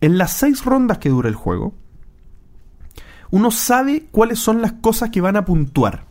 en 0.00 0.18
las 0.18 0.32
seis 0.32 0.64
rondas 0.64 0.98
que 0.98 1.10
dura 1.10 1.28
el 1.28 1.36
juego, 1.36 1.74
uno 3.30 3.52
sabe 3.52 4.06
cuáles 4.10 4.40
son 4.40 4.60
las 4.62 4.72
cosas 4.72 5.10
que 5.10 5.20
van 5.20 5.36
a 5.36 5.44
puntuar. 5.44 6.04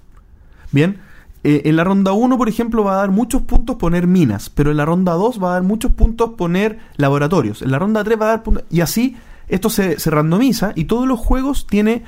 Bien, 0.71 1.01
eh, 1.43 1.61
en 1.65 1.75
la 1.75 1.83
ronda 1.83 2.11
1, 2.11 2.37
por 2.37 2.49
ejemplo, 2.49 2.83
va 2.83 2.93
a 2.93 2.97
dar 2.97 3.11
muchos 3.11 3.41
puntos 3.43 3.77
poner 3.77 4.07
minas, 4.07 4.49
pero 4.49 4.71
en 4.71 4.77
la 4.77 4.85
ronda 4.85 5.13
2 5.13 5.41
va 5.41 5.51
a 5.51 5.53
dar 5.53 5.63
muchos 5.63 5.93
puntos 5.93 6.31
poner 6.31 6.79
laboratorios. 6.97 7.61
En 7.61 7.71
la 7.71 7.79
ronda 7.79 8.03
3 8.03 8.19
va 8.19 8.25
a 8.25 8.29
dar 8.29 8.43
puntos. 8.43 8.65
Y 8.69 8.81
así 8.81 9.15
esto 9.47 9.69
se, 9.69 9.95
randomiza 10.09 10.73
y 10.75 10.85
todos 10.85 11.07
los 11.07 11.19
juegos 11.19 11.65
tiene 11.65 12.03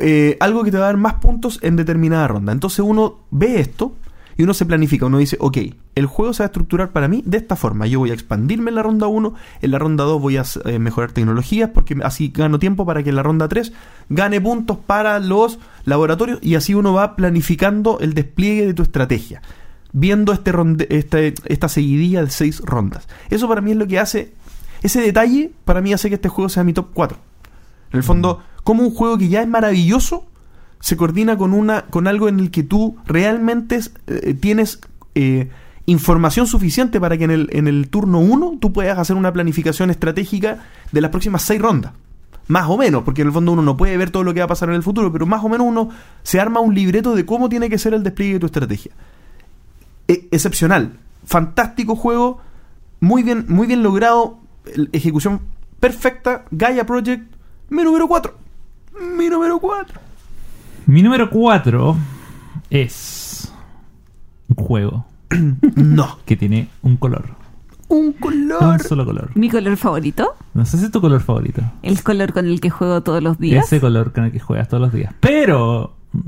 eh, 0.00 0.36
algo 0.40 0.64
que 0.64 0.70
te 0.70 0.78
va 0.78 0.84
a 0.84 0.86
dar 0.88 0.96
más 0.96 1.14
puntos 1.14 1.58
en 1.62 1.76
determinada 1.76 2.26
ronda. 2.28 2.52
Entonces 2.52 2.80
uno 2.80 3.20
ve 3.30 3.60
esto 3.60 3.92
y 4.36 4.42
uno 4.42 4.54
se 4.54 4.66
planifica. 4.66 5.06
Uno 5.06 5.18
dice, 5.18 5.36
ok, 5.40 5.58
el 5.94 6.06
juego 6.06 6.32
se 6.32 6.42
va 6.42 6.46
a 6.46 6.48
estructurar 6.48 6.90
para 6.92 7.08
mí 7.08 7.22
de 7.24 7.36
esta 7.38 7.56
forma. 7.56 7.86
Yo 7.86 7.98
voy 8.00 8.10
a 8.10 8.14
expandirme 8.14 8.70
en 8.70 8.74
la 8.76 8.82
ronda 8.82 9.06
1, 9.06 9.34
en 9.62 9.70
la 9.70 9.78
ronda 9.78 10.04
2 10.04 10.20
voy 10.20 10.36
a 10.36 10.44
eh, 10.64 10.78
mejorar 10.78 11.12
tecnologías 11.12 11.70
porque 11.72 11.96
así 12.02 12.32
gano 12.34 12.58
tiempo 12.58 12.84
para 12.86 13.02
que 13.02 13.10
en 13.10 13.16
la 13.16 13.22
ronda 13.22 13.48
3 13.48 13.72
gane 14.08 14.40
puntos 14.40 14.78
para 14.78 15.18
los 15.20 15.58
laboratorios 15.84 16.38
y 16.42 16.54
así 16.56 16.74
uno 16.74 16.92
va 16.92 17.16
planificando 17.16 17.98
el 18.00 18.14
despliegue 18.14 18.66
de 18.66 18.74
tu 18.74 18.82
estrategia. 18.82 19.42
Viendo 19.92 20.32
este 20.32 20.50
ronde- 20.52 20.86
este- 20.90 21.34
esta 21.46 21.68
seguidilla 21.68 22.24
de 22.24 22.30
6 22.30 22.60
rondas. 22.64 23.06
Eso 23.30 23.48
para 23.48 23.60
mí 23.60 23.70
es 23.70 23.76
lo 23.76 23.86
que 23.86 24.00
hace, 24.00 24.32
ese 24.82 25.00
detalle 25.00 25.52
para 25.64 25.80
mí 25.80 25.92
hace 25.92 26.08
que 26.08 26.16
este 26.16 26.28
juego 26.28 26.48
sea 26.48 26.64
mi 26.64 26.72
top 26.72 26.88
4. 26.92 27.16
En 27.92 27.98
el 27.98 28.02
fondo, 28.02 28.40
como 28.64 28.82
un 28.82 28.90
juego 28.92 29.16
que 29.18 29.28
ya 29.28 29.40
es 29.42 29.46
maravilloso 29.48 30.26
se 30.84 30.98
coordina 30.98 31.38
con 31.38 31.54
una 31.54 31.86
con 31.86 32.06
algo 32.06 32.28
en 32.28 32.38
el 32.38 32.50
que 32.50 32.62
tú 32.62 32.98
realmente 33.06 33.80
eh, 34.06 34.34
tienes 34.34 34.80
eh, 35.14 35.48
información 35.86 36.46
suficiente 36.46 37.00
para 37.00 37.16
que 37.16 37.24
en 37.24 37.30
el, 37.30 37.48
en 37.52 37.68
el 37.68 37.88
turno 37.88 38.18
1 38.18 38.58
tú 38.60 38.70
puedas 38.70 38.98
hacer 38.98 39.16
una 39.16 39.32
planificación 39.32 39.88
estratégica 39.88 40.58
de 40.92 41.00
las 41.00 41.10
próximas 41.10 41.40
6 41.40 41.58
rondas. 41.62 41.92
Más 42.48 42.68
o 42.68 42.76
menos, 42.76 43.02
porque 43.02 43.22
en 43.22 43.28
el 43.28 43.32
fondo 43.32 43.52
uno 43.52 43.62
no 43.62 43.78
puede 43.78 43.96
ver 43.96 44.10
todo 44.10 44.24
lo 44.24 44.34
que 44.34 44.40
va 44.40 44.44
a 44.44 44.48
pasar 44.48 44.68
en 44.68 44.74
el 44.74 44.82
futuro, 44.82 45.10
pero 45.10 45.24
más 45.24 45.42
o 45.42 45.48
menos 45.48 45.66
uno 45.66 45.88
se 46.22 46.38
arma 46.38 46.60
un 46.60 46.74
libreto 46.74 47.14
de 47.14 47.24
cómo 47.24 47.48
tiene 47.48 47.70
que 47.70 47.78
ser 47.78 47.94
el 47.94 48.02
despliegue 48.02 48.34
de 48.34 48.40
tu 48.40 48.46
estrategia. 48.46 48.92
E- 50.06 50.28
excepcional, 50.32 50.98
fantástico 51.24 51.96
juego, 51.96 52.42
muy 53.00 53.22
bien, 53.22 53.46
muy 53.48 53.66
bien 53.66 53.82
logrado, 53.82 54.36
ejecución 54.92 55.40
perfecta, 55.80 56.44
Gaia 56.50 56.84
Project, 56.84 57.24
mi 57.70 57.82
número 57.84 58.06
4. 58.06 58.36
Mi 59.16 59.30
número 59.30 59.58
4. 59.58 60.03
Mi 60.86 61.02
número 61.02 61.30
4 61.30 61.96
es 62.70 63.52
un 64.48 64.64
juego 64.64 65.06
No. 65.76 66.18
que 66.24 66.36
tiene 66.36 66.68
un 66.82 66.96
color. 66.96 67.24
Un 67.88 68.06
Un 68.06 68.12
color. 68.14 68.82
solo 68.82 69.04
color. 69.04 69.30
Mi 69.34 69.48
color 69.50 69.76
favorito, 69.76 70.34
No 70.54 70.64
sé 70.64 70.78
si 70.78 70.86
es 70.86 70.90
tu 70.90 71.00
color 71.00 71.20
favorito. 71.20 71.62
el 71.82 72.02
color 72.02 72.32
con 72.32 72.46
el 72.46 72.60
que 72.60 72.70
juego 72.70 73.02
todos 73.02 73.22
los 73.22 73.38
días. 73.38 73.66
Ese 73.66 73.80
color 73.80 74.12
con 74.12 74.24
el 74.24 74.32
que 74.32 74.40
juegas 74.40 74.68
todos 74.68 74.80
los 74.82 74.92
días. 74.92 75.14
Pero 75.20 75.94
mm, 76.12 76.18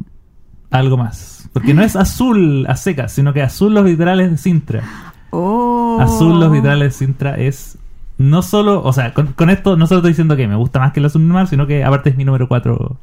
algo 0.70 0.96
más. 0.96 1.48
Porque 1.52 1.74
no 1.74 1.82
es 1.82 1.96
azul 1.96 2.66
a 2.68 2.76
secas, 2.76 3.12
sino 3.12 3.32
que 3.32 3.42
azul 3.42 3.74
los 3.74 3.84
vitrales 3.84 4.30
de 4.30 4.36
Sintra. 4.36 4.82
Oh. 5.30 5.98
Azul 6.00 6.38
los 6.38 6.52
vitrales 6.52 6.92
de 6.92 7.06
Sintra 7.06 7.34
es 7.36 7.78
no 8.18 8.42
solo, 8.42 8.82
o 8.82 8.92
sea, 8.92 9.12
con, 9.12 9.28
con 9.34 9.50
esto 9.50 9.76
no 9.76 9.86
solo 9.86 9.98
estoy 9.98 10.12
diciendo 10.12 10.36
que 10.36 10.48
me 10.48 10.56
gusta 10.56 10.78
más 10.78 10.92
que 10.92 11.00
el 11.00 11.06
azul 11.06 11.26
normal, 11.26 11.48
sino 11.48 11.66
que 11.66 11.84
aparte 11.84 12.10
es 12.10 12.16
mi 12.16 12.24
número 12.24 12.48
4 12.48 12.96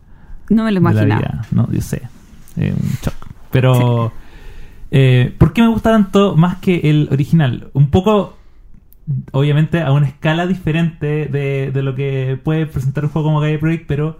No 0.50 0.64
me 0.64 0.72
lo 0.72 0.78
imaginaba. 0.80 1.22
vida. 1.22 1.46
No, 1.52 1.72
yo 1.72 1.82
sé. 1.82 2.02
Eh, 2.58 2.74
un 2.76 2.90
shock. 3.02 3.16
Pero, 3.52 4.12
eh, 4.92 5.34
¿por 5.38 5.54
qué 5.54 5.62
me 5.62 5.70
gusta 5.70 5.92
tanto 5.92 6.36
más 6.36 6.58
que 6.58 6.90
el 6.90 7.08
original? 7.12 7.70
Un 7.74 7.90
poco, 7.90 8.38
obviamente, 9.32 9.82
a 9.82 9.92
una 9.92 10.08
escala 10.08 10.48
diferente 10.48 11.28
de, 11.28 11.72
de 11.72 11.84
lo 11.84 11.96
que 11.96 12.40
puede 12.44 12.66
presentar 12.66 13.06
un 13.06 13.12
juego 13.12 13.28
como 13.28 13.40
Gaia 13.40 13.60
Project, 13.60 13.86
pero 13.88 14.20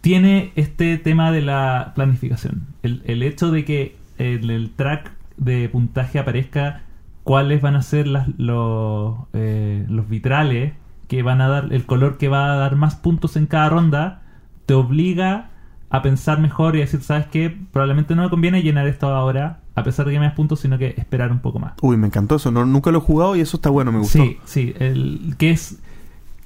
tiene 0.00 0.52
este 0.56 0.98
tema 0.98 1.32
de 1.32 1.42
la 1.42 1.92
planificación. 1.94 2.66
El, 2.82 3.02
el 3.06 3.22
hecho 3.22 3.50
de 3.50 3.64
que 3.64 3.96
en 4.18 4.48
el 4.50 4.70
track 4.70 5.12
de 5.36 5.68
puntaje 5.68 6.18
aparezca 6.18 6.82
cuáles 7.24 7.60
van 7.60 7.74
a 7.74 7.82
ser 7.82 8.06
las, 8.06 8.28
los, 8.38 9.16
eh, 9.32 9.84
los 9.88 10.08
vitrales 10.08 10.74
que 11.08 11.22
van 11.22 11.40
a 11.40 11.48
dar, 11.48 11.72
el 11.72 11.84
color 11.84 12.18
que 12.18 12.28
va 12.28 12.52
a 12.52 12.56
dar 12.56 12.76
más 12.76 12.94
puntos 12.94 13.36
en 13.36 13.46
cada 13.46 13.68
ronda, 13.68 14.22
te 14.66 14.74
obliga 14.74 15.50
a 15.88 16.02
pensar 16.02 16.40
mejor 16.40 16.74
y 16.74 16.78
a 16.78 16.82
decir, 16.82 17.00
¿sabes 17.00 17.26
qué? 17.26 17.56
Probablemente 17.72 18.14
no 18.14 18.22
me 18.22 18.30
conviene 18.30 18.62
llenar 18.62 18.86
esto 18.88 19.06
ahora, 19.08 19.60
a 19.74 19.84
pesar 19.84 20.06
de 20.06 20.12
que 20.12 20.18
me 20.18 20.26
das 20.26 20.34
puntos, 20.34 20.60
sino 20.60 20.78
que 20.78 20.94
esperar 20.96 21.30
un 21.30 21.38
poco 21.38 21.58
más. 21.58 21.74
Uy, 21.80 21.96
me 21.96 22.08
encantó 22.08 22.36
eso. 22.36 22.50
No, 22.50 22.66
nunca 22.66 22.90
lo 22.90 22.98
he 22.98 23.00
jugado 23.00 23.36
y 23.36 23.40
eso 23.40 23.56
está 23.56 23.70
bueno, 23.70 23.92
me 23.92 24.00
gustó. 24.00 24.22
Sí, 24.22 24.38
sí, 24.44 24.74
el, 24.78 25.36
que 25.38 25.50
es... 25.50 25.80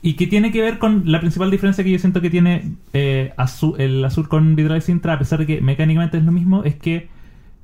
Y 0.02 0.14
que 0.14 0.26
tiene 0.26 0.50
que 0.50 0.62
ver 0.62 0.78
con 0.78 1.02
la 1.12 1.20
principal 1.20 1.50
diferencia 1.50 1.84
que 1.84 1.90
yo 1.90 1.98
siento 1.98 2.22
que 2.22 2.30
tiene 2.30 2.76
eh, 2.94 3.34
azul, 3.36 3.78
el 3.78 4.02
azul 4.02 4.28
con 4.28 4.56
Vitral 4.56 4.80
Sintra, 4.80 5.14
a 5.14 5.18
pesar 5.18 5.40
de 5.40 5.46
que 5.46 5.60
mecánicamente 5.60 6.16
es 6.16 6.24
lo 6.24 6.32
mismo, 6.32 6.64
es 6.64 6.76
que 6.76 7.10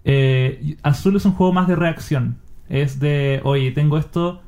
eh, 0.05 0.77
azul 0.83 1.17
es 1.17 1.25
un 1.25 1.33
juego 1.33 1.55
más 1.55 1.67
de 1.67 1.77
reacción. 1.77 2.37
Es 2.69 3.01
de, 3.01 3.41
oye, 3.45 3.71
tengo 3.71 3.97
esto, 3.97 4.43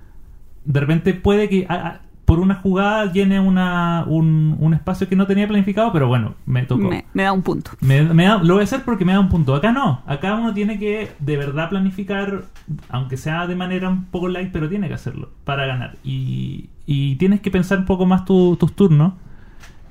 de 0.66 0.80
repente 0.80 1.14
puede 1.14 1.48
que 1.48 1.66
ah, 1.70 1.82
ah, 1.82 2.00
por 2.28 2.40
una 2.40 2.56
jugada 2.56 3.10
llene 3.10 3.40
una, 3.40 4.04
un, 4.06 4.54
un 4.60 4.74
espacio 4.74 5.08
que 5.08 5.16
no 5.16 5.26
tenía 5.26 5.48
planificado, 5.48 5.90
pero 5.94 6.08
bueno, 6.08 6.34
me 6.44 6.62
tocó. 6.64 6.90
Me, 6.90 7.06
me 7.14 7.22
da 7.22 7.32
un 7.32 7.40
punto. 7.40 7.70
Me- 7.80 8.02
me 8.02 8.24
da- 8.26 8.36
lo 8.42 8.52
voy 8.54 8.60
a 8.60 8.64
hacer 8.64 8.82
porque 8.84 9.06
me 9.06 9.14
da 9.14 9.20
un 9.20 9.30
punto. 9.30 9.54
Acá 9.54 9.72
no. 9.72 10.02
Acá 10.06 10.34
uno 10.34 10.52
tiene 10.52 10.78
que 10.78 11.08
de 11.20 11.36
verdad 11.38 11.70
planificar, 11.70 12.42
aunque 12.90 13.16
sea 13.16 13.46
de 13.46 13.56
manera 13.56 13.88
un 13.88 14.04
poco 14.04 14.28
light, 14.28 14.50
pero 14.52 14.68
tiene 14.68 14.88
que 14.88 14.94
hacerlo 14.94 15.30
para 15.44 15.64
ganar. 15.64 15.96
Y, 16.04 16.68
y 16.84 17.16
tienes 17.16 17.40
que 17.40 17.50
pensar 17.50 17.78
un 17.78 17.86
poco 17.86 18.04
más 18.04 18.26
tu- 18.26 18.56
tus 18.56 18.74
turnos. 18.76 19.14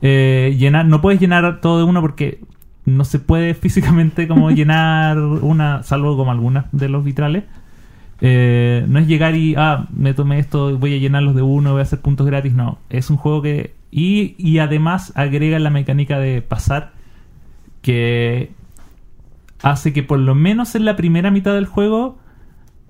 Eh, 0.03 0.55
llenar, 0.59 0.85
no 0.85 1.01
puedes 1.01 1.19
llenar 1.19 1.59
todo 1.59 1.79
de 1.79 1.83
uno 1.85 2.01
porque 2.01 2.41
no 2.85 3.03
se 3.03 3.17
puede 3.17 3.55
físicamente 3.55 4.27
como 4.27 4.51
llenar 4.51 5.17
una, 5.19 5.81
salvo 5.81 6.15
como 6.15 6.31
algunas 6.31 6.65
de 6.71 6.87
los 6.87 7.03
vitrales. 7.03 7.45
Eh, 8.21 8.85
no 8.87 8.99
es 8.99 9.07
llegar 9.07 9.35
y, 9.35 9.55
ah, 9.55 9.87
me 9.95 10.13
tomé 10.13 10.39
esto, 10.39 10.77
voy 10.77 10.95
a 10.95 10.97
llenarlos 10.97 11.35
de 11.35 11.41
uno, 11.41 11.71
voy 11.71 11.79
a 11.79 11.83
hacer 11.83 12.01
puntos 12.01 12.25
gratis. 12.25 12.53
No, 12.53 12.79
es 12.89 13.09
un 13.09 13.17
juego 13.17 13.41
que... 13.41 13.75
Y, 13.91 14.35
y 14.37 14.59
además 14.59 15.13
agrega 15.15 15.59
la 15.59 15.69
mecánica 15.69 16.19
de 16.19 16.41
pasar 16.41 16.93
que 17.81 18.51
hace 19.61 19.93
que 19.93 20.03
por 20.03 20.19
lo 20.19 20.35
menos 20.35 20.75
en 20.75 20.85
la 20.85 20.95
primera 20.95 21.31
mitad 21.31 21.53
del 21.53 21.65
juego 21.65 22.17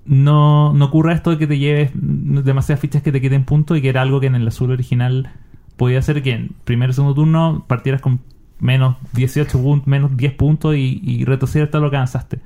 no, 0.04 0.72
no 0.72 0.86
ocurra 0.86 1.12
esto 1.12 1.30
de 1.30 1.38
que 1.38 1.46
te 1.46 1.58
lleves 1.58 1.90
demasiadas 1.94 2.80
fichas 2.80 3.02
que 3.02 3.12
te 3.12 3.20
queden 3.20 3.44
puntos 3.44 3.78
y 3.78 3.82
que 3.82 3.90
era 3.90 4.02
algo 4.02 4.20
que 4.20 4.26
en 4.26 4.34
el 4.34 4.48
azul 4.48 4.70
original 4.70 5.30
podía 5.76 6.00
hacer 6.00 6.22
que 6.22 6.32
en 6.32 6.50
primer 6.64 6.94
segundo 6.94 7.14
turno 7.14 7.64
partieras 7.68 8.00
con 8.00 8.20
menos 8.58 8.96
18 9.12 9.62
puntos, 9.62 9.86
menos 9.86 10.16
10 10.16 10.34
puntos 10.34 10.74
y, 10.74 11.00
y 11.02 11.24
todo 11.24 11.80
lo 11.80 11.90
que 11.90 11.96
avanzaste. 11.96 12.40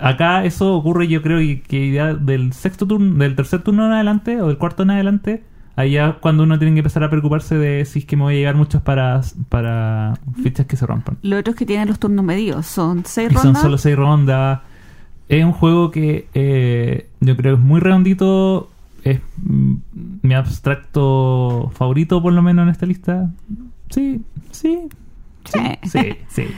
Acá 0.00 0.44
eso 0.44 0.74
ocurre 0.74 1.08
yo 1.08 1.22
creo 1.22 1.38
que, 1.38 1.60
que 1.62 1.92
ya 1.92 2.14
del 2.14 2.52
sexto 2.52 2.86
turno, 2.86 3.22
del 3.22 3.36
tercer 3.36 3.62
turno 3.62 3.86
en 3.86 3.92
adelante 3.92 4.40
o 4.40 4.48
del 4.48 4.56
cuarto 4.58 4.82
en 4.82 4.90
adelante, 4.90 5.42
ahí 5.76 5.92
ya 5.92 6.14
cuando 6.20 6.42
uno 6.42 6.58
tiene 6.58 6.74
que 6.74 6.80
empezar 6.80 7.04
a 7.04 7.10
preocuparse 7.10 7.56
de 7.56 7.84
si 7.84 8.00
es 8.00 8.04
que 8.04 8.16
me 8.16 8.22
voy 8.24 8.34
a 8.34 8.38
llegar 8.38 8.54
muchos 8.56 8.80
para, 8.82 9.20
para 9.48 10.14
fichas 10.42 10.66
que 10.66 10.76
se 10.76 10.86
rompan. 10.86 11.18
Lo 11.22 11.38
otro 11.38 11.52
es 11.52 11.58
que 11.58 11.66
tienen 11.66 11.88
los 11.88 11.98
turnos 11.98 12.24
medios. 12.24 12.66
Son 12.66 13.04
seis 13.04 13.30
Y 13.30 13.34
son 13.34 13.44
rondas. 13.44 13.62
solo 13.62 13.78
seis 13.78 13.96
rondas. 13.96 14.60
Es 15.28 15.44
un 15.44 15.52
juego 15.52 15.90
que 15.90 16.26
eh, 16.34 17.08
yo 17.20 17.36
creo 17.36 17.54
es 17.54 17.60
muy 17.60 17.80
redondito. 17.80 18.70
Es 19.04 19.20
mm, 19.42 19.74
mi 20.22 20.34
abstracto 20.34 21.70
favorito, 21.74 22.22
por 22.22 22.32
lo 22.32 22.42
menos 22.42 22.64
en 22.64 22.68
esta 22.70 22.86
lista. 22.86 23.30
Sí, 23.90 24.20
sí, 24.50 24.80
Sí. 25.44 25.58
sí, 25.84 26.00
sí. 26.28 26.44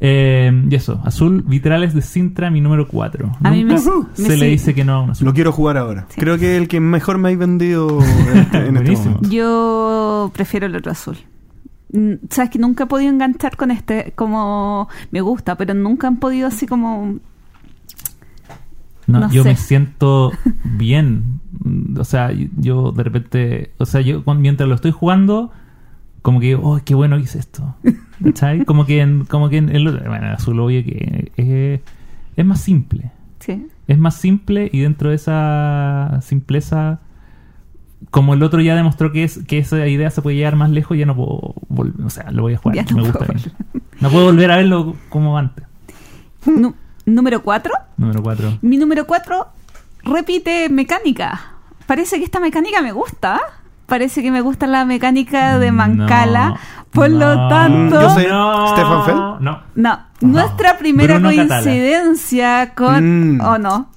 Eh, 0.00 0.66
y 0.70 0.74
eso, 0.74 1.00
Azul 1.04 1.42
Vitrales 1.46 1.94
de 1.94 2.02
Sintra, 2.02 2.50
mi 2.50 2.60
número 2.60 2.86
4. 2.86 3.32
A 3.42 3.50
mí 3.50 3.64
me- 3.64 3.74
me 3.74 3.80
se 4.14 4.36
le 4.36 4.46
dice 4.46 4.74
que 4.74 4.84
no 4.84 4.92
a 4.94 5.02
un 5.02 5.10
azul. 5.10 5.26
Lo 5.26 5.32
quiero 5.34 5.52
jugar 5.52 5.76
ahora. 5.78 6.06
Sí. 6.10 6.20
Creo 6.20 6.38
que 6.38 6.56
es 6.56 6.60
el 6.62 6.68
que 6.68 6.80
mejor 6.80 7.18
me 7.18 7.28
habéis 7.28 7.38
vendido 7.38 7.98
en 8.00 8.36
este, 8.38 8.58
en 8.66 8.76
este 8.76 8.96
momento. 9.08 9.28
Yo 9.30 10.30
prefiero 10.34 10.66
el 10.66 10.76
otro 10.76 10.92
azul. 10.92 11.16
Sabes 12.30 12.50
que 12.50 12.58
nunca 12.58 12.84
he 12.84 12.86
podido 12.88 13.10
enganchar 13.10 13.56
con 13.56 13.70
este 13.70 14.12
como 14.16 14.88
me 15.12 15.20
gusta, 15.22 15.56
pero 15.56 15.72
nunca 15.72 16.08
han 16.08 16.18
podido 16.18 16.48
así 16.48 16.66
como 16.66 17.18
No, 19.06 19.20
No 19.20 19.30
yo 19.30 19.44
sé. 19.44 19.50
me 19.50 19.56
siento 19.56 20.32
bien. 20.64 21.40
O 21.96 22.04
sea, 22.04 22.32
yo 22.58 22.90
de 22.92 23.02
repente, 23.04 23.72
o 23.78 23.86
sea, 23.86 24.00
yo 24.00 24.22
mientras 24.36 24.68
lo 24.68 24.74
estoy 24.74 24.90
jugando, 24.90 25.52
como 26.22 26.40
que, 26.40 26.56
oh, 26.56 26.80
qué 26.84 26.94
bueno 26.94 27.16
que 27.16 27.22
hice 27.22 27.38
esto. 27.38 27.76
¿Cachai? 28.22 28.64
Como 28.64 28.86
que 28.86 29.00
en, 29.00 29.24
como 29.24 29.48
que 29.48 29.58
en 29.58 29.68
el, 29.68 29.84
bueno, 29.84 30.26
el 30.26 30.32
azul 30.32 30.58
obvio 30.60 30.84
que 30.84 31.32
es, 31.36 31.80
es 32.36 32.46
más 32.46 32.60
simple. 32.60 33.10
Sí. 33.40 33.66
Es 33.86 33.98
más 33.98 34.16
simple 34.16 34.68
y 34.72 34.80
dentro 34.80 35.10
de 35.10 35.16
esa 35.16 36.20
simpleza, 36.22 37.00
como 38.10 38.34
el 38.34 38.42
otro 38.42 38.60
ya 38.60 38.74
demostró 38.74 39.12
que 39.12 39.24
es 39.24 39.40
que 39.46 39.58
esa 39.58 39.86
idea 39.86 40.10
se 40.10 40.22
puede 40.22 40.36
llegar 40.36 40.56
más 40.56 40.70
lejos, 40.70 40.96
ya 40.96 41.06
no 41.06 41.14
puedo 41.14 41.54
volver. 41.68 42.04
O 42.04 42.10
sea, 42.10 42.30
lo 42.30 42.42
voy 42.42 42.54
a 42.54 42.58
jugar. 42.58 42.90
No 42.90 42.96
me 42.96 43.02
gusta 43.02 43.24
bien. 43.26 43.40
No 44.00 44.10
puedo 44.10 44.26
volver 44.26 44.50
a 44.50 44.56
verlo 44.56 44.96
como 45.08 45.38
antes. 45.38 45.64
Número 47.06 47.42
4. 47.42 47.72
Número 47.96 48.22
4. 48.22 48.58
Mi 48.62 48.76
número 48.76 49.06
4 49.06 49.46
repite 50.02 50.68
mecánica. 50.68 51.52
Parece 51.86 52.18
que 52.18 52.24
esta 52.24 52.40
mecánica 52.40 52.82
me 52.82 52.92
gusta. 52.92 53.40
Parece 53.86 54.22
que 54.22 54.30
me 54.32 54.40
gusta 54.40 54.66
la 54.66 54.84
mecánica 54.84 55.58
de 55.58 55.70
Mancala. 55.72 56.48
No, 56.50 56.56
Por 56.90 57.10
lo 57.10 57.34
no, 57.36 57.48
tanto, 57.48 58.00
Yo 58.00 58.10
sé- 58.10 58.22
¿Stefan 58.22 59.04
Feld? 59.04 59.40
No. 59.40 59.60
no, 59.74 60.00
nuestra 60.20 60.76
primera 60.78 61.14
Bruno 61.18 61.30
Catala. 61.30 61.62
coincidencia 61.62 62.74
con... 62.74 63.36
Mm. 63.36 63.40
¿O 63.42 63.58
no? 63.58 63.90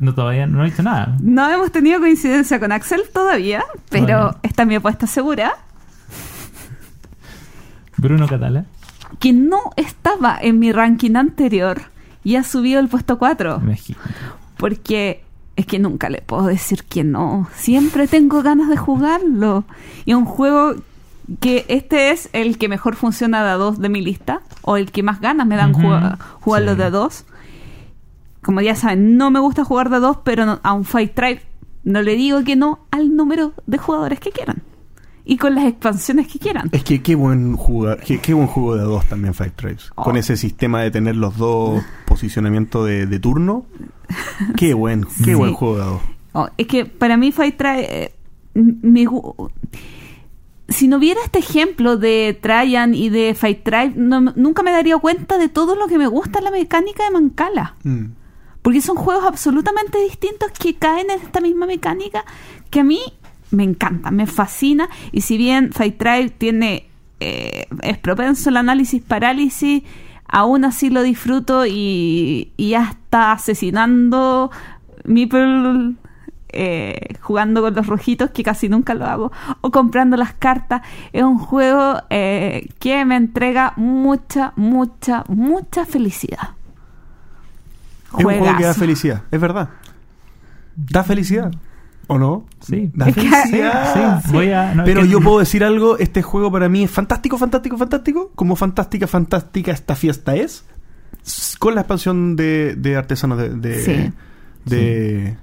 No, 0.00 0.14
todavía 0.14 0.46
no 0.46 0.62
he 0.62 0.70
dicho 0.70 0.82
nada. 0.82 1.16
No 1.20 1.48
hemos 1.50 1.70
tenido 1.72 2.00
coincidencia 2.00 2.58
con 2.60 2.72
Axel 2.72 3.02
todavía, 3.12 3.62
pero 3.90 4.06
Todavía. 4.06 4.38
esta 4.42 4.62
es 4.62 4.68
mi 4.68 4.74
apuesta 4.74 5.06
segura. 5.06 5.54
Bruno 7.96 8.26
Catala. 8.26 8.64
Que 9.20 9.32
no 9.32 9.58
estaba 9.76 10.36
en 10.40 10.58
mi 10.58 10.72
ranking 10.72 11.14
anterior 11.16 11.82
y 12.24 12.36
ha 12.36 12.42
subido 12.42 12.80
el 12.80 12.88
puesto 12.88 13.18
4. 13.18 13.60
Imagínate. 13.62 14.10
Porque 14.56 15.24
es 15.56 15.66
que 15.66 15.78
nunca 15.78 16.08
le 16.10 16.20
puedo 16.22 16.46
decir 16.46 16.84
que 16.84 17.04
no. 17.04 17.48
Siempre 17.54 18.08
tengo 18.08 18.42
ganas 18.42 18.68
de 18.68 18.76
jugarlo. 18.76 19.64
Y 20.04 20.14
un 20.14 20.24
juego 20.24 20.74
que 21.40 21.64
este 21.68 22.10
es 22.10 22.28
el 22.32 22.58
que 22.58 22.68
mejor 22.68 22.96
funciona 22.96 23.42
de 23.44 23.50
a 23.50 23.54
dos 23.54 23.78
de 23.78 23.88
mi 23.88 24.02
lista. 24.02 24.40
O 24.62 24.76
el 24.76 24.90
que 24.90 25.02
más 25.02 25.20
ganas 25.20 25.46
me 25.46 25.56
dan 25.56 25.72
jugarlo 25.72 26.72
Sí. 26.72 26.78
de 26.78 26.84
a 26.84 26.90
dos. 26.90 27.24
Como 28.42 28.60
ya 28.60 28.74
saben, 28.74 29.16
no 29.16 29.30
me 29.30 29.40
gusta 29.40 29.64
jugar 29.64 29.90
de 29.90 29.96
a 29.96 30.00
dos, 30.00 30.18
pero 30.24 30.44
no- 30.44 30.60
a 30.62 30.72
un 30.72 30.84
Fight 30.84 31.14
Tribe 31.14 31.40
no 31.84 32.02
le 32.02 32.14
digo 32.16 32.42
que 32.44 32.56
no 32.56 32.80
al 32.90 33.14
número 33.16 33.52
de 33.66 33.78
jugadores 33.78 34.20
que 34.20 34.30
quieran. 34.32 34.62
Y 35.26 35.38
con 35.38 35.54
las 35.54 35.64
expansiones 35.64 36.28
que 36.28 36.38
quieran. 36.38 36.68
Es 36.72 36.84
que 36.84 37.00
qué 37.02 37.14
buen 37.14 37.56
jugar, 37.56 38.00
qué, 38.04 38.18
qué 38.18 38.34
buen 38.34 38.46
juego 38.46 38.76
de 38.76 38.82
a 38.82 38.84
dos 38.84 39.06
también 39.06 39.32
Fight 39.32 39.54
Tribes. 39.56 39.90
Oh. 39.94 40.02
Con 40.02 40.16
ese 40.18 40.36
sistema 40.36 40.82
de 40.82 40.90
tener 40.90 41.16
los 41.16 41.36
dos 41.38 41.82
posicionamientos 42.04 42.86
de, 42.86 43.06
de 43.06 43.18
turno. 43.20 43.64
Qué 44.56 44.74
buen, 44.74 45.04
qué 45.04 45.24
Sí. 45.24 45.34
buen 45.34 45.54
juego 45.54 45.76
de 45.76 45.82
a 45.82 45.86
dos. 45.86 46.00
Oh, 46.32 46.48
es 46.58 46.66
que 46.66 46.84
para 46.84 47.16
mí 47.16 47.32
Fight 47.32 47.56
Tribe 47.56 47.86
eh, 48.04 48.14
me 48.54 49.06
si 50.68 50.88
no 50.88 50.98
viera 50.98 51.20
este 51.24 51.38
ejemplo 51.40 51.96
de 51.96 52.38
Traian 52.40 52.94
y 52.94 53.10
de 53.10 53.34
Fight 53.34 53.62
Tribe, 53.64 53.92
no- 53.96 54.20
nunca 54.34 54.62
me 54.62 54.72
daría 54.72 54.96
cuenta 54.98 55.36
de 55.38 55.48
todo 55.48 55.76
lo 55.76 55.86
que 55.88 55.98
me 55.98 56.06
gusta 56.06 56.38
en 56.38 56.44
la 56.44 56.50
mecánica 56.50 57.04
de 57.04 57.10
Mancala. 57.10 57.76
Mm. 57.84 58.04
Porque 58.62 58.80
son 58.80 58.96
juegos 58.96 59.24
absolutamente 59.26 59.98
distintos 60.02 60.50
que 60.58 60.74
caen 60.76 61.10
en 61.10 61.20
esta 61.20 61.40
misma 61.42 61.66
mecánica 61.66 62.24
que 62.70 62.80
a 62.80 62.84
mí 62.84 62.98
me 63.50 63.64
encanta, 63.64 64.10
me 64.10 64.26
fascina. 64.26 64.88
Y 65.12 65.22
si 65.22 65.36
bien 65.36 65.72
Fight 65.72 65.98
Tribe 65.98 66.30
tiene, 66.30 66.86
eh, 67.20 67.66
es 67.82 67.98
propenso 67.98 68.50
al 68.50 68.56
análisis 68.56 69.02
parálisis, 69.02 69.82
aún 70.26 70.64
así 70.64 70.90
lo 70.90 71.02
disfruto 71.02 71.66
y, 71.66 72.52
y 72.56 72.70
ya 72.70 72.90
está 72.90 73.32
asesinando 73.32 74.50
Meeple 75.04 75.94
eh, 76.56 77.16
jugando 77.20 77.62
con 77.62 77.74
los 77.74 77.86
rojitos, 77.86 78.30
que 78.30 78.44
casi 78.44 78.68
nunca 78.68 78.94
lo 78.94 79.06
hago, 79.06 79.32
o 79.60 79.72
comprando 79.72 80.16
las 80.16 80.34
cartas. 80.34 80.82
Es 81.12 81.24
un 81.24 81.38
juego 81.38 82.00
eh, 82.10 82.68
que 82.78 83.04
me 83.04 83.16
entrega 83.16 83.72
mucha, 83.76 84.52
mucha, 84.54 85.24
mucha 85.26 85.84
felicidad. 85.84 86.50
Es 88.18 88.24
un 88.24 88.38
juego 88.38 88.56
que 88.56 88.64
da 88.64 88.74
felicidad, 88.74 89.22
es 89.32 89.40
verdad. 89.40 89.70
Da 90.76 91.02
felicidad. 91.02 91.52
¿O 92.08 92.18
no? 92.18 92.44
Sí. 92.60 92.90
Felicidad. 92.96 94.22
Sí, 94.24 94.30
voy 94.32 94.50
a. 94.50 94.74
no, 94.74 94.84
Pero 94.84 95.02
que- 95.02 95.08
yo 95.08 95.20
puedo 95.20 95.38
decir 95.38 95.64
algo, 95.64 95.98
este 95.98 96.22
juego 96.22 96.50
para 96.52 96.68
mí 96.68 96.84
es 96.84 96.90
fantástico, 96.90 97.38
fantástico, 97.38 97.76
fantástico. 97.78 98.30
Como 98.34 98.56
fantástica, 98.56 99.06
fantástica 99.06 99.72
esta 99.72 99.94
fiesta 99.96 100.34
es. 100.36 100.64
Con 101.58 101.74
la 101.74 101.80
expansión 101.82 102.36
de, 102.36 102.74
de 102.76 102.96
artesanos 102.96 103.38
de... 103.38 103.48
de, 103.50 103.84
Sí. 103.84 104.12
de- 104.66 105.36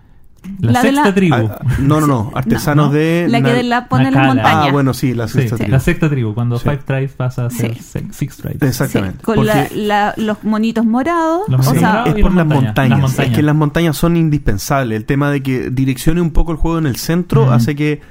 La, 0.60 0.72
La 0.72 0.82
de 0.82 0.88
sexta 0.90 1.06
la- 1.06 1.14
tribu. 1.14 1.36
ah, 1.36 1.60
no, 1.80 2.02
no, 2.02 2.08
no. 2.08 2.32
Artesanos 2.36 2.88
No. 2.88 2.92
de... 2.94 3.28
La 3.30 3.42
que 3.44 3.54
de 3.54 3.64
la 3.64 3.88
pone 3.88 4.08
en 4.08 4.14
montaña. 4.16 4.64
Ah, 4.66 4.72
bueno, 4.72 4.94
sí, 4.94 5.14
la 5.14 5.28
Sí, 5.28 5.34
sexta 5.40 5.58
tribu. 5.58 5.72
la 5.72 5.80
sexta 5.80 6.10
tribu, 6.10 6.34
cuando 6.34 6.58
Sí. 6.58 6.64
Five 6.64 6.78
Tribes 6.86 7.12
pasa 7.14 7.46
a 7.46 7.50
ser 7.52 7.76
Sí. 7.76 8.00
Six 8.12 8.38
Tribes. 8.38 8.62
Exactamente. 8.62 9.18
Sí, 9.20 9.24
con 9.24 9.46
la- 9.46 9.68
la- 9.74 10.14
los 10.18 10.44
monitos 10.44 10.84
morados. 10.86 11.42
Los 11.48 11.68
o 11.68 11.74
sea, 11.76 12.06
es 12.08 12.14
por 12.22 12.34
las 12.34 12.46
montañas, 12.48 12.48
montañas. 12.48 12.90
las 12.90 13.00
montañas. 13.02 13.30
Es 13.32 13.36
que 13.36 13.42
las 13.44 13.56
montañas 13.56 13.98
son 13.98 14.18
indispensables. 14.18 14.98
El 14.98 15.06
tema 15.06 15.30
de 15.30 15.44
que 15.44 15.70
direccione 15.70 16.22
un 16.22 16.32
poco 16.32 16.52
el 16.52 16.58
juego 16.58 16.80
en 16.80 16.88
el 16.88 16.96
centro 16.96 17.52
hace 17.52 17.76
que, 17.76 18.02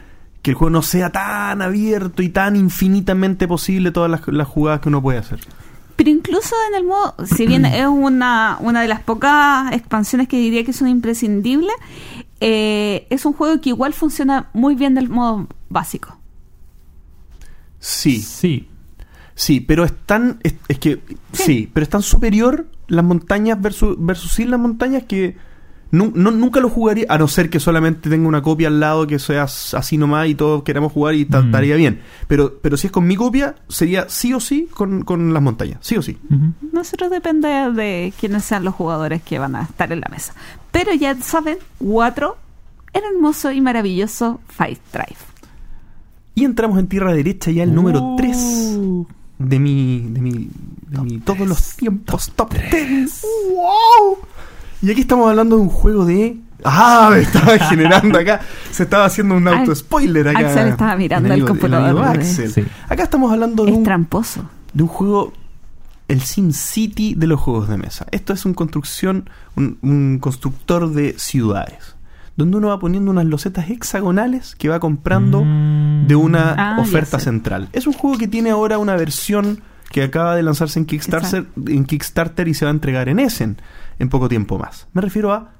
que 0.43 0.53
el 0.53 0.55
juego 0.57 0.71
no 0.71 0.83
sea 0.83 1.11
tan 1.11 1.61
abierto 1.63 2.23
y 2.23 2.29
tan 2.29 2.55
infinitamente 2.55 3.49
posible 3.49 3.91
todas 3.91 4.09
las, 4.11 4.23
las 4.29 4.47
jugadas 4.47 4.81
que 4.81 4.89
uno 4.89 5.03
puede 5.03 5.19
hacer. 5.19 5.41
Pero 6.01 6.09
incluso 6.13 6.55
en 6.71 6.77
el 6.77 6.85
modo, 6.85 7.15
si 7.27 7.47
bien 7.47 7.67
es 7.67 7.87
una, 7.87 8.57
una 8.61 8.81
de 8.81 8.89
las 8.89 9.03
pocas 9.03 9.71
expansiones 9.73 10.29
que 10.29 10.39
diría 10.39 10.65
que 10.65 10.73
son 10.73 10.89
imprescindibles, 10.89 11.75
eh, 12.41 13.07
es 13.11 13.27
un 13.27 13.35
juego 13.35 13.61
que 13.61 13.69
igual 13.69 13.93
funciona 13.93 14.49
muy 14.55 14.75
bien 14.77 14.95
del 14.95 15.11
modo 15.11 15.47
básico. 15.69 16.19
Sí, 17.81 18.19
Sí. 18.23 18.67
sí, 19.35 19.61
pero 19.61 19.85
es 19.85 19.93
tan. 20.07 20.41
Es, 20.43 20.55
es 20.69 20.79
que. 20.79 21.03
Sí. 21.35 21.69
pero 21.71 21.85
es 21.85 21.91
tan 21.91 22.01
superior 22.01 22.67
las 22.89 23.05
montañas 23.05 23.61
versus, 23.61 23.95
versus 23.99 24.33
sin 24.33 24.51
las 24.51 24.59
montañas 24.59 25.03
que. 25.03 25.37
Nu- 25.93 26.13
no- 26.15 26.31
nunca 26.31 26.61
lo 26.61 26.69
jugaría, 26.71 27.07
a 27.09 27.19
no 27.19 27.27
ser 27.29 27.51
que 27.51 27.59
solamente 27.61 28.09
tenga 28.11 28.29
una 28.29 28.43
copia 28.43 28.69
al 28.69 28.81
lado 28.81 29.07
que 29.07 29.19
sea 29.19 29.45
así 29.45 29.97
nomás 29.99 30.29
y 30.29 30.35
todos 30.35 30.63
queramos 30.63 30.93
jugar 30.93 31.15
y 31.15 31.25
Mm. 31.25 31.35
estaría 31.47 31.77
bien. 31.77 32.01
Pero, 32.29 32.59
pero 32.63 32.77
si 32.77 32.87
es 32.89 32.93
con 32.93 33.07
mi 33.07 33.17
copia, 33.17 33.55
sería 33.69 34.07
sí 34.09 34.33
o 34.35 34.41
sí 34.41 34.69
con, 34.73 35.03
con 35.03 35.33
las 35.35 35.43
montañas. 35.43 35.79
Sí 35.81 35.97
o 35.97 36.03
sí. 36.03 36.19
Nosotros 36.73 37.11
depende 37.11 37.49
de 37.49 38.13
quiénes 38.19 38.45
sean 38.45 38.65
los 38.65 38.75
jugadores 38.75 39.23
que 39.23 39.39
van 39.39 39.57
a 39.57 39.63
estar 39.63 39.93
en 39.93 40.01
la 40.01 40.09
mesa. 40.11 40.35
Pero 40.71 40.93
ya 40.95 41.15
saben, 41.21 41.59
cuatro, 41.79 42.37
el 42.93 43.03
hermoso 43.15 43.51
y 43.53 43.61
maravilloso 43.61 44.41
Fight 44.49 44.81
Drive. 44.93 45.17
Y 46.35 46.45
entramos 46.45 46.79
en 46.79 46.87
tierra 46.87 47.13
derecha 47.13 47.51
ya 47.51 47.65
el 47.65 47.75
número 47.75 48.01
Uh. 48.03 48.17
3 48.17 48.37
de 49.39 49.59
mi, 49.59 50.07
de 50.11 50.21
mi, 50.21 50.51
de 50.89 50.99
mi 51.01 51.19
todos 51.19 51.47
los 51.47 51.77
tiempos 51.77 52.31
top 52.37 52.53
10. 52.53 53.23
¡Wow! 53.55 54.19
Y 54.83 54.91
aquí 54.91 55.03
estamos 55.03 55.29
hablando 55.29 55.57
de 55.57 55.63
un 55.63 55.69
juego 55.69 56.05
de. 56.05 56.37
¡Ah! 56.65 57.09
Me 57.13 57.21
estaba 57.21 57.59
generando 57.69 58.19
acá. 58.19 58.41
Se 58.71 58.83
estaba 58.85 59.05
haciendo 59.07 59.35
un 59.37 59.47
auto 59.49 59.75
spoiler 59.75 60.29
acá. 60.29 60.39
Axel 60.39 60.69
estaba 60.69 60.97
mirando 60.97 61.33
amigo- 61.33 61.49
computador. 61.49 62.05
Axel. 62.05 62.51
Sí. 62.53 62.65
Acá 62.89 63.03
estamos 63.05 63.33
hablando 63.33 63.65
de 63.65 63.71
Es 63.73 63.77
un, 63.77 63.85
tramposo. 63.85 64.45
de 64.73 64.83
un 64.83 64.89
juego. 64.89 65.33
El 66.09 66.23
Sim 66.23 66.51
City 66.51 67.15
de 67.17 67.27
los 67.29 67.39
juegos 67.41 67.69
de 67.69 67.77
mesa. 67.77 68.05
Esto 68.11 68.33
es 68.33 68.45
un 68.45 68.53
construcción, 68.53 69.31
un, 69.55 69.79
un 69.83 70.19
constructor 70.21 70.91
de 70.93 71.15
ciudades. 71.19 71.95
Donde 72.37 72.57
uno 72.57 72.69
va 72.69 72.81
poniendo 72.81 73.11
unas 73.13 73.27
losetas 73.27 73.71
hexagonales 73.71 74.57
que 74.57 74.69
va 74.69 74.81
comprando 74.81 75.43
Mm. 75.45 76.07
de 76.09 76.17
una 76.17 76.55
Ah, 76.59 76.81
oferta 76.81 77.21
central. 77.21 77.69
Es 77.73 77.87
un 77.87 77.93
juego 77.93 78.19
que 78.19 78.27
tiene 78.27 78.51
ahora 78.51 78.79
una 78.79 78.97
versión 78.97 79.61
que 79.91 80.03
acaba 80.03 80.35
de 80.35 80.43
lanzarse 80.43 80.79
en 80.81 80.87
Kickstarter, 80.87 81.47
en 81.67 81.85
Kickstarter 81.85 82.49
y 82.49 82.55
se 82.55 82.65
va 82.65 82.71
a 82.71 82.75
entregar 82.75 83.09
en 83.09 83.21
Essen 83.21 83.59
en 84.01 84.09
poco 84.09 84.29
tiempo 84.29 84.59
más. 84.59 84.89
Me 84.93 85.01
refiero 85.01 85.33
a 85.33 85.53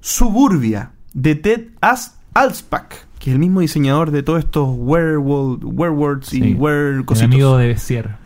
Suburbia 0.00 0.92
de 1.14 1.34
Ted 1.34 1.68
As 1.80 2.18
Alspack, 2.34 3.06
que 3.18 3.30
es 3.30 3.34
el 3.34 3.38
mismo 3.38 3.60
diseñador 3.60 4.10
de 4.10 4.22
todos 4.22 4.40
estos 4.40 4.68
Werewolf, 4.76 5.62
Werewolves 5.64 6.34
y. 6.34 6.52
Were 6.52 6.98
El 6.98 7.22
amigo 7.22 7.56
de 7.56 7.68
Bessier. 7.68 8.16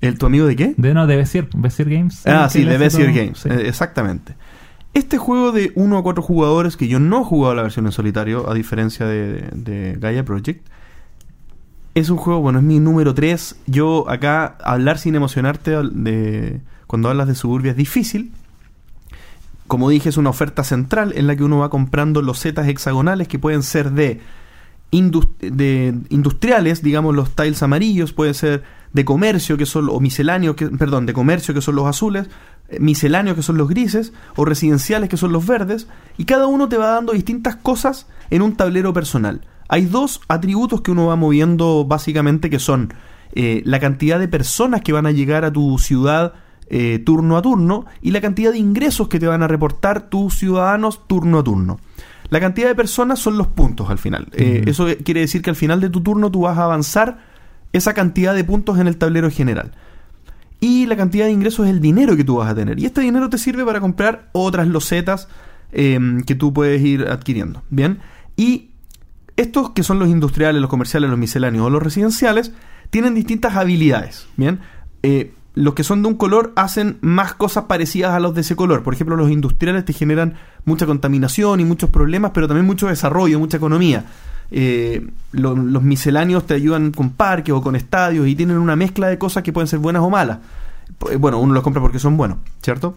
¿El, 0.00 0.18
¿Tu 0.18 0.26
amigo 0.26 0.46
de 0.46 0.54
qué? 0.54 0.74
De, 0.76 0.92
no, 0.92 1.06
de 1.06 1.16
Bessier. 1.16 1.48
Bessier 1.56 1.88
Games. 1.88 2.26
Ah, 2.26 2.48
sí, 2.50 2.64
de 2.64 2.90
todo. 2.90 3.00
Games. 3.06 3.38
Sí. 3.38 3.48
Eh, 3.48 3.68
exactamente. 3.68 4.34
Este 4.94 5.18
juego 5.18 5.52
de 5.52 5.72
1 5.74 5.98
a 5.98 6.02
4 6.02 6.22
jugadores, 6.22 6.76
que 6.76 6.88
yo 6.88 7.00
no 7.00 7.22
he 7.22 7.24
jugado 7.24 7.54
la 7.54 7.62
versión 7.62 7.86
en 7.86 7.92
solitario, 7.92 8.48
a 8.48 8.54
diferencia 8.54 9.06
de, 9.06 9.48
de 9.52 9.96
Gaia 9.98 10.24
Project, 10.24 10.66
es 11.94 12.10
un 12.10 12.16
juego, 12.16 12.40
bueno, 12.40 12.58
es 12.58 12.64
mi 12.64 12.80
número 12.80 13.14
3. 13.14 13.56
Yo 13.66 14.08
acá, 14.08 14.56
hablar 14.62 14.98
sin 14.98 15.14
emocionarte 15.14 15.72
de, 15.82 16.60
cuando 16.86 17.08
hablas 17.08 17.28
de 17.28 17.34
Suburbia 17.34 17.72
es 17.72 17.76
difícil. 17.76 18.32
Como 19.68 19.88
dije, 19.88 20.08
es 20.08 20.16
una 20.16 20.30
oferta 20.30 20.64
central 20.64 21.12
en 21.14 21.28
la 21.28 21.36
que 21.36 21.44
uno 21.44 21.58
va 21.58 21.70
comprando 21.70 22.20
losetas 22.22 22.66
hexagonales 22.66 23.28
que 23.28 23.38
pueden 23.38 23.62
ser 23.62 23.92
de 23.92 24.20
industriales, 24.90 26.82
digamos 26.82 27.14
los 27.14 27.36
tiles 27.36 27.62
amarillos, 27.62 28.12
pueden 28.12 28.34
ser 28.34 28.64
de 28.92 29.04
comercio, 29.04 29.56
que 29.56 29.66
son, 29.66 29.88
o 29.88 30.00
misceláneos, 30.00 30.56
que, 30.56 30.66
perdón, 30.68 31.06
de 31.06 31.12
comercio, 31.12 31.54
que 31.54 31.60
son 31.60 31.76
los 31.76 31.86
azules, 31.86 32.28
eh, 32.68 32.80
misceláneos, 32.80 33.36
que 33.36 33.42
son 33.42 33.58
los 33.58 33.68
grises, 33.68 34.12
o 34.36 34.44
residenciales, 34.44 35.08
que 35.08 35.16
son 35.16 35.32
los 35.32 35.46
verdes, 35.46 35.88
y 36.16 36.24
cada 36.24 36.46
uno 36.46 36.68
te 36.68 36.78
va 36.78 36.88
dando 36.88 37.12
distintas 37.12 37.56
cosas 37.56 38.06
en 38.30 38.42
un 38.42 38.56
tablero 38.56 38.92
personal. 38.92 39.42
Hay 39.68 39.84
dos 39.84 40.20
atributos 40.28 40.80
que 40.80 40.90
uno 40.90 41.06
va 41.06 41.16
moviendo 41.16 41.84
básicamente, 41.84 42.48
que 42.48 42.58
son 42.58 42.94
eh, 43.32 43.62
la 43.64 43.80
cantidad 43.80 44.18
de 44.18 44.28
personas 44.28 44.80
que 44.80 44.92
van 44.92 45.06
a 45.06 45.12
llegar 45.12 45.44
a 45.44 45.52
tu 45.52 45.78
ciudad 45.78 46.32
eh, 46.70 46.98
turno 47.04 47.36
a 47.36 47.42
turno 47.42 47.86
y 48.02 48.10
la 48.10 48.20
cantidad 48.20 48.52
de 48.52 48.58
ingresos 48.58 49.08
que 49.08 49.18
te 49.18 49.26
van 49.26 49.42
a 49.42 49.48
reportar 49.48 50.08
tus 50.08 50.38
ciudadanos 50.38 51.06
turno 51.06 51.38
a 51.38 51.44
turno. 51.44 51.78
La 52.30 52.40
cantidad 52.40 52.68
de 52.68 52.74
personas 52.74 53.18
son 53.18 53.38
los 53.38 53.46
puntos 53.46 53.88
al 53.88 53.98
final. 53.98 54.28
Eh, 54.32 54.64
eso 54.66 54.86
quiere 55.02 55.20
decir 55.20 55.40
que 55.40 55.50
al 55.50 55.56
final 55.56 55.80
de 55.80 55.88
tu 55.88 56.02
turno 56.02 56.30
tú 56.30 56.42
vas 56.42 56.58
a 56.58 56.64
avanzar 56.64 57.18
esa 57.72 57.94
cantidad 57.94 58.34
de 58.34 58.44
puntos 58.44 58.78
en 58.78 58.86
el 58.86 58.98
tablero 58.98 59.30
general. 59.30 59.72
Y 60.60 60.86
la 60.86 60.96
cantidad 60.96 61.26
de 61.26 61.32
ingresos 61.32 61.66
es 61.66 61.72
el 61.72 61.80
dinero 61.80 62.16
que 62.16 62.24
tú 62.24 62.36
vas 62.36 62.50
a 62.50 62.54
tener. 62.54 62.78
Y 62.78 62.86
este 62.86 63.00
dinero 63.00 63.30
te 63.30 63.38
sirve 63.38 63.64
para 63.64 63.80
comprar 63.80 64.28
otras 64.32 64.66
losetas 64.66 65.28
eh, 65.72 65.98
que 66.26 66.34
tú 66.34 66.52
puedes 66.52 66.82
ir 66.82 67.06
adquiriendo. 67.08 67.62
Bien. 67.70 68.00
Y 68.36 68.70
estos 69.36 69.70
que 69.70 69.82
son 69.82 69.98
los 69.98 70.08
industriales, 70.08 70.60
los 70.60 70.68
comerciales, 70.68 71.08
los 71.08 71.18
misceláneos 71.18 71.66
o 71.66 71.70
los 71.70 71.82
residenciales, 71.82 72.52
tienen 72.90 73.14
distintas 73.14 73.56
habilidades. 73.56 74.26
Bien. 74.36 74.58
Eh, 75.02 75.32
los 75.60 75.74
que 75.74 75.82
son 75.84 76.02
de 76.02 76.08
un 76.08 76.14
color 76.14 76.52
hacen 76.56 76.98
más 77.00 77.34
cosas 77.34 77.64
parecidas 77.64 78.12
a 78.12 78.20
los 78.20 78.34
de 78.34 78.42
ese 78.42 78.54
color. 78.56 78.82
Por 78.82 78.94
ejemplo, 78.94 79.16
los 79.16 79.30
industriales 79.30 79.84
te 79.84 79.92
generan 79.92 80.34
mucha 80.64 80.86
contaminación 80.86 81.60
y 81.60 81.64
muchos 81.64 81.90
problemas, 81.90 82.30
pero 82.32 82.46
también 82.46 82.66
mucho 82.66 82.86
desarrollo, 82.86 83.38
mucha 83.38 83.56
economía. 83.56 84.04
Eh, 84.50 85.06
lo- 85.32 85.56
los 85.56 85.82
misceláneos 85.82 86.46
te 86.46 86.54
ayudan 86.54 86.92
con 86.92 87.10
parques 87.10 87.52
o 87.54 87.60
con 87.60 87.76
estadios 87.76 88.26
y 88.28 88.34
tienen 88.34 88.56
una 88.58 88.76
mezcla 88.76 89.08
de 89.08 89.18
cosas 89.18 89.42
que 89.42 89.52
pueden 89.52 89.66
ser 89.66 89.78
buenas 89.80 90.02
o 90.02 90.10
malas. 90.10 90.38
Eh, 91.10 91.16
Bueno, 91.16 91.38
uno 91.40 91.52
los 91.54 91.62
compra 91.62 91.82
porque 91.82 91.98
son 91.98 92.16
buenos, 92.16 92.38
¿cierto? 92.62 92.94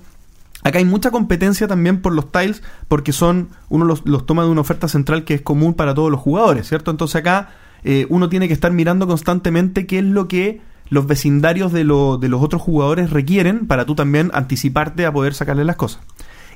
Acá 0.63 0.77
hay 0.77 0.85
mucha 0.85 1.09
competencia 1.09 1.67
también 1.67 2.01
por 2.01 2.13
los 2.13 2.31
tiles 2.31 2.61
porque 2.87 3.11
son 3.11 3.49
uno 3.69 3.83
los, 3.85 4.05
los 4.05 4.25
toma 4.27 4.43
de 4.43 4.49
una 4.49 4.61
oferta 4.61 4.87
central 4.87 5.23
que 5.23 5.33
es 5.33 5.41
común 5.41 5.73
para 5.73 5.95
todos 5.95 6.11
los 6.11 6.19
jugadores, 6.21 6.67
¿cierto? 6.69 6.91
Entonces 6.91 7.15
acá 7.15 7.49
eh, 7.83 8.05
uno 8.09 8.29
tiene 8.29 8.47
que 8.47 8.53
estar 8.53 8.71
mirando 8.71 9.07
constantemente 9.07 9.87
qué 9.87 9.97
es 9.99 10.05
lo 10.05 10.27
que 10.27 10.61
los 10.91 11.07
vecindarios 11.07 11.71
de, 11.71 11.83
lo- 11.85 12.17
de 12.19 12.29
los 12.29 12.43
otros 12.43 12.61
jugadores 12.61 13.09
requieren 13.09 13.65
para 13.65 13.85
tú 13.85 13.95
también 13.95 14.29
anticiparte 14.33 15.07
a 15.07 15.11
poder 15.11 15.33
sacarle 15.33 15.65
las 15.65 15.77
cosas. 15.77 16.01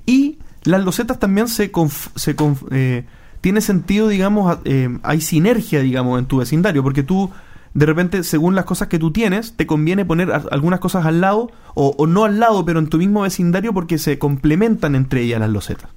Y 0.06 0.38
las 0.64 0.84
losetas 0.84 1.18
también 1.20 1.48
se, 1.48 1.72
conf- 1.72 2.10
se 2.16 2.36
conf- 2.36 2.68
eh, 2.70 3.06
tiene 3.42 3.62
sentido, 3.62 4.08
digamos, 4.10 4.58
eh, 4.66 5.00
hay 5.04 5.22
sinergia, 5.22 5.80
digamos, 5.80 6.20
en 6.20 6.26
tu 6.26 6.38
vecindario, 6.38 6.84
porque 6.84 7.02
tú, 7.02 7.32
de 7.74 7.86
repente, 7.86 8.24
según 8.24 8.56
las 8.56 8.66
cosas 8.66 8.90
que 8.90 9.00
tú 9.00 9.12
tienes, 9.12 9.54
te 9.56 9.66
conviene 9.66 10.04
poner 10.04 10.32
algunas 10.52 10.80
cosas 10.82 11.06
al 11.06 11.22
lado, 11.22 11.50
o, 11.74 11.96
o 11.98 12.06
no 12.06 12.26
al 12.26 12.40
lado, 12.40 12.66
pero 12.66 12.80
en 12.80 12.88
tu 12.88 12.98
mismo 12.98 13.22
vecindario, 13.22 13.74
porque 13.74 13.98
se 13.98 14.20
complementan 14.20 14.96
entre 14.96 15.22
ellas 15.22 15.40
las 15.40 15.50
losetas. 15.50 15.90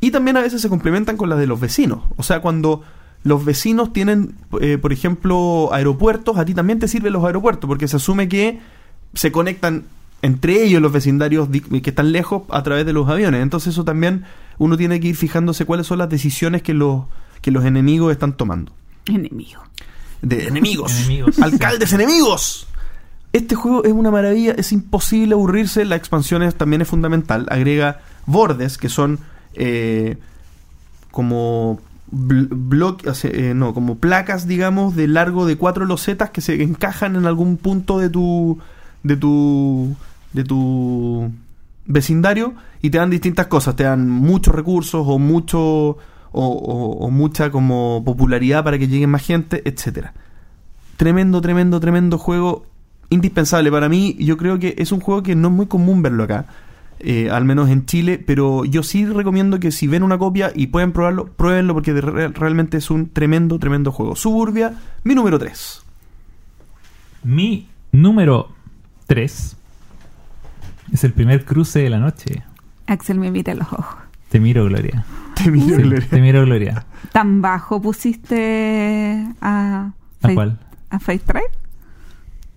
Y 0.00 0.10
también 0.10 0.36
a 0.36 0.42
veces 0.42 0.60
se 0.60 0.68
complementan 0.68 1.16
con 1.16 1.28
las 1.30 1.38
de 1.38 1.46
los 1.46 1.60
vecinos. 1.60 2.00
O 2.16 2.22
sea, 2.22 2.40
cuando 2.40 2.82
los 3.22 3.44
vecinos 3.44 3.92
tienen, 3.92 4.34
eh, 4.60 4.78
por 4.78 4.92
ejemplo, 4.92 5.68
aeropuertos, 5.72 6.38
a 6.38 6.44
ti 6.44 6.54
también 6.54 6.78
te 6.78 6.88
sirven 6.88 7.12
los 7.12 7.24
aeropuertos, 7.24 7.68
porque 7.68 7.86
se 7.88 7.96
asume 7.96 8.28
que 8.28 8.60
se 9.14 9.30
conectan 9.32 9.84
entre 10.22 10.62
ellos 10.64 10.80
los 10.82 10.92
vecindarios 10.92 11.48
que 11.50 11.90
están 11.90 12.12
lejos 12.12 12.42
a 12.50 12.62
través 12.62 12.84
de 12.86 12.92
los 12.92 13.08
aviones. 13.08 13.42
Entonces 13.42 13.72
eso 13.74 13.84
también 13.84 14.24
uno 14.58 14.76
tiene 14.76 15.00
que 15.00 15.08
ir 15.08 15.16
fijándose 15.16 15.64
cuáles 15.64 15.86
son 15.86 15.98
las 15.98 16.08
decisiones 16.10 16.62
que 16.62 16.74
los, 16.74 17.04
que 17.40 17.50
los 17.50 17.64
enemigos 17.64 18.12
están 18.12 18.34
tomando. 18.34 18.72
Enemigo. 19.06 19.62
De 20.22 20.46
enemigos. 20.48 20.94
Enemigos. 21.00 21.38
Alcaldes 21.42 21.92
enemigos. 21.94 22.66
Este 23.32 23.54
juego 23.54 23.84
es 23.84 23.92
una 23.92 24.10
maravilla, 24.10 24.52
es 24.52 24.72
imposible 24.72 25.34
aburrirse. 25.34 25.84
La 25.84 25.96
expansión 25.96 26.42
es- 26.42 26.54
también 26.54 26.82
es 26.82 26.88
fundamental. 26.88 27.46
Agrega 27.50 28.00
bordes 28.26 28.76
que 28.76 28.88
son 28.90 29.18
eh, 29.54 30.18
como 31.10 31.80
eh, 32.12 33.52
no, 33.54 33.72
como 33.74 33.96
placas, 33.96 34.46
digamos, 34.46 34.96
de 34.96 35.08
largo 35.08 35.46
de 35.46 35.56
cuatro 35.56 35.84
losetas 35.84 36.30
que 36.30 36.40
se 36.40 36.62
encajan 36.62 37.16
en 37.16 37.26
algún 37.26 37.56
punto 37.56 37.98
de 37.98 38.10
tu 38.10 38.58
de 39.02 39.16
tu 39.16 39.94
de 40.32 40.44
tu 40.44 41.30
vecindario 41.86 42.54
y 42.82 42.90
te 42.90 42.98
dan 42.98 43.10
distintas 43.10 43.46
cosas, 43.46 43.76
te 43.76 43.84
dan 43.84 44.08
muchos 44.08 44.54
recursos 44.54 45.04
o 45.06 45.18
mucho 45.18 45.96
o- 46.32 46.96
o 47.00 47.10
mucha 47.10 47.50
como 47.50 48.02
popularidad 48.04 48.62
para 48.62 48.78
que 48.78 48.86
llegue 48.88 49.06
más 49.06 49.22
gente, 49.26 49.62
etcétera. 49.68 50.12
Tremendo, 50.96 51.40
tremendo, 51.40 51.80
tremendo 51.80 52.18
juego, 52.18 52.66
indispensable 53.08 53.70
para 53.72 53.88
mí. 53.88 54.16
Yo 54.20 54.36
creo 54.36 54.58
que 54.58 54.74
es 54.78 54.92
un 54.92 55.00
juego 55.00 55.22
que 55.22 55.34
no 55.34 55.48
es 55.48 55.54
muy 55.54 55.66
común 55.66 56.02
verlo 56.02 56.22
acá, 56.24 56.46
eh, 57.00 57.30
al 57.30 57.44
menos 57.44 57.68
en 57.70 57.86
Chile, 57.86 58.22
pero 58.24 58.64
yo 58.64 58.82
sí 58.82 59.06
recomiendo 59.06 59.58
que 59.60 59.70
si 59.72 59.86
ven 59.86 60.02
una 60.02 60.18
copia 60.18 60.52
y 60.54 60.68
pueden 60.68 60.92
probarlo, 60.92 61.26
pruébenlo 61.32 61.74
porque 61.74 61.92
re- 61.92 62.28
realmente 62.28 62.76
es 62.78 62.90
un 62.90 63.08
tremendo, 63.08 63.58
tremendo 63.58 63.90
juego. 63.92 64.16
Suburbia, 64.16 64.74
mi 65.04 65.14
número 65.14 65.38
3. 65.38 65.82
Mi 67.24 67.68
número 67.92 68.48
3 69.06 69.56
es 70.92 71.04
el 71.04 71.12
primer 71.12 71.44
cruce 71.44 71.80
de 71.80 71.90
la 71.90 71.98
noche. 71.98 72.42
Axel 72.86 73.18
me 73.18 73.28
invita 73.28 73.52
a 73.52 73.54
los 73.54 73.72
ojos. 73.72 73.96
Te 74.30 74.40
miro, 74.40 74.64
Gloria. 74.64 75.04
Te 75.34 75.50
miro, 75.50 75.76
Sí, 75.76 75.82
Gloria. 75.82 76.06
te 76.08 76.20
miro, 76.20 76.44
Gloria. 76.44 76.86
¿Tan 77.12 77.40
bajo 77.42 77.80
pusiste 77.80 79.26
a... 79.40 79.92
¿A 80.22 80.34
cuál? 80.34 80.58
¿A 80.90 80.98
Face 80.98 81.22
Drive? 81.26 81.48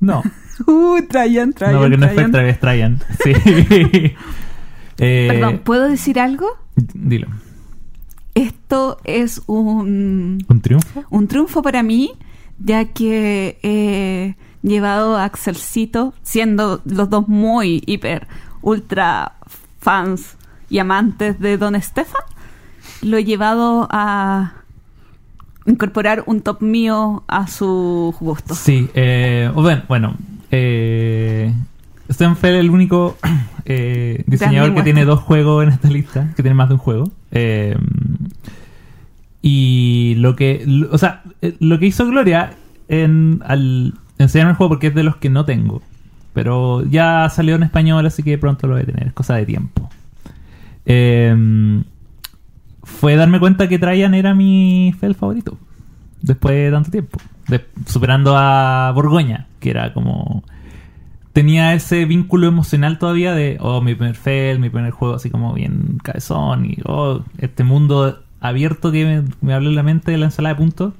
No, 0.03 0.21
Uh, 0.67 1.01
Traian, 1.09 1.51
Traian, 1.53 1.75
no, 1.75 1.81
porque 1.81 1.97
no. 1.97 2.07
Spectra, 2.07 2.47
es 2.47 2.59
Traian. 2.59 2.99
Sí. 3.23 3.33
Eh, 4.99 5.27
Perdón, 5.27 5.61
¿puedo 5.63 5.89
decir 5.89 6.19
algo? 6.19 6.45
Dilo. 6.75 7.27
Esto 8.35 8.99
es 9.03 9.41
un, 9.47 10.45
¿Un 10.47 10.61
triunfo? 10.61 11.03
un 11.09 11.27
triunfo 11.27 11.63
para 11.63 11.81
mí, 11.81 12.11
ya 12.59 12.85
que 12.85 13.57
he 13.63 14.35
llevado 14.61 15.17
a 15.17 15.25
Axelcito, 15.25 16.13
siendo 16.21 16.79
los 16.85 17.09
dos 17.09 17.27
muy 17.27 17.81
hiper, 17.87 18.27
ultra 18.61 19.33
fans 19.81 20.37
y 20.69 20.77
amantes 20.77 21.39
de 21.39 21.57
Don 21.57 21.79
Stefan, 21.81 22.21
lo 23.01 23.17
he 23.17 23.25
llevado 23.25 23.87
a 23.89 24.53
incorporar 25.65 26.23
un 26.25 26.41
top 26.41 26.61
mío 26.61 27.23
a 27.27 27.47
su 27.47 28.13
gusto. 28.19 28.55
Sí, 28.55 28.89
eh, 28.93 29.51
bueno, 29.87 30.15
eh, 30.51 31.53
Stenfeld 32.09 32.55
es 32.55 32.59
el 32.61 32.69
único 32.69 33.17
eh, 33.65 34.23
diseñador 34.27 34.75
que 34.75 34.83
tiene 34.83 35.05
dos 35.05 35.19
juegos 35.19 35.63
en 35.63 35.69
esta 35.69 35.89
lista, 35.89 36.31
que 36.35 36.43
tiene 36.43 36.55
más 36.55 36.69
de 36.69 36.75
un 36.75 36.79
juego. 36.79 37.11
Eh, 37.31 37.77
y 39.41 40.15
lo 40.17 40.35
que, 40.35 40.65
o 40.91 40.97
sea, 40.97 41.23
eh, 41.41 41.55
lo 41.59 41.79
que 41.79 41.87
hizo 41.87 42.05
Gloria 42.05 42.53
en, 42.87 43.41
al 43.45 43.93
enseñarme 44.17 44.51
el 44.51 44.57
juego, 44.57 44.69
porque 44.69 44.87
es 44.87 44.95
de 44.95 45.03
los 45.03 45.17
que 45.17 45.29
no 45.29 45.45
tengo, 45.45 45.81
pero 46.33 46.85
ya 46.85 47.29
salió 47.29 47.55
en 47.55 47.63
español, 47.63 48.05
así 48.05 48.23
que 48.23 48.37
pronto 48.37 48.67
lo 48.67 48.73
voy 48.73 48.83
a 48.83 48.85
tener, 48.85 49.07
es 49.07 49.13
cosa 49.13 49.35
de 49.35 49.45
tiempo. 49.45 49.89
Eh, 50.85 51.83
fue 52.99 53.15
darme 53.15 53.39
cuenta 53.39 53.67
que 53.67 53.79
Traian 53.79 54.13
era 54.13 54.33
mi 54.33 54.93
fel 54.99 55.15
favorito 55.15 55.57
después 56.21 56.55
de 56.55 56.71
tanto 56.71 56.91
tiempo. 56.91 57.19
De- 57.47 57.65
superando 57.85 58.35
a 58.37 58.91
Borgoña, 58.93 59.47
que 59.59 59.69
era 59.69 59.93
como. 59.93 60.43
Tenía 61.33 61.73
ese 61.73 62.05
vínculo 62.05 62.47
emocional 62.47 62.99
todavía 62.99 63.33
de, 63.33 63.57
oh, 63.59 63.81
mi 63.81 63.95
primer 63.95 64.15
fel, 64.15 64.59
mi 64.59 64.69
primer 64.69 64.91
juego 64.91 65.15
así 65.15 65.29
como 65.29 65.53
bien 65.53 65.97
cabezón, 66.03 66.65
y 66.65 66.77
oh, 66.85 67.23
este 67.39 67.63
mundo 67.63 68.23
abierto 68.39 68.91
que 68.91 69.03
me, 69.03 69.23
me 69.41 69.53
habló 69.53 69.69
en 69.69 69.75
la 69.75 69.83
mente 69.83 70.11
de 70.11 70.17
la 70.17 70.25
ensalada 70.25 70.55
de 70.55 70.59
puntos. 70.59 70.93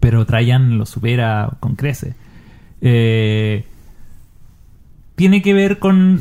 Pero 0.00 0.26
Traian 0.26 0.78
lo 0.78 0.86
supera 0.86 1.50
con 1.60 1.76
crece. 1.76 2.14
Eh, 2.80 3.64
tiene 5.14 5.42
que 5.42 5.54
ver 5.54 5.78
con 5.78 6.20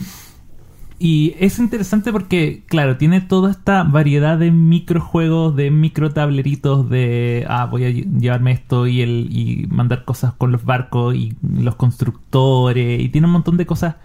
y 1.05 1.35
es 1.39 1.59
interesante 1.59 2.11
porque, 2.13 2.63
claro, 2.67 2.95
tiene 2.95 3.19
toda 3.19 3.51
esta 3.51 3.83
variedad 3.83 4.37
de 4.37 4.51
microjuegos, 4.51 5.53
de 5.55 5.69
micro 5.69 6.11
tableritos, 6.11 6.89
de, 6.89 7.45
ah, 7.49 7.65
voy 7.65 7.83
a 7.83 7.89
lle- 7.89 8.07
llevarme 8.19 8.51
esto 8.53 8.87
y, 8.87 9.01
el, 9.01 9.27
y 9.31 9.67
mandar 9.69 10.05
cosas 10.05 10.33
con 10.33 10.51
los 10.53 10.63
barcos 10.63 11.13
y 11.15 11.35
los 11.41 11.75
constructores, 11.75 13.01
y 13.01 13.09
tiene 13.09 13.27
un 13.27 13.33
montón 13.33 13.57
de 13.57 13.65
cosas 13.65 13.95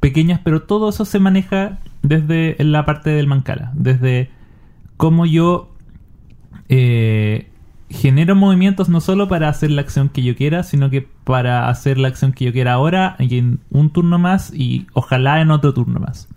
pequeñas, 0.00 0.40
pero 0.44 0.62
todo 0.62 0.88
eso 0.88 1.04
se 1.04 1.18
maneja 1.18 1.78
desde 2.02 2.56
la 2.58 2.86
parte 2.86 3.10
del 3.10 3.26
Mancala, 3.26 3.72
desde 3.74 4.30
cómo 4.96 5.26
yo 5.26 5.74
eh, 6.68 7.50
genero 7.90 8.34
movimientos 8.34 8.88
no 8.88 9.00
solo 9.00 9.28
para 9.28 9.48
hacer 9.48 9.70
la 9.70 9.82
acción 9.82 10.08
que 10.08 10.22
yo 10.22 10.34
quiera, 10.36 10.62
sino 10.62 10.88
que 10.90 11.06
para 11.24 11.68
hacer 11.68 11.98
la 11.98 12.08
acción 12.08 12.32
que 12.32 12.46
yo 12.46 12.52
quiera 12.52 12.72
ahora 12.72 13.16
y 13.18 13.38
en 13.38 13.60
un 13.70 13.90
turno 13.90 14.18
más 14.18 14.52
y 14.54 14.86
ojalá 14.94 15.40
en 15.40 15.50
otro 15.50 15.74
turno 15.74 16.00
más. 16.00 16.28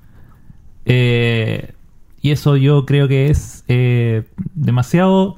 Eh, 0.85 1.73
y 2.21 2.31
eso 2.31 2.57
yo 2.57 2.85
creo 2.85 3.07
que 3.07 3.29
es 3.29 3.63
eh, 3.67 4.23
demasiado... 4.55 5.37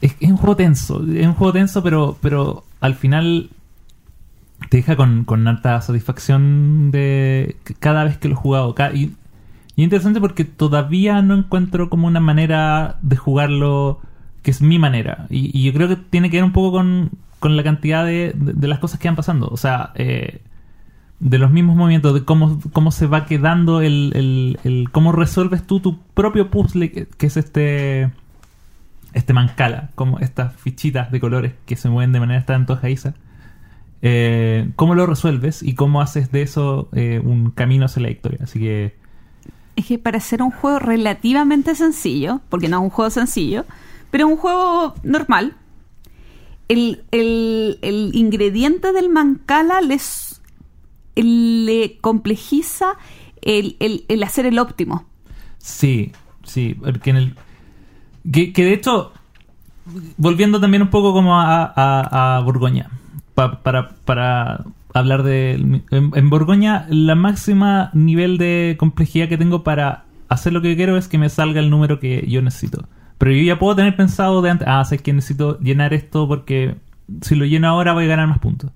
Es, 0.00 0.16
un 0.22 0.36
juego 0.36 0.56
tenso, 0.56 1.04
es 1.14 1.26
un 1.26 1.34
juego 1.34 1.52
tenso, 1.52 1.82
pero, 1.82 2.16
pero 2.22 2.64
al 2.80 2.94
final 2.94 3.50
te 4.68 4.78
deja 4.78 4.96
con, 4.96 5.24
con 5.24 5.46
alta 5.48 5.80
satisfacción 5.82 6.90
de 6.90 7.56
cada 7.80 8.04
vez 8.04 8.16
que 8.18 8.28
lo 8.28 8.34
he 8.34 8.36
jugado. 8.36 8.74
Y, 8.94 8.98
y 9.00 9.04
es 9.04 9.84
interesante 9.84 10.20
porque 10.20 10.44
todavía 10.44 11.20
no 11.22 11.34
encuentro 11.34 11.90
como 11.90 12.06
una 12.06 12.20
manera 12.20 12.98
de 13.02 13.16
jugarlo 13.16 14.00
que 14.42 14.50
es 14.52 14.62
mi 14.62 14.78
manera. 14.78 15.26
Y, 15.28 15.62
yo 15.62 15.72
creo 15.74 15.88
que 15.88 15.96
tiene 15.96 16.30
que 16.30 16.38
ver 16.38 16.44
un 16.44 16.52
poco 16.52 16.72
con, 16.72 17.10
con 17.38 17.56
la 17.56 17.62
cantidad 17.62 18.04
de, 18.04 18.32
de- 18.34 18.52
de 18.54 18.68
las 18.68 18.78
cosas 18.78 18.98
que 19.00 19.08
van 19.08 19.16
pasando. 19.16 19.48
O 19.48 19.56
sea, 19.58 19.92
eh, 19.96 20.40
de 21.20 21.38
los 21.38 21.50
mismos 21.50 21.76
movimientos, 21.76 22.14
de 22.14 22.24
cómo, 22.24 22.58
cómo 22.72 22.90
se 22.92 23.06
va 23.06 23.26
quedando 23.26 23.80
el, 23.82 24.56
el, 24.64 24.88
cómo 24.90 25.12
resuelves 25.12 25.66
tú 25.66 25.80
tu 25.80 25.98
propio 26.14 26.50
puzzle, 26.50 26.90
que, 26.90 27.26
es 27.26 27.36
este 27.36 28.10
este 29.12 29.32
mancala, 29.32 29.90
como 29.96 30.18
estas 30.20 30.54
fichitas 30.56 31.10
de 31.10 31.20
colores 31.20 31.52
que 31.66 31.76
se 31.76 31.88
mueven 31.90 32.12
de 32.12 32.20
manera 32.20 32.44
tan 32.46 32.62
antojadiza. 32.62 33.14
Eh, 34.02 34.70
cómo 34.76 34.94
lo 34.94 35.04
resuelves 35.04 35.62
y 35.62 35.74
cómo 35.74 36.00
haces 36.00 36.30
de 36.32 36.42
eso 36.42 36.88
eh, 36.94 37.20
un 37.22 37.50
camino 37.50 37.84
hacia 37.86 38.02
la 38.02 38.08
victoria. 38.08 38.38
Así 38.42 38.58
que 38.60 38.96
Es 39.76 39.86
que 39.86 39.98
para 39.98 40.20
ser 40.20 40.42
un 40.42 40.50
juego 40.52 40.78
relativamente 40.78 41.74
sencillo, 41.74 42.40
porque 42.48 42.68
no 42.68 42.78
es 42.78 42.82
un 42.84 42.90
juego 42.90 43.10
sencillo, 43.10 43.64
pero 44.10 44.26
un 44.28 44.36
juego 44.36 44.94
normal, 45.02 45.54
el, 46.68 47.02
el- 47.10 47.78
el 47.82 48.10
ingrediente 48.14 48.92
del 48.92 49.08
mancala 49.10 49.80
les, 49.80 50.29
le 51.22 51.98
complejiza 52.00 52.94
el, 53.42 53.76
el- 53.80 54.04
el 54.08 54.22
hacer 54.22 54.46
el 54.46 54.58
óptimo. 54.58 55.06
Sí, 55.58 56.12
sí, 56.44 56.74
porque 56.74 57.10
en 57.10 57.16
el... 57.16 57.34
Que, 58.32 58.52
que 58.52 58.64
de 58.64 58.74
hecho, 58.74 59.12
volviendo 60.16 60.60
también 60.60 60.82
un 60.82 60.88
poco 60.90 61.12
como 61.12 61.40
a, 61.40 61.64
a, 61.64 62.36
a 62.36 62.40
Borgoña, 62.40 62.90
pa- 63.34 63.60
para, 63.62 63.90
para 64.04 64.64
hablar 64.94 65.22
de... 65.22 65.52
En, 65.54 66.12
en 66.14 66.30
Borgoña, 66.30 66.86
la 66.88 67.14
máxima 67.14 67.90
nivel 67.94 68.38
de 68.38 68.76
complejidad 68.78 69.28
que 69.28 69.38
tengo 69.38 69.62
para 69.64 70.04
hacer 70.28 70.52
lo 70.52 70.62
que 70.62 70.76
quiero 70.76 70.96
es 70.96 71.08
que 71.08 71.18
me 71.18 71.28
salga 71.28 71.60
el 71.60 71.70
número 71.70 71.98
que 72.00 72.24
yo 72.28 72.42
necesito. 72.42 72.86
Pero 73.18 73.32
yo 73.32 73.42
ya 73.42 73.58
puedo 73.58 73.76
tener 73.76 73.96
pensado 73.96 74.40
de 74.42 74.50
antes, 74.50 74.66
ah, 74.70 74.84
sé 74.84 74.98
que 74.98 75.12
necesito 75.12 75.58
llenar 75.60 75.92
esto 75.92 76.26
porque 76.26 76.76
si 77.22 77.34
lo 77.34 77.44
lleno 77.44 77.68
ahora 77.68 77.92
voy 77.92 78.04
a 78.04 78.08
ganar 78.08 78.28
más 78.28 78.38
puntos. 78.38 78.70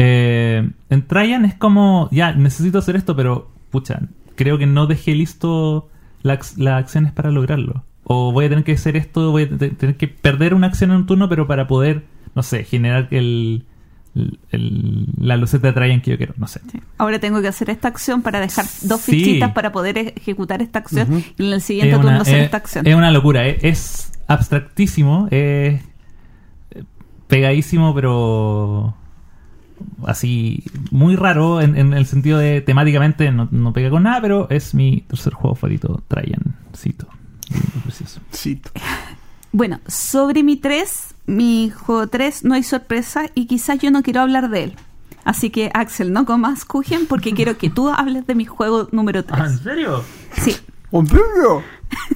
Eh, 0.00 0.70
en 0.90 1.06
Traian 1.06 1.44
es 1.44 1.54
como, 1.54 2.08
ya, 2.12 2.32
necesito 2.32 2.78
hacer 2.78 2.94
esto, 2.96 3.14
pero, 3.16 3.50
pucha, 3.70 4.00
creo 4.36 4.56
que 4.56 4.66
no 4.66 4.86
dejé 4.86 5.14
listo 5.14 5.88
las, 6.22 6.56
las 6.56 6.74
acciones 6.82 7.12
para 7.12 7.30
lograrlo. 7.32 7.84
O 8.04 8.32
voy 8.32 8.46
a 8.46 8.48
tener 8.48 8.64
que 8.64 8.72
hacer 8.72 8.96
esto, 8.96 9.32
voy 9.32 9.42
a 9.42 9.48
te- 9.58 9.70
tener 9.70 9.96
que 9.96 10.08
perder 10.08 10.54
una 10.54 10.68
acción 10.68 10.90
en 10.92 10.98
un 10.98 11.06
turno, 11.06 11.28
pero 11.28 11.46
para 11.46 11.66
poder, 11.66 12.04
no 12.34 12.42
sé, 12.44 12.62
generar 12.64 13.08
el, 13.10 13.64
el- 14.14 14.38
el- 14.52 15.06
la 15.20 15.36
luceta 15.36 15.66
de 15.66 15.72
Traian 15.74 16.00
que 16.00 16.12
yo 16.12 16.16
quiero, 16.16 16.32
no 16.38 16.46
sé. 16.46 16.60
Ahora 16.96 17.18
tengo 17.18 17.42
que 17.42 17.48
hacer 17.48 17.68
esta 17.68 17.88
acción 17.88 18.22
para 18.22 18.38
dejar 18.40 18.64
dos 18.82 19.00
Sí. 19.00 19.12
fichitas 19.12 19.52
para 19.52 19.72
poder 19.72 19.98
ejecutar 20.16 20.62
esta 20.62 20.78
acción 20.78 21.24
y 21.36 21.46
en 21.46 21.52
el 21.52 21.60
siguiente 21.60 21.90
Es 21.90 21.96
turno 21.96 22.10
una, 22.12 22.22
hacer 22.22 22.38
es- 22.38 22.44
esta 22.44 22.56
acción. 22.56 22.86
es 22.86 22.94
una 22.94 23.10
locura, 23.10 23.46
es, 23.48 23.64
es 23.64 24.12
abstractísimo, 24.28 25.26
es 25.32 25.82
eh, 26.70 26.84
pegadísimo, 27.26 27.94
pero 27.94 28.94
así 30.06 30.64
muy 30.90 31.16
raro 31.16 31.60
en, 31.60 31.76
en 31.76 31.92
el 31.92 32.06
sentido 32.06 32.38
de 32.38 32.60
temáticamente 32.60 33.30
no, 33.32 33.48
no 33.50 33.72
pega 33.72 33.90
con 33.90 34.04
nada, 34.04 34.20
pero 34.20 34.48
es 34.50 34.74
mi 34.74 35.02
tercer 35.02 35.34
juego 35.34 35.54
favorito, 35.54 36.02
precioso. 36.08 38.20
Cito. 38.34 38.70
Bueno, 39.52 39.80
sobre 39.86 40.42
mi 40.42 40.56
3, 40.56 41.14
mi 41.26 41.70
juego 41.70 42.06
3 42.06 42.44
no 42.44 42.54
hay 42.54 42.62
sorpresa 42.62 43.26
y 43.34 43.46
quizás 43.46 43.78
yo 43.78 43.90
no 43.90 44.02
quiero 44.02 44.20
hablar 44.20 44.50
de 44.50 44.64
él. 44.64 44.76
Así 45.24 45.50
que 45.50 45.70
Axel, 45.74 46.12
no 46.12 46.24
comas 46.24 46.64
Kuchen 46.64 47.06
porque 47.06 47.34
quiero 47.34 47.58
que 47.58 47.68
tú 47.68 47.88
hables 47.88 48.26
de 48.26 48.34
mi 48.34 48.44
juego 48.44 48.88
número 48.92 49.24
3. 49.24 49.60
serio? 49.62 50.02
Sí, 50.32 50.56
¿En 50.90 51.06
serio? 51.06 51.62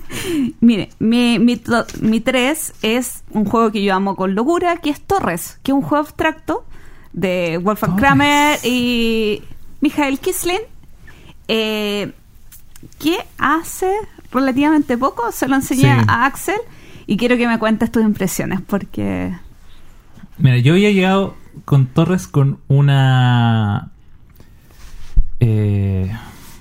mire, 0.61 0.91
mi, 0.99 1.39
mi, 1.39 1.61
mi 2.01 2.21
3 2.21 2.75
es 2.83 3.25
un 3.31 3.45
juego 3.45 3.71
que 3.71 3.83
yo 3.83 3.95
amo 3.95 4.17
con 4.17 4.35
locura, 4.35 4.79
que 4.79 4.91
es 4.91 5.01
Torres, 5.01 5.59
que 5.63 5.73
es 5.73 5.75
un 5.75 5.83
juego 5.83 6.05
abstracto 6.05 6.65
de 7.13 7.59
Wolfgang. 7.63 7.97
Kramer 7.97 8.59
y 8.65 9.43
Michael 9.81 10.19
Kisling, 10.19 10.61
eh, 11.49 12.13
que 12.99 13.17
hace 13.39 13.91
relativamente 14.33 14.97
poco 14.97 15.31
se 15.33 15.47
lo 15.49 15.57
enseñé 15.57 15.95
Sí. 16.01 16.05
a 16.09 16.25
Axel 16.27 16.57
y 17.07 17.17
quiero 17.17 17.37
que 17.37 17.47
me 17.49 17.59
cuentes 17.59 17.91
tus 17.93 18.03
impresiones 18.03 18.61
porque... 18.61 19.35
Mira, 20.39 20.57
yo 20.59 20.73
había 20.73 20.91
llegado 20.91 21.37
con 21.65 21.87
Torres 21.87 22.27
con 22.27 22.59
una. 22.69 23.91
eh, 25.41 26.11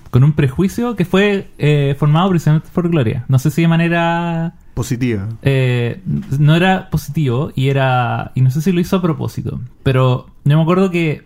con 0.10 0.24
un 0.26 0.34
prejuicio 0.34 0.96
que 0.98 1.06
fue 1.06 1.50
eh, 1.58 1.96
formado 1.98 2.30
precisamente 2.30 2.68
por 2.74 2.90
Gloria. 2.90 3.24
No 3.30 3.40
sé 3.40 3.50
si 3.52 3.62
de 3.62 3.68
manera. 3.70 4.54
Positiva. 4.74 5.28
eh, 5.42 6.02
no 6.40 6.56
era 6.56 6.90
positivo 6.90 7.52
y 7.56 7.68
era. 7.70 8.32
Y 8.36 8.42
no 8.42 8.50
sé 8.52 8.62
si 8.62 8.72
lo 8.72 8.80
hizo 8.80 8.96
a 8.98 9.02
propósito. 9.02 9.60
Pero 9.84 10.28
yo 10.46 10.56
me 10.58 10.62
acuerdo 10.64 10.90
que 10.92 11.26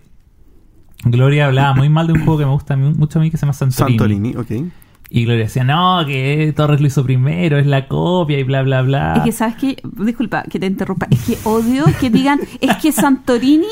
Gloria 1.03 1.45
hablaba 1.45 1.75
muy 1.75 1.87
mal 1.89 2.07
de 2.07 2.13
un 2.13 2.19
juego 2.25 2.39
que 2.39 2.45
me 2.45 2.51
gusta 2.51 2.73
a 2.73 2.77
mí- 2.77 2.93
mucho 2.95 3.19
a 3.19 3.21
mí 3.21 3.29
que 3.29 3.37
se 3.37 3.41
llama 3.45 3.53
Santorini. 3.53 3.97
Santorini, 3.97 4.35
ok. 4.35 4.71
Y 5.11 5.25
Gloria 5.25 5.43
decía, 5.43 5.63
no, 5.63 6.03
que 6.07 6.51
Torres 6.55 6.81
lo 6.81 6.87
hizo 6.87 7.03
primero, 7.03 7.59
es 7.59 7.67
la 7.67 7.87
copia 7.87 8.39
y 8.39 8.43
bla, 8.43 8.63
bla, 8.63 8.81
bla. 8.81 9.13
Es 9.17 9.21
que, 9.23 9.31
¿sabes 9.31 9.55
qué? 9.57 9.77
Disculpa 9.83 10.43
que 10.43 10.59
te 10.59 10.65
interrumpa. 10.65 11.07
Es 11.11 11.23
que 11.23 11.37
odio 11.47 11.85
que 11.99 12.09
digan, 12.09 12.39
es 12.59 12.75
que 12.77 12.91
Santorini 12.91 13.67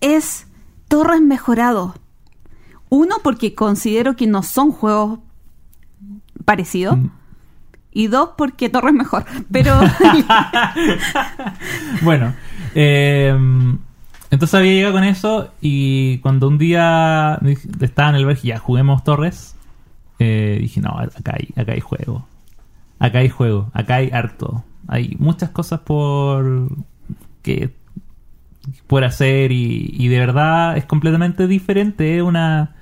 es 0.00 0.46
Torres 0.88 1.20
mejorado. 1.20 1.94
Uno, 2.88 3.16
porque 3.22 3.54
considero 3.54 4.16
que 4.16 4.26
no 4.26 4.42
son 4.42 4.72
juegos 4.72 5.18
parecidos. 6.46 6.96
Mm. 6.96 7.10
Y 7.92 8.06
dos, 8.06 8.30
porque 8.36 8.68
Torres 8.68 8.94
mejor. 8.94 9.24
Pero 9.50 9.74
bueno, 12.02 12.34
eh, 12.74 13.36
entonces 14.30 14.54
había 14.54 14.72
llegado 14.72 14.94
con 14.94 15.04
eso 15.04 15.52
y 15.60 16.18
cuando 16.18 16.46
un 16.46 16.56
día 16.56 17.40
estaba 17.80 18.10
en 18.10 18.16
el 18.16 18.28
dije, 18.28 18.48
ya 18.48 18.58
juguemos 18.58 19.02
Torres, 19.02 19.56
eh, 20.20 20.58
dije, 20.60 20.80
no, 20.80 20.90
acá 20.90 21.36
hay, 21.36 21.48
acá 21.56 21.72
hay 21.72 21.80
juego. 21.80 22.26
Acá 23.00 23.18
hay 23.18 23.28
juego, 23.28 23.70
acá 23.74 23.96
hay 23.96 24.10
harto. 24.12 24.62
Hay 24.86 25.16
muchas 25.18 25.50
cosas 25.50 25.80
por 25.80 26.68
que 27.42 27.74
por 28.86 29.04
hacer 29.04 29.52
y, 29.52 29.94
y 29.98 30.08
de 30.08 30.18
verdad 30.18 30.76
es 30.76 30.84
completamente 30.84 31.46
diferente. 31.46 32.18
Es 32.18 32.22
una... 32.22 32.76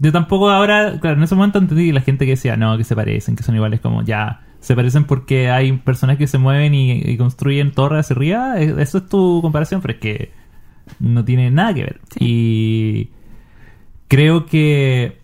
Yo 0.00 0.12
tampoco 0.12 0.50
ahora, 0.50 0.98
claro, 1.00 1.16
en 1.16 1.22
ese 1.22 1.34
momento 1.34 1.58
entendí 1.58 1.92
la 1.92 2.00
gente 2.02 2.24
que 2.26 2.32
decía, 2.32 2.56
no, 2.56 2.76
que 2.76 2.84
se 2.84 2.94
parecen, 2.96 3.36
que 3.36 3.42
son 3.42 3.54
iguales, 3.54 3.80
como 3.80 4.02
ya, 4.02 4.42
se 4.60 4.74
parecen 4.74 5.04
porque 5.04 5.48
hay 5.50 5.72
personas 5.72 6.18
que 6.18 6.26
se 6.26 6.38
mueven 6.38 6.74
y, 6.74 6.92
y 6.92 7.16
construyen 7.16 7.72
torres 7.72 8.00
hacia 8.00 8.16
arriba, 8.16 8.60
eh, 8.60 8.74
eso 8.78 8.98
es 8.98 9.08
tu 9.08 9.40
comparación, 9.42 9.80
pero 9.80 9.94
es 9.94 10.00
que 10.00 10.30
no 11.00 11.24
tiene 11.24 11.50
nada 11.50 11.72
que 11.74 11.82
ver. 11.84 12.00
Y 12.18 13.08
creo 14.08 14.46
que... 14.46 15.18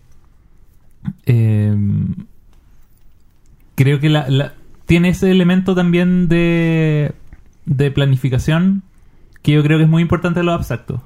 eh, 1.25 1.75
creo 3.75 3.99
que 3.99 4.09
la, 4.09 4.29
la- 4.29 4.53
tiene 4.85 5.09
ese 5.09 5.31
elemento 5.31 5.75
también 5.75 6.27
de, 6.27 7.13
de 7.65 7.91
planificación 7.91 8.83
que 9.41 9.53
yo 9.53 9.63
creo 9.63 9.77
que 9.77 9.85
es 9.85 9.89
muy 9.89 10.01
importante 10.01 10.41
en 10.41 10.45
lo 10.45 10.53
abstracto. 10.53 11.03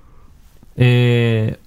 Eh, 0.76 1.58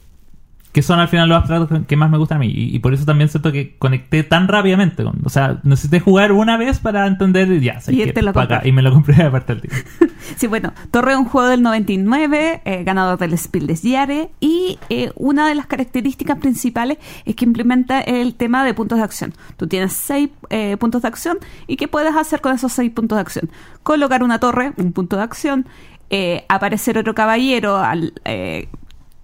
que 0.72 0.82
son 0.82 1.00
al 1.00 1.08
final 1.08 1.28
los 1.28 1.38
abstractos 1.38 1.86
que 1.86 1.96
más 1.96 2.10
me 2.10 2.18
gustan 2.18 2.36
a 2.36 2.40
mí. 2.40 2.46
Y, 2.48 2.74
y 2.74 2.78
por 2.78 2.94
eso 2.94 3.04
también 3.04 3.28
siento 3.28 3.50
que 3.50 3.76
conecté 3.78 4.22
tan 4.22 4.46
rápidamente. 4.48 5.02
Con, 5.02 5.20
o 5.24 5.28
sea, 5.28 5.60
necesité 5.64 5.98
jugar 6.00 6.32
una 6.32 6.56
vez 6.56 6.78
para 6.78 7.06
entender 7.06 7.50
y 7.50 7.60
ya, 7.60 7.80
sé 7.80 7.92
Y 7.92 8.04
que 8.04 8.12
te 8.12 8.22
lo 8.22 8.32
pa' 8.32 8.42
acá. 8.42 8.62
y 8.64 8.72
me 8.72 8.82
lo 8.82 8.92
compré 8.92 9.22
aparte 9.22 9.54
del 9.54 9.62
tiempo. 9.62 9.88
Sí, 10.36 10.46
bueno, 10.46 10.72
Torre 10.90 11.12
es 11.12 11.18
un 11.18 11.24
juego 11.24 11.48
del 11.48 11.62
99, 11.62 12.62
eh, 12.64 12.84
ganador 12.84 13.18
del 13.18 13.36
Spiel 13.36 13.66
des 13.66 13.82
Jahres, 13.82 14.28
y 14.38 14.78
eh, 14.88 15.10
una 15.16 15.48
de 15.48 15.54
las 15.54 15.66
características 15.66 16.38
principales 16.38 16.98
es 17.24 17.34
que 17.34 17.44
implementa 17.44 18.00
el 18.00 18.34
tema 18.34 18.64
de 18.64 18.72
puntos 18.74 18.98
de 18.98 19.04
acción. 19.04 19.34
Tú 19.56 19.66
tienes 19.66 19.92
seis 19.92 20.30
eh, 20.50 20.76
puntos 20.78 21.02
de 21.02 21.08
acción, 21.08 21.38
y 21.66 21.76
¿qué 21.76 21.88
puedes 21.88 22.14
hacer 22.14 22.40
con 22.40 22.54
esos 22.54 22.72
seis 22.72 22.92
puntos 22.92 23.16
de 23.16 23.22
acción? 23.22 23.50
Colocar 23.82 24.22
una 24.22 24.38
torre, 24.38 24.72
un 24.76 24.92
punto 24.92 25.16
de 25.16 25.22
acción, 25.22 25.66
eh, 26.10 26.44
aparecer 26.48 26.98
otro 26.98 27.14
caballero 27.14 27.76
al, 27.78 28.12
eh, 28.24 28.68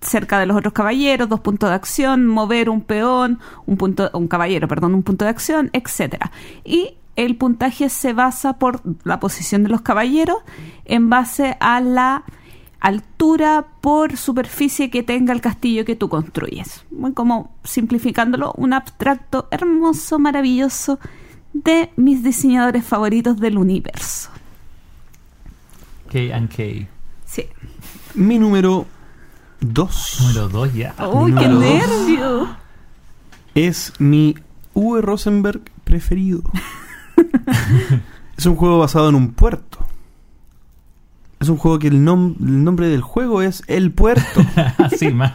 cerca 0.06 0.38
de 0.38 0.46
los 0.46 0.56
otros 0.56 0.72
caballeros, 0.72 1.28
dos 1.28 1.40
puntos 1.40 1.68
de 1.68 1.74
acción, 1.74 2.26
mover 2.26 2.70
un 2.70 2.80
peón, 2.80 3.40
un 3.66 3.76
punto, 3.76 4.10
un 4.14 4.28
caballero, 4.28 4.68
perdón, 4.68 4.94
un 4.94 5.02
punto 5.02 5.24
de 5.24 5.30
acción, 5.30 5.70
etcétera. 5.72 6.30
Y 6.64 6.94
el 7.16 7.36
puntaje 7.36 7.88
se 7.88 8.12
basa 8.12 8.54
por 8.54 8.80
la 9.04 9.20
posición 9.20 9.62
de 9.62 9.70
los 9.70 9.80
caballeros 9.80 10.38
en 10.84 11.08
base 11.10 11.56
a 11.60 11.80
la 11.80 12.24
altura 12.80 13.66
por 13.80 14.16
superficie 14.16 14.90
que 14.90 15.02
tenga 15.02 15.32
el 15.32 15.40
castillo 15.40 15.84
que 15.84 15.96
tú 15.96 16.08
construyes. 16.08 16.84
Muy 16.90 17.14
como 17.14 17.54
simplificándolo, 17.64 18.52
un 18.56 18.72
abstracto 18.72 19.48
hermoso, 19.50 20.18
maravilloso 20.18 21.00
de 21.52 21.90
mis 21.96 22.22
diseñadores 22.22 22.84
favoritos 22.84 23.40
del 23.40 23.56
universo. 23.56 24.30
K 26.12 26.34
and 26.34 26.48
K. 26.48 26.86
Sí. 27.24 27.46
Mi 28.14 28.38
número 28.38 28.86
2 29.60 30.16
Número 30.20 30.48
2 30.48 30.74
ya. 30.74 30.94
¡Uy, 31.12 31.34
qué 31.34 31.48
dos. 31.48 31.60
nervio! 31.60 32.48
es 33.54 33.92
mi 33.98 34.34
Uwe 34.74 35.00
Rosenberg 35.00 35.62
preferido. 35.84 36.42
es 38.36 38.46
un 38.46 38.56
juego 38.56 38.78
basado 38.78 39.08
en 39.08 39.14
un 39.14 39.32
puerto. 39.32 39.78
Es 41.40 41.48
un 41.48 41.56
juego 41.58 41.78
que 41.78 41.88
el, 41.88 42.02
nom- 42.04 42.34
el 42.40 42.64
nombre 42.64 42.88
del 42.88 43.02
juego 43.02 43.42
es 43.42 43.62
El 43.66 43.92
Puerto. 43.92 44.40
sí, 44.98 45.12
más. 45.12 45.32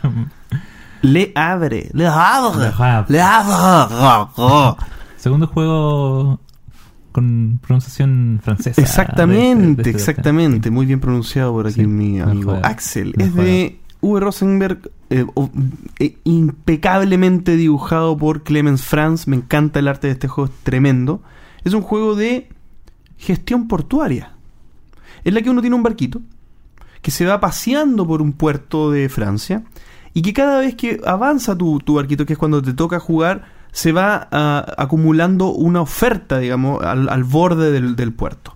Le 1.01 1.31
Havre. 1.35 1.89
Le 1.93 2.07
Havre. 2.07 2.59
Le 2.69 2.71
Havre. 2.77 3.13
Le 3.13 3.21
Havre. 3.21 4.77
Segundo 5.17 5.45
juego 5.47 6.39
con 7.11 7.59
pronunciación 7.61 8.39
francesa. 8.43 8.81
Exactamente, 8.81 9.65
de 9.65 9.71
este- 9.71 9.83
de 9.83 9.97
exactamente. 9.97 10.71
Muy 10.71 10.85
bien 10.87 10.99
pronunciado 10.99 11.51
por 11.53 11.67
aquí 11.67 11.81
Sí, 11.81 11.87
mi 11.87 12.19
amigo. 12.19 12.59
Axel. 12.63 13.13
Es 13.17 13.33
de 13.35 13.79
Uwe 14.01 14.19
Rosenberg, 14.19 14.91
eh, 15.09 15.25
eh, 15.99 16.17
impecablemente 16.23 17.55
dibujado 17.55 18.17
por 18.17 18.43
Clemens 18.43 18.83
Franz. 18.83 19.27
Me 19.27 19.35
encanta 19.35 19.79
el 19.79 19.87
arte 19.87 20.07
de 20.07 20.13
este 20.13 20.27
juego, 20.27 20.51
es 20.51 20.59
tremendo. 20.63 21.21
Es 21.63 21.73
un 21.73 21.81
juego 21.81 22.15
de 22.15 22.49
gestión 23.17 23.67
portuaria. 23.67 24.33
En 25.23 25.35
la 25.35 25.41
que 25.41 25.49
uno 25.49 25.61
tiene 25.61 25.75
un 25.75 25.83
barquito 25.83 26.21
que 27.01 27.11
se 27.11 27.25
va 27.25 27.39
paseando 27.39 28.07
por 28.07 28.21
un 28.21 28.33
puerto 28.33 28.91
de 28.91 29.09
Francia 29.09 29.63
y 30.13 30.21
que 30.21 30.33
cada 30.33 30.59
vez 30.59 30.75
que 30.75 30.99
avanza 31.05 31.57
tu, 31.57 31.79
tu 31.79 31.95
barquito, 31.95 32.25
que 32.25 32.33
es 32.33 32.39
cuando 32.39 32.61
te 32.61 32.73
toca 32.73 32.99
jugar, 32.99 33.45
se 33.71 33.91
va 33.91 34.27
ah, 34.31 34.65
acumulando 34.77 35.51
una 35.51 35.81
oferta, 35.81 36.39
digamos, 36.39 36.83
al, 36.83 37.23
borde 37.23 37.71
del 37.71 38.13
puerto. 38.13 38.55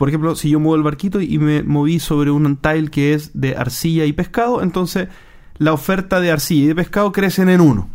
Por 0.00 0.08
ejemplo, 0.08 0.34
si 0.34 0.48
yo 0.48 0.58
muevo 0.58 0.76
el 0.76 0.82
barquito 0.82 1.20
y 1.20 1.36
me 1.36 1.62
moví 1.62 2.00
sobre 2.00 2.30
un 2.30 2.56
tile 2.56 2.88
que 2.88 3.12
es 3.12 3.32
de 3.38 3.54
arcilla 3.54 4.06
y 4.06 4.14
pescado, 4.14 4.62
entonces 4.62 5.08
la 5.58 5.74
oferta 5.74 6.20
de 6.20 6.30
arcilla 6.30 6.64
y 6.64 6.68
de 6.68 6.74
pescado 6.74 7.12
crecen 7.12 7.50
en 7.50 7.60
uno. 7.60 7.86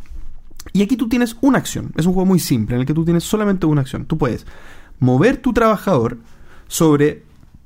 Y 0.72 0.84
aquí 0.84 0.98
tú 0.98 1.10
tienes 1.10 1.36
una 1.42 1.58
acción. 1.58 1.94
Es 1.98 2.06
un 2.06 2.14
juego 2.14 2.28
muy 2.28 2.38
simple 2.38 2.76
en 2.76 2.82
el 2.82 2.86
que 2.86 2.94
tú 2.94 3.06
tienes 3.06 3.24
solamente 3.24 3.66
una 3.66 3.82
acción. 3.82 4.06
Tú 4.06 4.20
puedes 4.20 4.46
mover 5.00 5.38
tu 5.38 5.52
trabajador 5.52 6.20
sobre 6.68 7.24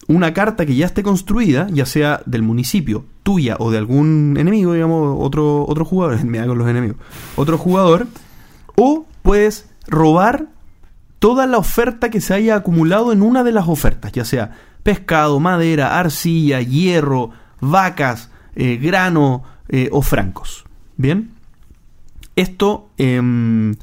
una 0.08 0.34
carta 0.34 0.66
que 0.66 0.74
ya 0.74 0.86
esté 0.86 1.04
construida, 1.04 1.68
ya 1.70 1.86
sea 1.86 2.22
del 2.26 2.42
municipio, 2.42 3.04
tuya 3.24 3.58
o 3.60 3.72
de 3.72 3.78
algún 3.78 4.38
enemigo, 4.40 4.72
digamos, 4.72 5.18
otro, 5.20 5.66
otro 5.68 5.84
jugador, 5.84 6.24
me 6.24 6.40
hago 6.40 6.56
los 6.56 6.70
enemigos, 6.70 6.96
otro 7.36 7.58
jugador, 7.58 8.08
o 8.78 9.06
puedes 9.22 9.68
robar 9.86 10.48
toda 11.20 11.46
la 11.48 11.58
oferta 11.58 12.10
que 12.10 12.22
se 12.22 12.34
haya 12.34 12.56
acumulado 12.56 13.12
en 13.12 13.22
una 13.22 13.44
de 13.44 13.52
las 13.52 13.68
ofertas, 13.68 14.12
ya 14.12 14.26
sea 14.26 14.52
pescado, 14.84 15.40
madera, 15.40 16.00
arcilla, 16.00 16.62
hierro, 16.62 17.32
vacas, 17.62 18.32
eh, 18.56 18.78
grano 18.78 19.44
eh, 19.68 19.90
o 19.92 20.02
francos. 20.02 20.66
¿Bien? 20.98 21.32
Esto, 22.36 22.90
em, 22.98 23.76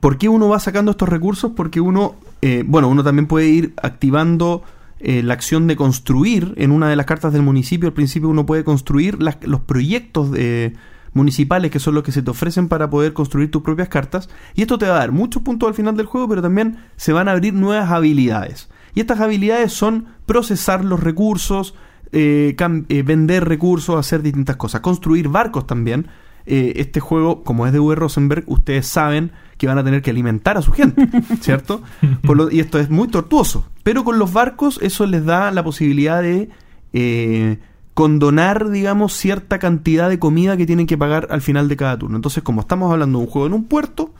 ¿por 0.00 0.18
qué 0.18 0.28
uno 0.28 0.48
va 0.48 0.58
sacando 0.60 0.92
estos 0.92 1.08
recursos? 1.08 1.52
Porque 1.56 1.80
uno, 1.80 2.14
eh, 2.40 2.62
bueno, 2.66 2.88
uno 2.88 3.02
también 3.02 3.26
puede 3.26 3.48
ir 3.48 3.74
activando 3.82 4.62
la 5.04 5.34
acción 5.34 5.66
de 5.66 5.74
construir 5.74 6.54
en 6.58 6.70
una 6.70 6.88
de 6.88 6.94
las 6.94 7.06
cartas 7.06 7.32
del 7.32 7.42
municipio. 7.42 7.88
Al 7.88 7.92
principio 7.92 8.28
uno 8.28 8.46
puede 8.46 8.62
construir 8.62 9.20
las- 9.20 9.38
los 9.42 9.58
proyectos 9.60 10.30
de- 10.30 10.74
municipales 11.14 11.70
que 11.70 11.78
son 11.78 11.94
los 11.94 12.02
que 12.04 12.12
se 12.12 12.22
te 12.22 12.30
ofrecen 12.30 12.68
para 12.68 12.88
poder 12.90 13.12
construir 13.12 13.50
tus 13.50 13.62
propias 13.62 13.88
cartas. 13.88 14.28
Y 14.54 14.62
esto 14.62 14.78
te 14.78 14.86
va 14.88 14.96
a 14.96 14.98
dar 15.00 15.12
muchos 15.12 15.42
puntos 15.42 15.68
al 15.68 15.74
final 15.74 15.96
del 15.96 16.06
juego, 16.06 16.28
pero 16.28 16.42
también 16.42 16.78
se 16.96 17.12
van 17.12 17.28
a 17.28 17.32
abrir 17.32 17.54
nuevas 17.54 17.90
habilidades. 17.90 18.68
Y 18.94 19.00
estas 19.00 19.20
habilidades 19.20 19.72
son 19.72 20.06
procesar 20.26 20.84
los 20.84 21.00
recursos, 21.00 21.74
eh, 22.12 22.54
eh, 22.88 23.02
vender 23.02 23.46
recursos, 23.48 23.96
hacer 23.98 24.22
distintas 24.22 24.56
cosas, 24.56 24.80
construir 24.80 25.28
barcos 25.28 25.66
también. 25.66 26.08
Eh, 26.44 26.72
este 26.76 26.98
juego, 27.00 27.44
como 27.44 27.66
es 27.66 27.72
de 27.72 27.78
V. 27.78 27.94
Rosenberg, 27.94 28.44
ustedes 28.48 28.86
saben 28.86 29.30
que 29.58 29.66
van 29.68 29.78
a 29.78 29.84
tener 29.84 30.02
que 30.02 30.10
alimentar 30.10 30.56
a 30.58 30.62
su 30.62 30.72
gente, 30.72 31.08
¿cierto? 31.40 31.82
Por 32.22 32.36
lo- 32.36 32.50
y 32.50 32.58
esto 32.60 32.78
es 32.80 32.90
muy 32.90 33.06
tortuoso. 33.08 33.66
Pero 33.84 34.02
con 34.02 34.18
los 34.18 34.32
barcos 34.32 34.78
eso 34.82 35.06
les 35.06 35.24
da 35.24 35.50
la 35.52 35.62
posibilidad 35.62 36.20
de 36.20 36.50
eh, 36.92 37.58
condonar, 37.94 38.70
digamos, 38.70 39.12
cierta 39.12 39.58
cantidad 39.58 40.08
de 40.08 40.18
comida 40.18 40.56
que 40.56 40.66
tienen 40.66 40.86
que 40.86 40.96
pagar 40.96 41.28
al 41.30 41.42
final 41.42 41.68
de 41.68 41.76
cada 41.76 41.98
turno. 41.98 42.16
Entonces, 42.16 42.42
como 42.42 42.62
estamos 42.62 42.90
hablando 42.90 43.18
de 43.18 43.24
un 43.24 43.30
juego 43.30 43.46
en 43.46 43.52
un 43.52 43.64
puerto, 43.64 44.12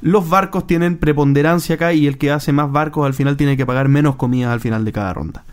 los 0.00 0.28
barcos 0.28 0.66
tienen 0.66 0.96
preponderancia 0.96 1.74
acá 1.74 1.92
y 1.92 2.06
el 2.06 2.16
que 2.16 2.30
hace 2.30 2.52
más 2.52 2.72
barcos 2.72 3.06
al 3.06 3.14
final 3.14 3.36
tiene 3.36 3.56
que 3.56 3.66
pagar 3.66 3.88
menos 3.88 4.16
comida 4.16 4.52
al 4.52 4.60
final 4.60 4.84
de 4.84 4.92
cada 4.92 5.12
ronda. 5.12 5.44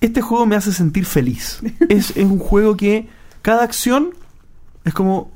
Este 0.00 0.22
juego 0.22 0.46
me 0.46 0.56
hace 0.56 0.72
sentir 0.72 1.04
feliz. 1.04 1.60
Es, 1.88 2.16
es 2.16 2.24
un 2.24 2.38
juego 2.38 2.76
que 2.76 3.08
cada 3.42 3.62
acción 3.62 4.10
es 4.84 4.94
como, 4.94 5.30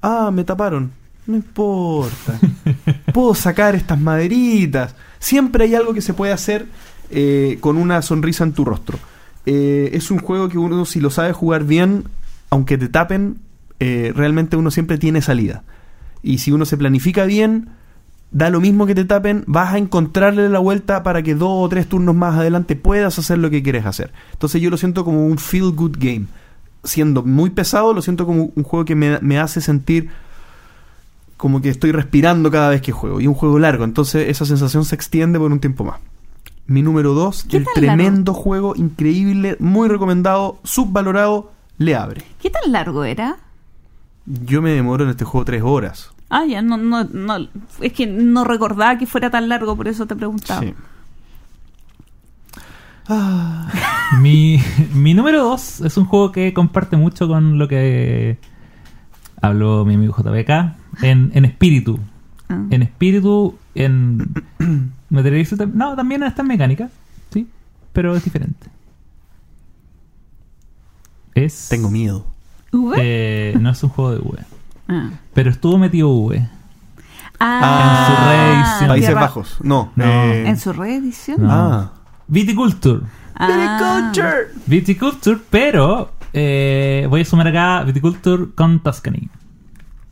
ah, 0.00 0.30
me 0.32 0.44
taparon. 0.44 0.92
No 1.26 1.36
importa. 1.36 2.38
Puedo 3.12 3.34
sacar 3.34 3.74
estas 3.74 3.98
maderitas. 3.98 4.94
Siempre 5.18 5.64
hay 5.64 5.74
algo 5.74 5.94
que 5.94 6.02
se 6.02 6.14
puede 6.14 6.32
hacer 6.32 6.66
eh, 7.10 7.58
con 7.60 7.76
una 7.76 8.02
sonrisa 8.02 8.44
en 8.44 8.52
tu 8.52 8.64
rostro. 8.64 8.98
Eh, 9.46 9.90
es 9.92 10.10
un 10.10 10.18
juego 10.18 10.48
que 10.48 10.58
uno, 10.58 10.84
si 10.84 11.00
lo 11.00 11.10
sabe 11.10 11.32
jugar 11.32 11.64
bien, 11.64 12.04
aunque 12.50 12.78
te 12.78 12.88
tapen, 12.88 13.38
eh, 13.80 14.12
realmente 14.14 14.56
uno 14.56 14.70
siempre 14.70 14.98
tiene 14.98 15.22
salida. 15.22 15.62
Y 16.22 16.38
si 16.38 16.52
uno 16.52 16.64
se 16.64 16.76
planifica 16.76 17.24
bien, 17.24 17.68
da 18.30 18.50
lo 18.50 18.60
mismo 18.60 18.86
que 18.86 18.94
te 18.94 19.04
tapen, 19.04 19.44
vas 19.46 19.74
a 19.74 19.78
encontrarle 19.78 20.48
la 20.48 20.58
vuelta 20.58 21.02
para 21.02 21.22
que 21.22 21.34
dos 21.34 21.50
o 21.50 21.68
tres 21.68 21.88
turnos 21.88 22.14
más 22.14 22.36
adelante 22.36 22.76
puedas 22.76 23.18
hacer 23.18 23.38
lo 23.38 23.50
que 23.50 23.62
quieres 23.62 23.86
hacer. 23.86 24.12
Entonces 24.32 24.60
yo 24.62 24.70
lo 24.70 24.76
siento 24.76 25.04
como 25.04 25.26
un 25.26 25.38
feel 25.38 25.72
good 25.72 25.96
game. 25.98 26.26
Siendo 26.82 27.22
muy 27.22 27.50
pesado, 27.50 27.94
lo 27.94 28.02
siento 28.02 28.26
como 28.26 28.50
un 28.54 28.62
juego 28.62 28.84
que 28.84 28.94
me, 28.94 29.18
me 29.20 29.38
hace 29.38 29.60
sentir 29.60 30.10
como 31.36 31.60
que 31.60 31.68
estoy 31.68 31.92
respirando 31.92 32.50
cada 32.50 32.70
vez 32.70 32.80
que 32.80 32.92
juego. 32.92 33.20
Y 33.20 33.26
un 33.26 33.34
juego 33.34 33.58
largo, 33.58 33.84
entonces 33.84 34.28
esa 34.28 34.46
sensación 34.46 34.84
se 34.84 34.94
extiende 34.94 35.38
por 35.38 35.52
un 35.52 35.60
tiempo 35.60 35.84
más. 35.84 36.00
Mi 36.66 36.82
número 36.82 37.12
2, 37.12 37.44
¿Qué 37.44 37.58
el 37.58 37.66
tremendo 37.74 38.32
juego, 38.32 38.74
increíble, 38.74 39.56
muy 39.60 39.88
recomendado, 39.88 40.58
subvalorado, 40.64 41.52
le 41.76 41.94
abre. 41.94 42.22
¿Qué 42.40 42.48
tan 42.48 42.72
largo 42.72 43.04
era? 43.04 43.36
Yo 44.26 44.62
me 44.62 44.70
demoro 44.70 45.04
en 45.04 45.10
este 45.10 45.24
juego 45.24 45.44
tres 45.44 45.62
horas. 45.62 46.10
Ah, 46.30 46.46
ya, 46.46 46.62
no, 46.62 46.78
no, 46.78 47.04
no. 47.04 47.48
Es 47.80 47.92
que 47.92 48.06
no 48.06 48.44
recordaba 48.44 48.96
que 48.96 49.06
fuera 49.06 49.30
tan 49.30 49.48
largo, 49.48 49.76
por 49.76 49.88
eso 49.88 50.06
te 50.06 50.16
preguntaba. 50.16 50.62
Sí. 50.62 50.74
Ah, 53.06 53.70
Mi, 54.22 54.58
mi 54.94 55.12
número 55.12 55.44
2 55.44 55.82
es 55.82 55.96
un 55.98 56.06
juego 56.06 56.32
que 56.32 56.54
comparte 56.54 56.96
mucho 56.96 57.28
con 57.28 57.58
lo 57.58 57.68
que 57.68 58.38
habló 59.42 59.84
mi 59.84 59.94
amigo 59.94 60.16
JBK 60.16 61.02
en, 61.02 61.30
en 61.34 61.44
espíritu. 61.44 62.00
Ah. 62.48 62.62
En 62.70 62.82
espíritu, 62.82 63.58
en 63.74 64.93
materialismo, 65.14 65.56
tam- 65.58 65.72
no, 65.74 65.96
también 65.96 66.22
está 66.22 66.42
en 66.42 66.48
mecánica, 66.48 66.88
sí, 67.32 67.48
pero 67.92 68.14
es 68.16 68.24
diferente. 68.24 68.68
Es. 71.34 71.68
tengo 71.68 71.90
miedo. 71.90 72.26
¿V? 72.72 72.96
eh, 73.00 73.56
no 73.60 73.70
es 73.70 73.82
un 73.82 73.90
juego 73.90 74.12
de 74.12 74.18
V, 74.18 74.38
Ah. 74.88 75.10
pero 75.32 75.50
estuvo 75.50 75.78
metido 75.78 76.08
V. 76.10 76.48
Ah, 77.40 78.04
En 78.06 78.06
su 78.06 78.22
reedición. 78.28 78.88
Países 78.88 79.08
tierra- 79.08 79.20
Bajos. 79.22 79.56
No. 79.62 79.92
No. 79.96 80.04
eh, 80.04 80.48
¿En 80.48 80.58
su 80.58 80.72
reedición? 80.72 81.42
No. 81.42 81.50
Ah. 81.52 81.92
Viticulture. 82.28 83.00
Ah. 83.36 84.12
Viticulture, 84.66 85.40
pero 85.50 86.12
eh, 86.32 87.06
voy 87.10 87.22
a 87.22 87.24
sumar 87.24 87.48
acá 87.48 87.82
Viticulture 87.84 88.46
con 88.54 88.80
Tuscany. 88.80 89.28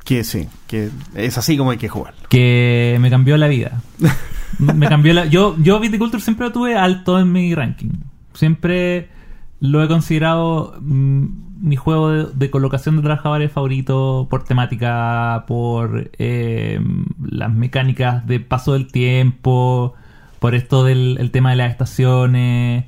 Que 0.05 0.25
sí, 0.25 0.49
que 0.67 0.91
es 1.15 1.39
así 1.39 1.57
como 1.57 1.71
hay 1.71 1.79
que 1.79 1.89
jugar. 1.89 2.15
que 2.29 2.99
me 3.01 3.09
cambió 3.11 3.37
la 3.37 3.47
vida. 3.47 3.81
me 4.59 4.89
cambió 4.89 5.13
la 5.15 5.27
yo 5.27 5.57
yo 5.59 5.81
Viticulture 5.81 6.23
siempre 6.23 6.47
lo 6.47 6.53
tuve 6.53 6.77
alto 6.77 7.19
en 7.19 7.33
mi 7.33 7.55
ranking. 7.55 7.91
Siempre 8.35 9.09
lo 9.61 9.83
he 9.83 9.89
considerado 9.89 10.77
mm, 10.81 11.27
mi 11.63 11.77
juego 11.77 12.11
de, 12.27 12.51
colocación 12.51 12.97
de 12.97 13.03
trabajadores 13.03 13.53
favorito 13.53 14.27
por 14.29 14.45
temática, 14.45 15.45
por 15.47 16.11
eh, 16.19 16.81
las 17.23 17.53
mecánicas 17.55 18.27
de 18.27 18.41
paso 18.41 18.73
del 18.73 18.89
tiempo, 18.89 19.95
por 20.41 20.55
esto 20.57 20.83
del 20.85 21.19
el 21.21 21.31
tema 21.31 21.51
de 21.51 21.57
las 21.57 21.71
estaciones, 21.71 22.87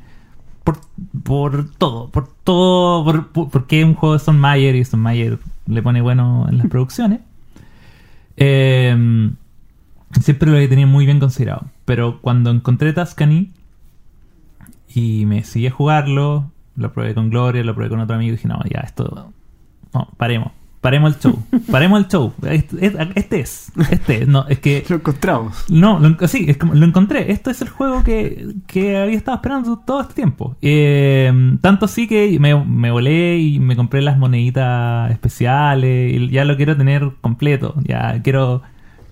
por, 0.64 0.78
por 1.22 1.70
todo, 1.70 2.08
por 2.08 2.26
todo, 2.42 3.04
por, 3.04 3.28
por- 3.28 3.50
porque 3.50 3.84
un 3.84 3.94
juego 3.94 4.14
de 4.14 4.18
Stone 4.18 4.38
Mayer 4.40 4.74
y 4.74 4.80
Stone 4.80 5.02
Mayer 5.02 5.38
le 5.66 5.82
pone 5.82 6.00
bueno 6.02 6.46
en 6.48 6.58
las 6.58 6.66
producciones. 6.68 7.20
Eh, 8.36 9.30
siempre 10.20 10.50
lo 10.50 10.68
tenido 10.68 10.88
muy 10.88 11.06
bien 11.06 11.20
considerado. 11.20 11.66
Pero 11.84 12.20
cuando 12.20 12.50
encontré 12.50 12.92
Tuscany 12.92 13.50
y 14.94 15.26
me 15.26 15.44
seguí 15.44 15.66
a 15.66 15.70
jugarlo, 15.70 16.50
lo 16.76 16.92
probé 16.92 17.14
con 17.14 17.30
Gloria, 17.30 17.64
lo 17.64 17.74
probé 17.74 17.90
con 17.90 18.00
otro 18.00 18.16
amigo 18.16 18.30
y 18.30 18.36
dije, 18.36 18.48
no, 18.48 18.60
ya, 18.70 18.80
esto. 18.80 19.32
No, 19.92 20.08
paremos. 20.16 20.52
Paremos 20.84 21.14
el 21.14 21.20
show. 21.20 21.42
Paremos 21.70 21.98
el 21.98 22.08
show. 22.08 22.34
Este, 22.42 22.92
este 23.14 23.40
es. 23.40 23.72
Este 23.90 24.22
es. 24.22 24.28
No, 24.28 24.46
es 24.48 24.58
que. 24.58 24.84
Lo 24.90 24.96
encontramos. 24.96 25.64
No, 25.70 25.98
lo, 25.98 26.28
sí, 26.28 26.44
es 26.46 26.58
como, 26.58 26.74
lo 26.74 26.84
encontré. 26.84 27.32
Esto 27.32 27.50
es 27.50 27.62
el 27.62 27.70
juego 27.70 28.04
que, 28.04 28.48
que 28.66 28.98
había 28.98 29.16
estado 29.16 29.36
esperando 29.36 29.78
todo 29.78 30.02
este 30.02 30.12
tiempo. 30.12 30.58
Eh, 30.60 31.32
tanto 31.62 31.86
así 31.86 32.06
que 32.06 32.38
me, 32.38 32.62
me 32.66 32.90
volé 32.90 33.38
y 33.38 33.60
me 33.60 33.76
compré 33.76 34.02
las 34.02 34.18
moneditas 34.18 35.10
especiales. 35.10 36.12
Y 36.12 36.28
ya 36.28 36.44
lo 36.44 36.54
quiero 36.58 36.76
tener 36.76 37.12
completo. 37.22 37.76
Ya 37.82 38.20
quiero 38.22 38.60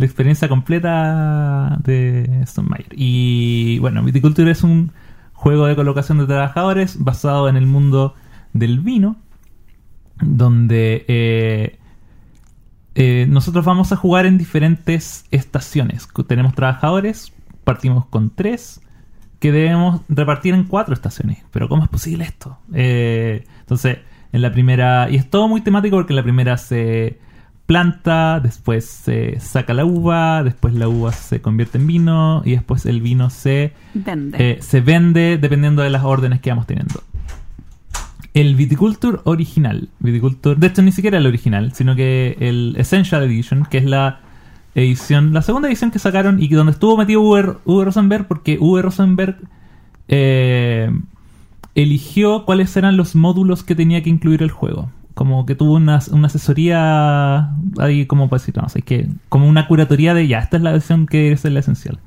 la 0.03 0.07
experiencia 0.07 0.49
completa 0.49 1.79
de 1.85 2.41
Stone 2.43 2.69
Mayer. 2.69 2.93
Y 2.97 3.79
bueno, 3.79 4.03
Viticulture 4.03 4.51
es 4.51 4.65
un 4.65 4.91
juego 5.33 5.67
de 5.67 5.77
colocación 5.77 6.19
de 6.19 6.27
trabajadores 6.27 7.03
basado 7.03 7.49
en 7.49 7.57
el 7.57 7.67
mundo 7.67 8.15
del 8.53 8.81
vino. 8.81 9.17
donde 10.21 11.05
eh, 11.09 11.79
eh, 12.95 13.27
nosotros 13.29 13.65
vamos 13.65 13.93
a 13.93 13.97
jugar 13.97 14.27
en 14.27 14.39
diferentes 14.39 15.25
estaciones. 15.31 16.09
Tenemos 16.27 16.55
trabajadores, 16.55 17.33
partimos 17.65 18.07
con 18.07 18.31
tres, 18.31 18.81
que 19.39 19.51
debemos 19.53 20.03
repartir 20.09 20.55
en 20.55 20.65
cuatro 20.65 20.95
estaciones. 20.95 21.45
Pero 21.53 21.69
¿cómo 21.69 21.85
es 21.85 21.89
posible 21.89 22.25
esto? 22.25 22.59
Eh, 22.75 23.45
entonces, 23.61 23.99
en 24.33 24.43
la 24.43 24.51
primera, 24.51 25.09
y 25.11 25.17
es 25.17 25.31
todo 25.31 25.49
muy 25.49 25.61
temático 25.61 25.97
porque 25.97 26.13
en 26.13 26.17
la 26.17 26.23
primera 26.25 26.57
se 26.57 27.19
planta, 27.67 28.41
después 28.41 28.85
se 28.85 29.39
saca 29.41 29.73
la 29.75 29.85
uva, 29.85 30.43
después 30.43 30.75
la 30.75 30.89
uva 30.89 31.13
se 31.13 31.41
convierte 31.41 31.79
en 31.79 31.87
vino 31.87 32.43
y 32.45 32.53
después 32.53 32.87
el 32.87 33.01
vino 33.01 33.31
se 33.31 33.73
Vende. 33.95 34.37
eh, 34.39 34.59
se 34.61 34.81
vende 34.81 35.39
dependiendo 35.39 35.83
de 35.83 35.91
las 35.91 36.05
órdenes 36.05 36.41
que 36.41 36.51
vamos 36.51 36.67
teniendo. 36.67 37.03
El 38.35 38.57
Viticulture 38.57 39.19
original, 39.25 39.89
Viticulture, 40.01 40.59
de 40.59 40.67
hecho 40.67 40.83
ni 40.83 40.93
siquiera 40.93 41.19
el 41.19 41.27
original, 41.27 41.73
sino 41.75 41.95
que 41.95 42.37
el 42.41 42.75
Essential 42.79 43.23
Edition, 43.25 43.67
que 43.67 43.79
es 43.79 43.85
la 43.85 44.21
edición, 44.75 45.35
la 45.35 45.43
segunda 45.43 45.69
edición 45.69 45.91
que 45.91 45.99
sacaron 45.99 46.43
y 46.43 46.49
que 46.49 46.55
donde 46.57 46.73
estuvo 46.73 46.97
metido 46.97 47.21
Uwe, 47.21 47.57
Uwe 47.67 47.85
Rosenberg, 47.85 48.27
porque 48.27 48.57
Uwe 48.59 48.81
Rosenberg 48.81 49.37
eh, 50.09 50.91
eligió 51.75 52.45
cuáles 52.45 52.75
eran 52.77 52.97
los 52.97 53.15
módulos 53.15 53.63
que 53.63 53.75
tenía 53.75 54.03
que 54.03 54.11
incluir 54.11 54.43
el 54.43 54.51
juego. 54.51 54.91
Como 55.15 55.45
que 55.45 55.55
tuvo 55.55 55.75
una, 55.75 56.01
una 56.11 56.27
asesoría 56.27 57.51
ahí 57.79 58.07
como 58.07 58.29
para 58.29 58.41
decir, 58.41 58.57
no, 58.57 58.67
que 58.85 59.09
como 59.29 59.47
una 59.47 59.69
curatoría 59.69 60.15
de 60.15 60.27
ya, 60.27 60.39
esta 60.39 60.57
es 60.57 60.63
la 60.63 60.73
versión 60.73 61.07
que 61.07 61.37
ser 61.37 61.53
la 61.53 61.61
esencial. 61.61 62.01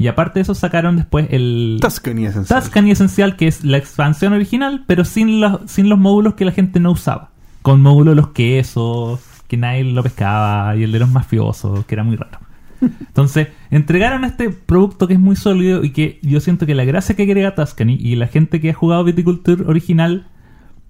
Y 0.00 0.08
aparte 0.08 0.38
de 0.38 0.42
eso 0.42 0.54
sacaron 0.54 0.96
después 0.96 1.26
el 1.30 1.78
Tuscany 1.80 2.24
esencial. 2.24 2.62
Tuscany 2.62 2.90
Esencial, 2.90 3.36
que 3.36 3.46
es 3.46 3.64
la 3.64 3.76
expansión 3.76 4.32
original, 4.32 4.84
pero 4.86 5.04
sin 5.04 5.42
los, 5.42 5.60
sin 5.66 5.90
los 5.90 5.98
módulos 5.98 6.34
que 6.34 6.46
la 6.46 6.52
gente 6.52 6.80
no 6.80 6.92
usaba. 6.92 7.32
Con 7.60 7.82
módulos 7.82 8.16
los 8.16 8.28
quesos, 8.28 9.20
que 9.46 9.58
nadie 9.58 9.84
lo 9.84 10.02
pescaba, 10.02 10.74
y 10.74 10.84
el 10.84 10.92
de 10.92 11.00
los 11.00 11.10
mafiosos, 11.10 11.84
que 11.84 11.94
era 11.96 12.02
muy 12.02 12.16
raro. 12.16 12.38
Entonces, 12.80 13.48
entregaron 13.70 14.24
este 14.24 14.48
producto 14.48 15.06
que 15.06 15.14
es 15.14 15.20
muy 15.20 15.36
sólido 15.36 15.84
y 15.84 15.90
que 15.90 16.18
yo 16.22 16.40
siento 16.40 16.64
que 16.64 16.74
la 16.74 16.84
gracia 16.84 17.14
que 17.14 17.24
agrega 17.24 17.54
Tuscany 17.54 17.98
y 18.00 18.16
la 18.16 18.26
gente 18.26 18.58
que 18.58 18.70
ha 18.70 18.74
jugado 18.74 19.04
Viticulture 19.04 19.64
original 19.66 20.26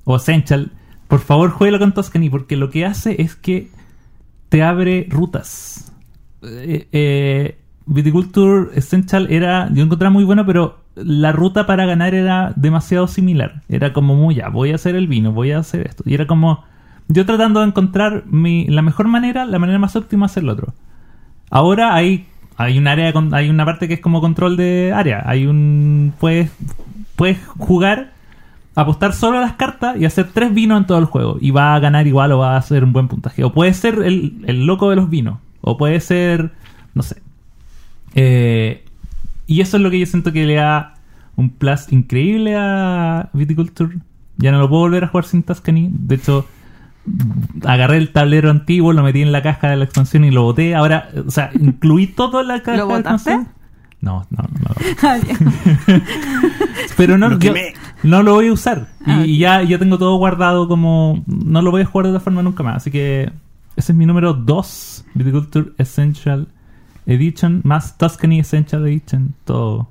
o 0.04 0.14
Essential, 0.14 0.70
por 1.10 1.18
favor 1.18 1.50
jueguelo 1.50 1.80
con 1.80 1.92
Tuscany 1.92 2.30
porque 2.30 2.56
lo 2.56 2.70
que 2.70 2.86
hace 2.86 3.20
es 3.20 3.34
que 3.34 3.68
te 4.48 4.62
abre 4.62 5.08
rutas. 5.10 5.92
Eh, 6.42 6.86
eh, 6.92 7.58
Viticulture 7.84 8.68
Essential 8.76 9.26
era, 9.28 9.68
yo 9.72 9.82
encontraba 9.82 10.12
muy 10.12 10.22
bueno, 10.22 10.46
pero 10.46 10.78
la 10.94 11.32
ruta 11.32 11.66
para 11.66 11.84
ganar 11.84 12.14
era 12.14 12.52
demasiado 12.54 13.08
similar. 13.08 13.62
Era 13.68 13.92
como 13.92 14.14
muy 14.14 14.36
ya, 14.36 14.50
voy 14.50 14.70
a 14.70 14.76
hacer 14.76 14.94
el 14.94 15.08
vino, 15.08 15.32
voy 15.32 15.50
a 15.50 15.58
hacer 15.58 15.84
esto. 15.84 16.04
Y 16.06 16.14
era 16.14 16.28
como 16.28 16.62
yo 17.08 17.26
tratando 17.26 17.58
de 17.58 17.66
encontrar 17.66 18.22
mi, 18.26 18.68
la 18.68 18.82
mejor 18.82 19.08
manera, 19.08 19.44
la 19.46 19.58
manera 19.58 19.80
más 19.80 19.96
óptima 19.96 20.26
hacer 20.26 20.44
lo 20.44 20.52
otro. 20.52 20.74
Ahora 21.50 21.92
hay, 21.96 22.28
hay 22.56 22.78
un 22.78 22.86
área, 22.86 23.12
hay 23.32 23.50
una 23.50 23.64
parte 23.64 23.88
que 23.88 23.94
es 23.94 24.00
como 24.00 24.20
control 24.20 24.56
de 24.56 24.92
área. 24.94 25.24
Hay 25.26 25.44
un, 25.46 26.12
puedes, 26.20 26.52
puedes 27.16 27.44
jugar, 27.58 28.12
apostar 28.74 29.12
solo 29.12 29.38
a 29.38 29.40
las 29.40 29.54
cartas 29.54 29.96
y 29.98 30.04
hacer 30.04 30.30
tres 30.32 30.54
vinos 30.54 30.78
en 30.78 30.86
todo 30.86 30.98
el 30.98 31.04
juego. 31.04 31.38
Y 31.40 31.50
va 31.50 31.74
a 31.74 31.80
ganar 31.80 32.06
igual 32.06 32.32
o 32.32 32.38
va 32.38 32.54
a 32.54 32.58
hacer 32.58 32.84
un 32.84 32.92
buen 32.92 33.08
puntaje. 33.08 33.44
O 33.44 33.52
puede 33.52 33.74
ser 33.74 34.00
el, 34.02 34.42
el 34.46 34.66
loco 34.66 34.90
de 34.90 34.96
los 34.96 35.10
vinos. 35.10 35.38
O 35.60 35.76
puede 35.76 36.00
ser, 36.00 36.52
no 36.94 37.02
sé. 37.02 37.20
Eh, 38.14 38.84
y 39.46 39.60
eso 39.60 39.76
es 39.76 39.82
lo 39.82 39.90
que 39.90 39.98
yo 39.98 40.06
siento 40.06 40.32
que 40.32 40.46
le 40.46 40.54
da 40.54 40.94
un 41.36 41.50
plus 41.50 41.92
increíble 41.92 42.56
a 42.56 43.28
Viticulture. 43.32 43.98
Ya 44.36 44.52
no 44.52 44.58
lo 44.58 44.68
puedo 44.68 44.82
volver 44.82 45.04
a 45.04 45.08
jugar 45.08 45.24
sin 45.24 45.42
Tuscany. 45.42 45.88
De 45.90 46.14
hecho, 46.14 46.46
agarré 47.64 47.98
el 47.98 48.12
tablero 48.12 48.50
antiguo, 48.50 48.92
lo 48.92 49.02
metí 49.02 49.22
en 49.22 49.32
la 49.32 49.42
caja 49.42 49.68
de 49.68 49.76
la 49.76 49.84
expansión 49.84 50.24
y 50.24 50.30
lo 50.30 50.42
boté. 50.42 50.74
Ahora, 50.74 51.10
o 51.26 51.30
sea, 51.30 51.50
incluí 51.58 52.06
todo 52.06 52.40
en 52.40 52.48
la 52.48 52.62
caja 52.62 52.78
¿Lo 52.78 52.86
de 52.86 52.92
la 52.92 52.98
expansión. 53.00 53.48
No, 54.00 54.26
no, 54.30 54.42
no. 54.42 54.68
no. 54.68 56.00
Pero 56.96 57.18
no 57.18 57.28
Lo 57.28 57.38
yo. 57.38 57.52
No 58.02 58.22
lo 58.22 58.34
voy 58.34 58.48
a 58.48 58.52
usar. 58.52 58.88
Y, 59.06 59.10
Ah, 59.10 59.26
y 59.26 59.38
ya, 59.38 59.62
ya 59.62 59.78
tengo 59.78 59.98
todo 59.98 60.16
guardado 60.16 60.68
como... 60.68 61.22
No 61.26 61.62
lo 61.62 61.70
voy 61.70 61.82
a 61.82 61.86
jugar 61.86 62.06
de 62.06 62.10
otra 62.12 62.20
forma 62.20 62.42
nunca 62.42 62.62
más. 62.62 62.76
Así 62.76 62.90
que 62.90 63.30
ese 63.76 63.92
es 63.92 63.98
mi 63.98 64.06
número 64.06 64.34
2. 64.34 65.04
Viticulture 65.14 65.72
Essential 65.78 66.48
Edition. 67.06 67.60
Más 67.64 67.96
Tuscany 67.98 68.40
Essential 68.40 68.86
Edition. 68.86 69.34
Todo. 69.44 69.88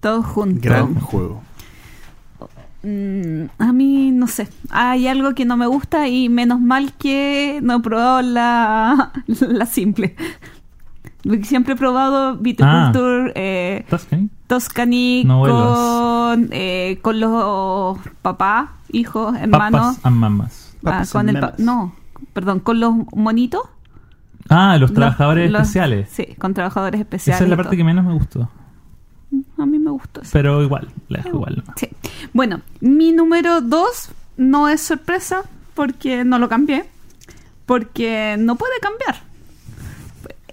Todos 0.00 0.24
juntos. 0.26 0.62
Gran 0.62 0.94
juego. 0.94 1.42
Mm, 2.82 3.46
a 3.58 3.72
mí, 3.72 4.12
no 4.12 4.28
sé. 4.28 4.48
Hay 4.70 5.08
algo 5.08 5.34
que 5.34 5.44
no 5.44 5.56
me 5.56 5.66
gusta 5.66 6.08
y 6.08 6.28
menos 6.28 6.60
mal 6.60 6.92
que 6.92 7.58
no 7.62 7.76
he 7.76 7.80
probado 7.80 8.22
la, 8.22 9.12
la 9.26 9.66
simple. 9.66 10.14
Siempre 11.42 11.74
he 11.74 11.76
probado 11.76 12.36
Viticulture 12.36 13.32
eh, 13.34 13.84
Tuscany. 14.46 15.24
No 15.24 15.40
con, 15.40 15.50
eh, 16.50 16.98
con 17.02 17.20
los 17.20 17.98
papás, 18.22 18.70
hijos, 18.92 19.36
hermanos. 19.36 19.80
Papas 19.96 20.04
and 20.06 20.16
mamas. 20.16 20.74
Ah, 20.76 20.78
Papas 20.82 21.12
con 21.12 21.20
and 21.28 21.30
el 21.30 21.40
pa- 21.40 21.46
mamas. 21.48 21.60
no, 21.60 21.94
perdón, 22.32 22.60
con 22.60 22.80
los 22.80 22.94
monitos. 23.14 23.62
Ah, 24.48 24.76
los 24.78 24.92
trabajadores 24.94 25.50
los- 25.50 25.62
especiales. 25.62 26.08
Sí, 26.10 26.34
con 26.38 26.54
trabajadores 26.54 27.00
especiales. 27.00 27.36
Esa 27.38 27.44
es 27.44 27.50
la 27.50 27.56
parte 27.56 27.70
todo. 27.70 27.76
que 27.78 27.84
menos 27.84 28.04
me 28.04 28.12
gustó. 28.14 28.48
A 29.58 29.66
mí 29.66 29.78
me 29.78 29.90
gustó 29.90 30.20
eso. 30.22 30.30
Pero 30.32 30.62
igual, 30.62 30.88
la 31.08 31.18
dejo 31.18 31.36
igual. 31.36 31.64
Sí. 31.76 31.88
Bueno, 32.32 32.60
mi 32.80 33.10
número 33.12 33.60
2 33.60 34.10
no 34.36 34.68
es 34.68 34.80
sorpresa 34.80 35.42
porque 35.74 36.24
no 36.24 36.38
lo 36.38 36.48
cambié. 36.48 36.84
Porque 37.66 38.36
no 38.38 38.54
puede 38.54 38.78
cambiar. 38.80 39.16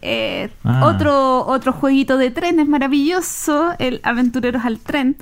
Eh, 0.02 0.50
Ah. 0.64 0.86
otro, 0.88 1.46
otro 1.46 1.72
jueguito 1.72 2.18
de 2.18 2.32
trenes 2.32 2.68
maravilloso, 2.68 3.74
el 3.80 4.02
Aventureros 4.04 4.66
al 4.66 4.80
Tren. 4.80 5.16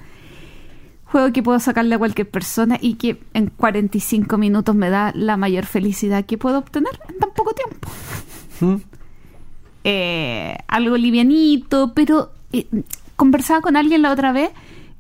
Juego 1.12 1.34
que 1.34 1.44
puedo 1.44 1.60
sacarle 1.60 1.96
a 1.96 2.00
cualquier 2.00 2.30
persona 2.30 2.78
y 2.80 2.94
que 2.94 3.22
en 3.34 3.48
45 3.48 4.38
minutos 4.38 4.76
me 4.76 4.90
da 4.90 5.12
la 5.14 5.36
mayor 5.36 5.66
felicidad 5.66 6.26
que 6.26 6.38
puedo 6.38 6.60
obtener 6.60 7.00
en 7.10 7.18
tan 7.20 7.32
poco 7.32 7.54
tiempo. 7.54 7.90
¿Mm? 8.62 8.82
Eh, 9.84 10.58
algo 10.68 10.96
livianito, 10.96 11.94
pero 11.94 12.32
eh, 12.54 12.68
conversaba 13.18 13.62
con 13.62 13.76
alguien 13.76 14.04
la 14.04 14.12
otra 14.12 14.32
vez 14.32 14.52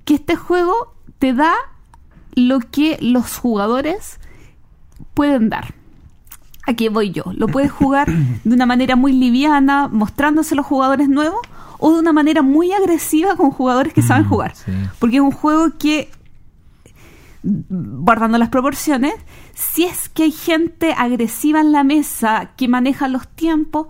que 0.03 0.15
este 0.15 0.35
juego 0.35 0.93
te 1.19 1.33
da 1.33 1.53
lo 2.35 2.59
que 2.59 2.97
los 2.99 3.38
jugadores 3.38 4.19
pueden 5.13 5.49
dar. 5.49 5.75
Aquí 6.67 6.89
voy 6.89 7.11
yo. 7.11 7.23
Lo 7.35 7.47
puedes 7.47 7.71
jugar 7.71 8.07
de 8.43 8.53
una 8.53 8.65
manera 8.65 8.95
muy 8.95 9.13
liviana, 9.13 9.88
mostrándose 9.88 10.55
a 10.55 10.57
los 10.57 10.65
jugadores 10.65 11.09
nuevos, 11.09 11.41
o 11.82 11.91
de 11.94 11.99
una 11.99 12.14
manera 12.14 12.41
muy 12.41 12.72
agresiva 12.72 13.36
con 13.36 13.52
jugadores 13.52 13.94
que 13.94 14.02
saben 14.02 14.26
Mm, 14.26 14.30
jugar. 14.30 14.56
sí. 14.56 14.72
Porque 14.99 15.18
es 15.18 15.22
un 15.22 15.32
juego 15.32 15.72
que, 15.78 16.10
guardando 17.44 18.38
las 18.38 18.49
proporciones, 18.49 19.14
si 19.53 19.84
es 19.86 20.08
que 20.10 20.24
hay 20.24 20.32
gente 20.32 20.94
agresiva 20.94 21.60
en 21.60 21.72
la 21.72 21.84
mesa 21.84 22.52
que 22.56 22.68
maneja 22.68 23.08
los 23.08 23.28
tiempos, 23.28 23.88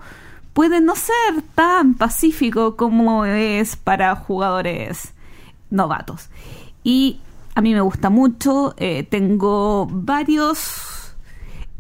puede 0.53 0.81
no 0.81 0.95
ser 0.95 1.41
tan 1.55 1.93
pacífico 1.95 2.75
como 2.75 3.25
es 3.25 3.75
para 3.75 4.15
jugadores 4.15 5.13
novatos. 5.69 6.29
Y 6.83 7.19
a 7.55 7.61
mí 7.61 7.73
me 7.73 7.81
gusta 7.81 8.09
mucho, 8.09 8.73
eh, 8.77 9.03
tengo 9.03 9.87
varios 9.91 11.15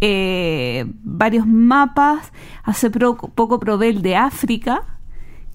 eh, 0.03 0.85
varios 1.03 1.45
mapas. 1.47 2.31
Hace 2.63 2.89
poco 2.89 3.59
probé 3.59 3.89
el 3.89 4.01
de 4.01 4.15
África, 4.15 4.90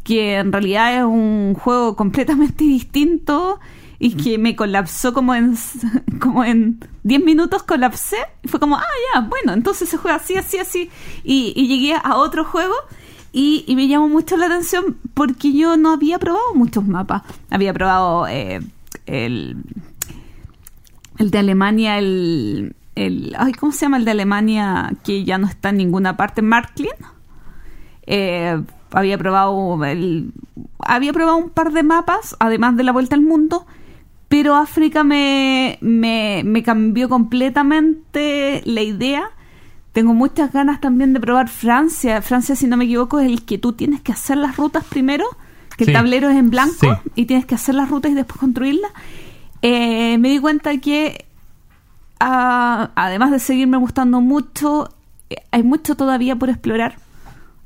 que 0.06 0.36
en 0.36 0.52
realidad 0.52 0.98
es 0.98 1.04
un 1.04 1.54
juego 1.54 1.96
completamente 1.96 2.64
distinto 2.64 3.58
y 3.98 4.14
que 4.14 4.38
me 4.38 4.54
colapsó 4.54 5.12
como 5.12 5.34
en 5.34 5.56
como 6.20 6.44
en 6.44 6.78
10 7.02 7.24
minutos 7.24 7.62
colapsé 7.62 8.18
y 8.42 8.48
fue 8.48 8.60
como, 8.60 8.76
ah, 8.76 8.84
ya, 9.14 9.20
bueno, 9.22 9.52
entonces 9.52 9.88
se 9.88 9.96
juega 9.96 10.16
así, 10.16 10.36
así, 10.36 10.58
así 10.58 10.90
y, 11.24 11.52
y 11.56 11.66
llegué 11.66 11.94
a 11.94 12.16
otro 12.16 12.44
juego 12.44 12.74
y, 13.32 13.64
y 13.66 13.76
me 13.76 13.88
llamó 13.88 14.08
mucho 14.08 14.36
la 14.36 14.46
atención 14.46 14.96
porque 15.12 15.52
yo 15.52 15.76
no 15.76 15.92
había 15.92 16.18
probado 16.18 16.54
muchos 16.54 16.86
mapas. 16.86 17.22
Había 17.50 17.74
probado 17.74 18.26
eh, 18.28 18.62
el, 19.04 19.58
el 21.18 21.30
de 21.30 21.38
Alemania, 21.38 21.98
el, 21.98 22.74
el... 22.94 23.36
Ay, 23.38 23.52
¿cómo 23.52 23.72
se 23.72 23.80
llama 23.84 23.98
el 23.98 24.06
de 24.06 24.12
Alemania 24.12 24.90
que 25.04 25.24
ya 25.24 25.36
no 25.36 25.48
está 25.48 25.68
en 25.68 25.76
ninguna 25.76 26.16
parte? 26.16 26.40
Marklin. 26.40 26.92
Eh, 28.06 28.58
había 28.98 29.18
probado 29.18 29.84
el, 29.84 30.32
había 30.78 31.12
probado 31.12 31.36
un 31.36 31.50
par 31.50 31.72
de 31.72 31.82
mapas, 31.82 32.34
además 32.40 32.76
de 32.76 32.82
la 32.82 32.92
vuelta 32.92 33.14
al 33.14 33.20
mundo, 33.22 33.66
pero 34.28 34.54
África 34.56 35.04
me, 35.04 35.78
me, 35.80 36.42
me 36.44 36.62
cambió 36.62 37.08
completamente 37.08 38.62
la 38.64 38.80
idea. 38.82 39.30
Tengo 39.92 40.14
muchas 40.14 40.52
ganas 40.52 40.80
también 40.80 41.12
de 41.12 41.20
probar 41.20 41.48
Francia. 41.48 42.20
Francia, 42.22 42.56
si 42.56 42.66
no 42.66 42.76
me 42.76 42.84
equivoco, 42.84 43.18
es 43.20 43.26
el 43.26 43.44
que 43.44 43.58
tú 43.58 43.72
tienes 43.72 44.00
que 44.00 44.12
hacer 44.12 44.36
las 44.38 44.56
rutas 44.56 44.84
primero, 44.84 45.24
que 45.76 45.84
Sí. 45.84 45.90
el 45.90 45.96
tablero 45.96 46.28
es 46.30 46.36
en 46.36 46.50
blanco 46.50 46.74
Sí. 46.80 46.88
y 47.14 47.24
tienes 47.26 47.46
que 47.46 47.54
hacer 47.54 47.74
las 47.74 47.88
rutas 47.88 48.10
y 48.10 48.14
después 48.14 48.38
construirlas. 48.40 48.90
Eh, 49.62 50.16
me 50.18 50.28
di 50.30 50.38
cuenta 50.38 50.76
que 50.78 51.26
ah, 52.20 52.90
además 52.94 53.30
de 53.30 53.38
seguirme 53.38 53.76
gustando 53.76 54.20
mucho, 54.20 54.88
eh, 55.30 55.36
hay 55.50 55.62
mucho 55.62 55.96
todavía 55.96 56.36
por 56.36 56.48
explorar. 56.50 56.96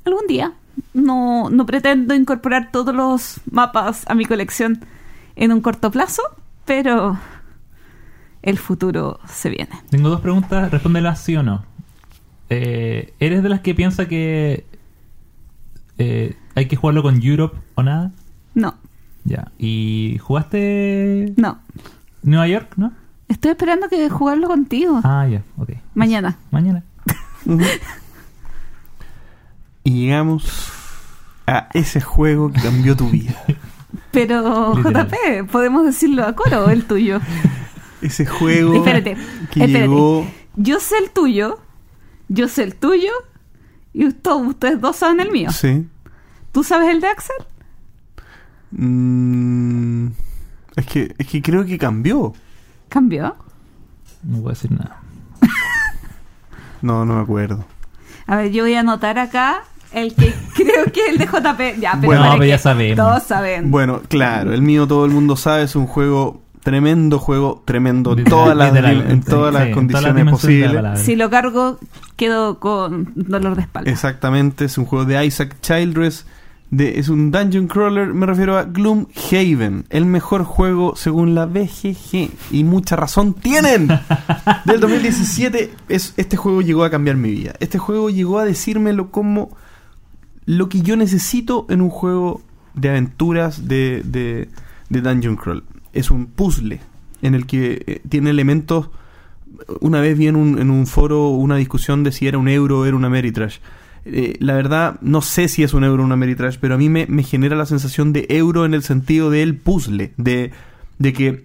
Algún 0.04 0.26
día. 0.26 0.52
No, 0.94 1.50
no 1.50 1.66
pretendo 1.66 2.14
incorporar 2.14 2.70
todos 2.72 2.94
los 2.94 3.40
mapas 3.50 4.04
a 4.08 4.14
mi 4.14 4.24
colección 4.24 4.84
en 5.36 5.52
un 5.52 5.60
corto 5.60 5.90
plazo, 5.90 6.22
pero 6.64 7.18
el 8.42 8.58
futuro 8.58 9.20
se 9.28 9.50
viene. 9.50 9.70
Tengo 9.90 10.08
dos 10.08 10.20
preguntas, 10.20 10.70
respóndelas 10.70 11.20
sí 11.20 11.36
o 11.36 11.42
no. 11.42 11.64
Eh, 12.48 13.14
¿Eres 13.20 13.42
de 13.42 13.48
las 13.48 13.60
que 13.60 13.74
piensa 13.74 14.08
que 14.08 14.66
eh, 15.98 16.36
hay 16.54 16.66
que 16.66 16.76
jugarlo 16.76 17.02
con 17.02 17.22
Europe 17.22 17.58
o 17.74 17.82
nada? 17.82 18.10
No, 18.54 18.74
Ya. 19.24 19.52
¿Y 19.58 20.18
jugaste 20.20 21.32
no. 21.36 21.58
Nueva 22.22 22.48
York, 22.48 22.72
no? 22.76 22.92
Estoy 23.28 23.52
esperando 23.52 23.88
que 23.88 24.08
jugarlo 24.10 24.48
contigo. 24.48 25.00
Ah, 25.04 25.26
ya, 25.30 25.42
ok. 25.56 25.70
Mañana. 25.94 26.36
Mañana. 26.50 26.82
Y 29.84 30.02
llegamos 30.02 30.70
a 31.46 31.68
ese 31.74 32.00
juego 32.00 32.52
que 32.52 32.60
cambió 32.60 32.96
tu 32.96 33.08
vida. 33.10 33.34
Pero, 34.12 34.74
Literal. 34.76 35.08
JP, 35.08 35.50
podemos 35.50 35.84
decirlo 35.84 36.24
a 36.26 36.34
coro, 36.34 36.68
el 36.70 36.84
tuyo. 36.84 37.20
Ese 38.02 38.24
juego 38.26 38.74
Espérate, 38.74 39.14
que 39.50 39.64
espérate. 39.64 39.72
llegó... 39.72 40.26
Yo 40.56 40.80
sé 40.80 40.98
el 40.98 41.10
tuyo, 41.10 41.60
yo 42.28 42.48
sé 42.48 42.62
el 42.64 42.74
tuyo, 42.74 43.12
y 43.92 44.10
todos 44.12 44.46
ustedes 44.46 44.80
dos 44.80 44.96
saben 44.96 45.20
el 45.20 45.30
mío. 45.30 45.50
Sí. 45.52 45.86
¿Tú 46.52 46.64
sabes 46.64 46.88
el 46.90 47.00
de 47.00 47.08
Axel? 47.08 47.36
Mm, 48.72 50.08
es, 50.76 50.86
que, 50.86 51.14
es 51.18 51.26
que 51.26 51.42
creo 51.42 51.64
que 51.64 51.78
cambió. 51.78 52.32
¿Cambió? 52.88 53.36
No 54.22 54.38
puedo 54.38 54.50
decir 54.50 54.70
nada. 54.72 55.00
No, 56.82 57.04
no 57.04 57.16
me 57.16 57.20
acuerdo. 57.20 57.62
A 58.26 58.36
ver, 58.36 58.52
yo 58.52 58.62
voy 58.64 58.72
a 58.72 58.80
anotar 58.80 59.18
acá 59.18 59.64
el 59.92 60.14
que 60.14 60.34
creo 60.54 60.84
que 60.92 61.00
es 61.00 61.08
el 61.10 61.18
de 61.18 61.26
JP. 61.26 61.80
Ya, 61.80 61.98
pero 62.00 62.06
Bueno, 62.06 62.26
pero 62.32 62.44
ya 62.44 62.58
sabemos. 62.58 62.96
Todos 62.96 63.22
saben. 63.22 63.70
Bueno, 63.70 64.02
claro, 64.08 64.52
el 64.52 64.62
mío 64.62 64.86
todo 64.86 65.04
el 65.04 65.10
mundo 65.10 65.36
sabe, 65.36 65.64
es 65.64 65.76
un 65.76 65.86
juego 65.86 66.42
tremendo 66.62 67.18
juego, 67.18 67.62
tremendo 67.64 68.14
todas 68.16 68.56
las, 68.56 68.74
en 68.74 69.22
todas 69.22 69.52
las 69.52 69.68
condiciones 69.70 70.28
posibles. 70.30 71.00
Si 71.00 71.16
lo 71.16 71.30
cargo, 71.30 71.78
quedo 72.16 72.60
con 72.60 73.12
dolor 73.14 73.56
de 73.56 73.62
espalda. 73.62 73.90
Exactamente, 73.90 74.66
es 74.66 74.78
un 74.78 74.84
juego 74.84 75.04
de 75.04 75.24
Isaac 75.24 75.56
Childress. 75.60 76.26
De, 76.70 77.00
es 77.00 77.08
un 77.08 77.32
dungeon 77.32 77.66
crawler, 77.66 78.14
me 78.14 78.26
refiero 78.26 78.56
a 78.56 78.62
Gloomhaven, 78.62 79.86
el 79.90 80.06
mejor 80.06 80.44
juego 80.44 80.94
según 80.94 81.34
la 81.34 81.46
BGG. 81.46 82.30
Y 82.52 82.62
mucha 82.62 82.94
razón 82.94 83.34
tienen. 83.34 83.88
Del 84.66 84.78
2017, 84.78 85.72
es, 85.88 86.14
este 86.16 86.36
juego 86.36 86.62
llegó 86.62 86.84
a 86.84 86.90
cambiar 86.90 87.16
mi 87.16 87.32
vida. 87.32 87.54
Este 87.58 87.78
juego 87.78 88.08
llegó 88.08 88.38
a 88.38 88.44
decírmelo 88.44 89.10
como 89.10 89.50
lo 90.50 90.68
que 90.68 90.82
yo 90.82 90.96
necesito 90.96 91.64
en 91.68 91.80
un 91.80 91.90
juego 91.90 92.42
de 92.74 92.88
aventuras 92.88 93.68
de, 93.68 94.02
de, 94.04 94.48
de 94.88 95.00
Dungeon 95.00 95.36
Crawl. 95.36 95.62
Es 95.92 96.10
un 96.10 96.26
puzzle 96.26 96.80
en 97.22 97.36
el 97.36 97.46
que 97.46 97.84
eh, 97.86 98.02
tiene 98.08 98.30
elementos. 98.30 98.90
Una 99.80 100.00
vez 100.00 100.18
vi 100.18 100.26
en 100.26 100.34
un, 100.34 100.58
en 100.58 100.72
un 100.72 100.88
foro 100.88 101.28
una 101.28 101.54
discusión 101.54 102.02
de 102.02 102.10
si 102.10 102.26
era 102.26 102.36
un 102.36 102.48
euro 102.48 102.80
o 102.80 102.84
era 102.84 102.96
una 102.96 103.08
Meritrash. 103.08 103.58
Eh, 104.04 104.38
la 104.40 104.54
verdad, 104.54 104.98
no 105.02 105.22
sé 105.22 105.46
si 105.46 105.62
es 105.62 105.72
un 105.72 105.84
euro 105.84 106.02
o 106.02 106.06
una 106.06 106.16
Meritrash, 106.16 106.58
pero 106.60 106.74
a 106.74 106.78
mí 106.78 106.88
me, 106.88 107.06
me 107.06 107.22
genera 107.22 107.54
la 107.54 107.66
sensación 107.66 108.12
de 108.12 108.26
euro 108.28 108.64
en 108.64 108.74
el 108.74 108.82
sentido 108.82 109.30
del 109.30 109.56
puzzle, 109.56 110.14
de, 110.16 110.50
de 110.98 111.12
que 111.12 111.44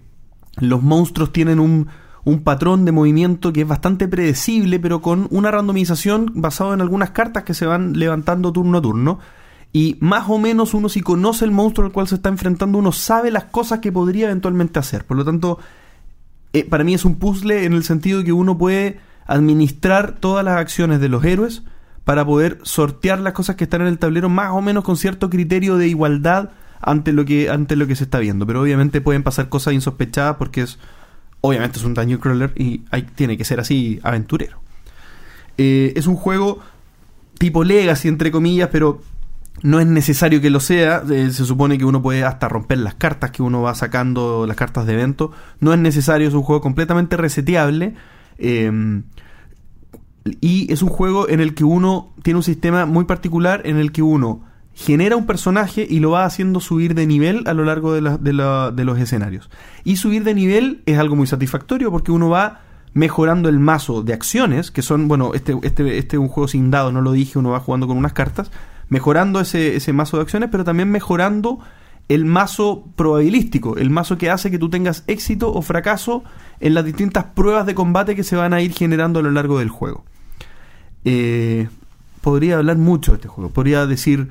los 0.58 0.82
monstruos 0.82 1.32
tienen 1.32 1.60
un, 1.60 1.86
un 2.26 2.42
patrón 2.42 2.84
de 2.84 2.90
movimiento 2.90 3.52
que 3.52 3.60
es 3.60 3.68
bastante 3.68 4.08
predecible, 4.08 4.80
pero 4.80 5.00
con 5.00 5.28
una 5.30 5.52
randomización 5.52 6.32
basada 6.34 6.74
en 6.74 6.80
algunas 6.80 7.10
cartas 7.10 7.44
que 7.44 7.54
se 7.54 7.66
van 7.66 7.92
levantando 7.96 8.52
turno 8.52 8.78
a 8.78 8.82
turno. 8.82 9.20
Y 9.72 9.96
más 10.00 10.28
o 10.28 10.36
menos 10.36 10.74
uno 10.74 10.88
si 10.88 11.02
conoce 11.02 11.44
el 11.44 11.52
monstruo 11.52 11.86
al 11.86 11.92
cual 11.92 12.08
se 12.08 12.16
está 12.16 12.28
enfrentando, 12.28 12.78
uno 12.78 12.90
sabe 12.90 13.30
las 13.30 13.44
cosas 13.44 13.78
que 13.78 13.92
podría 13.92 14.26
eventualmente 14.26 14.80
hacer. 14.80 15.04
Por 15.04 15.16
lo 15.16 15.24
tanto, 15.24 15.60
eh, 16.52 16.64
para 16.64 16.82
mí 16.82 16.94
es 16.94 17.04
un 17.04 17.14
puzzle 17.14 17.64
en 17.64 17.74
el 17.74 17.84
sentido 17.84 18.24
que 18.24 18.32
uno 18.32 18.58
puede 18.58 18.98
administrar 19.26 20.16
todas 20.18 20.44
las 20.44 20.56
acciones 20.56 20.98
de 20.98 21.08
los 21.08 21.24
héroes 21.24 21.62
para 22.02 22.26
poder 22.26 22.58
sortear 22.62 23.20
las 23.20 23.34
cosas 23.34 23.54
que 23.54 23.64
están 23.64 23.82
en 23.82 23.86
el 23.86 24.00
tablero 24.00 24.28
más 24.28 24.50
o 24.50 24.60
menos 24.60 24.82
con 24.82 24.96
cierto 24.96 25.30
criterio 25.30 25.76
de 25.76 25.86
igualdad 25.86 26.50
ante 26.80 27.12
lo 27.12 27.24
que 27.24 27.50
ante 27.50 27.76
lo 27.76 27.86
que 27.86 27.94
se 27.94 28.02
está 28.02 28.18
viendo. 28.18 28.48
Pero 28.48 28.62
obviamente 28.62 29.00
pueden 29.00 29.22
pasar 29.22 29.48
cosas 29.48 29.74
insospechadas 29.74 30.36
porque 30.38 30.62
es 30.62 30.80
obviamente 31.40 31.78
es 31.78 31.84
un 31.84 31.94
dungeon 31.94 32.20
crawler 32.20 32.52
y 32.56 32.78
tiene 33.14 33.36
que 33.36 33.44
ser 33.44 33.60
así 33.60 34.00
aventurero. 34.02 34.60
Eh, 35.58 35.92
es 35.96 36.06
un 36.06 36.16
juego 36.16 36.60
tipo 37.38 37.64
legacy 37.64 38.08
entre 38.08 38.30
comillas, 38.30 38.68
pero 38.70 39.00
no 39.62 39.80
es 39.80 39.86
necesario 39.86 40.40
que 40.40 40.50
lo 40.50 40.60
sea. 40.60 41.02
Eh, 41.10 41.30
se 41.30 41.44
supone 41.44 41.78
que 41.78 41.84
uno 41.84 42.02
puede 42.02 42.24
hasta 42.24 42.48
romper 42.48 42.78
las 42.78 42.94
cartas 42.94 43.30
que 43.30 43.42
uno 43.42 43.62
va 43.62 43.74
sacando, 43.74 44.46
las 44.46 44.56
cartas 44.56 44.86
de 44.86 44.94
evento. 44.94 45.32
No 45.60 45.72
es 45.72 45.78
necesario, 45.78 46.28
es 46.28 46.34
un 46.34 46.42
juego 46.42 46.60
completamente 46.60 47.16
reseteable. 47.16 47.94
Eh, 48.38 49.02
y 50.40 50.72
es 50.72 50.82
un 50.82 50.88
juego 50.88 51.28
en 51.28 51.40
el 51.40 51.54
que 51.54 51.64
uno 51.64 52.12
tiene 52.22 52.38
un 52.38 52.42
sistema 52.42 52.84
muy 52.86 53.04
particular 53.04 53.62
en 53.64 53.76
el 53.76 53.92
que 53.92 54.02
uno 54.02 54.42
genera 54.78 55.16
un 55.16 55.24
personaje 55.26 55.86
y 55.88 56.00
lo 56.00 56.10
va 56.10 56.26
haciendo 56.26 56.60
subir 56.60 56.94
de 56.94 57.06
nivel 57.06 57.44
a 57.46 57.54
lo 57.54 57.64
largo 57.64 57.94
de, 57.94 58.18
de 58.20 58.32
la- 58.34 58.70
de 58.70 58.84
los 58.84 58.98
escenarios. 58.98 59.48
Y 59.84 59.96
subir 59.96 60.22
de 60.22 60.34
nivel 60.34 60.82
es 60.84 60.98
algo 60.98 61.16
muy 61.16 61.26
satisfactorio 61.26 61.90
porque 61.90 62.12
uno 62.12 62.28
va 62.28 62.60
mejorando 62.92 63.48
el 63.48 63.58
mazo 63.58 64.02
de 64.02 64.12
acciones, 64.12 64.70
que 64.70 64.82
son, 64.82 65.08
bueno, 65.08 65.32
este, 65.34 65.54
este, 65.62 65.98
este 65.98 66.16
es 66.16 66.20
un 66.20 66.28
juego 66.28 66.46
sin 66.46 66.70
dados, 66.70 66.92
no 66.92 67.00
lo 67.00 67.12
dije, 67.12 67.38
uno 67.38 67.50
va 67.50 67.60
jugando 67.60 67.86
con 67.86 67.96
unas 67.96 68.12
cartas, 68.12 68.50
mejorando 68.88 69.40
ese, 69.40 69.76
ese 69.76 69.92
mazo 69.92 70.18
de 70.18 70.22
acciones, 70.24 70.50
pero 70.52 70.62
también 70.64 70.90
mejorando 70.90 71.58
el 72.08 72.24
mazo 72.24 72.84
probabilístico, 72.96 73.76
el 73.78 73.90
mazo 73.90 74.16
que 74.18 74.30
hace 74.30 74.50
que 74.50 74.58
tú 74.58 74.68
tengas 74.70 75.04
éxito 75.08 75.52
o 75.52 75.60
fracaso 75.62 76.22
en 76.60 76.74
las 76.74 76.84
distintas 76.84 77.24
pruebas 77.24 77.66
de 77.66 77.74
combate 77.74 78.14
que 78.14 78.24
se 78.24 78.36
van 78.36 78.52
a 78.54 78.60
ir 78.60 78.72
generando 78.72 79.18
a 79.20 79.22
lo 79.22 79.30
largo 79.30 79.58
del 79.58 79.70
juego. 79.70 80.04
Eh, 81.04 81.68
podría 82.20 82.58
hablar 82.58 82.76
mucho 82.78 83.12
de 83.12 83.16
este 83.16 83.28
juego, 83.28 83.50
podría 83.50 83.86
decir 83.86 84.28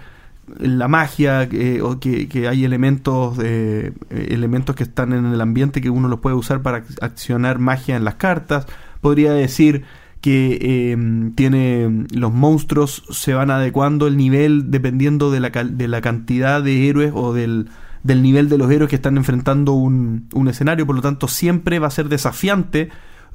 la 0.60 0.88
magia 0.88 1.50
o 1.82 2.00
que, 2.00 2.48
hay 2.48 2.66
elementos 2.66 3.38
eh, 3.42 3.94
elementos 4.10 4.76
que 4.76 4.84
están 4.84 5.14
en 5.14 5.26
el 5.26 5.42
ambiente 5.42 5.82
que 5.82 5.90
uno 5.90 6.08
los 6.08 6.20
puede 6.20 6.36
usar 6.36 6.62
para 6.62 6.84
ac- 6.86 6.98
accionar 7.02 7.60
magia 7.60 7.96
en 7.96 8.04
las 8.04 8.16
cartas. 8.16 8.68
Podría 9.02 9.34
decir 9.34 9.84
que 10.22 10.58
eh, 10.62 11.32
tiene 11.36 12.06
los 12.14 12.34
monstruos 12.34 13.04
se 13.12 13.34
van 13.34 13.52
adecuando 13.52 14.08
el 14.08 14.18
nivel 14.18 14.72
dependiendo 14.72 15.30
de 15.32 15.40
la, 15.40 15.50
de 15.50 15.88
la 15.88 16.02
cantidad 16.02 16.64
de 16.64 16.90
héroes 16.90 17.12
o 17.14 17.34
del, 17.34 17.70
del 18.04 18.22
nivel 18.24 18.50
de 18.50 18.58
los 18.58 18.72
héroes 18.72 18.90
que 18.90 18.96
están 18.96 19.18
enfrentando 19.18 19.74
un, 19.74 20.28
un 20.34 20.48
escenario. 20.48 20.86
Por 20.86 20.96
lo 20.96 21.02
tanto 21.02 21.28
siempre 21.28 21.80
va 21.80 21.88
a 21.88 21.92
ser 21.92 22.10
desafiante 22.10 22.90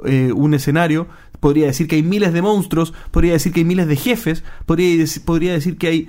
eh, 0.04 0.32
un 0.34 0.54
escenario. 0.54 1.06
Podría 1.38 1.66
decir 1.66 1.86
que 1.86 1.96
hay 1.96 2.02
miles 2.02 2.32
de 2.32 2.42
monstruos 2.42 2.92
podría 3.10 3.32
decir 3.32 3.52
que 3.52 3.60
hay 3.60 3.66
miles 3.66 3.86
de 3.86 3.96
jefes 3.96 4.44
podría, 4.66 5.04
podría 5.24 5.52
decir 5.52 5.78
que 5.78 5.86
hay 5.86 6.08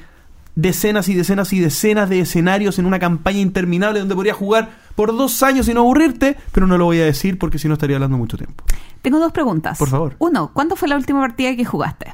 decenas 0.56 1.08
y 1.10 1.14
decenas 1.14 1.54
y 1.54 1.60
decenas 1.60 2.10
de 2.10 2.20
escenarios 2.20 2.78
en 2.80 2.86
una 2.86 3.00
campaña 3.00 3.40
interminable 3.40 4.00
donde 4.00 4.16
podría 4.16 4.34
jugar 4.34 4.70
por 4.96 5.16
dos 5.16 5.42
años 5.44 5.68
y 5.68 5.74
no 5.74 5.82
aburrirte, 5.82 6.38
pero 6.52 6.68
no 6.68 6.78
lo 6.78 6.86
voy 6.86 7.00
a 7.00 7.06
decir 7.06 7.38
porque 7.40 7.58
si 7.58 7.68
no 7.68 7.76
estaría 7.76 7.96
hablando 7.96 8.18
mucho 8.18 8.38
tiempo. 8.38 8.64
Tengo 9.02 9.20
dos 9.20 9.32
preguntas. 9.32 9.78
Por 9.78 9.90
favor. 9.90 10.16
Uno, 10.20 10.52
¿cuándo 10.54 10.76
fue 10.76 10.88
la 10.88 10.96
última 10.96 11.22
partida 11.22 11.56
que 11.56 11.66
jugaste? 11.66 12.14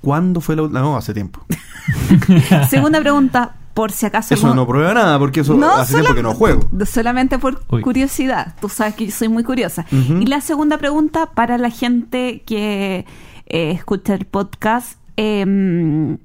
¿Cuándo 0.00 0.40
fue 0.40 0.56
la 0.56 0.62
última? 0.62 0.80
No, 0.80 0.96
hace 0.96 1.14
tiempo. 1.14 1.44
Segunda 2.68 3.00
pregunta, 3.00 3.54
por 3.72 3.92
si 3.92 4.04
acaso... 4.06 4.34
Eso 4.34 4.54
no 4.54 4.66
prueba 4.66 4.92
nada 4.92 5.18
porque 5.18 5.40
eso 5.40 5.58
hace 5.72 5.94
tiempo 5.94 6.14
que 6.14 6.22
no 6.22 6.34
juego. 6.34 6.68
Solamente 6.84 7.38
por 7.38 7.62
Uy. 7.70 7.82
curiosidad. 7.82 8.54
Tú 8.60 8.68
sabes 8.68 8.94
que 8.94 9.06
yo 9.06 9.12
soy 9.12 9.28
muy 9.28 9.44
curiosa. 9.44 9.86
Y 9.90 10.26
la 10.26 10.40
segunda 10.40 10.76
pregunta 10.78 11.26
para 11.26 11.56
la 11.56 11.70
gente 11.70 12.42
que 12.44 13.06
eh, 13.46 13.70
escucha 13.70 14.14
el 14.14 14.26
podcast. 14.26 14.98
em, 15.16 16.18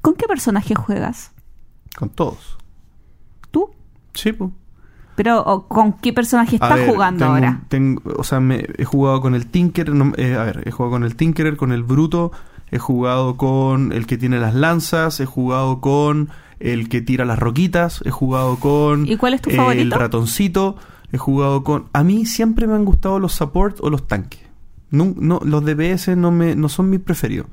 ¿Con 0.00 0.14
qué 0.14 0.26
personaje 0.26 0.74
juegas? 0.74 1.32
Con 1.96 2.08
todos. 2.10 2.56
¿Tú? 3.50 3.70
Sí, 4.14 4.32
pues. 4.32 4.50
Pero 5.16 5.40
¿o 5.42 5.66
¿con 5.66 5.94
qué 5.94 6.12
personaje 6.12 6.56
estás 6.56 6.76
ver, 6.76 6.88
jugando 6.90 7.24
tengo- 7.24 7.34
ahora? 7.34 7.60
tengo- 7.68 8.02
o 8.16 8.22
sea, 8.22 8.38
me, 8.38 8.64
he 8.78 8.84
jugado 8.84 9.20
con 9.20 9.34
el 9.34 9.46
Tinker. 9.46 9.90
no, 9.92 10.12
eh, 10.16 10.36
a 10.36 10.44
ver, 10.44 10.62
he 10.66 10.70
jugado 10.70 10.92
con 10.92 11.04
el 11.04 11.16
Tinkerer, 11.16 11.56
con 11.56 11.72
el 11.72 11.82
Bruto. 11.82 12.30
He 12.70 12.78
jugado 12.78 13.36
con 13.36 13.92
el 13.92 14.06
que 14.06 14.16
tiene 14.18 14.38
las 14.38 14.54
lanzas. 14.54 15.18
He 15.20 15.26
jugado 15.26 15.80
con 15.80 16.28
el 16.60 16.88
que 16.88 17.00
tira 17.00 17.24
las 17.24 17.38
roquitas. 17.38 18.00
He 18.04 18.10
jugado 18.10 18.56
con. 18.60 19.06
¿Y 19.08 19.16
cuál 19.16 19.34
es 19.34 19.42
tu 19.42 19.50
El 19.50 19.56
favorito? 19.56 19.98
ratoncito. 19.98 20.76
He 21.10 21.18
jugado 21.18 21.64
con. 21.64 21.86
A 21.92 22.04
mí 22.04 22.24
siempre 22.26 22.66
me 22.68 22.74
han 22.74 22.84
gustado 22.84 23.18
los 23.18 23.32
support 23.32 23.78
o 23.80 23.90
los 23.90 24.06
tanques. 24.06 24.40
No, 24.90 25.14
no, 25.16 25.40
los 25.44 25.64
DPS 25.64 26.14
no, 26.16 26.30
me, 26.30 26.54
no 26.54 26.68
son 26.68 26.90
mis 26.90 27.00
preferidos. 27.00 27.46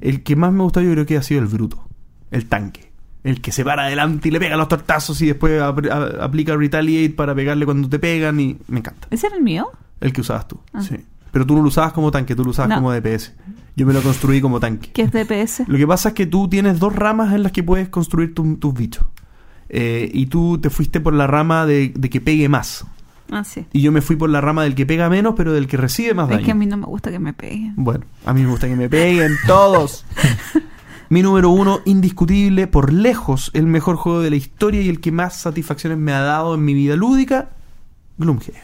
El 0.00 0.22
que 0.22 0.36
más 0.36 0.52
me 0.52 0.62
gusta 0.64 0.82
yo 0.82 0.90
creo 0.92 1.06
que 1.06 1.16
ha 1.16 1.22
sido 1.22 1.40
el 1.40 1.46
Bruto. 1.46 1.85
El 2.30 2.46
tanque. 2.46 2.90
El 3.24 3.40
que 3.40 3.50
se 3.52 3.64
para 3.64 3.84
adelante 3.86 4.28
y 4.28 4.30
le 4.30 4.38
pega 4.38 4.56
los 4.56 4.68
tortazos 4.68 5.20
y 5.22 5.26
después 5.26 5.60
aplica 5.60 6.54
retaliate 6.56 7.10
para 7.14 7.34
pegarle 7.34 7.64
cuando 7.64 7.88
te 7.88 7.98
pegan 7.98 8.38
y 8.38 8.56
me 8.68 8.78
encanta. 8.78 9.08
¿Ese 9.10 9.26
era 9.26 9.36
el 9.36 9.42
mío? 9.42 9.68
El 10.00 10.12
que 10.12 10.20
usabas 10.20 10.46
tú, 10.46 10.60
Ah. 10.72 10.82
sí. 10.82 10.96
Pero 11.32 11.44
tú 11.44 11.54
no 11.56 11.62
lo 11.62 11.68
usabas 11.68 11.92
como 11.92 12.10
tanque, 12.10 12.34
tú 12.36 12.44
lo 12.44 12.50
usabas 12.50 12.70
No. 12.70 12.76
como 12.76 12.92
DPS. 12.92 13.34
Yo 13.74 13.84
me 13.84 13.92
lo 13.92 14.00
construí 14.00 14.40
como 14.40 14.58
tanque. 14.60 14.90
¿Qué 14.92 15.02
es 15.02 15.12
DPS? 15.12 15.64
Lo 15.68 15.76
que 15.76 15.86
pasa 15.86 16.10
es 16.10 16.14
que 16.14 16.24
tú 16.26 16.48
tienes 16.48 16.78
dos 16.78 16.94
ramas 16.94 17.34
en 17.34 17.42
las 17.42 17.52
que 17.52 17.62
puedes 17.62 17.88
construir 17.90 18.32
tu- 18.34 18.56
tus 18.56 18.72
bichos. 18.72 19.04
Eh, 19.68 20.08
y 20.14 20.26
tú 20.26 20.58
te 20.58 20.70
fuiste 20.70 21.00
por 21.00 21.12
la 21.12 21.26
rama 21.26 21.66
de, 21.66 21.92
de 21.94 22.08
que 22.08 22.20
pegue 22.22 22.48
más. 22.48 22.86
Ah, 23.30 23.42
sí. 23.44 23.66
Y 23.72 23.82
yo 23.82 23.90
me 23.92 24.00
fui 24.00 24.14
por 24.16 24.30
la 24.30 24.40
rama 24.40 24.62
del 24.62 24.74
que 24.76 24.86
pega 24.86 25.10
menos, 25.10 25.34
pero 25.36 25.52
del 25.52 25.66
que 25.66 25.76
recibe 25.76 26.14
más 26.14 26.26
Es 26.30 26.36
daño. 26.36 26.44
que 26.46 26.52
a 26.52 26.54
mí 26.54 26.64
no 26.64 26.76
me 26.78 26.86
gusta 26.86 27.10
que 27.10 27.18
me 27.18 27.32
peguen. 27.34 27.74
Bueno, 27.76 28.06
a 28.24 28.32
mí 28.32 28.42
me 28.42 28.48
gusta 28.48 28.68
que 28.68 28.76
me 28.76 28.88
peguen 28.88 29.32
todos. 29.46 30.06
Mi 31.08 31.22
número 31.22 31.50
uno, 31.50 31.80
indiscutible, 31.84 32.66
por 32.66 32.92
lejos, 32.92 33.50
el 33.54 33.66
mejor 33.66 33.96
juego 33.96 34.20
de 34.20 34.30
la 34.30 34.36
historia 34.36 34.80
y 34.82 34.88
el 34.88 35.00
que 35.00 35.12
más 35.12 35.36
satisfacciones 35.36 35.98
me 35.98 36.12
ha 36.12 36.20
dado 36.20 36.54
en 36.56 36.64
mi 36.64 36.74
vida 36.74 36.96
lúdica, 36.96 37.50
Gloomhaven. 38.18 38.54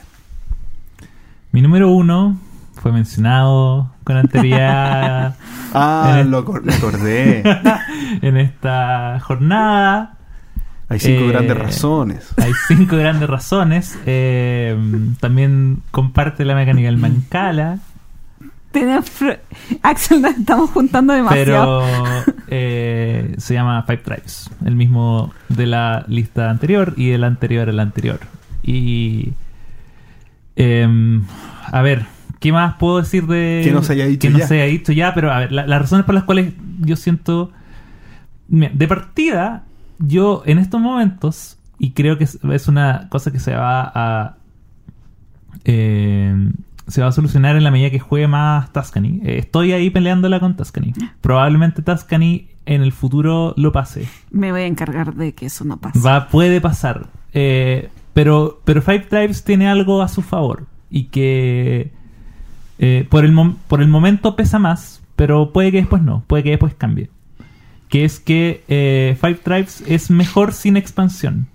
Mi 1.52 1.60
número 1.62 1.90
uno 1.90 2.36
fue 2.80 2.90
mencionado 2.92 3.90
con 4.04 4.16
anterioridad 4.16 5.36
Ah, 5.74 6.22
lo 6.26 6.38
acordé. 6.38 7.42
en 8.22 8.36
esta 8.36 9.20
jornada. 9.20 10.18
Hay 10.88 10.98
cinco 10.98 11.22
Eh, 11.24 11.28
grandes 11.28 11.56
razones. 11.56 12.34
Hay 12.36 12.52
cinco 12.68 12.96
grandes 12.96 13.28
razones. 13.30 13.98
Eh, 14.04 14.76
también 15.20 15.82
comparte 15.90 16.44
la 16.44 16.54
mecánica 16.54 16.88
del 16.88 16.98
Mancala. 16.98 17.78
Tenemos 18.72 19.10
Axel, 19.82 20.22
nos 20.22 20.32
estamos 20.36 20.70
juntando 20.70 21.12
demasiado. 21.12 21.82
Pero 21.84 22.34
eh, 22.48 23.34
se 23.38 23.54
llama 23.54 23.82
Five 23.84 23.98
Tribes, 23.98 24.50
el 24.64 24.74
mismo 24.74 25.32
de 25.48 25.66
la 25.66 26.04
lista 26.08 26.50
anterior 26.50 26.94
y 26.96 27.10
el 27.10 27.24
anterior 27.24 27.68
al 27.68 27.78
anterior. 27.80 28.20
Y. 28.62 29.32
em, 30.56 31.22
a 31.70 31.82
ver, 31.82 32.06
¿qué 32.40 32.52
más 32.52 32.74
puedo 32.76 32.98
decir 32.98 33.26
de. 33.26 33.62
Que 33.64 33.72
no 33.72 33.82
se 33.82 33.92
haya 33.94 34.06
dicho 34.06 34.20
que 34.28 34.30
no 34.32 34.38
ya. 34.38 34.46
se 34.46 34.54
haya 34.60 34.64
dicho 34.70 34.92
ya? 34.92 35.14
Pero 35.14 35.32
a 35.32 35.38
ver, 35.40 35.52
la- 35.52 35.66
las 35.66 35.80
razones 35.82 36.04
por 36.06 36.14
las 36.14 36.24
cuales 36.24 36.52
yo 36.80 36.96
siento. 36.96 37.50
Mira, 38.48 38.72
de 38.74 38.88
partida, 38.88 39.64
yo 39.98 40.42
en 40.46 40.58
estos 40.58 40.80
momentos, 40.80 41.56
y 41.78 41.92
creo 41.92 42.18
que 42.18 42.24
es, 42.24 42.38
es 42.42 42.68
una 42.68 43.06
cosa 43.08 43.30
que 43.32 43.38
se 43.38 43.54
va 43.54 43.90
a. 43.94 44.36
eh, 45.64 46.34
se 46.86 47.00
va 47.00 47.08
a 47.08 47.12
solucionar 47.12 47.56
en 47.56 47.64
la 47.64 47.70
medida 47.70 47.90
que 47.90 47.98
juegue 47.98 48.26
más 48.28 48.72
Tuscany. 48.72 49.20
Eh, 49.24 49.38
estoy 49.38 49.72
ahí 49.72 49.90
peleándola 49.90 50.40
con 50.40 50.56
Tuscany. 50.56 50.92
Probablemente 51.20 51.82
Tuscany 51.82 52.48
en 52.66 52.82
el 52.82 52.92
futuro 52.92 53.54
lo 53.56 53.72
pase. 53.72 54.06
Me 54.30 54.52
voy 54.52 54.62
a 54.62 54.66
encargar 54.66 55.14
de 55.14 55.32
que 55.34 55.46
eso 55.46 55.64
no 55.64 55.78
pase. 55.78 55.98
Va, 56.00 56.28
puede 56.28 56.60
pasar. 56.60 57.06
Eh, 57.34 57.88
pero, 58.14 58.60
pero 58.64 58.82
Five 58.82 59.06
Tribes 59.08 59.44
tiene 59.44 59.68
algo 59.68 60.02
a 60.02 60.08
su 60.08 60.22
favor. 60.22 60.66
Y 60.90 61.04
que 61.04 61.90
eh, 62.78 63.06
por, 63.08 63.24
el 63.24 63.32
mom- 63.32 63.56
por 63.68 63.80
el 63.80 63.88
momento 63.88 64.36
pesa 64.36 64.58
más, 64.58 65.02
pero 65.16 65.52
puede 65.52 65.70
que 65.72 65.78
después 65.78 66.02
no, 66.02 66.22
puede 66.26 66.42
que 66.42 66.50
después 66.50 66.74
cambie. 66.74 67.08
Que 67.88 68.04
es 68.04 68.20
que 68.20 69.16
Five 69.20 69.34
Tribes 69.42 69.82
es 69.86 70.10
mejor 70.10 70.52
sin 70.52 70.76
expansión. 70.76 71.46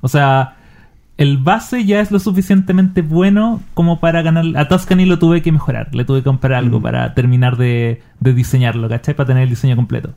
O 0.00 0.08
sea, 0.08 0.56
el 1.20 1.36
base 1.38 1.84
ya 1.84 2.00
es 2.00 2.10
lo 2.10 2.18
suficientemente 2.18 3.02
bueno 3.02 3.60
como 3.74 4.00
para 4.00 4.22
ganar. 4.22 4.44
A 4.56 4.66
Tuscany 4.68 5.04
lo 5.04 5.18
tuve 5.18 5.42
que 5.42 5.52
mejorar, 5.52 5.94
le 5.94 6.04
tuve 6.04 6.20
que 6.20 6.24
comprar 6.24 6.54
algo 6.54 6.80
para 6.80 7.12
terminar 7.14 7.56
de, 7.58 8.02
de 8.20 8.32
diseñarlo, 8.32 8.88
¿cachai? 8.88 9.14
Para 9.14 9.26
tener 9.28 9.42
el 9.44 9.50
diseño 9.50 9.76
completo. 9.76 10.14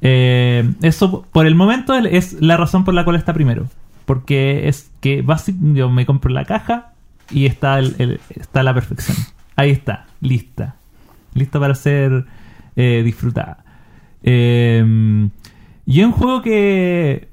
Eh, 0.00 0.70
eso 0.82 1.26
por 1.30 1.46
el 1.46 1.54
momento 1.54 1.94
es 1.94 2.40
la 2.40 2.56
razón 2.56 2.84
por 2.84 2.94
la 2.94 3.04
cual 3.04 3.16
está 3.16 3.32
primero. 3.34 3.66
Porque 4.06 4.66
es 4.68 4.90
que 5.00 5.22
basi- 5.24 5.56
yo 5.74 5.88
me 5.90 6.06
compro 6.06 6.32
la 6.32 6.44
caja 6.44 6.92
y 7.30 7.46
está, 7.46 7.78
el- 7.78 7.94
el- 7.98 8.20
está 8.34 8.62
la 8.62 8.74
perfección. 8.74 9.16
Ahí 9.56 9.70
está, 9.70 10.06
lista. 10.20 10.74
Lista 11.34 11.60
para 11.60 11.74
ser 11.74 12.24
eh, 12.76 13.02
disfrutada. 13.04 13.62
Eh, 14.22 15.28
y 15.86 16.00
es 16.00 16.06
un 16.06 16.12
juego 16.12 16.42
que, 16.42 17.28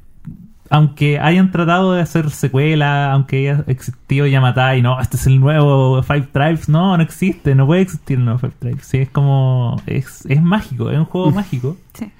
aunque 0.69 1.19
hayan 1.19 1.51
tratado 1.51 1.93
de 1.93 2.01
hacer 2.01 2.29
secuela, 2.29 3.11
aunque 3.13 3.49
haya 3.49 3.63
existido 3.67 4.25
Yamatai, 4.27 4.81
no, 4.81 4.99
este 4.99 5.17
es 5.17 5.27
el 5.27 5.39
nuevo 5.39 6.01
Five 6.03 6.27
Tribes, 6.33 6.69
no, 6.69 6.95
no 6.97 7.03
existe, 7.03 7.55
no 7.55 7.65
puede 7.65 7.81
existir 7.81 8.17
el 8.17 8.25
nuevo 8.25 8.39
Five 8.39 8.53
Tribes. 8.59 8.85
Sí, 8.85 8.97
es 8.97 9.09
como, 9.09 9.81
es, 9.85 10.25
es 10.27 10.41
mágico, 10.41 10.89
es 10.91 10.97
un 10.97 11.05
juego 11.05 11.31
mágico. 11.31 11.77
Sí. 11.93 12.11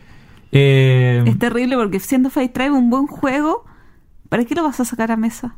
Eh, 0.52 1.24
Es 1.26 1.38
terrible 1.40 1.76
porque 1.76 1.99
siendo 1.99 2.30
Fight 2.30 2.53
Tribe 2.53 2.72
un 2.72 2.90
buen 2.90 3.07
juego, 3.07 3.65
¿para 4.30 4.45
qué 4.45 4.56
lo 4.56 4.64
vas 4.64 4.80
a 4.80 4.86
sacar 4.86 5.11
a 5.11 5.18
mesa? 5.18 5.56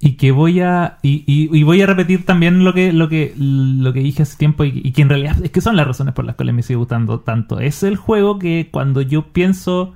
y 0.00 0.16
que 0.16 0.32
voy 0.32 0.60
a 0.60 0.98
y, 1.02 1.22
y- 1.26 1.56
y 1.56 1.62
voy 1.62 1.80
a 1.80 1.86
repetir 1.86 2.26
también 2.26 2.62
lo 2.64 2.74
que 2.74 2.92
lo 2.92 3.08
que 3.08 3.32
lo 3.38 3.92
que 3.92 4.00
dije 4.00 4.22
hace 4.24 4.36
tiempo 4.36 4.64
y, 4.64 4.82
y 4.84 4.90
que 4.92 5.00
en 5.02 5.08
realidad 5.08 5.36
es 5.42 5.50
que 5.50 5.60
son 5.62 5.76
las 5.76 5.86
razones 5.86 6.12
por 6.14 6.26
las 6.26 6.34
cuales 6.34 6.54
me 6.54 6.62
sigue 6.62 6.76
gustando 6.76 7.20
tanto 7.20 7.58
es 7.60 7.82
el 7.84 7.96
juego 7.96 8.38
que 8.38 8.68
cuando 8.70 9.00
yo 9.00 9.28
pienso 9.32 9.94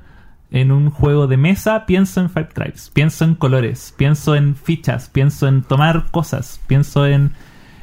en 0.50 0.72
un 0.72 0.90
juego 0.90 1.26
de 1.26 1.36
mesa 1.36 1.86
pienso 1.86 2.20
en 2.20 2.30
Five 2.30 2.48
Tribes 2.54 2.90
pienso 2.92 3.24
en 3.24 3.34
colores 3.34 3.94
pienso 3.96 4.34
en 4.34 4.56
fichas 4.56 5.08
pienso 5.08 5.46
en 5.46 5.62
tomar 5.62 6.10
cosas 6.10 6.60
pienso 6.66 7.06
en 7.06 7.32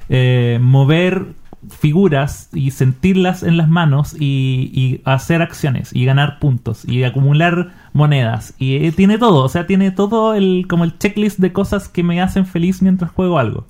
eh, 0.09 0.59
mover 0.61 1.33
figuras 1.69 2.49
y 2.53 2.71
sentirlas 2.71 3.43
en 3.43 3.57
las 3.57 3.67
manos 3.67 4.15
y, 4.19 5.01
hacer 5.05 5.41
acciones 5.41 5.91
y 5.93 6.05
ganar 6.05 6.39
puntos 6.39 6.85
y 6.85 7.03
acumular 7.03 7.73
monedas 7.93 8.53
y 8.57 8.85
eh, 8.85 8.91
tiene 8.91 9.17
todo, 9.17 9.43
o 9.43 9.49
sea, 9.49 9.67
tiene 9.67 9.91
todo 9.91 10.33
el 10.33 10.65
como 10.67 10.83
el 10.83 10.97
checklist 10.97 11.39
de 11.39 11.53
cosas 11.53 11.89
que 11.89 12.03
me 12.03 12.21
hacen 12.21 12.45
feliz 12.45 12.81
mientras 12.81 13.11
juego 13.11 13.39
algo. 13.39 13.65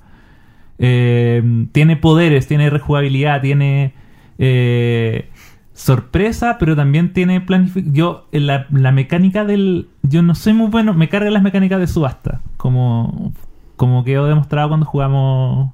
Eh, 0.78 1.42
tiene 1.72 1.96
poderes, 1.96 2.46
tiene 2.46 2.68
rejugabilidad, 2.68 3.40
tiene 3.40 3.94
eh, 4.38 5.30
sorpresa, 5.76 6.56
pero 6.58 6.74
también 6.74 7.12
tiene 7.12 7.40
planificación. 7.40 7.94
Yo, 7.94 8.26
en 8.32 8.46
la, 8.46 8.66
la 8.70 8.90
mecánica 8.92 9.44
del. 9.44 9.88
Yo 10.02 10.22
no 10.22 10.34
soy 10.34 10.54
muy 10.54 10.68
bueno, 10.68 10.94
me 10.94 11.08
cargan 11.08 11.34
las 11.34 11.42
mecánicas 11.42 11.78
de 11.78 11.86
subasta, 11.86 12.40
como, 12.56 13.32
como 13.76 14.02
que 14.02 14.14
he 14.14 14.18
demostrado 14.20 14.68
cuando 14.68 14.86
jugamos 14.86 15.70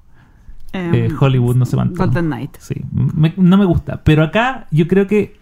eh, 0.73 1.07
Em, 1.11 1.17
Hollywood, 1.21 1.55
no 1.57 1.65
sé 1.67 1.77
cuánto. 1.77 1.97
Golden 2.05 2.27
Knight. 2.27 2.57
Sí, 2.59 2.75
me- 2.93 3.35
no 3.37 3.57
me 3.57 3.65
gusta. 3.65 4.03
Pero 4.03 4.25
acá 4.25 4.67
yo 4.73 4.89
creo 4.89 5.07
que 5.07 5.37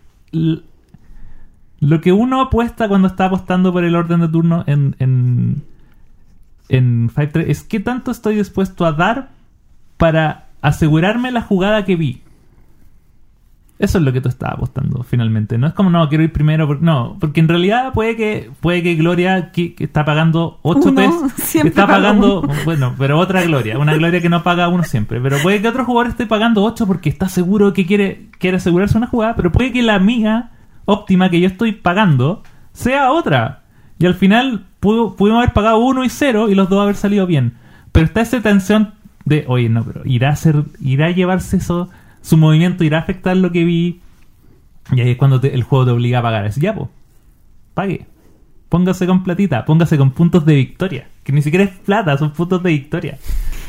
lo 1.81 2.01
que 2.01 2.13
uno 2.13 2.41
apuesta 2.43 2.89
cuando 2.89 3.09
está 3.09 3.27
apostando 3.27 3.73
por 3.73 3.85
el 3.85 3.97
orden 3.97 4.21
de 4.21 4.29
turno 4.29 4.65
en, 4.67 4.95
en, 4.99 5.63
en 6.69 7.11
Five 7.15 7.29
Tribes 7.29 7.51
es 7.59 7.63
qué 7.65 7.81
tanto 7.81 8.11
estoy 8.11 8.37
dispuesto 8.37 8.85
a 8.85 8.93
dar 8.93 9.31
para 9.97 10.49
asegurarme 10.61 11.31
la 11.33 11.41
jugada 11.43 11.85
que 11.87 11.97
vi. 11.97 12.23
Eso 13.81 13.97
es 13.99 14.05
lo 14.05 14.13
que 14.13 14.21
tú 14.21 14.29
estás 14.29 14.51
apostando 14.53 15.03
finalmente. 15.03 15.57
No 15.57 15.67
es 15.67 15.73
como, 15.73 15.89
no, 15.89 16.07
quiero 16.11 16.23
ir 16.23 16.33
primero. 16.33 16.67
Porque, 16.67 16.85
no, 16.85 17.17
porque 17.19 17.41
en 17.41 17.49
realidad 17.49 17.93
puede 17.95 18.15
que 18.15 18.51
puede 18.61 18.83
que 18.83 18.95
Gloria, 18.95 19.51
que, 19.53 19.75
que 19.75 19.85
está 19.85 20.05
pagando 20.05 20.59
8 20.63 20.81
Uno, 20.91 20.95
pesos, 20.95 21.55
está 21.55 21.87
paga 21.87 21.97
pagando, 21.99 22.43
uno. 22.43 22.53
bueno, 22.67 22.95
pero 22.99 23.19
otra 23.19 23.43
Gloria. 23.43 23.79
Una 23.79 23.95
Gloria 23.95 24.21
que 24.21 24.29
no 24.29 24.43
paga 24.43 24.69
uno 24.69 24.85
siempre. 24.85 25.19
Pero 25.21 25.39
puede 25.43 25.63
que 25.63 25.69
otro 25.69 25.87
jugador 25.87 26.11
esté 26.11 26.27
pagando 26.27 26.63
8 26.63 26.87
porque 26.87 27.09
está 27.09 27.29
seguro 27.31 27.73
que 27.73 27.87
quiere, 27.87 28.27
quiere 28.39 28.59
asegurarse 28.59 28.99
una 28.99 29.07
jugada. 29.07 29.35
Pero 29.35 29.51
puede 29.51 29.73
que 29.73 29.83
la 29.83 29.99
mía 29.99 30.51
óptima 30.85 31.31
que 31.31 31.41
yo 31.41 31.47
estoy 31.49 31.73
pagando 31.73 32.43
sea 32.75 33.11
otra. 33.13 33.63
Y 33.99 34.05
al 34.07 34.15
final 34.15 34.67
pudo- 34.81 35.17
pudimos 35.17 35.39
haber 35.43 35.55
pagado 35.55 35.79
1 35.79 36.05
y 36.05 36.09
0 36.11 36.51
y 36.51 36.55
los 36.55 36.69
dos 36.69 36.83
haber 36.83 36.97
salido 36.97 37.27
bien. 37.27 37.55
Pero 37.93 38.05
está 38.07 38.21
esa 38.21 38.41
tensión 38.43 38.93
de, 39.25 39.45
oye, 39.49 39.69
no, 39.71 39.83
pero 39.85 40.03
irá 40.05 40.29
a 40.31 40.37
ser, 40.37 40.65
irá 40.81 41.07
a 41.07 41.11
llevarse 41.11 41.57
eso, 41.59 41.89
su 42.23 42.37
movimiento 42.37 42.85
irá 42.85 42.99
a 42.99 43.01
afectar 43.03 43.37
lo 43.37 43.51
que 43.53 43.65
vi. 43.65 44.01
Y 44.93 45.01
ahí 45.01 45.11
es 45.11 45.17
cuando 45.17 45.41
te- 45.41 45.55
el 45.55 45.63
juego 45.63 45.85
te 45.87 45.91
obliga 45.93 46.19
a 46.19 46.23
pagar. 46.23 46.45
Es 46.47 46.57
ya, 46.57 46.75
pague. 47.75 48.07
Póngase 48.69 49.07
con 49.07 49.25
platita, 49.25 49.65
póngase 49.65 49.99
con 49.99 50.11
puntos 50.13 50.45
de 50.47 50.55
victoria. 50.55 51.09
Que 51.25 51.33
ni 51.33 51.43
siquiera 51.43 51.65
es 51.65 51.71
plata, 51.71 52.17
son 52.19 52.33
puntos 52.33 52.63
de 52.63 52.71
victoria. 52.71 53.19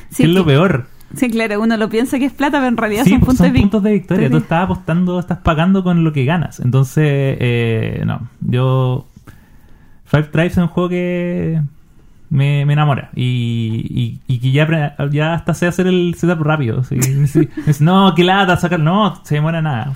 Sí, 0.10 0.23
que 0.23 0.30
es 0.30 0.30
lo 0.30 0.45
peor. 0.45 0.88
Sí, 1.15 1.30
claro, 1.30 1.60
uno 1.61 1.76
lo 1.76 1.90
piensa 1.90 2.18
que 2.19 2.26
es 2.26 2.32
plata, 2.32 2.57
pero 2.60 2.68
en 2.68 2.78
realidad 2.78 3.03
Sí, 3.03 3.10
son, 3.11 3.19
puntos, 3.19 3.38
son 3.38 3.48
de 3.48 3.53
vic- 3.53 3.61
puntos 3.64 3.84
de 3.84 3.91
victoria. 3.94 4.30
Tú 4.30 4.38
estás 4.38 4.64
apostando, 4.64 5.19
estás 5.19 5.40
pagando 5.40 5.84
con 5.84 6.03
lo 6.03 6.14
que 6.14 6.23
ganas. 6.26 6.60
Entonces, 6.60 7.03
eh, 7.40 8.03
no. 8.06 8.30
Yo. 8.41 9.07
Five 10.06 10.23
Tribes 10.26 10.53
es 10.53 10.57
un 10.60 10.68
juego 10.68 10.90
que 10.90 11.61
me, 12.32 12.66
me 12.66 12.74
enamora. 12.74 13.12
Y, 13.16 13.86
y, 14.28 14.34
y 14.34 14.40
que 14.40 14.52
ya, 14.52 14.95
ya 15.12 15.34
hasta 15.36 15.53
sé 15.53 15.68
hacer 15.68 15.86
el 15.86 16.16
setup 16.18 16.41
rápido. 16.41 16.84
¿sí? 16.84 16.98
No, 17.80 18.14
qué 18.16 18.24
lata 18.24 18.58
sacar. 18.58 18.80
No, 18.80 19.22
se 19.24 19.36
demora 19.36 19.62
nada. 19.62 19.94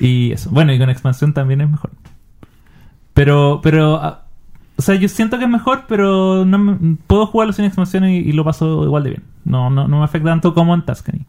Y 0.00 0.32
eso. 0.32 0.50
Bueno, 0.50 0.72
y 0.72 0.78
con 0.78 0.90
expansión 0.90 1.32
también 1.34 1.60
es 1.60 1.68
mejor. 1.70 1.90
Pero, 3.14 3.60
pero. 3.62 3.96
ah, 3.96 4.22
O 4.76 4.82
sea, 4.82 4.94
yo 4.94 5.08
siento 5.08 5.38
que 5.38 5.44
es 5.44 5.50
mejor, 5.50 5.84
pero 5.88 6.44
no 6.44 6.58
me- 6.58 6.96
puedo 7.06 7.26
jugarlo 7.26 7.52
sin 7.52 7.64
expansión 7.64 8.04
y, 8.08 8.18
y 8.18 8.32
lo 8.32 8.44
paso 8.44 8.84
igual 8.84 9.02
de 9.02 9.10
bien. 9.10 9.24
No, 9.44 9.70
no, 9.70 9.88
no 9.88 9.98
me 9.98 10.04
afecta 10.04 10.28
tanto 10.30 10.54
como 10.54 10.74
en 10.74 10.82
Tuscany. 10.82 11.24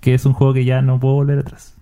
Que 0.00 0.14
es 0.14 0.24
un 0.24 0.34
juego 0.34 0.54
que 0.54 0.64
ya 0.64 0.82
no 0.82 1.00
puedo 1.00 1.14
volver 1.14 1.40
atrás. 1.40 1.74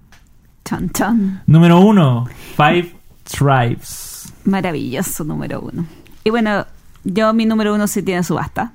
Chan, 0.64 0.88
chan. 0.90 1.42
Número 1.46 1.78
uno, 1.80 2.24
Five 2.56 2.94
Tribes. 3.24 4.32
Maravilloso 4.46 5.24
número 5.24 5.60
uno. 5.60 5.84
Y 6.24 6.30
bueno, 6.30 6.66
yo 7.04 7.32
mi 7.34 7.46
número 7.46 7.74
uno 7.74 7.86
sí 7.86 8.02
tiene 8.02 8.24
subasta. 8.24 8.72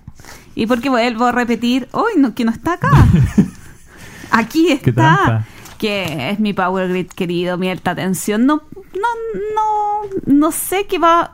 Y 0.55 0.67
porque 0.67 0.89
vuelvo 0.89 1.25
a 1.25 1.31
repetir, 1.31 1.87
hoy 1.91 2.13
no, 2.17 2.33
que 2.35 2.45
no 2.45 2.51
está 2.51 2.73
acá. 2.73 2.89
Aquí 4.31 4.71
está. 4.71 5.45
Que 5.77 6.29
es 6.31 6.39
mi 6.39 6.53
Power 6.53 6.89
Grid 6.89 7.07
querido, 7.07 7.57
mi 7.57 7.69
alta 7.69 7.95
tensión. 7.95 8.45
No, 8.45 8.61
no, 8.75 9.31
no, 9.55 10.09
no 10.25 10.51
sé 10.51 10.85
qué 10.87 10.99
va. 10.99 11.31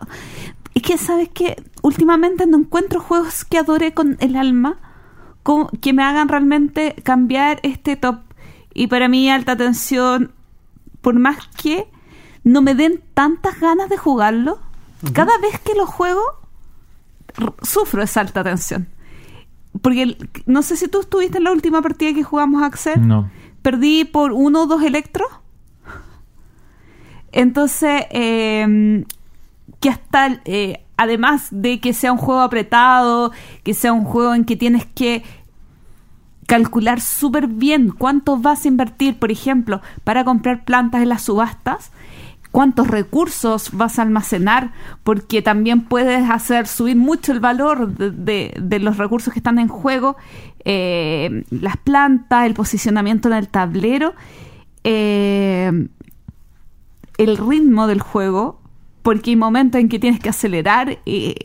Es 0.73 0.83
que, 0.83 0.97
¿sabes 0.97 1.29
qué? 1.33 1.61
Últimamente 1.81 2.45
no 2.45 2.57
encuentro 2.59 2.99
juegos 2.99 3.43
que 3.43 3.57
adore 3.57 3.93
con 3.93 4.17
el 4.19 4.35
alma 4.35 4.77
con- 5.43 5.67
que 5.81 5.93
me 5.93 6.03
hagan 6.03 6.27
realmente 6.29 6.95
cambiar 7.03 7.59
este 7.63 7.95
top. 7.95 8.19
Y 8.73 8.87
para 8.87 9.07
mí, 9.07 9.29
alta 9.29 9.55
tensión, 9.55 10.31
por 11.01 11.15
más 11.15 11.37
que 11.61 11.87
no 12.43 12.61
me 12.61 12.75
den 12.75 13.01
tantas 13.13 13.59
ganas 13.59 13.89
de 13.89 13.97
jugarlo, 13.97 14.59
cada 15.13 15.37
vez 15.39 15.59
que 15.59 15.73
lo 15.75 15.85
juego, 15.85 16.21
sufro 17.61 18.01
esa 18.03 18.21
alta 18.21 18.43
tensión. 18.43 18.87
Porque 19.81 20.03
el- 20.03 20.29
no 20.45 20.61
sé 20.61 20.77
si 20.77 20.87
tú 20.87 21.01
estuviste 21.01 21.37
en 21.37 21.43
la 21.43 21.51
última 21.51 21.81
partida 21.81 22.13
que 22.13 22.23
jugamos 22.23 22.63
Axel. 22.63 23.05
No. 23.07 23.29
Perdí 23.61 24.05
por 24.05 24.31
uno 24.31 24.63
o 24.63 24.67
dos 24.67 24.83
electros. 24.83 25.27
Entonces, 27.31 28.03
eh, 28.11 29.03
que 29.79 29.89
hasta, 29.89 30.39
eh, 30.45 30.85
además 30.97 31.47
de 31.51 31.79
que 31.81 31.93
sea 31.93 32.11
un 32.13 32.17
juego 32.17 32.41
apretado, 32.41 33.31
que 33.63 33.73
sea 33.73 33.91
un 33.91 34.05
juego 34.05 34.33
en 34.33 34.45
que 34.45 34.55
tienes 34.55 34.85
que 34.85 35.23
calcular 36.47 37.01
súper 37.01 37.47
bien 37.47 37.89
cuánto 37.89 38.37
vas 38.37 38.65
a 38.65 38.67
invertir, 38.67 39.17
por 39.19 39.31
ejemplo, 39.31 39.81
para 40.03 40.23
comprar 40.23 40.63
plantas 40.63 41.01
en 41.01 41.09
las 41.09 41.23
subastas, 41.23 41.91
cuántos 42.55 42.87
recursos 42.87 43.71
vas 43.73 43.99
a 43.99 44.03
almacenar, 44.03 44.71
porque 45.03 45.41
también 45.41 45.81
puedes 45.81 46.29
hacer 46.29 46.67
subir 46.67 46.95
mucho 46.95 47.33
el 47.33 47.41
valor 47.41 47.89
de, 47.97 48.79
los 48.79 48.95
recursos 48.95 49.33
que 49.33 49.39
están 49.39 49.59
en 49.59 49.67
juego, 49.67 50.15
eh, 50.63 51.43
las 51.49 51.75
plantas, 51.75 52.45
el 52.45 52.53
posicionamiento 52.53 53.27
en 53.27 53.33
el 53.33 53.49
tablero, 53.49 54.13
eh, 54.85 55.89
el 57.17 57.35
ritmo 57.35 57.87
del 57.87 57.99
juego, 57.99 58.61
porque 59.01 59.31
hay 59.31 59.35
momentos 59.35 59.81
en 59.81 59.89
que 59.89 59.99
tienes 59.99 60.21
que 60.21 60.29
acelerar 60.29 60.99
eh, 61.05 61.35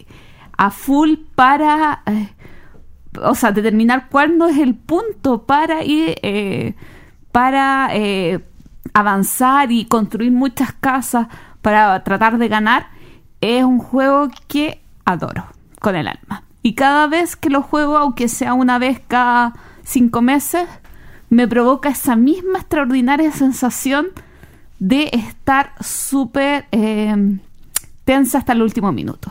a 0.57 0.71
full 0.71 1.15
para, 1.35 2.05
o 3.21 3.35
sea, 3.35 3.51
determinar 3.51 4.11
cuándo 4.11 4.47
es 4.47 4.59
el 4.59 4.77
punto 4.77 5.43
para 5.43 5.83
ir, 5.83 6.77
para 7.33 7.91
avanzar 8.95 9.71
y 9.73 9.85
construir 9.87 10.33
muchas 10.33 10.73
casas 10.73 11.29
para 11.63 12.03
tratar 12.05 12.39
de 12.39 12.49
ganar. 12.49 12.89
Es 13.41 13.65
un 13.65 13.79
juego 13.79 14.29
que 14.49 14.81
adoro 15.05 15.47
con 15.81 15.97
el 15.97 16.09
alma. 16.09 16.43
Y 16.63 16.75
cada 16.75 17.07
vez 17.07 17.37
que 17.37 17.49
lo 17.51 17.63
juego, 17.63 17.97
aunque 17.97 18.29
sea 18.29 18.53
una 18.55 18.79
vez 18.79 19.01
cada 19.09 19.55
cinco 19.83 20.21
meses, 20.21 20.69
me 21.31 21.49
provoca 21.49 21.89
esa 21.89 22.17
misma 22.17 22.59
extraordinaria 22.59 23.33
sensación 23.33 24.09
de 24.79 25.11
estar 25.13 25.73
súper 25.81 26.67
eh, 26.73 27.39
tensa 28.05 28.39
hasta 28.39 28.53
el 28.53 28.63
último 28.63 28.93
minuto. 28.93 29.31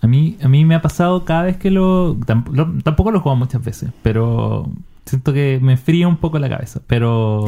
A 0.00 0.06
mí, 0.06 0.36
a 0.42 0.48
mí 0.48 0.64
me 0.64 0.74
ha 0.74 0.82
pasado 0.82 1.24
cada 1.24 1.42
vez 1.44 1.56
que 1.56 1.70
lo, 1.70 2.16
lo- 2.50 2.72
Tampoco 2.82 3.10
lo 3.12 3.20
jugado 3.20 3.36
muchas 3.36 3.64
veces, 3.64 3.90
pero 4.02 4.68
siento 5.04 5.32
que 5.32 5.58
me 5.62 5.76
fría 5.76 6.08
un 6.08 6.16
poco 6.16 6.38
la 6.38 6.48
cabeza. 6.48 6.80
Pero 6.86 7.44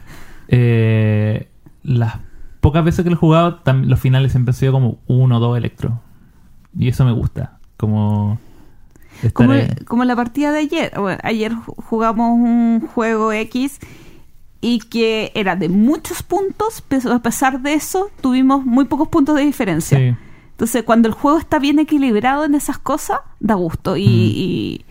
eh, 0.48 1.48
las 1.82 2.16
pocas 2.60 2.84
veces 2.84 3.04
que 3.04 3.10
lo 3.10 3.16
he 3.16 3.18
jugado, 3.18 3.60
los 3.84 4.00
finales 4.00 4.32
siempre 4.32 4.50
han 4.50 4.56
sido 4.56 4.72
como 4.72 4.98
uno 5.06 5.36
o 5.36 5.40
dos 5.40 5.56
electros. 5.56 5.94
Y 6.78 6.88
eso 6.88 7.04
me 7.04 7.12
gusta. 7.12 7.58
Como... 7.76 8.38
Como, 9.32 9.52
como 9.86 10.04
la 10.04 10.14
partida 10.14 10.52
de 10.52 10.60
ayer. 10.60 10.92
Bueno, 10.96 11.18
ayer 11.24 11.52
ju- 11.52 11.74
jugamos 11.76 12.30
un 12.34 12.86
juego 12.94 13.32
X 13.32 13.80
y 14.60 14.78
que 14.78 15.32
era 15.34 15.56
de 15.56 15.68
muchos 15.68 16.22
puntos, 16.22 16.84
pero 16.86 17.12
a 17.12 17.18
pesar 17.20 17.60
de 17.62 17.74
eso 17.74 18.10
tuvimos 18.20 18.64
muy 18.64 18.84
pocos 18.84 19.08
puntos 19.08 19.34
de 19.34 19.42
diferencia. 19.42 19.98
Sí. 19.98 20.14
Entonces, 20.52 20.84
cuando 20.84 21.08
el 21.08 21.14
juego 21.14 21.38
está 21.38 21.58
bien 21.58 21.80
equilibrado 21.80 22.44
en 22.44 22.54
esas 22.54 22.78
cosas, 22.78 23.18
da 23.40 23.54
gusto. 23.54 23.96
Y, 23.96 24.04
y, 24.04 24.84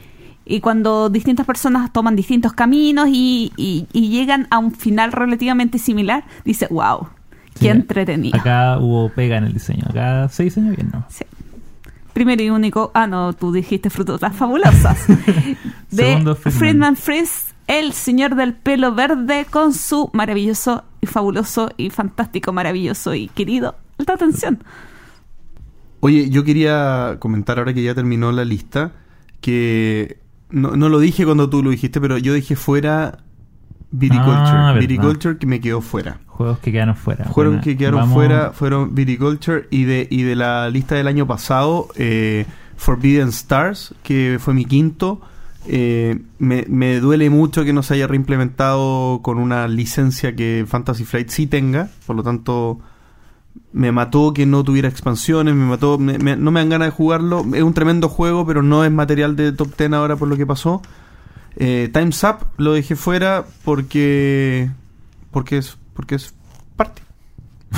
y 0.47 0.59
cuando 0.61 1.09
distintas 1.09 1.45
personas 1.45 1.91
toman 1.93 2.15
distintos 2.15 2.53
caminos 2.53 3.07
y, 3.11 3.51
y- 3.57 3.87
y 3.93 4.09
llegan 4.09 4.47
a 4.49 4.57
un 4.59 4.71
final 4.71 5.11
relativamente 5.11 5.77
similar, 5.79 6.23
dice, 6.45 6.67
wow, 6.69 7.07
qué 7.53 7.59
Sí, 7.59 7.67
entretenido. 7.69 8.39
Acá 8.39 8.77
hubo 8.79 9.09
pega 9.09 9.37
en 9.37 9.45
el 9.45 9.53
diseño. 9.53 9.83
Acá 9.89 10.29
se 10.29 10.43
diseñó 10.43 10.71
bien, 10.75 10.89
¿no? 10.93 11.05
Sí. 11.09 11.25
Primero 12.13 12.41
y 12.41 12.49
único, 12.49 12.91
ah 12.95 13.05
no, 13.07 13.33
tú 13.33 13.51
dijiste 13.51 13.89
frutas 13.89 14.35
fabulosas. 14.35 15.05
de 15.91 16.03
Segundo, 16.03 16.35
Friedman 16.35 16.57
Friedman. 16.59 16.95
Fries, 16.95 17.53
el 17.67 17.93
señor 17.93 18.35
del 18.35 18.53
pelo 18.55 18.95
verde 18.95 19.45
con 19.49 19.73
su 19.73 20.09
maravilloso 20.13 20.83
y 21.01 21.05
fabuloso 21.05 21.69
y 21.77 21.89
fantástico, 21.91 22.53
maravilloso 22.53 23.13
y 23.13 23.27
querido 23.27 23.75
alta 23.99 24.13
atención. 24.13 24.63
Oye, 25.99 26.29
yo 26.29 26.43
quería 26.43 27.17
comentar 27.19 27.57
ahora 27.59 27.73
que 27.73 27.83
ya 27.83 27.95
terminó 27.95 28.31
la 28.31 28.45
lista 28.45 28.91
que 29.41 30.19
no, 30.49 30.75
no 30.75 30.89
lo 30.89 30.99
dije 30.99 31.25
cuando 31.25 31.49
tú 31.49 31.61
lo 31.63 31.69
dijiste, 31.71 31.99
pero 32.01 32.17
yo 32.17 32.33
dije 32.33 32.55
fuera 32.55 33.19
Viticulture. 33.91 34.35
Ah. 34.35 34.75
Viticulture 34.77 35.37
que 35.37 35.45
me 35.47 35.59
quedó 35.61 35.81
fuera. 35.81 36.19
Juegos 36.27 36.59
que 36.59 36.71
quedaron 36.71 36.95
fuera. 36.95 37.25
Juegos 37.25 37.61
que 37.61 37.77
quedaron 37.77 38.01
Vamos- 38.01 38.13
fuera 38.15 38.51
fueron 38.51 38.93
Viticulture 38.93 39.67
y 39.71 39.85
de, 39.85 40.07
y 40.11 40.23
de 40.23 40.35
la 40.35 40.69
lista 40.69 40.95
del 40.95 41.07
año 41.07 41.25
pasado, 41.25 41.87
eh, 41.95 42.45
Forbidden 42.75 43.29
Stars, 43.29 43.95
que 44.03 44.37
fue 44.39 44.53
mi 44.53 44.65
quinto. 44.65 45.21
Eh, 45.69 46.19
me, 46.39 46.65
me 46.69 46.99
duele 46.99 47.29
mucho 47.29 47.65
que 47.65 47.73
no 47.73 47.81
se 47.83 47.95
haya 47.95 48.07
reimplementado 48.07 49.21
con 49.21 49.37
una 49.37 49.67
licencia 49.67 50.35
que 50.35 50.65
Fantasy 50.67 51.03
Flight 51.03 51.29
sí 51.29 51.47
tenga, 51.47 51.89
por 52.05 52.15
lo 52.15 52.23
tanto 52.23 52.79
me 53.73 53.91
mató 53.91 54.33
que 54.33 54.45
no 54.45 54.63
tuviera 54.63 54.87
expansiones, 54.89 55.53
me 55.55 55.65
mató, 55.65 55.97
me- 55.97 56.17
me- 56.17 56.35
no 56.35 56.51
me 56.51 56.59
dan 56.59 56.69
ganas 56.69 56.87
de 56.87 56.91
jugarlo, 56.91 57.45
es 57.53 57.63
un 57.63 57.73
tremendo 57.73 58.09
juego, 58.09 58.45
pero 58.45 58.61
no 58.63 58.83
es 58.83 58.91
material 58.91 59.35
de 59.35 59.51
top 59.51 59.75
10 59.77 59.93
ahora 59.93 60.15
por 60.15 60.27
lo 60.27 60.37
que 60.37 60.45
pasó. 60.45 60.81
Eh, 61.55 61.89
Time's 61.93 62.23
Up 62.23 62.45
lo 62.57 62.73
dejé 62.73 62.95
fuera 62.95 63.45
porque 63.63 64.69
porque 65.31 65.57
es 65.57 65.77
porque 65.93 66.15
es 66.15 66.33
party. 66.75 67.01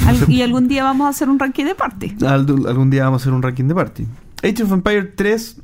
Al- 0.05 0.29
y 0.29 0.41
algún 0.41 0.67
día 0.67 0.83
vamos 0.83 1.05
a 1.07 1.09
hacer 1.09 1.29
un 1.29 1.39
ranking 1.39 1.65
de 1.65 1.75
party. 1.75 2.15
Al- 2.25 2.67
algún 2.67 2.89
día 2.89 3.05
vamos 3.05 3.21
a 3.21 3.23
hacer 3.23 3.33
un 3.33 3.41
ranking 3.41 3.65
de 3.65 3.75
party. 3.75 4.05
Age 4.43 4.63
of 4.63 4.71
Empire 4.71 5.03
3, 5.03 5.61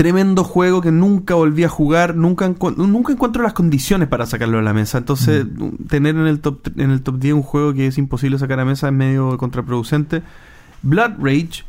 tremendo 0.00 0.44
juego 0.44 0.80
que 0.80 0.90
nunca 0.90 1.34
volví 1.34 1.62
a 1.62 1.68
jugar, 1.68 2.16
nunca, 2.16 2.48
encu- 2.48 2.74
nunca 2.74 3.12
encuentro 3.12 3.42
las 3.42 3.52
condiciones 3.52 4.08
para 4.08 4.24
sacarlo 4.24 4.58
a 4.58 4.62
la 4.62 4.72
mesa. 4.72 4.96
Entonces, 4.96 5.44
tener 5.90 6.16
en 6.16 6.26
el, 6.26 6.40
top, 6.40 6.68
en 6.78 6.90
el 6.90 7.02
top 7.02 7.18
10 7.18 7.34
un 7.34 7.42
juego 7.42 7.74
que 7.74 7.86
es 7.86 7.98
imposible 7.98 8.38
sacar 8.38 8.58
a 8.60 8.64
mesa 8.64 8.86
es 8.88 8.94
medio 8.94 9.36
contraproducente. 9.36 10.22
Blood 10.80 11.16
Rage, 11.20 11.64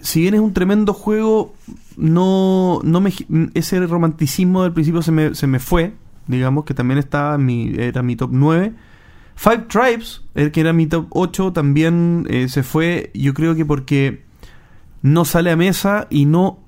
si 0.00 0.20
bien 0.20 0.34
es 0.34 0.40
un 0.40 0.52
tremendo 0.52 0.94
juego, 0.94 1.54
no, 1.96 2.78
no 2.84 3.00
me, 3.00 3.10
gi- 3.10 3.26
ese 3.54 3.84
romanticismo 3.84 4.62
del 4.62 4.70
principio 4.72 5.02
se 5.02 5.10
me, 5.10 5.34
se 5.34 5.48
me 5.48 5.58
fue. 5.58 5.92
Digamos 6.28 6.64
que 6.64 6.74
también 6.74 6.98
estaba 6.98 7.34
en 7.34 7.44
mi, 7.44 7.72
era 7.76 8.00
mi 8.04 8.14
top 8.14 8.30
9. 8.32 8.72
Five 9.34 9.64
Tribes, 9.68 10.22
el 10.36 10.52
que 10.52 10.60
era 10.60 10.72
mi 10.72 10.86
top 10.86 11.06
8, 11.10 11.52
también 11.52 12.28
eh, 12.30 12.46
se 12.48 12.62
fue. 12.62 13.10
Yo 13.12 13.34
creo 13.34 13.56
que 13.56 13.64
porque 13.66 14.22
no 15.02 15.24
sale 15.24 15.50
a 15.50 15.56
mesa 15.56 16.06
y 16.10 16.26
no. 16.26 16.60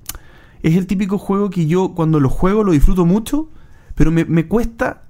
Es 0.67 0.75
el 0.75 0.87
típico 0.87 1.17
juego 1.17 1.49
que 1.49 1.67
yo 1.67 1.89
cuando 1.93 2.19
lo 2.19 2.29
juego 2.29 2.63
lo 2.63 2.71
disfruto 2.71 3.05
mucho, 3.05 3.49
pero 3.93 4.09
me, 4.11 4.25
me 4.25 4.47
cuesta 4.47 5.01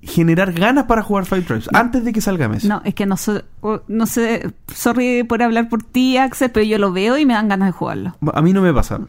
generar 0.00 0.52
ganas 0.52 0.84
para 0.84 1.02
jugar 1.02 1.26
Five 1.26 1.42
Tribes 1.42 1.68
antes 1.74 2.04
de 2.04 2.12
que 2.12 2.20
salga 2.20 2.46
a 2.46 2.48
mesa. 2.48 2.68
No, 2.68 2.80
es 2.84 2.94
que 2.94 3.04
no, 3.04 3.16
so- 3.16 3.42
o- 3.60 3.82
no 3.88 4.06
sé, 4.06 4.50
sorry 4.72 5.24
por 5.24 5.42
hablar 5.42 5.68
por 5.68 5.82
ti, 5.82 6.16
Axel, 6.16 6.50
pero 6.52 6.64
yo 6.64 6.78
lo 6.78 6.92
veo 6.92 7.18
y 7.18 7.26
me 7.26 7.34
dan 7.34 7.48
ganas 7.48 7.68
de 7.68 7.72
jugarlo. 7.72 8.16
A 8.32 8.40
mí 8.40 8.52
no 8.52 8.62
me 8.62 8.72
pasa. 8.72 9.00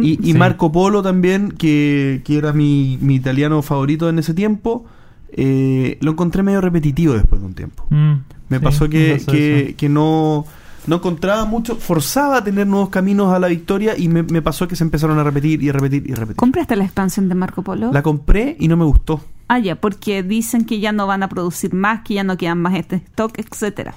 Y, 0.00 0.12
y 0.26 0.32
Sí. 0.32 0.38
Marco 0.38 0.70
Polo 0.70 1.02
también, 1.02 1.50
que, 1.50 2.22
que 2.24 2.38
era 2.38 2.52
mi, 2.52 2.98
mi 3.02 3.16
italiano 3.16 3.60
favorito 3.62 4.08
en 4.08 4.20
ese 4.20 4.32
tiempo, 4.32 4.86
eh, 5.32 5.98
lo 6.00 6.12
encontré 6.12 6.42
medio 6.44 6.60
repetitivo 6.60 7.14
después 7.14 7.40
de 7.40 7.46
un 7.48 7.54
tiempo. 7.54 7.84
Mm, 7.90 8.12
Me 8.48 8.58
sí, 8.58 8.64
pasó 8.64 8.84
me 8.84 8.90
que, 8.90 9.14
pasó 9.18 9.32
que, 9.32 9.74
que 9.76 9.88
no, 9.88 10.46
no 10.88 10.96
encontraba 10.96 11.44
mucho, 11.44 11.76
forzaba 11.76 12.38
a 12.38 12.44
tener 12.44 12.66
nuevos 12.66 12.88
caminos 12.88 13.32
a 13.32 13.38
la 13.38 13.48
victoria 13.48 13.96
y 13.96 14.08
me, 14.08 14.22
me 14.22 14.42
pasó 14.42 14.66
que 14.66 14.74
se 14.76 14.84
empezaron 14.84 15.18
a 15.18 15.22
repetir 15.24 15.62
y 15.62 15.68
a 15.68 15.72
repetir 15.72 16.04
y 16.08 16.12
a 16.12 16.16
repetir. 16.16 16.36
¿Compraste 16.36 16.74
la 16.76 16.84
expansión 16.84 17.28
de 17.28 17.34
Marco 17.34 17.62
Polo? 17.62 17.92
La 17.92 18.02
compré 18.02 18.56
y 18.58 18.68
no 18.68 18.76
me 18.76 18.84
gustó. 18.84 19.20
Ah, 19.48 19.58
ya, 19.58 19.76
porque 19.76 20.22
dicen 20.22 20.64
que 20.64 20.80
ya 20.80 20.92
no 20.92 21.06
van 21.06 21.22
a 21.22 21.28
producir 21.28 21.72
más, 21.74 22.02
que 22.02 22.14
ya 22.14 22.24
no 22.24 22.36
quedan 22.36 22.60
más 22.60 22.74
este 22.74 22.96
stock, 22.96 23.38
etcétera. 23.38 23.94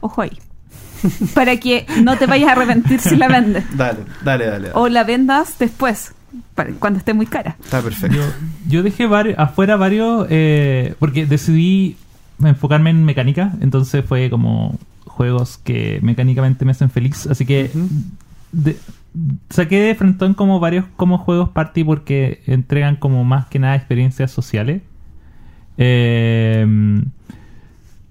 Ojo 0.00 0.22
ahí. 0.22 0.38
Para 1.34 1.56
que 1.58 1.86
no 2.02 2.16
te 2.16 2.26
vayas 2.26 2.48
a 2.48 2.52
arrepentir 2.52 3.00
si 3.00 3.16
la 3.16 3.28
vendes. 3.28 3.64
Dale, 3.76 4.00
dale, 4.24 4.46
dale. 4.46 4.68
dale. 4.68 4.70
O 4.80 4.88
la 4.88 5.04
vendas 5.04 5.58
después, 5.58 6.14
para- 6.54 6.70
cuando 6.72 6.98
esté 6.98 7.12
muy 7.12 7.26
cara. 7.26 7.56
Está 7.62 7.82
perfecto. 7.82 8.16
Yo, 8.16 8.22
yo 8.68 8.82
dejé 8.82 9.06
varios, 9.06 9.38
afuera 9.38 9.76
varios 9.76 10.26
eh, 10.30 10.94
porque 10.98 11.26
decidí 11.26 11.96
enfocarme 12.42 12.90
en 12.90 13.04
mecánica, 13.04 13.52
entonces 13.60 14.04
fue 14.06 14.30
como 14.30 14.78
juegos 15.14 15.58
que 15.58 15.98
mecánicamente 16.02 16.64
me 16.64 16.72
hacen 16.72 16.90
feliz, 16.90 17.26
así 17.26 17.46
que 17.46 17.70
Ujú. 17.74 17.88
de- 18.52 18.76
saqué 19.48 19.80
de 19.80 19.94
Frontón 19.94 20.34
como 20.34 20.58
varios 20.60 20.84
como 20.96 21.18
juegos 21.18 21.50
party 21.50 21.84
porque 21.84 22.42
entregan 22.46 22.96
como 22.96 23.24
más 23.24 23.46
que 23.46 23.58
nada 23.58 23.76
experiencias 23.76 24.30
sociales. 24.32 24.82
Eh, 25.78 26.66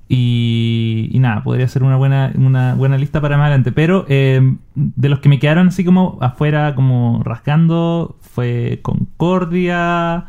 y, 0.10 1.10
y 1.12 1.20
nada, 1.20 1.44
podría 1.44 1.68
ser 1.68 1.82
una 1.84 1.96
buena, 1.98 2.32
una 2.36 2.76
buena 2.76 2.98
lista 2.98 3.20
para 3.22 3.38
más 3.38 3.48
adelante. 3.48 3.72
Pero 3.72 4.06
eh, 4.10 4.56
de 4.76 5.10
los 5.10 5.20
que 5.20 5.30
me 5.30 5.40
quedaron 5.40 5.70
así 5.70 5.84
como 5.84 6.18
afuera, 6.22 6.76
como 6.76 7.22
rascando, 7.24 8.18
fue 8.22 8.80
Concordia. 8.84 10.26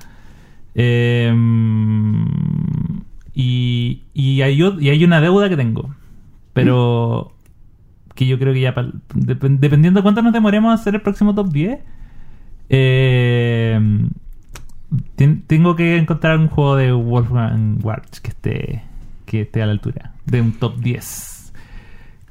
eh, 0.74 1.32
y, 3.34 4.02
y, 4.14 4.42
hay, 4.42 4.62
y 4.80 4.88
hay 4.90 5.05
una 5.05 5.20
deuda 5.20 5.48
que 5.48 5.56
tengo. 5.56 5.94
Pero 6.55 7.32
que 8.14 8.26
yo 8.26 8.39
creo 8.39 8.55
que 8.55 8.60
ya, 8.60 8.74
dependiendo 9.14 9.98
de 10.01 10.02
cuánto 10.02 10.22
nos 10.22 10.32
demoremos 10.32 10.70
a 10.70 10.74
hacer 10.74 10.94
el 10.94 11.02
próximo 11.02 11.35
top 11.35 11.51
10, 11.52 11.81
eh, 12.68 14.09
ten- 15.16 15.43
tengo 15.47 15.76
que 15.76 15.97
encontrar 15.97 16.39
un 16.39 16.48
juego 16.48 16.76
de 16.76 16.93
Wolfgang 16.93 17.78
Warch 17.85 18.20
que 18.20 18.28
esté, 18.31 18.82
que 19.26 19.43
esté 19.43 19.62
a 19.62 19.66
la 19.66 19.72
altura 19.72 20.12
de 20.26 20.40
un 20.40 20.52
top 20.52 20.76
10. 20.78 21.52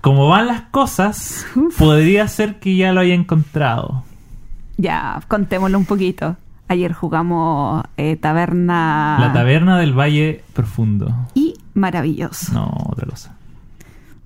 Como 0.01 0.27
van 0.29 0.47
las 0.47 0.61
cosas, 0.63 1.45
podría 1.77 2.27
ser 2.27 2.59
que 2.59 2.75
ya 2.75 2.91
lo 2.93 3.01
haya 3.01 3.13
encontrado. 3.13 4.03
Ya, 4.77 5.21
contémoslo 5.27 5.77
un 5.77 5.85
poquito. 5.85 6.35
Ayer 6.67 6.93
jugamos 6.93 7.83
eh, 7.97 8.15
Taberna. 8.15 9.17
La 9.19 9.33
taberna 9.33 9.77
del 9.77 9.93
Valle 9.97 10.43
Profundo. 10.53 11.13
Y 11.35 11.53
maravilloso. 11.73 12.53
No, 12.53 12.71
otra 12.89 13.05
cosa. 13.07 13.35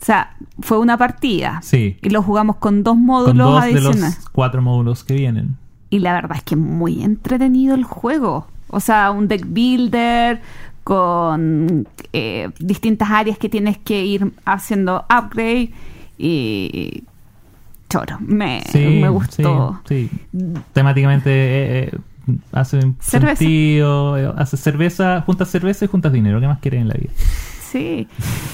O 0.01 0.05
sea, 0.05 0.35
fue 0.61 0.77
una 0.79 0.97
partida. 0.97 1.59
Sí. 1.63 1.97
Y 2.01 2.09
lo 2.09 2.21
jugamos 2.21 2.57
con 2.57 2.83
dos 2.83 2.93
Con 2.93 3.05
módulos 3.05 3.37
dos 3.37 3.61
de 3.63 3.69
adicionales. 3.71 4.17
los 4.17 4.29
cuatro 4.29 4.61
módulos 4.61 5.03
que 5.03 5.15
vienen. 5.15 5.57
Y 5.89 5.99
la 5.99 6.13
verdad 6.13 6.37
es 6.37 6.43
que 6.43 6.55
es 6.55 6.61
muy 6.61 7.01
entretenido 7.03 7.73
el 7.75 7.83
juego. 7.83 8.47
O 8.69 8.79
sea, 8.79 9.11
un 9.11 9.27
deck 9.27 9.45
builder 9.47 10.41
con 10.83 11.87
eh, 12.13 12.49
distintas 12.59 13.09
áreas 13.09 13.37
que 13.37 13.49
tienes 13.49 13.77
que 13.77 14.05
ir 14.05 14.31
haciendo 14.45 15.05
upgrade 15.09 15.71
y 16.17 17.03
choro, 17.89 18.17
me, 18.19 18.63
Sí, 18.69 18.79
me 19.01 19.09
gustó. 19.09 19.79
Sí, 19.87 20.09
sí. 20.31 20.39
Temáticamente 20.73 21.29
eh, 21.31 21.83
eh, 21.93 21.97
hace 22.51 22.79
Cerveza. 22.99 23.35
sentido. 23.37 24.17
eh, 24.17 24.33
Hace 24.37 24.57
cerveza, 24.57 25.21
juntas 25.25 25.49
cerveza 25.49 25.85
y 25.85 25.87
juntas 25.87 26.11
dinero. 26.11 26.39
¿Qué 26.41 26.47
más 26.47 26.59
quieres 26.59 26.81
en 26.81 26.87
la 26.89 26.95
vida? 26.95 27.11
Sí. 27.71 28.07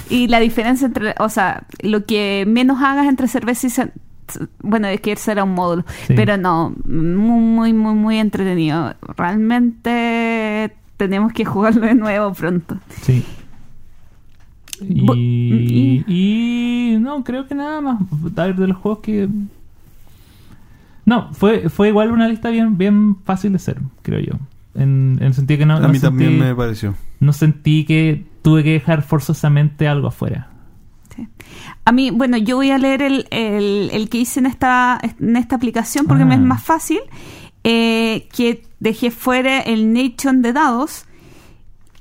Y 0.10 0.28
la 0.28 0.40
diferencia 0.40 0.88
entre, 0.88 1.16
o 1.20 1.30
sea, 1.30 1.64
lo 1.82 2.06
que 2.06 2.46
menos 2.48 2.82
hagas 2.82 3.08
entre 3.08 3.28
cerveza 3.28 3.68
y 3.68 3.72
bueno, 4.62 4.88
es 4.88 5.02
que 5.02 5.12
ese 5.12 5.32
era 5.34 5.44
un 5.44 5.54
módulo, 5.54 5.84
Sí. 6.08 6.14
pero 6.16 6.38
no, 6.38 6.74
muy, 6.86 7.40
muy, 7.40 7.74
muy, 7.74 7.94
muy 7.94 8.18
entretenido. 8.18 8.96
Realmente 9.18 10.74
tenemos 10.98 11.34
que 11.34 11.46
jugarlo 11.46 11.82
de 11.86 11.94
nuevo 11.96 12.34
pronto. 12.34 12.78
Sí. 13.02 13.24
Y, 14.82 16.04
y 16.08 16.98
no, 17.00 17.24
creo 17.24 17.48
que 17.48 17.56
nada 17.56 17.80
más. 17.82 18.02
A 18.36 18.46
ver, 18.46 18.56
de 18.56 18.68
los 18.68 18.78
juegos 18.78 19.00
que. 19.02 19.30
No, 21.06 21.34
fue, 21.34 21.70
fue 21.70 21.90
igual 21.90 22.12
una 22.12 22.28
lista 22.28 22.50
bien, 22.50 22.78
bien 22.78 23.18
fácil 23.26 23.52
de 23.52 23.58
hacer, 23.58 23.78
creo 24.02 24.20
yo. 24.20 24.34
En, 24.76 25.18
en 25.20 25.28
el 25.28 25.34
sentido 25.34 25.60
que 25.60 25.66
no, 25.66 25.76
a 25.76 25.80
no 25.82 25.90
mí 25.90 26.00
también 26.00 26.40
me 26.40 26.56
pareció. 26.56 26.96
no 27.20 27.34
sentí 27.34 27.84
que 27.86 28.26
tuve 28.44 28.64
que 28.64 28.74
dejar 28.74 29.02
forzosamente 29.02 29.88
algo 29.88 30.10
afuera. 30.10 30.50
Sí. 31.16 31.28
A 31.86 31.92
mí, 31.92 32.12
bueno, 32.12 32.38
yo 32.38 32.56
voy 32.58 32.70
a 32.72 32.78
leer 32.78 33.02
el, 33.02 33.28
el- 33.32 33.90
el 33.92 34.10
que 34.10 34.20
hice 34.20 34.40
en 34.40 34.46
esta, 34.46 35.00
en 35.20 35.36
esta 35.38 35.56
aplicación 35.56 36.06
porque 36.06 36.26
me 36.26 36.36
es 36.36 36.42
Ah. 36.42 36.44
más 36.44 36.64
fácil. 36.64 37.00
eh, 37.66 38.28
que 38.36 38.66
dejé 38.82 39.10
fuera 39.10 39.62
el 39.62 39.94
Nation 39.94 40.42
de 40.42 40.52
dados. 40.52 41.06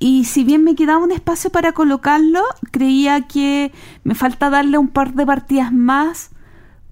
Y 0.01 0.25
si 0.25 0.43
bien 0.43 0.65
me 0.65 0.75
quedaba 0.75 1.05
un 1.05 1.13
espacio 1.13 1.51
para 1.51 1.71
colocarlo, 1.71 2.43
creía 2.73 3.29
que 3.29 3.71
me 4.03 4.17
falta 4.17 4.51
darle 4.51 4.77
un 4.79 4.89
par 4.89 5.15
de 5.15 5.25
partidas 5.25 5.73
más 5.73 6.31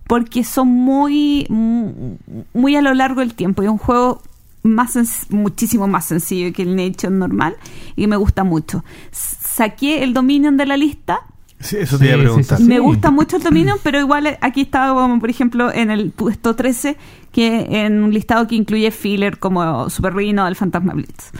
porque 0.06 0.44
son 0.44 0.68
muy, 0.68 1.46
mu- 1.48 2.16
muy 2.54 2.76
a 2.76 2.82
lo 2.82 2.94
largo 2.94 3.18
del 3.22 3.34
tiempo. 3.34 3.62
Y 3.62 3.66
es 3.66 3.72
un 3.72 3.78
juego 3.78 4.22
más 4.62 4.96
muchísimo 5.30 5.88
más 5.88 6.04
sencillo 6.04 6.52
que 6.52 6.62
el 6.62 6.76
Nation 6.76 7.18
normal 7.18 7.56
y 7.96 8.06
me 8.06 8.14
gusta 8.16 8.44
mucho. 8.44 8.84
S- 9.10 9.36
Saqué 9.54 10.02
el 10.02 10.14
Dominion 10.14 10.56
de 10.56 10.66
la 10.66 10.76
lista 10.76 11.22
Sí, 11.60 11.76
eso 11.76 11.98
te 11.98 12.06
iba 12.06 12.14
a 12.14 12.16
sí, 12.16 12.22
preguntar. 12.22 12.56
sí, 12.56 12.64
sí. 12.64 12.68
me 12.68 12.78
gusta 12.80 13.10
mucho 13.10 13.36
el 13.36 13.42
Dominion, 13.42 13.78
pero 13.82 14.00
igual 14.00 14.38
aquí 14.40 14.62
estaba 14.62 14.98
como 14.98 15.20
por 15.20 15.28
ejemplo 15.28 15.70
en 15.72 15.90
el 15.90 16.10
puesto 16.10 16.56
13, 16.56 16.96
que 17.32 17.84
en 17.84 18.02
un 18.02 18.14
listado 18.14 18.46
que 18.46 18.54
incluye 18.54 18.90
filler 18.90 19.38
como 19.38 19.90
Super 19.90 20.14
Rhino, 20.14 20.48
el 20.48 20.56
Fantasma 20.56 20.94
Blitz. 20.94 21.32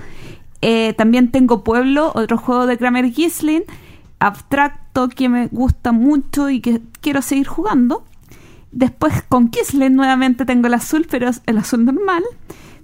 Eh, 0.61 0.93
también 0.93 1.31
tengo 1.31 1.65
Pueblo, 1.65 2.13
otro 2.15 2.37
juego 2.37 2.67
de 2.67 2.77
Kramer 2.77 3.11
Gisling, 3.11 3.63
abstracto 4.19 5.09
que 5.09 5.31
me 5.31 5.47
gusta 5.47 5.91
mucho 5.91 6.51
y 6.51 6.61
que 6.61 6.83
quiero 7.01 7.23
seguir 7.23 7.47
jugando. 7.47 8.05
Después 8.73 9.23
con 9.27 9.49
Kisling 9.49 9.95
nuevamente 9.95 10.45
tengo 10.45 10.67
el 10.67 10.75
azul, 10.75 11.07
pero 11.11 11.31
es 11.31 11.41
el 11.47 11.57
azul 11.57 11.87
normal. 11.87 12.23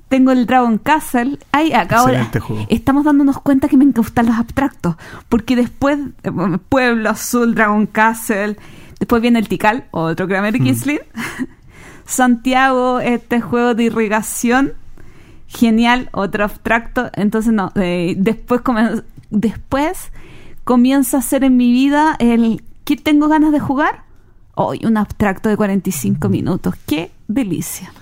Tengo 0.09 0.31
el 0.31 0.47
Dragon 0.47 0.78
Castle. 0.78 1.39
Ay, 1.51 1.73
acá 1.73 1.99
ahora 1.99 2.31
estamos 2.69 3.05
dándonos 3.05 3.41
cuenta 3.41 3.69
que 3.69 3.77
me 3.77 3.87
gustan 3.87 4.27
los 4.27 4.37
abstractos. 4.37 4.97
Porque 5.28 5.57
después, 5.57 5.99
eh, 6.23 6.31
Pueblo 6.69 7.11
Azul, 7.11 7.55
Dragon 7.55 7.87
Castle. 7.87 8.57
Después 9.01 9.20
viene 9.20 9.41
el 9.41 9.49
Tikal, 9.49 9.87
otro 9.91 10.28
Kramer 10.28 10.55
Kisling. 10.55 11.01
Santiago, 12.05 13.01
este 13.01 13.41
juego 13.41 13.74
de 13.74 13.85
irrigación. 13.85 14.74
Genial, 15.49 16.09
otro 16.12 16.45
abstracto. 16.45 17.11
Entonces, 17.15 17.53
no. 17.53 17.73
eh, 17.74 18.15
después, 18.16 18.62
después 19.31 20.12
comienza 20.62 21.19
a 21.19 21.23
ser 21.23 21.43
en 21.43 21.57
mi 21.57 21.73
vida 21.73 22.15
el. 22.20 22.62
¿Qué 22.85 22.97
tengo 22.97 23.27
ganas 23.27 23.51
de 23.51 23.59
jugar? 23.59 24.05
Hoy, 24.55 24.81
un 24.85 24.97
abstracto 24.97 25.49
de 25.49 25.57
45 25.57 26.28
minutos. 26.28 26.74
¡Qué 26.87 27.11
delicia! 27.27 27.93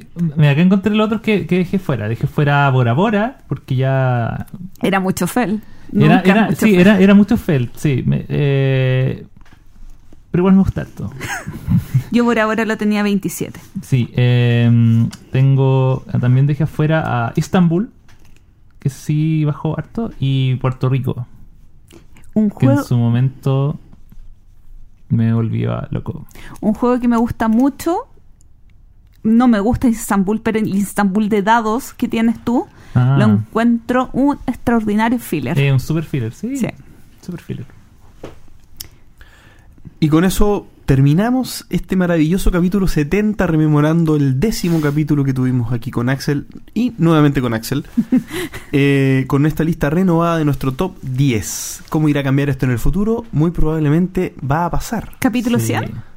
Sí. 0.00 0.06
Mira, 0.36 0.50
acá 0.52 0.60
encontré 0.62 0.94
los 0.94 1.06
otros 1.06 1.20
que, 1.20 1.46
que 1.46 1.58
dejé 1.58 1.78
fuera. 1.78 2.08
Dejé 2.08 2.26
fuera 2.26 2.68
Bora 2.70 2.92
Bora, 2.92 3.38
porque 3.48 3.76
ya. 3.76 4.46
Era 4.82 5.00
mucho 5.00 5.26
fel. 5.26 5.62
Era, 5.94 6.20
era, 6.20 6.44
mucho 6.46 6.56
sí, 6.66 6.70
fel. 6.72 6.80
era, 6.80 6.98
era 7.00 7.14
mucho 7.14 7.36
felt, 7.36 7.76
sí. 7.76 8.02
me- 8.06 8.24
eh, 8.28 9.26
pero 10.30 10.40
igual 10.42 10.54
me 10.54 10.60
gusta 10.62 10.82
esto. 10.82 11.10
Yo 12.10 12.24
por 12.24 12.38
ahora 12.38 12.64
lo 12.64 12.76
tenía 12.78 13.02
27. 13.02 13.60
Sí, 13.82 14.10
eh, 14.14 14.70
tengo. 15.30 16.04
También 16.20 16.46
dejé 16.46 16.62
afuera 16.64 17.26
a 17.26 17.32
Istanbul, 17.36 17.90
que 18.78 18.88
sí 18.88 19.44
bajó 19.44 19.78
harto, 19.78 20.10
y 20.18 20.54
Puerto 20.56 20.88
Rico, 20.88 21.26
Un 22.34 22.48
que 22.48 22.66
juego, 22.66 22.80
en 22.80 22.84
su 22.86 22.96
momento 22.96 23.78
me 25.10 25.34
volvió 25.34 25.74
a 25.74 25.88
loco. 25.90 26.24
un 26.62 26.72
juego 26.72 26.98
que 27.00 27.08
me 27.08 27.18
gusta 27.18 27.48
mucho. 27.48 28.06
No 29.24 29.46
me 29.48 29.60
gusta 29.60 29.88
Istanbul, 29.88 30.40
pero 30.40 30.58
el 30.58 30.74
Istanbul 30.74 31.28
de 31.28 31.42
dados 31.42 31.92
que 31.94 32.08
tienes 32.08 32.42
tú, 32.44 32.66
Ah. 32.94 33.16
lo 33.18 33.24
encuentro 33.26 34.10
un 34.12 34.36
extraordinario 34.46 35.18
filler. 35.18 35.58
Eh, 35.58 35.72
un 35.72 35.80
super 35.80 36.04
filler, 36.04 36.32
sí. 36.34 36.56
Sí. 36.56 36.66
Super 37.24 37.40
filler. 37.40 37.64
Y 40.00 40.08
con 40.08 40.24
eso 40.24 40.66
terminamos 40.84 41.64
este 41.70 41.94
maravilloso 41.96 42.50
capítulo 42.50 42.88
70, 42.88 43.46
rememorando 43.46 44.16
el 44.16 44.40
décimo 44.40 44.80
capítulo 44.80 45.22
que 45.24 45.32
tuvimos 45.32 45.72
aquí 45.72 45.90
con 45.92 46.08
Axel 46.08 46.46
y 46.74 46.92
nuevamente 46.98 47.40
con 47.40 47.54
Axel, 47.54 47.86
eh, 48.72 49.24
con 49.28 49.46
esta 49.46 49.62
lista 49.64 49.88
renovada 49.90 50.38
de 50.38 50.44
nuestro 50.44 50.72
top 50.72 50.96
10. 51.02 51.84
¿Cómo 51.88 52.08
irá 52.08 52.20
a 52.20 52.24
cambiar 52.24 52.50
esto 52.50 52.66
en 52.66 52.72
el 52.72 52.78
futuro? 52.80 53.24
Muy 53.32 53.52
probablemente 53.52 54.34
va 54.48 54.66
a 54.66 54.70
pasar. 54.70 55.12
Capítulo 55.20 55.58
Sí. 55.60 55.66
100. 55.68 56.11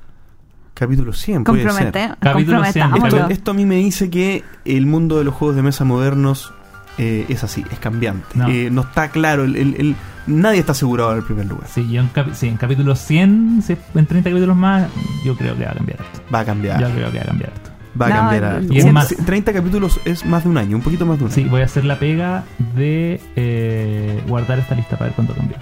Capítulo 0.75 1.13
100, 1.13 1.43
puede 1.45 1.61
ser. 1.71 1.91
Capítulo 2.19 2.63
100, 2.63 2.73
comprometámoslo. 2.91 3.17
Esto, 3.17 3.29
esto 3.33 3.51
a 3.51 3.53
mí 3.55 3.65
me 3.65 3.77
dice 3.77 4.09
que 4.11 4.43
el 4.65 4.85
mundo 4.85 5.17
de 5.17 5.23
los 5.23 5.33
juegos 5.33 5.55
de 5.55 5.61
mesa 5.63 5.85
modernos 5.85 6.53
eh, 6.97 7.25
es 7.29 7.43
así, 7.43 7.65
es 7.71 7.79
cambiante. 7.79 8.27
No. 8.35 8.47
Eh, 8.49 8.69
no 8.69 8.81
está 8.81 9.09
claro, 9.09 9.43
el, 9.45 9.55
el- 9.55 9.75
el- 9.79 9.95
nadie 10.27 10.59
está 10.59 10.73
asegurado 10.73 11.11
en 11.13 11.17
el 11.19 11.23
primer 11.23 11.45
lugar. 11.47 11.67
Sí, 11.67 11.89
yo 11.89 12.01
en, 12.01 12.09
sí, 12.35 12.47
en 12.49 12.57
capítulo 12.57 12.95
100, 12.95 13.63
si- 13.65 13.73
en 13.95 14.05
30 14.05 14.29
capítulos 14.29 14.55
más, 14.55 14.87
yo 15.25 15.35
creo 15.35 15.57
que 15.57 15.63
va 15.65 15.71
a 15.71 15.75
cambiar 15.75 15.99
esto. 16.01 16.21
Va 16.33 16.39
a 16.41 16.45
cambiar. 16.45 16.79
Yo 16.81 16.89
creo 16.91 17.11
que 17.11 17.17
va 17.17 17.23
a 17.23 17.27
cambiar 17.27 17.51
esto. 17.55 17.69
Va 18.01 18.05
a 18.07 18.09
No, 18.09 18.15
cambiar. 18.15 18.63
Y 18.69 18.77
es 18.79 18.83
Un- 18.85 18.91
más- 18.91 19.15
30 19.25 19.53
capítulos 19.53 20.01
es 20.03 20.25
más 20.25 20.43
de 20.43 20.49
un 20.49 20.57
año, 20.57 20.75
un 20.75 20.83
poquito 20.83 21.05
más 21.05 21.17
de 21.17 21.23
un 21.23 21.31
año. 21.31 21.35
Sí, 21.35 21.45
voy 21.49 21.61
a 21.61 21.65
hacer 21.65 21.85
la 21.85 21.97
pega 21.97 22.43
de 22.75 23.21
eh, 23.37 24.21
guardar 24.27 24.59
esta 24.59 24.75
lista 24.75 24.97
para 24.97 25.05
ver 25.05 25.15
cuánto 25.15 25.33
cambia. 25.33 25.57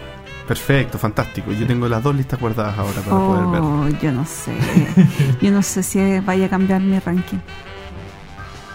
Perfecto, 0.47 0.97
fantástico. 0.97 1.51
Yo 1.51 1.65
tengo 1.65 1.87
las 1.87 2.03
dos 2.03 2.15
listas 2.15 2.39
guardadas 2.39 2.77
ahora 2.77 3.01
para 3.01 3.17
poder 3.17 3.45
ver. 3.47 3.61
Oh, 3.61 3.87
yo 4.01 4.11
no 4.11 4.25
sé. 4.25 4.53
Yo 5.41 5.51
no 5.51 5.61
sé 5.61 5.83
si 5.83 6.19
vaya 6.19 6.47
a 6.47 6.49
cambiar 6.49 6.81
mi 6.81 6.99
ranking. 6.99 7.37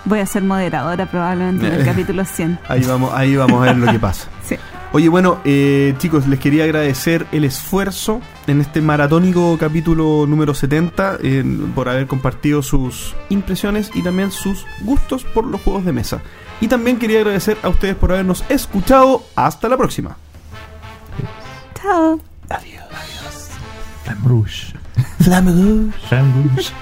Voy 0.05 0.21
a 0.21 0.27
ser 0.27 0.43
moderadora 0.43 1.05
probablemente 1.07 1.67
en 1.67 1.75
el 1.75 1.85
capítulo 1.85 2.25
100. 2.25 2.61
Ahí 2.69 2.83
vamos, 2.85 3.13
ahí 3.13 3.37
vamos 3.37 3.63
a 3.63 3.67
ver 3.67 3.77
lo 3.77 3.93
que 3.93 3.99
pasa. 3.99 4.29
Sí. 4.49 4.57
Oye, 4.93 5.11
bueno, 5.11 5.39
eh, 5.45 5.95
chicos, 5.99 6.27
les 6.27 6.41
quería 6.41 6.65
agradecer 6.65 7.27
el 7.33 7.45
esfuerzo 7.45 8.23
en 8.47 8.63
este 8.63 8.81
maratónico 8.81 9.59
capítulo 9.59 10.25
número 10.27 10.55
70 10.55 11.19
eh, 11.23 11.45
por 11.75 11.91
haber 11.91 12.07
compartido 12.07 12.63
sus 12.63 13.15
impresiones 13.29 13.91
y 13.95 14.03
también 14.03 14.31
sus 14.31 14.65
gustos 14.81 15.25
por 15.25 15.45
los 15.45 15.61
juegos 15.61 15.85
de 15.85 15.93
mesa. 15.93 16.23
Y 16.63 16.69
también 16.69 16.99
quería 16.99 17.19
agradecer 17.19 17.59
a 17.63 17.69
ustedes 17.69 17.97
por 17.97 18.13
habernos 18.13 18.43
escuchado. 18.49 19.25
Hasta 19.37 19.69
la 19.69 19.77
próxima. 19.77 20.17
Chao. 21.81 22.21
Flamme 24.05 24.23
Rouge. 24.25 24.73
Flamme 25.21 25.53
Rouge. 25.53 26.73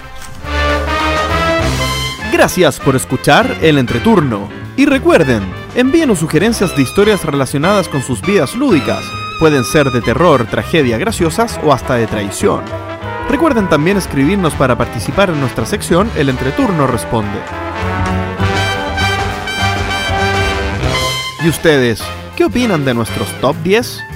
Gracias 2.32 2.78
por 2.78 2.96
escuchar 2.96 3.58
el 3.62 3.78
entreturno. 3.78 4.48
Y 4.76 4.86
recuerden, 4.86 5.42
envíenos 5.74 6.18
sugerencias 6.18 6.76
de 6.76 6.82
historias 6.82 7.24
relacionadas 7.24 7.88
con 7.88 8.02
sus 8.02 8.20
vidas 8.22 8.54
lúdicas. 8.54 9.04
Pueden 9.40 9.64
ser 9.64 9.90
de 9.90 10.00
terror, 10.00 10.46
tragedia, 10.46 10.98
graciosas 10.98 11.58
o 11.64 11.72
hasta 11.72 11.94
de 11.94 12.06
traición. 12.06 12.62
Recuerden 13.28 13.68
también 13.68 13.96
escribirnos 13.96 14.54
para 14.54 14.78
participar 14.78 15.30
en 15.30 15.40
nuestra 15.40 15.66
sección 15.66 16.10
El 16.16 16.28
Entreturno 16.28 16.86
Responde. 16.86 17.40
¿Y 21.42 21.48
ustedes? 21.48 22.02
¿Qué 22.36 22.44
opinan 22.44 22.84
de 22.84 22.94
nuestros 22.94 23.28
top 23.40 23.56
10? 23.62 24.15